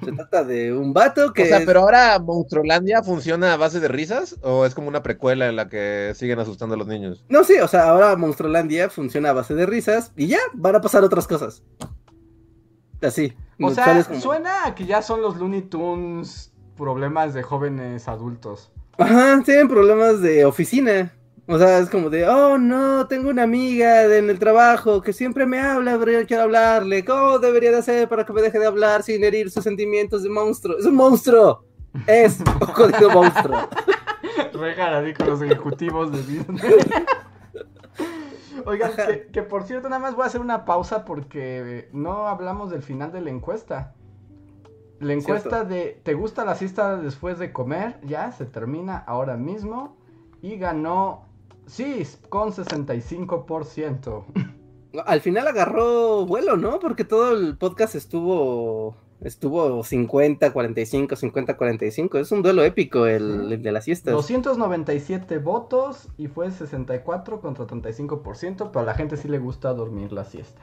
Se 0.03 0.11
trata 0.11 0.43
de 0.43 0.73
un 0.73 0.93
vato 0.93 1.33
que. 1.33 1.43
O 1.43 1.45
sea, 1.45 1.61
pero 1.65 1.81
ahora 1.81 2.19
Monstruolandia 2.19 3.03
funciona 3.03 3.53
a 3.53 3.57
base 3.57 3.79
de 3.79 3.87
risas 3.87 4.37
o 4.41 4.65
es 4.65 4.73
como 4.73 4.87
una 4.87 5.03
precuela 5.03 5.47
en 5.47 5.55
la 5.55 5.69
que 5.69 6.13
siguen 6.15 6.39
asustando 6.39 6.75
a 6.75 6.77
los 6.77 6.87
niños. 6.87 7.23
No, 7.29 7.43
sí, 7.43 7.55
o 7.59 7.67
sea, 7.67 7.89
ahora 7.89 8.15
Monstruolandia 8.15 8.89
funciona 8.89 9.29
a 9.29 9.33
base 9.33 9.55
de 9.55 9.65
risas 9.65 10.11
y 10.15 10.27
ya 10.27 10.39
van 10.53 10.75
a 10.75 10.81
pasar 10.81 11.03
otras 11.03 11.27
cosas. 11.27 11.63
Así. 13.01 13.33
O 13.61 13.71
sea, 13.71 14.03
suena 14.19 14.65
a 14.65 14.75
que 14.75 14.85
ya 14.85 15.01
son 15.01 15.21
los 15.21 15.37
Looney 15.37 15.63
Tunes 15.63 16.53
problemas 16.75 17.33
de 17.33 17.43
jóvenes 17.43 18.07
adultos. 18.07 18.71
Ajá, 18.97 19.41
tienen 19.43 19.67
problemas 19.67 20.21
de 20.21 20.45
oficina. 20.45 21.13
O 21.45 21.57
sea, 21.57 21.79
es 21.79 21.89
como 21.89 22.09
de, 22.09 22.25
oh 22.27 22.57
no, 22.57 23.05
tengo 23.07 23.29
una 23.29 23.43
amiga 23.43 24.03
en 24.15 24.29
el 24.29 24.39
trabajo 24.39 25.01
que 25.01 25.11
siempre 25.11 25.45
me 25.45 25.59
habla, 25.59 25.97
pero 25.99 26.13
yo 26.13 26.25
quiero 26.25 26.43
hablarle. 26.43 27.03
¿Cómo 27.03 27.37
debería 27.37 27.71
de 27.71 27.77
hacer 27.77 28.07
para 28.07 28.25
que 28.25 28.31
me 28.31 28.41
deje 28.41 28.59
de 28.59 28.65
hablar 28.65 29.03
sin 29.03 29.23
herir 29.23 29.51
sus 29.51 29.63
sentimientos 29.63 30.23
de 30.23 30.29
monstruo? 30.29 30.77
¡Es 30.77 30.85
un 30.85 30.95
monstruo! 30.95 31.65
Es 32.07 32.39
un 32.39 32.45
jodido 32.67 33.09
monstruo. 33.09 33.57
Regala 34.53 34.99
así 34.99 35.13
con 35.13 35.27
los 35.27 35.41
ejecutivos 35.41 36.11
de 36.11 36.23
Disney. 36.23 36.61
Oigan, 38.65 38.91
que, 39.31 39.43
por 39.43 39.63
cierto, 39.63 39.89
nada 39.89 39.99
más 39.99 40.15
voy 40.15 40.23
a 40.23 40.27
hacer 40.27 40.39
una 40.39 40.63
pausa 40.63 41.03
porque 41.03 41.89
no 41.91 42.27
hablamos 42.27 42.71
del 42.71 42.83
final 42.83 43.11
de 43.11 43.19
la 43.19 43.29
encuesta. 43.29 43.93
La 44.99 45.11
encuesta 45.11 45.65
de 45.65 45.99
¿te 46.03 46.13
gusta 46.13 46.45
la 46.45 46.55
siesta 46.55 46.95
después 46.95 47.37
de 47.37 47.51
comer? 47.51 47.99
Ya 48.03 48.31
se 48.31 48.45
termina 48.45 48.97
ahora 49.05 49.35
mismo 49.35 49.97
y 50.41 50.55
ganó 50.57 51.32
sí 51.65 52.03
con 52.29 52.51
65%. 52.51 54.25
Al 55.05 55.21
final 55.21 55.47
agarró 55.47 56.25
vuelo, 56.25 56.55
¿no? 56.55 56.79
Porque 56.79 57.03
todo 57.03 57.31
el 57.31 57.57
podcast 57.57 57.95
estuvo 57.95 58.95
Estuvo 59.23 59.83
50, 59.83 60.51
45, 60.51 61.15
50, 61.15 61.55
45. 61.55 62.17
Es 62.17 62.31
un 62.33 62.41
duelo 62.41 62.61
épico 62.63 63.05
el, 63.07 63.61
de 63.63 63.71
la 63.71 63.79
siesta. 63.79 64.11
297 64.11 65.37
votos 65.37 66.09
y 66.17 66.27
fue 66.27 66.51
64 66.51 67.39
contra 67.39 67.65
35%, 67.65 68.69
pero 68.71 68.79
a 68.81 68.83
la 68.83 68.93
gente 68.95 69.15
sí 69.15 69.29
le 69.29 69.39
gusta 69.39 69.73
dormir 69.73 70.11
la 70.11 70.25
siesta. 70.25 70.61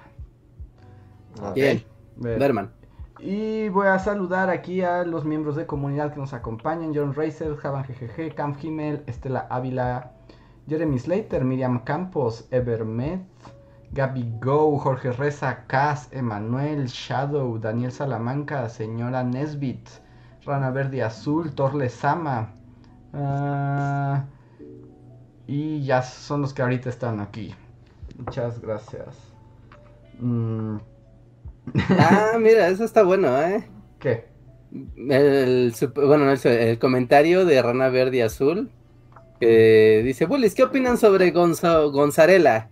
Bien, 1.54 1.82
Berman. 2.16 2.70
Y 3.18 3.70
voy 3.70 3.86
a 3.86 3.98
saludar 3.98 4.50
aquí 4.50 4.82
a 4.82 5.04
los 5.04 5.24
miembros 5.24 5.56
de 5.56 5.64
comunidad 5.64 6.12
que 6.12 6.20
nos 6.20 6.34
acompañan: 6.34 6.92
John 6.94 7.14
Racer, 7.14 7.56
Javan 7.56 7.84
GGG, 7.84 8.34
Camp 8.34 8.62
Himmel, 8.62 9.04
Estela 9.06 9.46
Ávila, 9.48 10.12
Jeremy 10.70 10.98
Slater, 10.98 11.44
Miriam 11.44 11.80
Campos, 11.84 12.46
Evermed. 12.50 13.26
Gaby 13.92 14.34
Go, 14.40 14.78
Jorge 14.78 15.10
Reza, 15.10 15.64
Cas, 15.66 16.08
Emanuel, 16.12 16.86
Shadow, 16.86 17.58
Daniel 17.58 17.90
Salamanca, 17.90 18.68
Señora 18.68 19.24
Nesbit, 19.24 19.88
Rana 20.44 20.70
Verde 20.70 21.02
Azul, 21.02 21.52
Torle 21.54 21.88
Sama. 21.88 22.54
Ah, 23.12 24.26
y 25.48 25.82
ya 25.82 26.02
son 26.02 26.42
los 26.42 26.54
que 26.54 26.62
ahorita 26.62 26.88
están 26.88 27.18
aquí. 27.18 27.52
Muchas 28.16 28.60
gracias. 28.60 29.16
Mm. 30.20 30.76
ah, 31.98 32.38
mira, 32.38 32.68
eso 32.68 32.84
está 32.84 33.02
bueno, 33.02 33.36
¿eh? 33.42 33.68
¿Qué? 33.98 34.28
El, 34.96 35.74
bueno, 35.96 36.30
el, 36.30 36.78
comentario 36.78 37.44
de 37.44 37.60
Rana 37.60 37.88
Verde 37.88 38.22
Azul 38.22 38.70
que 39.40 40.02
dice, 40.04 40.26
Bullis, 40.26 40.54
¿qué 40.54 40.62
opinan 40.62 40.98
sobre 40.98 41.30
Gonzarela? 41.32 42.68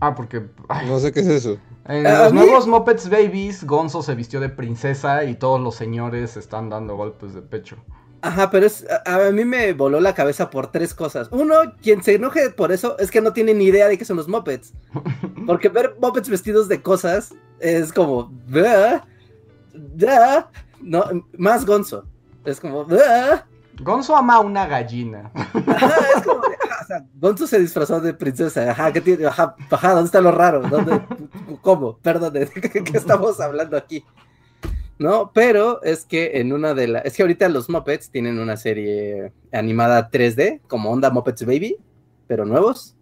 Ah, 0.00 0.14
porque. 0.14 0.46
No 0.86 0.98
sé 0.98 1.12
qué 1.12 1.20
es 1.20 1.26
eso. 1.26 1.58
En 1.88 2.02
los 2.02 2.32
nuevos 2.32 2.66
Muppets 2.66 3.08
Babies, 3.08 3.64
Gonzo 3.64 4.02
se 4.02 4.14
vistió 4.14 4.40
de 4.40 4.48
princesa 4.48 5.24
y 5.24 5.34
todos 5.34 5.60
los 5.60 5.76
señores 5.76 6.36
están 6.36 6.68
dando 6.68 6.96
golpes 6.96 7.34
de 7.34 7.42
pecho. 7.42 7.76
Ajá, 8.22 8.50
pero 8.50 8.66
es, 8.66 8.84
a, 9.04 9.30
mí 9.30 9.44
me 9.44 9.72
voló 9.72 10.00
la 10.00 10.14
cabeza 10.14 10.50
por 10.50 10.72
tres 10.72 10.94
cosas. 10.94 11.28
Uno, 11.30 11.54
quien 11.80 12.02
se 12.02 12.14
enoje 12.14 12.50
por 12.50 12.72
eso 12.72 12.98
es 12.98 13.10
que 13.10 13.20
no 13.20 13.32
tiene 13.32 13.54
ni 13.54 13.66
idea 13.66 13.86
de 13.86 13.96
qué 13.96 14.04
son 14.04 14.16
los 14.16 14.26
Muppets. 14.26 14.72
Porque 15.46 15.68
ver 15.68 15.94
Muppets 16.00 16.28
vestidos 16.28 16.66
de 16.66 16.82
cosas 16.82 17.34
es 17.60 17.92
como. 17.92 18.32
no, 20.80 21.04
más 21.38 21.64
Gonzo. 21.66 22.04
Es 22.44 22.58
como. 22.58 22.84
Gonzo 23.82 24.16
ama 24.16 24.40
una 24.40 24.66
gallina. 24.66 25.30
es 26.16 26.22
como 26.24 26.40
Gonzo 27.14 27.46
se 27.46 27.58
disfrazó 27.58 28.00
de 28.00 28.14
princesa. 28.14 28.70
Ajá, 28.70 28.92
¿qué 28.92 29.00
tiene? 29.00 29.26
Ajá, 29.26 29.56
¿dónde 29.68 30.04
está 30.04 30.20
lo 30.20 30.32
raro? 30.32 30.62
¿Dónde? 30.62 31.00
¿Cómo? 31.62 31.98
Perdón, 31.98 32.32
¿de 32.32 32.48
qué, 32.48 32.82
estamos 32.94 33.40
hablando 33.40 33.76
aquí? 33.76 34.04
No, 34.98 35.30
pero 35.34 35.82
es 35.82 36.04
que 36.04 36.40
en 36.40 36.52
una 36.52 36.74
de 36.74 36.88
las. 36.88 37.04
Es 37.04 37.16
que 37.16 37.22
ahorita 37.22 37.48
los 37.48 37.68
Muppets 37.68 38.10
tienen 38.10 38.38
una 38.38 38.56
serie 38.56 39.32
animada 39.52 40.10
3D, 40.10 40.62
como 40.68 40.90
Onda 40.90 41.10
Muppets 41.10 41.44
Baby, 41.44 41.76
pero 42.26 42.44
nuevos. 42.44 42.94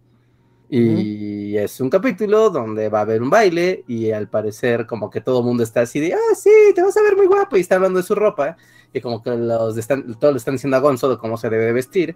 Y 0.67 1.55
es 1.57 1.79
un 1.79 1.91
capítulo 1.91 2.49
donde 2.49 2.89
va 2.89 2.99
a 2.99 3.01
haber 3.03 3.21
un 3.21 3.29
baile 3.29 3.83
y 3.87 4.11
al 4.11 4.27
parecer 4.27 4.87
como 4.87 5.11
que 5.11 5.21
todo 5.21 5.39
el 5.39 5.45
mundo 5.45 5.61
está 5.61 5.81
así 5.81 5.99
de, 5.99 6.15
ah, 6.15 6.35
sí, 6.35 6.49
te 6.73 6.81
vas 6.81 6.97
a 6.97 7.03
ver 7.03 7.15
muy 7.15 7.27
guapo 7.27 7.55
y 7.55 7.61
está 7.61 7.75
hablando 7.75 7.99
de 7.99 8.03
su 8.03 8.15
ropa 8.15 8.57
y 8.93 9.01
como 9.01 9.21
que 9.21 9.31
los 9.31 9.77
están, 9.77 10.15
todos 10.15 10.33
le 10.33 10.37
están 10.37 10.55
diciendo 10.55 10.77
a 10.77 10.79
Gonzo 10.79 11.09
de 11.09 11.17
cómo 11.17 11.37
se 11.37 11.49
debe 11.49 11.73
vestir 11.73 12.15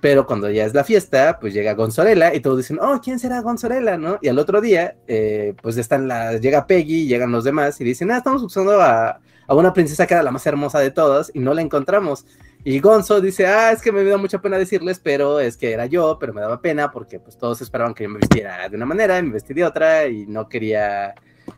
pero 0.00 0.26
cuando 0.26 0.50
ya 0.50 0.64
es 0.64 0.74
la 0.74 0.84
fiesta, 0.84 1.38
pues 1.40 1.54
llega 1.54 1.74
Gonzorela 1.74 2.34
y 2.34 2.40
todos 2.40 2.58
dicen, 2.58 2.78
oh, 2.80 3.00
¿quién 3.02 3.18
será 3.18 3.40
Gonzorela? 3.40 3.96
¿No? 3.96 4.18
Y 4.20 4.28
al 4.28 4.38
otro 4.38 4.60
día, 4.60 4.96
eh, 5.08 5.54
pues 5.60 5.76
están 5.78 6.06
la, 6.06 6.36
llega 6.36 6.66
Peggy, 6.66 7.06
llegan 7.06 7.32
los 7.32 7.44
demás 7.44 7.80
y 7.80 7.84
dicen, 7.84 8.10
ah, 8.10 8.18
estamos 8.18 8.42
buscando 8.42 8.80
a, 8.80 9.20
a, 9.46 9.54
una 9.54 9.72
princesa 9.72 10.06
que 10.06 10.14
era 10.14 10.22
la 10.22 10.30
más 10.30 10.46
hermosa 10.46 10.80
de 10.80 10.90
todas 10.90 11.30
y 11.34 11.40
no 11.40 11.54
la 11.54 11.62
encontramos. 11.62 12.26
Y 12.62 12.80
Gonzo 12.80 13.20
dice, 13.20 13.46
ah, 13.46 13.72
es 13.72 13.80
que 13.80 13.90
me 13.90 14.04
da 14.04 14.18
mucha 14.18 14.40
pena 14.40 14.58
decirles, 14.58 15.00
pero 15.02 15.40
es 15.40 15.56
que 15.56 15.72
era 15.72 15.86
yo, 15.86 16.18
pero 16.20 16.34
me 16.34 16.40
daba 16.40 16.60
pena 16.60 16.90
porque 16.90 17.18
pues 17.18 17.38
todos 17.38 17.60
esperaban 17.62 17.94
que 17.94 18.04
yo 18.04 18.10
me 18.10 18.18
vistiera 18.18 18.68
de 18.68 18.76
una 18.76 18.86
manera 18.86 19.18
y 19.18 19.22
me 19.22 19.32
vestí 19.32 19.54
de 19.54 19.64
otra 19.64 20.06
y 20.06 20.26
no 20.26 20.48
quería 20.48 21.14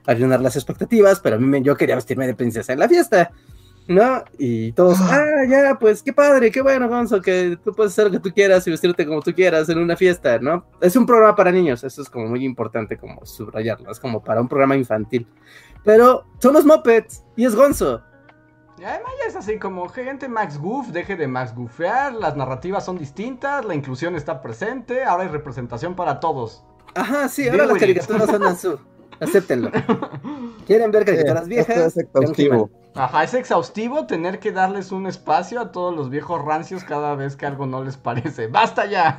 arruinar 0.06 0.40
las 0.40 0.56
expectativas, 0.56 1.20
pero 1.20 1.36
a 1.36 1.39
mí 1.39 1.47
me, 1.47 1.62
yo 1.62 1.76
quería 1.76 1.97
vestirme 1.97 2.26
de 2.26 2.35
princesa 2.35 2.72
en 2.72 2.78
la 2.78 2.89
fiesta. 2.89 3.30
¿No? 3.89 4.23
Y 4.39 4.73
todos, 4.73 5.01
ah. 5.01 5.24
ah, 5.24 5.44
ya, 5.48 5.78
pues 5.78 6.02
qué 6.02 6.12
padre, 6.12 6.51
qué 6.51 6.60
bueno, 6.60 6.89
Gonzo, 6.89 7.20
que 7.20 7.59
tú 7.65 7.73
puedes 7.73 7.93
hacer 7.93 8.05
lo 8.05 8.10
que 8.10 8.20
tú 8.20 8.32
quieras 8.32 8.66
y 8.66 8.70
vestirte 8.70 9.06
como 9.06 9.23
tú 9.23 9.35
quieras 9.35 9.69
en 9.70 9.78
una 9.78 9.97
fiesta, 9.97 10.39
¿no? 10.39 10.65
Es 10.81 10.94
un 10.94 11.06
programa 11.06 11.35
para 11.35 11.51
niños, 11.51 11.82
eso 11.82 12.02
es 12.02 12.10
como 12.10 12.27
muy 12.27 12.44
importante 12.44 12.98
como 12.98 13.24
subrayarlo, 13.24 13.90
es 13.90 13.98
como 13.98 14.23
para 14.23 14.40
un 14.40 14.48
programa 14.48 14.77
infantil. 14.77 15.27
Pero 15.85 16.24
son 16.39 16.52
los 16.55 16.66
Muppets 16.66 17.24
y 17.35 17.47
es 17.47 17.56
Gonzo. 17.56 18.02
Y 18.78 18.85
además 18.85 19.12
ya 19.20 19.28
es 19.28 19.36
así 19.36 19.59
como 19.59 19.89
gente 19.89 20.28
Max 20.28 20.59
Goof, 20.59 20.89
deje 20.89 21.16
de 21.16 21.27
Max 21.27 21.55
Goofear, 21.55 22.12
las 22.12 22.36
narrativas 22.36 22.85
son 22.85 22.98
distintas, 22.98 23.65
la 23.65 23.74
inclusión 23.74 24.15
está 24.15 24.40
presente, 24.43 25.02
ahora 25.02 25.24
hay 25.24 25.31
representación 25.31 25.97
para 25.97 26.20
todos. 26.20 26.62
Ajá, 26.94 27.28
sí, 27.28 27.48
ahora 27.48 27.66
las 27.66 27.78
caricaturas 27.78 28.31
son 28.31 28.43
azul. 28.44 28.78
Acéptenlo. 29.20 29.70
¿Quieren 30.66 30.90
ver 30.90 31.05
caricaturas 31.05 31.49
viejas? 31.49 31.77
Esto 31.77 31.86
es 31.86 31.97
exhaustivo. 31.97 32.70
Ajá, 32.95 33.24
es 33.24 33.35
exhaustivo 33.35 34.07
tener 34.07 34.39
que 34.39 34.53
darles 34.53 34.93
un 34.93 35.07
espacio 35.07 35.61
a 35.61 35.73
todos 35.73 35.95
los 35.95 36.11
viejos 36.11 36.45
rancios 36.45 36.85
cada 36.85 37.15
vez 37.15 37.36
que 37.36 37.47
algo 37.47 37.66
no 37.66 37.85
les 37.85 37.97
parece. 37.97 38.47
¡Basta 38.49 38.86
ya! 38.86 39.16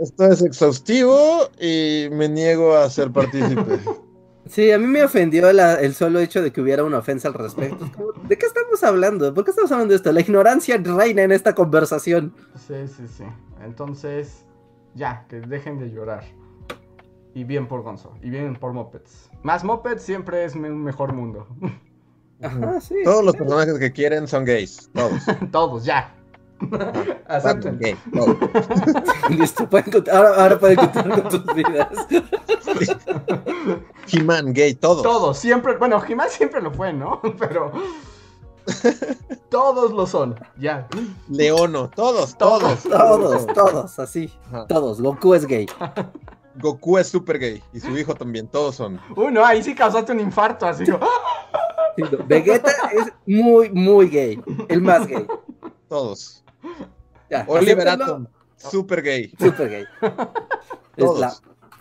esto 0.00 0.24
es 0.24 0.42
exhaustivo 0.42 1.18
y 1.60 2.08
me 2.12 2.28
niego 2.28 2.74
a 2.74 2.88
ser 2.90 3.10
partícipe. 3.10 3.78
Sí, 4.44 4.70
a 4.72 4.78
mí 4.78 4.86
me 4.86 5.04
ofendió 5.04 5.48
el 5.48 5.94
solo 5.94 6.18
hecho 6.18 6.42
de 6.42 6.52
que 6.52 6.60
hubiera 6.60 6.84
una 6.84 6.98
ofensa 6.98 7.28
al 7.28 7.34
respecto. 7.34 7.88
¿De 8.28 8.36
qué 8.36 8.44
estamos 8.44 8.82
hablando? 8.82 9.32
¿Por 9.32 9.44
qué 9.44 9.50
estamos 9.50 9.70
hablando 9.70 9.92
de 9.92 9.96
esto? 9.96 10.12
La 10.12 10.20
ignorancia 10.20 10.76
reina 10.78 11.22
en 11.22 11.32
esta 11.32 11.54
conversación. 11.54 12.34
Sí, 12.56 12.74
sí, 12.88 13.06
sí. 13.06 13.24
Entonces, 13.64 14.44
ya, 14.94 15.24
que 15.28 15.40
dejen 15.40 15.78
de 15.78 15.90
llorar. 15.90 16.24
Y 17.34 17.44
bien 17.44 17.66
por 17.66 17.82
Gonzo. 17.82 18.12
Y 18.22 18.30
bien 18.30 18.56
por 18.56 18.72
Mopeds. 18.72 19.30
Más 19.42 19.64
Mopeds 19.64 20.02
siempre 20.02 20.44
es 20.44 20.54
un 20.54 20.82
mejor 20.82 21.12
mundo. 21.12 21.46
Ajá, 22.42 22.80
sí. 22.80 22.96
Todos 23.04 23.24
los 23.24 23.36
personajes 23.36 23.78
que 23.78 23.92
quieren 23.92 24.26
son 24.26 24.44
gays. 24.44 24.90
Todos. 24.92 25.22
todos, 25.52 25.84
ya. 25.84 26.14
Acepten. 27.26 27.78
Gay, 27.78 27.96
todos. 28.12 28.36
Listo, 29.30 29.68
pueden 29.68 30.04
ahora, 30.12 30.42
ahora 30.42 30.58
pueden 30.58 30.76
contar 30.76 31.08
con 31.08 31.28
tus 31.28 31.54
vidas. 31.54 31.88
He-Man, 34.12 34.52
gay, 34.52 34.74
todos. 34.74 35.02
Todos, 35.02 35.38
siempre. 35.38 35.76
Bueno, 35.76 36.00
He-Man 36.06 36.28
siempre 36.30 36.60
lo 36.60 36.72
fue, 36.72 36.92
¿no? 36.92 37.20
Pero. 37.38 37.72
Todos 39.48 39.92
lo 39.92 40.06
son, 40.06 40.36
ya. 40.56 40.86
Leono, 41.28 41.90
todos, 41.90 42.38
todos. 42.38 42.84
Todos, 42.84 43.46
todos, 43.46 43.98
así. 43.98 44.32
Ajá. 44.46 44.66
Todos. 44.68 45.00
Goku 45.00 45.34
es 45.34 45.46
gay. 45.46 45.66
Goku 46.56 46.98
es 46.98 47.08
super 47.08 47.38
gay 47.38 47.62
y 47.72 47.80
su 47.80 47.96
hijo 47.96 48.14
también, 48.14 48.46
todos 48.48 48.76
son. 48.76 49.00
Uy, 49.16 49.32
no, 49.32 49.44
ahí 49.44 49.62
sí 49.62 49.74
causaste 49.74 50.12
un 50.12 50.20
infarto, 50.20 50.66
así. 50.66 50.84
Sí, 50.86 50.92
no, 50.92 50.98
Vegeta 52.26 52.70
es 52.92 53.12
muy, 53.26 53.70
muy 53.70 54.08
gay. 54.08 54.42
El 54.68 54.80
más 54.82 55.06
gay. 55.06 55.26
Todos. 55.88 56.44
Ya, 57.30 57.44
Oliver. 57.48 57.88
Atom, 57.88 58.26
super 58.56 59.02
gay. 59.02 59.32
Súper 59.38 59.68
gay. 59.68 59.84
Es 60.96 61.04
Todos. 61.04 61.20
la 61.20 61.32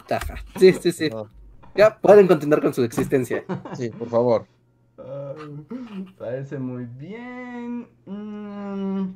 taja. 0.08 0.36
Sí, 0.58 0.74
sí, 0.74 0.92
sí. 0.92 1.10
Ya 1.76 1.98
pueden 1.98 2.28
continuar 2.28 2.62
con 2.62 2.74
su 2.74 2.84
existencia. 2.84 3.46
Sí, 3.74 3.90
por 3.90 4.10
favor. 4.10 4.46
Ah, 4.98 5.34
parece 6.18 6.60
muy 6.60 6.86
bien. 6.86 7.88
Mm. 8.06 9.16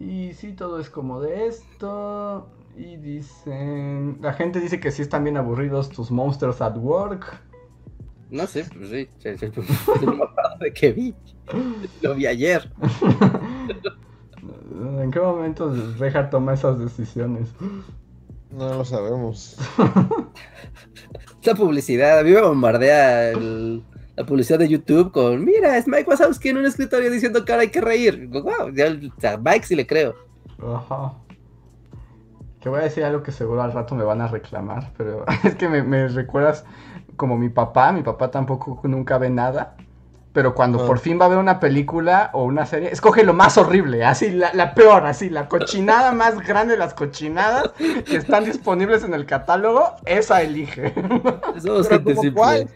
Y 0.00 0.32
sí, 0.34 0.52
todo 0.52 0.80
es 0.80 0.90
como 0.90 1.20
de 1.20 1.46
esto. 1.46 2.48
Y 2.76 2.96
dicen. 2.96 4.18
La 4.20 4.32
gente 4.32 4.60
dice 4.60 4.80
que 4.80 4.90
sí 4.90 5.02
están 5.02 5.24
bien 5.24 5.36
aburridos 5.36 5.90
tus 5.90 6.10
monsters 6.10 6.60
at 6.60 6.76
work. 6.76 7.40
No 8.30 8.46
sé, 8.46 8.64
pues 8.74 8.88
sí. 8.88 9.08
sí, 9.18 9.36
sí, 9.38 9.46
No 10.06 10.14
me 10.14 10.24
acuerdo 10.24 10.56
de 10.60 10.72
que 10.72 10.92
vi. 10.92 11.14
Lo 12.00 12.14
vi 12.14 12.26
ayer. 12.26 12.70
¿En 15.00 15.10
qué 15.10 15.20
momento 15.20 15.72
Reja 15.98 16.30
toma 16.30 16.54
esas 16.54 16.78
decisiones? 16.78 17.48
No 18.50 18.74
lo 18.74 18.84
sabemos. 18.84 19.56
La 21.44 21.54
publicidad. 21.54 22.20
A 22.20 22.22
mí 22.22 22.30
me 22.30 22.40
bombardea 22.40 23.30
el- 23.30 23.82
la 24.16 24.24
publicidad 24.26 24.58
de 24.58 24.68
YouTube 24.68 25.12
con: 25.12 25.44
Mira, 25.44 25.76
es 25.76 25.86
Mike 25.86 26.08
Wazowski 26.08 26.50
en 26.50 26.58
un 26.58 26.66
escritorio 26.66 27.10
diciendo 27.10 27.44
que 27.44 27.52
ahora 27.52 27.62
hay 27.62 27.70
que 27.70 27.80
reír. 27.80 28.28
Wow, 28.28 28.70
ya, 28.74 28.86
o 29.16 29.20
sea, 29.20 29.36
Mike 29.36 29.66
sí 29.66 29.74
le 29.74 29.86
creo. 29.86 30.14
Ajá. 30.62 31.14
Que 32.62 32.68
voy 32.68 32.80
a 32.80 32.84
decir 32.84 33.04
algo 33.04 33.22
que 33.22 33.32
seguro 33.32 33.62
al 33.62 33.72
rato 33.72 33.94
me 33.94 34.04
van 34.04 34.20
a 34.20 34.28
reclamar, 34.28 34.92
pero 34.96 35.24
es 35.44 35.56
que 35.56 35.68
me, 35.68 35.82
me 35.82 36.08
recuerdas 36.08 36.64
como 37.16 37.36
mi 37.36 37.48
papá, 37.48 37.92
mi 37.92 38.02
papá 38.02 38.30
tampoco 38.30 38.80
nunca 38.84 39.18
ve 39.18 39.30
nada, 39.30 39.74
pero 40.32 40.54
cuando 40.54 40.82
Ah. 40.82 40.86
por 40.86 40.98
fin 40.98 41.20
va 41.20 41.26
a 41.26 41.28
ver 41.28 41.38
una 41.38 41.60
película 41.60 42.30
o 42.32 42.44
una 42.44 42.64
serie, 42.64 42.90
escoge 42.90 43.24
lo 43.24 43.34
más 43.34 43.58
horrible, 43.58 44.04
así, 44.04 44.30
la, 44.30 44.52
la 44.54 44.74
peor, 44.74 45.04
así, 45.06 45.28
la 45.28 45.48
cochinada 45.48 46.12
más 46.12 46.38
grande 46.40 46.74
de 46.74 46.78
las 46.78 46.94
cochinadas 46.94 47.72
que 48.06 48.16
están 48.16 48.44
disponibles 48.44 49.04
en 49.04 49.12
el 49.14 49.26
catálogo, 49.26 49.96
esa 50.06 50.40
elige. 50.40 50.94
Somos 51.62 51.88
gente 51.88 52.14
¿como 52.14 52.22
simple. 52.22 52.68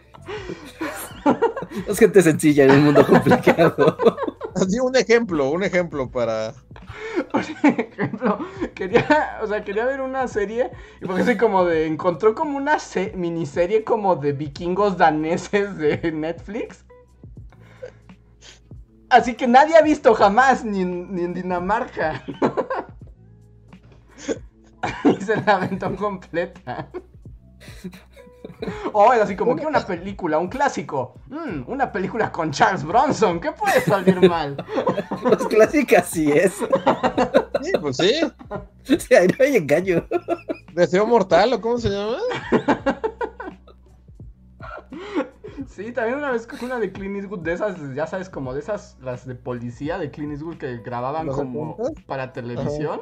Es 1.87 1.97
gente 1.97 2.21
sencilla 2.21 2.65
en 2.65 2.71
un 2.71 2.85
mundo 2.85 3.05
complicado. 3.05 3.97
Así 4.61 4.79
un 4.79 4.95
ejemplo, 4.95 5.49
un 5.51 5.63
ejemplo 5.63 6.09
para. 6.09 6.53
Por 7.31 7.41
ejemplo, 7.41 8.39
quería, 8.75 9.39
o 9.41 9.47
sea, 9.47 9.63
quería 9.63 9.85
ver 9.85 10.01
una 10.01 10.27
serie 10.27 10.71
y 11.01 11.05
porque 11.05 11.23
soy 11.23 11.37
como 11.37 11.65
de, 11.65 11.87
encontró 11.87 12.35
como 12.35 12.57
una 12.57 12.79
se- 12.79 13.13
miniserie 13.15 13.83
como 13.83 14.15
de 14.15 14.33
vikingos 14.33 14.97
daneses 14.97 15.77
de 15.77 16.11
Netflix. 16.11 16.85
Así 19.09 19.35
que 19.35 19.47
nadie 19.47 19.75
ha 19.77 19.81
visto 19.81 20.13
jamás, 20.13 20.65
ni 20.65 20.81
en, 20.81 21.13
ni 21.15 21.23
en 21.23 21.33
Dinamarca. 21.33 22.23
y 25.05 25.21
se 25.23 25.35
la 25.37 25.55
aventó 25.55 25.95
completa. 25.95 26.89
O 28.93 29.13
es 29.13 29.21
así 29.21 29.35
como 29.35 29.55
que 29.55 29.65
una 29.65 29.85
película, 29.85 30.39
un 30.39 30.47
clásico. 30.47 31.15
Mm, 31.27 31.63
una 31.67 31.91
película 31.91 32.31
con 32.31 32.51
Charles 32.51 32.83
Bronson, 32.83 33.39
¿qué 33.39 33.51
puede 33.51 33.81
salir 33.81 34.27
mal? 34.27 34.57
Las 35.23 35.47
clásicas 35.47 36.07
sí 36.07 36.31
es. 36.31 36.53
Sí, 37.61 37.71
pues 37.79 37.97
sí. 37.97 38.21
O 38.49 38.99
sea, 38.99 39.21
no 39.23 39.35
hay 39.39 39.55
engaño. 39.57 40.05
Deseo 40.73 41.05
mortal, 41.05 41.53
¿o 41.53 41.61
cómo 41.61 41.77
se 41.77 41.89
llama? 41.89 42.17
Sí, 45.67 45.91
también 45.91 46.17
una 46.17 46.31
vez 46.31 46.47
cogí 46.47 46.65
una 46.65 46.79
de 46.79 46.91
Clint 46.91 47.17
Eastwood 47.17 47.39
de 47.39 47.53
esas, 47.53 47.75
ya 47.93 48.07
sabes, 48.07 48.29
como 48.29 48.53
de 48.53 48.61
esas, 48.61 48.97
las 49.01 49.27
de 49.27 49.35
policía 49.35 49.99
de 49.99 50.09
Clint 50.09 50.31
Eastwood 50.31 50.57
que 50.57 50.77
grababan 50.77 51.27
¿Los 51.27 51.35
como 51.35 51.77
para 52.05 52.33
televisión. 52.33 53.01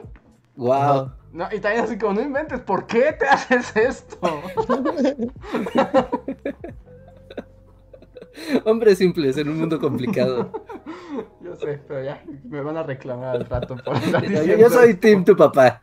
Wow. 0.55 1.11
No, 1.33 1.47
y 1.51 1.59
también 1.59 1.83
así 1.83 1.97
como, 1.97 2.13
no 2.13 2.21
inventes, 2.21 2.61
¿por 2.61 2.87
qué 2.87 3.11
te 3.13 3.25
haces 3.29 3.75
esto? 3.75 4.19
Hombres 8.65 8.97
simples 8.97 9.37
en 9.37 9.49
un 9.49 9.59
mundo 9.59 9.79
complicado. 9.79 10.51
Yo 11.41 11.55
sé, 11.55 11.79
pero 11.87 12.03
ya, 12.03 12.23
me 12.49 12.61
van 12.61 12.77
a 12.77 12.83
reclamar 12.83 13.35
al 13.35 13.45
rato 13.45 13.75
por 13.77 13.95
estar 13.97 14.23
Yo, 14.23 14.29
diciendo 14.29 14.57
yo 14.57 14.69
soy. 14.69 14.93
Team 14.95 15.23
tu 15.23 15.35
papá. 15.37 15.81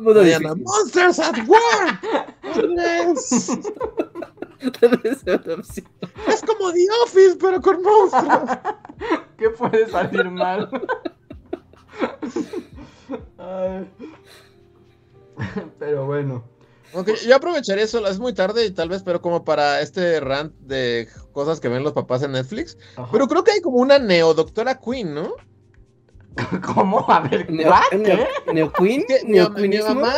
Monsters 0.00 1.18
at 1.20 1.36
opción. 1.38 1.98
es 6.28 6.42
como 6.42 6.72
The 6.72 6.86
Office, 7.04 7.36
pero 7.40 7.60
con 7.60 7.82
monstruos. 7.82 8.58
¿Qué 9.36 9.50
puede 9.50 9.88
salir 9.88 10.30
mal? 10.30 10.68
Ay. 13.38 13.90
Pero 15.78 16.06
bueno. 16.06 16.44
Ok, 16.94 17.10
yo 17.26 17.36
aprovecharé 17.36 17.82
eso, 17.82 18.06
es 18.06 18.18
muy 18.18 18.32
tarde 18.32 18.64
y 18.64 18.70
tal 18.70 18.88
vez, 18.88 19.02
pero 19.02 19.20
como 19.20 19.44
para 19.44 19.82
este 19.82 20.20
rant 20.20 20.54
de 20.60 21.06
cosas 21.32 21.60
que 21.60 21.68
ven 21.68 21.82
los 21.82 21.92
papás 21.92 22.22
en 22.22 22.32
Netflix. 22.32 22.78
Ajá. 22.96 23.10
Pero 23.12 23.28
creo 23.28 23.44
que 23.44 23.50
hay 23.50 23.60
como 23.60 23.76
una 23.76 23.98
neo 23.98 24.32
doctora 24.32 24.80
Queen, 24.80 25.12
¿no? 25.12 25.34
¿Cómo? 26.74 27.04
A 27.10 27.20
ver, 27.20 27.50
Neo, 27.50 27.74
neo, 27.92 28.26
¿Qué? 28.46 28.52
neoqueen, 28.54 29.04
Es 29.06 29.22
que 29.22 29.26
mi, 29.26 29.68
mi 29.68 29.78
mamá 29.82 30.14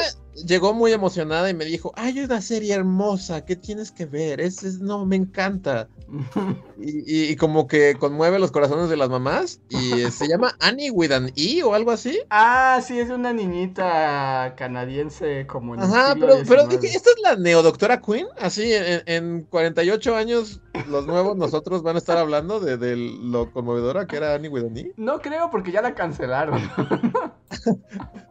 llegó 0.47 0.73
muy 0.74 0.93
emocionada 0.93 1.51
y 1.51 1.55
me 1.55 1.65
dijo, 1.65 1.93
hay 1.97 2.20
una 2.20 2.40
serie 2.40 2.74
hermosa, 2.74 3.44
¿qué 3.44 3.57
tienes 3.57 3.90
que 3.93 4.07
ver? 4.07 4.40
Es, 4.40 4.62
es- 4.62 4.81
no, 4.81 5.05
me 5.07 5.16
encanta. 5.16 5.89
Y, 6.82 7.01
y- 7.07 7.24
y 7.32 7.36
como 7.36 7.66
que 7.66 7.94
conmueve 8.01 8.39
los 8.39 8.51
corazones 8.51 8.89
de 8.89 8.97
las 8.97 9.11
mamás. 9.11 9.61
Y 9.69 10.01
eh, 10.01 10.11
se 10.11 10.27
llama 10.28 10.57
Annie 10.61 10.90
with 10.90 11.12
an 11.12 11.31
E 11.36 11.62
o 11.62 11.74
algo 11.74 11.90
así. 11.90 12.19
Ah, 12.31 12.81
sí, 12.82 12.98
es 12.98 13.11
una 13.11 13.35
niñita 13.35 14.55
canadiense 14.57 15.47
como 15.47 15.74
en 15.74 15.82
Ajá, 15.82 16.15
pero, 16.19 16.36
pero 16.48 16.62
XIX. 16.62 16.81
dije, 16.81 16.97
¿esta 16.97 17.11
es 17.11 17.16
la 17.23 17.36
neodoctora 17.36 18.01
Queen? 18.01 18.27
Así, 18.39 18.73
en, 18.73 19.02
en 19.05 19.43
48 19.51 20.16
años, 20.16 20.61
los 20.89 21.07
nuevos 21.07 21.36
nosotros 21.36 21.82
van 21.82 21.97
a 21.97 21.98
estar 21.98 22.16
hablando 22.16 22.61
de, 22.61 22.78
de 22.78 22.97
lo 22.97 23.52
conmovedora 23.52 24.07
que 24.07 24.16
era 24.16 24.35
Annie 24.35 24.48
with 24.48 24.65
an 24.65 24.77
E. 24.78 24.93
No 24.97 25.20
creo 25.20 25.51
porque 25.51 25.70
ya 25.70 25.82
la 25.82 25.94
cancelaron. 25.94 26.62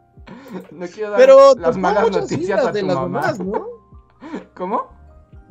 no 0.71 0.87
quiero 0.87 1.11
dar 1.11 1.19
Pero 1.19 1.55
las 1.55 1.77
malas 1.77 2.11
noticias 2.11 2.73
de 2.73 2.83
las 2.83 2.95
mamá. 2.95 3.07
mamás, 3.21 3.39
¿no? 3.39 3.67
¿Cómo? 4.55 4.87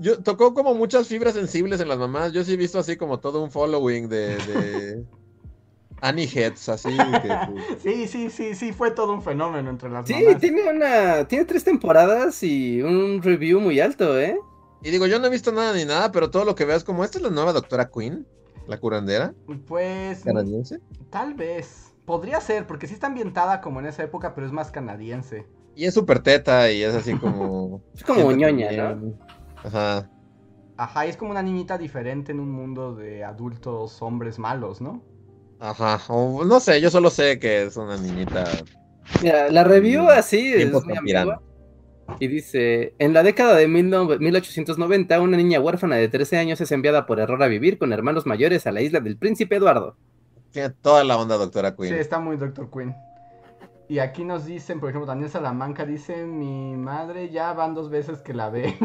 Yo, 0.01 0.23
tocó 0.23 0.55
como 0.55 0.75
muchas 0.75 1.09
fibras 1.09 1.35
sensibles 1.35 1.81
en 1.81 1.89
las 1.89 1.99
mamás. 1.99 2.33
Yo 2.33 2.45
sí 2.45 2.53
he 2.53 2.57
visto 2.57 2.79
así 2.79 2.97
como 2.97 3.19
todo 3.19 3.43
un 3.43 3.51
following 3.51 4.09
de, 4.09 4.37
de 4.37 5.05
Annie 6.01 6.29
Heads, 6.33 6.69
así 6.69 6.91
que 6.97 7.29
pues, 7.51 7.83
Sí, 7.83 8.07
sí, 8.07 8.31
sí, 8.31 8.55
sí, 8.55 8.73
fue 8.73 8.93
todo 8.93 9.12
un 9.12 9.23
fenómeno 9.23 9.70
entre 9.70 9.91
las 9.91 10.07
Sí, 10.07 10.15
mamás. 10.15 10.41
tiene 10.41 10.70
una. 10.70 11.27
Tiene 11.27 11.45
tres 11.45 11.65
temporadas 11.65 12.43
y 12.45 12.81
un 12.83 13.20
review 13.23 13.61
muy 13.61 13.81
alto, 13.81 14.19
¿eh? 14.19 14.39
Y 14.85 14.91
digo, 14.91 15.07
yo 15.07 15.19
no 15.19 15.27
he 15.27 15.31
visto 15.31 15.51
nada 15.51 15.75
ni 15.75 15.85
nada, 15.85 16.12
pero 16.12 16.31
todo 16.31 16.45
lo 16.45 16.55
que 16.55 16.65
veo 16.65 16.77
es 16.77 16.85
como, 16.85 17.03
¿esta 17.03 17.19
es 17.19 17.25
la 17.25 17.31
nueva 17.31 17.53
doctora 17.53 17.91
Queen? 17.91 18.25
¿La 18.69 18.79
curandera 18.79 19.35
Pues 19.66 20.20
canadiense? 20.23 20.79
tal 21.11 21.35
vez. 21.35 21.88
Podría 22.09 22.41
ser, 22.41 22.67
porque 22.67 22.87
sí 22.87 22.95
está 22.95 23.09
ambientada 23.09 23.61
como 23.61 23.81
en 23.81 23.87
esa 23.87 24.03
época, 24.03 24.35
pero 24.35 24.47
es 24.47 24.53
más 24.53 24.71
canadiense. 24.71 25.47
Y 25.77 25.85
es 25.85 25.93
súper 25.93 26.21
teta 26.21 26.73
y 26.73 26.83
es 26.83 26.95
así 26.95 27.13
como... 27.13 27.83
Es 27.95 28.03
como 28.03 28.33
ñoña, 28.33 28.71
bien. 28.71 29.15
Ajá. 29.63 30.09
Ajá, 30.79 31.05
y 31.05 31.11
es 31.11 31.19
como 31.19 31.33
una 31.33 31.43
niñita 31.43 31.77
diferente 31.77 32.33
en 32.33 32.41
un 32.41 32.51
mundo 32.51 32.95
de 32.95 33.25
adultos 33.25 34.01
hombres 34.01 34.39
malos, 34.39 34.81
¿no? 34.81 35.03
Ajá. 35.61 36.01
O, 36.09 36.47
no 36.47 36.61
sé, 36.61 36.81
yo 36.81 36.89
solo 36.89 37.11
sé 37.11 37.39
que 37.39 37.65
es 37.65 37.77
una 37.77 37.99
niñita... 37.99 38.45
Mira, 39.23 39.51
la 39.51 39.65
review 39.65 40.09
así 40.09 40.55
es 40.55 40.73
muy. 40.73 40.95
Y 42.21 42.27
dice, 42.27 42.95
en 42.99 43.13
la 43.13 43.23
década 43.23 43.55
de 43.55 43.69
19- 43.69 44.19
1890, 44.19 45.21
una 45.21 45.37
niña 45.37 45.61
huérfana 45.61 45.97
de 45.97 46.09
13 46.09 46.39
años 46.39 46.59
es 46.63 46.73
enviada 46.73 47.05
por 47.05 47.21
error 47.21 47.43
a 47.43 47.49
vivir 47.49 47.77
con 47.77 47.93
hermanos 47.93 48.25
mayores 48.25 48.67
a 48.67 48.73
la 48.73 48.81
isla 48.81 49.01
del 49.01 49.19
príncipe 49.19 49.57
Eduardo. 49.57 49.99
Tiene 50.51 50.70
toda 50.70 51.05
la 51.05 51.16
onda 51.19 51.37
doctora 51.37 51.75
Queen. 51.77 51.95
Sí, 51.95 52.01
está 52.01 52.19
muy 52.19 52.37
Doctor 52.37 52.70
Queen. 52.70 52.95
Y 53.89 54.01
aquí 54.01 54.25
nos 54.25 54.45
dicen, 54.45 54.81
por 54.81 54.91
ejemplo, 54.91 55.07
Daniel 55.07 55.31
Salamanca 55.31 55.87
dice, 55.87 56.25
mi 56.25 56.77
madre 56.77 57.31
ya 57.31 57.55
van 57.55 57.75
dos 57.75 57.89
veces 57.89 58.20
que 58.20 58.35
la 58.35 58.51
ve. 58.51 58.77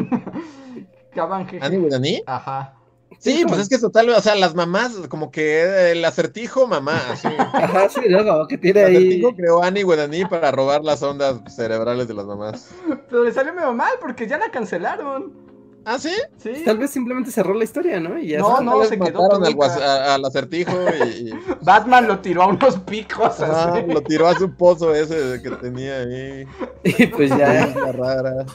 Caban. 1.14 1.46
¿Annie 1.60 2.16
E? 2.16 2.24
Ajá. 2.26 2.74
Sí, 3.18 3.44
pues 3.46 3.60
es 3.60 3.68
que 3.68 3.76
es 3.76 3.80
total, 3.80 4.08
o 4.08 4.20
sea, 4.20 4.34
las 4.34 4.54
mamás, 4.54 4.92
como 5.08 5.30
que 5.30 5.92
el 5.92 6.04
acertijo 6.04 6.66
mamá, 6.66 7.00
así. 7.10 7.28
Ajá, 7.38 7.88
sí, 7.88 8.00
luego, 8.08 8.46
que 8.48 8.58
tiene 8.58 8.80
El 8.80 8.86
ahí... 8.86 8.96
acertijo 8.96 9.36
creó 9.36 9.62
Annie 9.62 9.84
E 9.84 10.26
para 10.26 10.50
robar 10.50 10.82
las 10.82 11.02
ondas 11.02 11.40
cerebrales 11.54 12.08
de 12.08 12.14
las 12.14 12.26
mamás. 12.26 12.74
Pero 13.08 13.24
le 13.24 13.32
salió 13.32 13.52
medio 13.52 13.72
mal 13.72 13.92
porque 14.00 14.26
ya 14.26 14.38
la 14.38 14.50
cancelaron. 14.50 15.43
¿Ah, 15.86 15.98
sí? 15.98 16.12
Sí. 16.38 16.62
Tal 16.64 16.78
vez 16.78 16.90
simplemente 16.90 17.30
cerró 17.30 17.52
la 17.54 17.64
historia, 17.64 18.00
¿no? 18.00 18.18
Y 18.18 18.28
ya 18.28 18.38
No, 18.38 18.60
no, 18.60 18.84
se 18.84 18.98
quedó 18.98 19.30
al, 19.30 19.82
a- 19.82 20.14
al 20.14 20.24
acertijo 20.24 20.72
y, 21.04 21.28
y- 21.28 21.32
Batman 21.62 22.08
lo 22.08 22.20
tiró 22.20 22.42
a 22.42 22.46
unos 22.46 22.78
picos 22.80 23.40
ajá, 23.40 23.74
así. 23.74 23.86
lo 23.92 24.00
tiró 24.02 24.26
a 24.28 24.34
su 24.34 24.54
pozo 24.54 24.94
ese 24.94 25.40
que 25.42 25.50
tenía 25.50 25.98
ahí. 25.98 26.46
Y 26.84 27.06
pues 27.08 27.30
ya. 27.36 27.68
Isla 27.68 27.92
rara. 27.92 28.46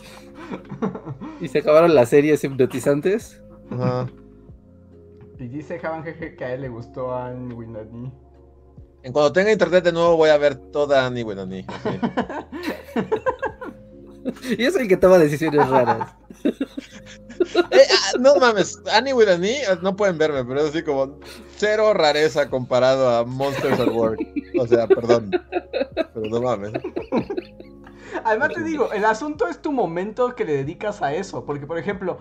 Y 1.40 1.48
se 1.48 1.60
acabaron 1.60 1.94
las 1.94 2.10
series 2.10 2.44
hipnotizantes. 2.44 3.42
Ajá. 3.72 4.08
Y 5.38 5.48
dice 5.48 5.80
Javan 5.80 6.04
Jeje 6.04 6.36
que 6.36 6.44
a 6.46 6.54
él 6.54 6.62
le 6.62 6.70
gustó 6.70 7.14
a 7.14 7.28
Annie 7.28 7.54
Winani. 7.56 8.12
En 9.04 9.14
cuando 9.14 9.32
tenga 9.32 9.52
internet 9.52 9.84
de 9.86 9.94
nuevo 9.94 10.18
voy 10.18 10.30
a 10.30 10.38
ver 10.38 10.56
toda 10.58 11.06
Annie 11.06 11.24
Winani. 11.24 11.66
Y 14.58 14.66
es 14.66 14.76
el 14.76 14.88
que 14.88 14.98
toma 14.98 15.18
decisiones 15.18 15.68
raras. 15.68 16.16
Eh, 17.72 17.88
ah, 17.90 18.18
no 18.20 18.36
mames, 18.36 18.82
Annie 18.92 19.14
Winani, 19.14 19.54
no 19.82 19.96
pueden 19.96 20.18
verme, 20.18 20.44
pero 20.44 20.60
es 20.60 20.72
así 20.72 20.84
como 20.84 21.20
cero 21.56 21.94
rareza 21.94 22.50
comparado 22.50 23.10
a 23.10 23.24
Monsters 23.24 23.80
at 23.80 23.88
Work. 23.88 24.20
O 24.60 24.68
sea, 24.68 24.88
perdón. 24.88 25.32
Pero 25.96 26.30
no 26.30 26.42
mames. 26.42 26.74
Además 28.26 28.50
te 28.54 28.64
digo, 28.64 28.92
el 28.92 29.06
asunto 29.06 29.48
es 29.48 29.62
tu 29.62 29.72
momento 29.72 30.36
que 30.36 30.44
le 30.44 30.54
dedicas 30.54 31.02
a 31.02 31.14
eso. 31.14 31.46
Porque, 31.46 31.66
por 31.66 31.78
ejemplo, 31.78 32.20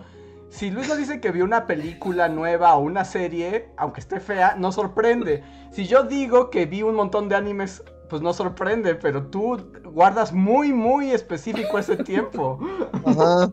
si 0.51 0.71
Luis 0.71 0.89
nos 0.89 0.99
dice 0.99 1.21
que 1.21 1.31
vio 1.31 1.45
una 1.45 1.67
película 1.67 2.29
nueva 2.29 2.75
o 2.77 2.81
una 2.81 3.05
serie, 3.05 3.71
aunque 3.77 4.01
esté 4.01 4.21
fea, 4.21 4.55
no 4.57 4.73
sorprende. 4.73 5.43
Si 5.73 5.87
yo 5.87 6.05
digo 6.05 6.51
que 6.51 6.67
vi 6.67 6.83
un 6.83 6.95
montón 6.95 7.29
de 7.29 7.37
animes, 7.37 7.83
pues 8.09 8.23
no 8.23 8.33
sorprende. 8.33 8.95
Pero 8.95 9.27
tú 9.27 9.59
guardas 9.85 10.33
muy, 10.33 10.73
muy 10.73 11.11
específico 11.11 11.79
ese 11.79 11.97
tiempo. 11.97 12.59
Ajá. 13.05 13.51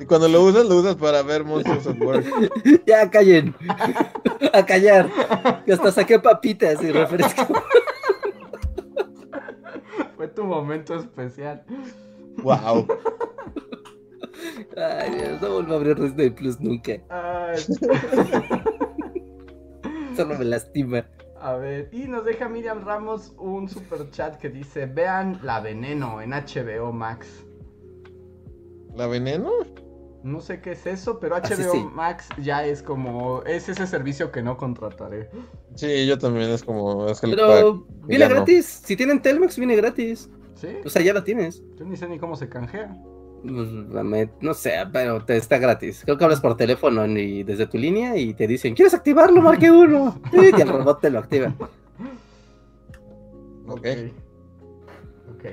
Y 0.00 0.06
cuando 0.06 0.28
lo 0.28 0.44
usas, 0.44 0.66
lo 0.66 0.76
usas 0.76 0.94
para 0.94 1.22
ver 1.22 1.44
Monsters 1.44 1.86
at 1.86 2.00
Work. 2.00 2.24
Ya 2.86 3.10
callen. 3.10 3.54
A 4.52 4.64
callar. 4.64 5.08
Que 5.64 5.72
hasta 5.72 5.90
saqué 5.90 6.18
papitas 6.18 6.82
y 6.82 6.92
refresco. 6.92 7.46
Fue 10.16 10.28
tu 10.28 10.44
momento 10.44 10.94
especial. 10.94 11.64
Wow. 12.42 12.86
Ay, 14.76 15.10
Dios, 15.10 15.42
no 15.42 15.54
vuelvo 15.54 15.72
a 15.72 15.76
abrir 15.76 16.00
Disney 16.00 16.30
Plus 16.30 16.60
nunca. 16.60 16.92
Ay, 17.08 17.56
Solo 20.16 20.38
me 20.38 20.44
lastima. 20.44 21.04
A 21.40 21.56
ver, 21.56 21.88
y 21.92 22.08
nos 22.08 22.24
deja 22.24 22.48
Miriam 22.48 22.84
Ramos 22.84 23.34
un 23.38 23.68
super 23.68 24.10
chat 24.10 24.38
que 24.38 24.48
dice: 24.48 24.86
Vean 24.86 25.40
La 25.42 25.60
Veneno 25.60 26.20
en 26.20 26.30
HBO 26.30 26.92
Max. 26.92 27.44
¿La 28.94 29.06
veneno? 29.06 29.50
No 30.24 30.40
sé 30.40 30.60
qué 30.60 30.72
es 30.72 30.84
eso, 30.86 31.20
pero 31.20 31.36
Así 31.36 31.54
HBO 31.54 31.72
sí. 31.72 31.86
Max 31.94 32.28
ya 32.42 32.66
es 32.66 32.82
como. 32.82 33.42
Es 33.44 33.68
ese 33.68 33.86
servicio 33.86 34.32
que 34.32 34.42
no 34.42 34.56
contrataré. 34.56 35.30
Sí, 35.76 36.06
yo 36.06 36.18
también 36.18 36.50
es 36.50 36.64
como. 36.64 37.06
Es 37.06 37.22
el 37.22 37.30
Pero 37.30 37.84
pack 37.84 38.06
viene 38.08 38.28
no. 38.28 38.34
gratis. 38.34 38.82
Si 38.84 38.96
tienen 38.96 39.22
Telmex, 39.22 39.56
viene 39.56 39.76
gratis. 39.76 40.28
¿Sí? 40.54 40.68
O 40.84 40.88
sea, 40.88 41.02
ya 41.02 41.12
lo 41.12 41.22
tienes. 41.22 41.62
Yo 41.76 41.84
ni 41.84 41.96
sé 41.96 42.08
ni 42.08 42.18
cómo 42.18 42.34
se 42.34 42.48
canjea. 42.48 42.92
Pues, 43.42 44.28
no 44.40 44.54
sé, 44.54 44.72
pero 44.92 45.24
te 45.24 45.36
está 45.36 45.58
gratis. 45.58 46.02
Creo 46.04 46.18
que 46.18 46.24
hablas 46.24 46.40
por 46.40 46.56
teléfono 46.56 47.06
y 47.06 47.42
desde 47.44 47.66
tu 47.66 47.78
línea 47.78 48.16
y 48.16 48.34
te 48.34 48.46
dicen, 48.46 48.74
¿quieres 48.74 48.94
activarlo? 48.94 49.40
Marque 49.40 49.70
uno. 49.70 50.20
Y 50.32 50.60
el 50.60 50.68
robot 50.68 51.00
te 51.00 51.10
lo 51.10 51.20
activa. 51.20 51.54
Ok. 53.68 53.86
Ok. 55.34 55.44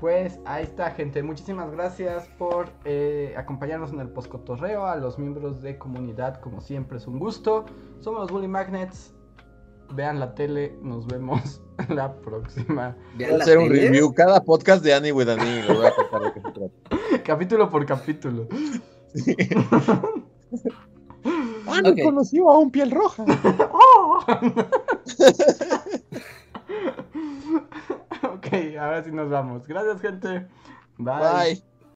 Pues 0.00 0.40
ahí 0.46 0.64
está, 0.64 0.90
gente. 0.90 1.22
Muchísimas 1.22 1.70
gracias 1.70 2.26
por 2.38 2.70
eh, 2.84 3.34
acompañarnos 3.36 3.92
en 3.92 4.00
el 4.00 4.08
poscotorreo. 4.08 4.86
A 4.86 4.96
los 4.96 5.18
miembros 5.18 5.62
de 5.62 5.78
comunidad, 5.78 6.40
como 6.40 6.60
siempre, 6.60 6.98
es 6.98 7.06
un 7.06 7.18
gusto. 7.18 7.66
Somos 8.00 8.22
los 8.22 8.30
Bully 8.30 8.48
Magnets. 8.48 9.14
Vean 9.92 10.20
la 10.20 10.34
tele. 10.34 10.76
Nos 10.82 11.06
vemos 11.06 11.62
la 11.88 12.14
próxima. 12.16 12.96
Voy 13.14 13.24
a 13.24 13.36
hacer 13.36 13.58
un 13.58 13.68
tele. 13.68 13.82
review 13.82 14.12
cada 14.14 14.42
podcast 14.42 14.82
de 14.84 14.94
Annie 14.94 15.12
with 15.12 15.28
Annie. 15.28 15.62
Lo 15.64 15.74
voy 15.76 15.86
a 15.86 15.94
contar 15.94 16.22
de 16.22 16.32
qué 16.32 16.40
se 16.40 16.50
trata. 16.52 17.22
capítulo 17.24 17.68
por 17.70 17.84
capítulo. 17.86 18.48
Annie 21.66 21.90
Ok. 21.92 22.02
conoció 22.02 22.48
a 22.50 22.58
un 22.58 22.70
piel 22.70 22.90
roja. 22.90 23.24
¡Oh! 23.72 24.18
ok, 28.22 28.46
ahora 28.78 29.02
sí 29.04 29.10
nos 29.12 29.28
vamos. 29.30 29.66
Gracias, 29.66 30.00
gente. 30.00 30.46
Bye. 30.98 31.14
Bye. 31.54 31.69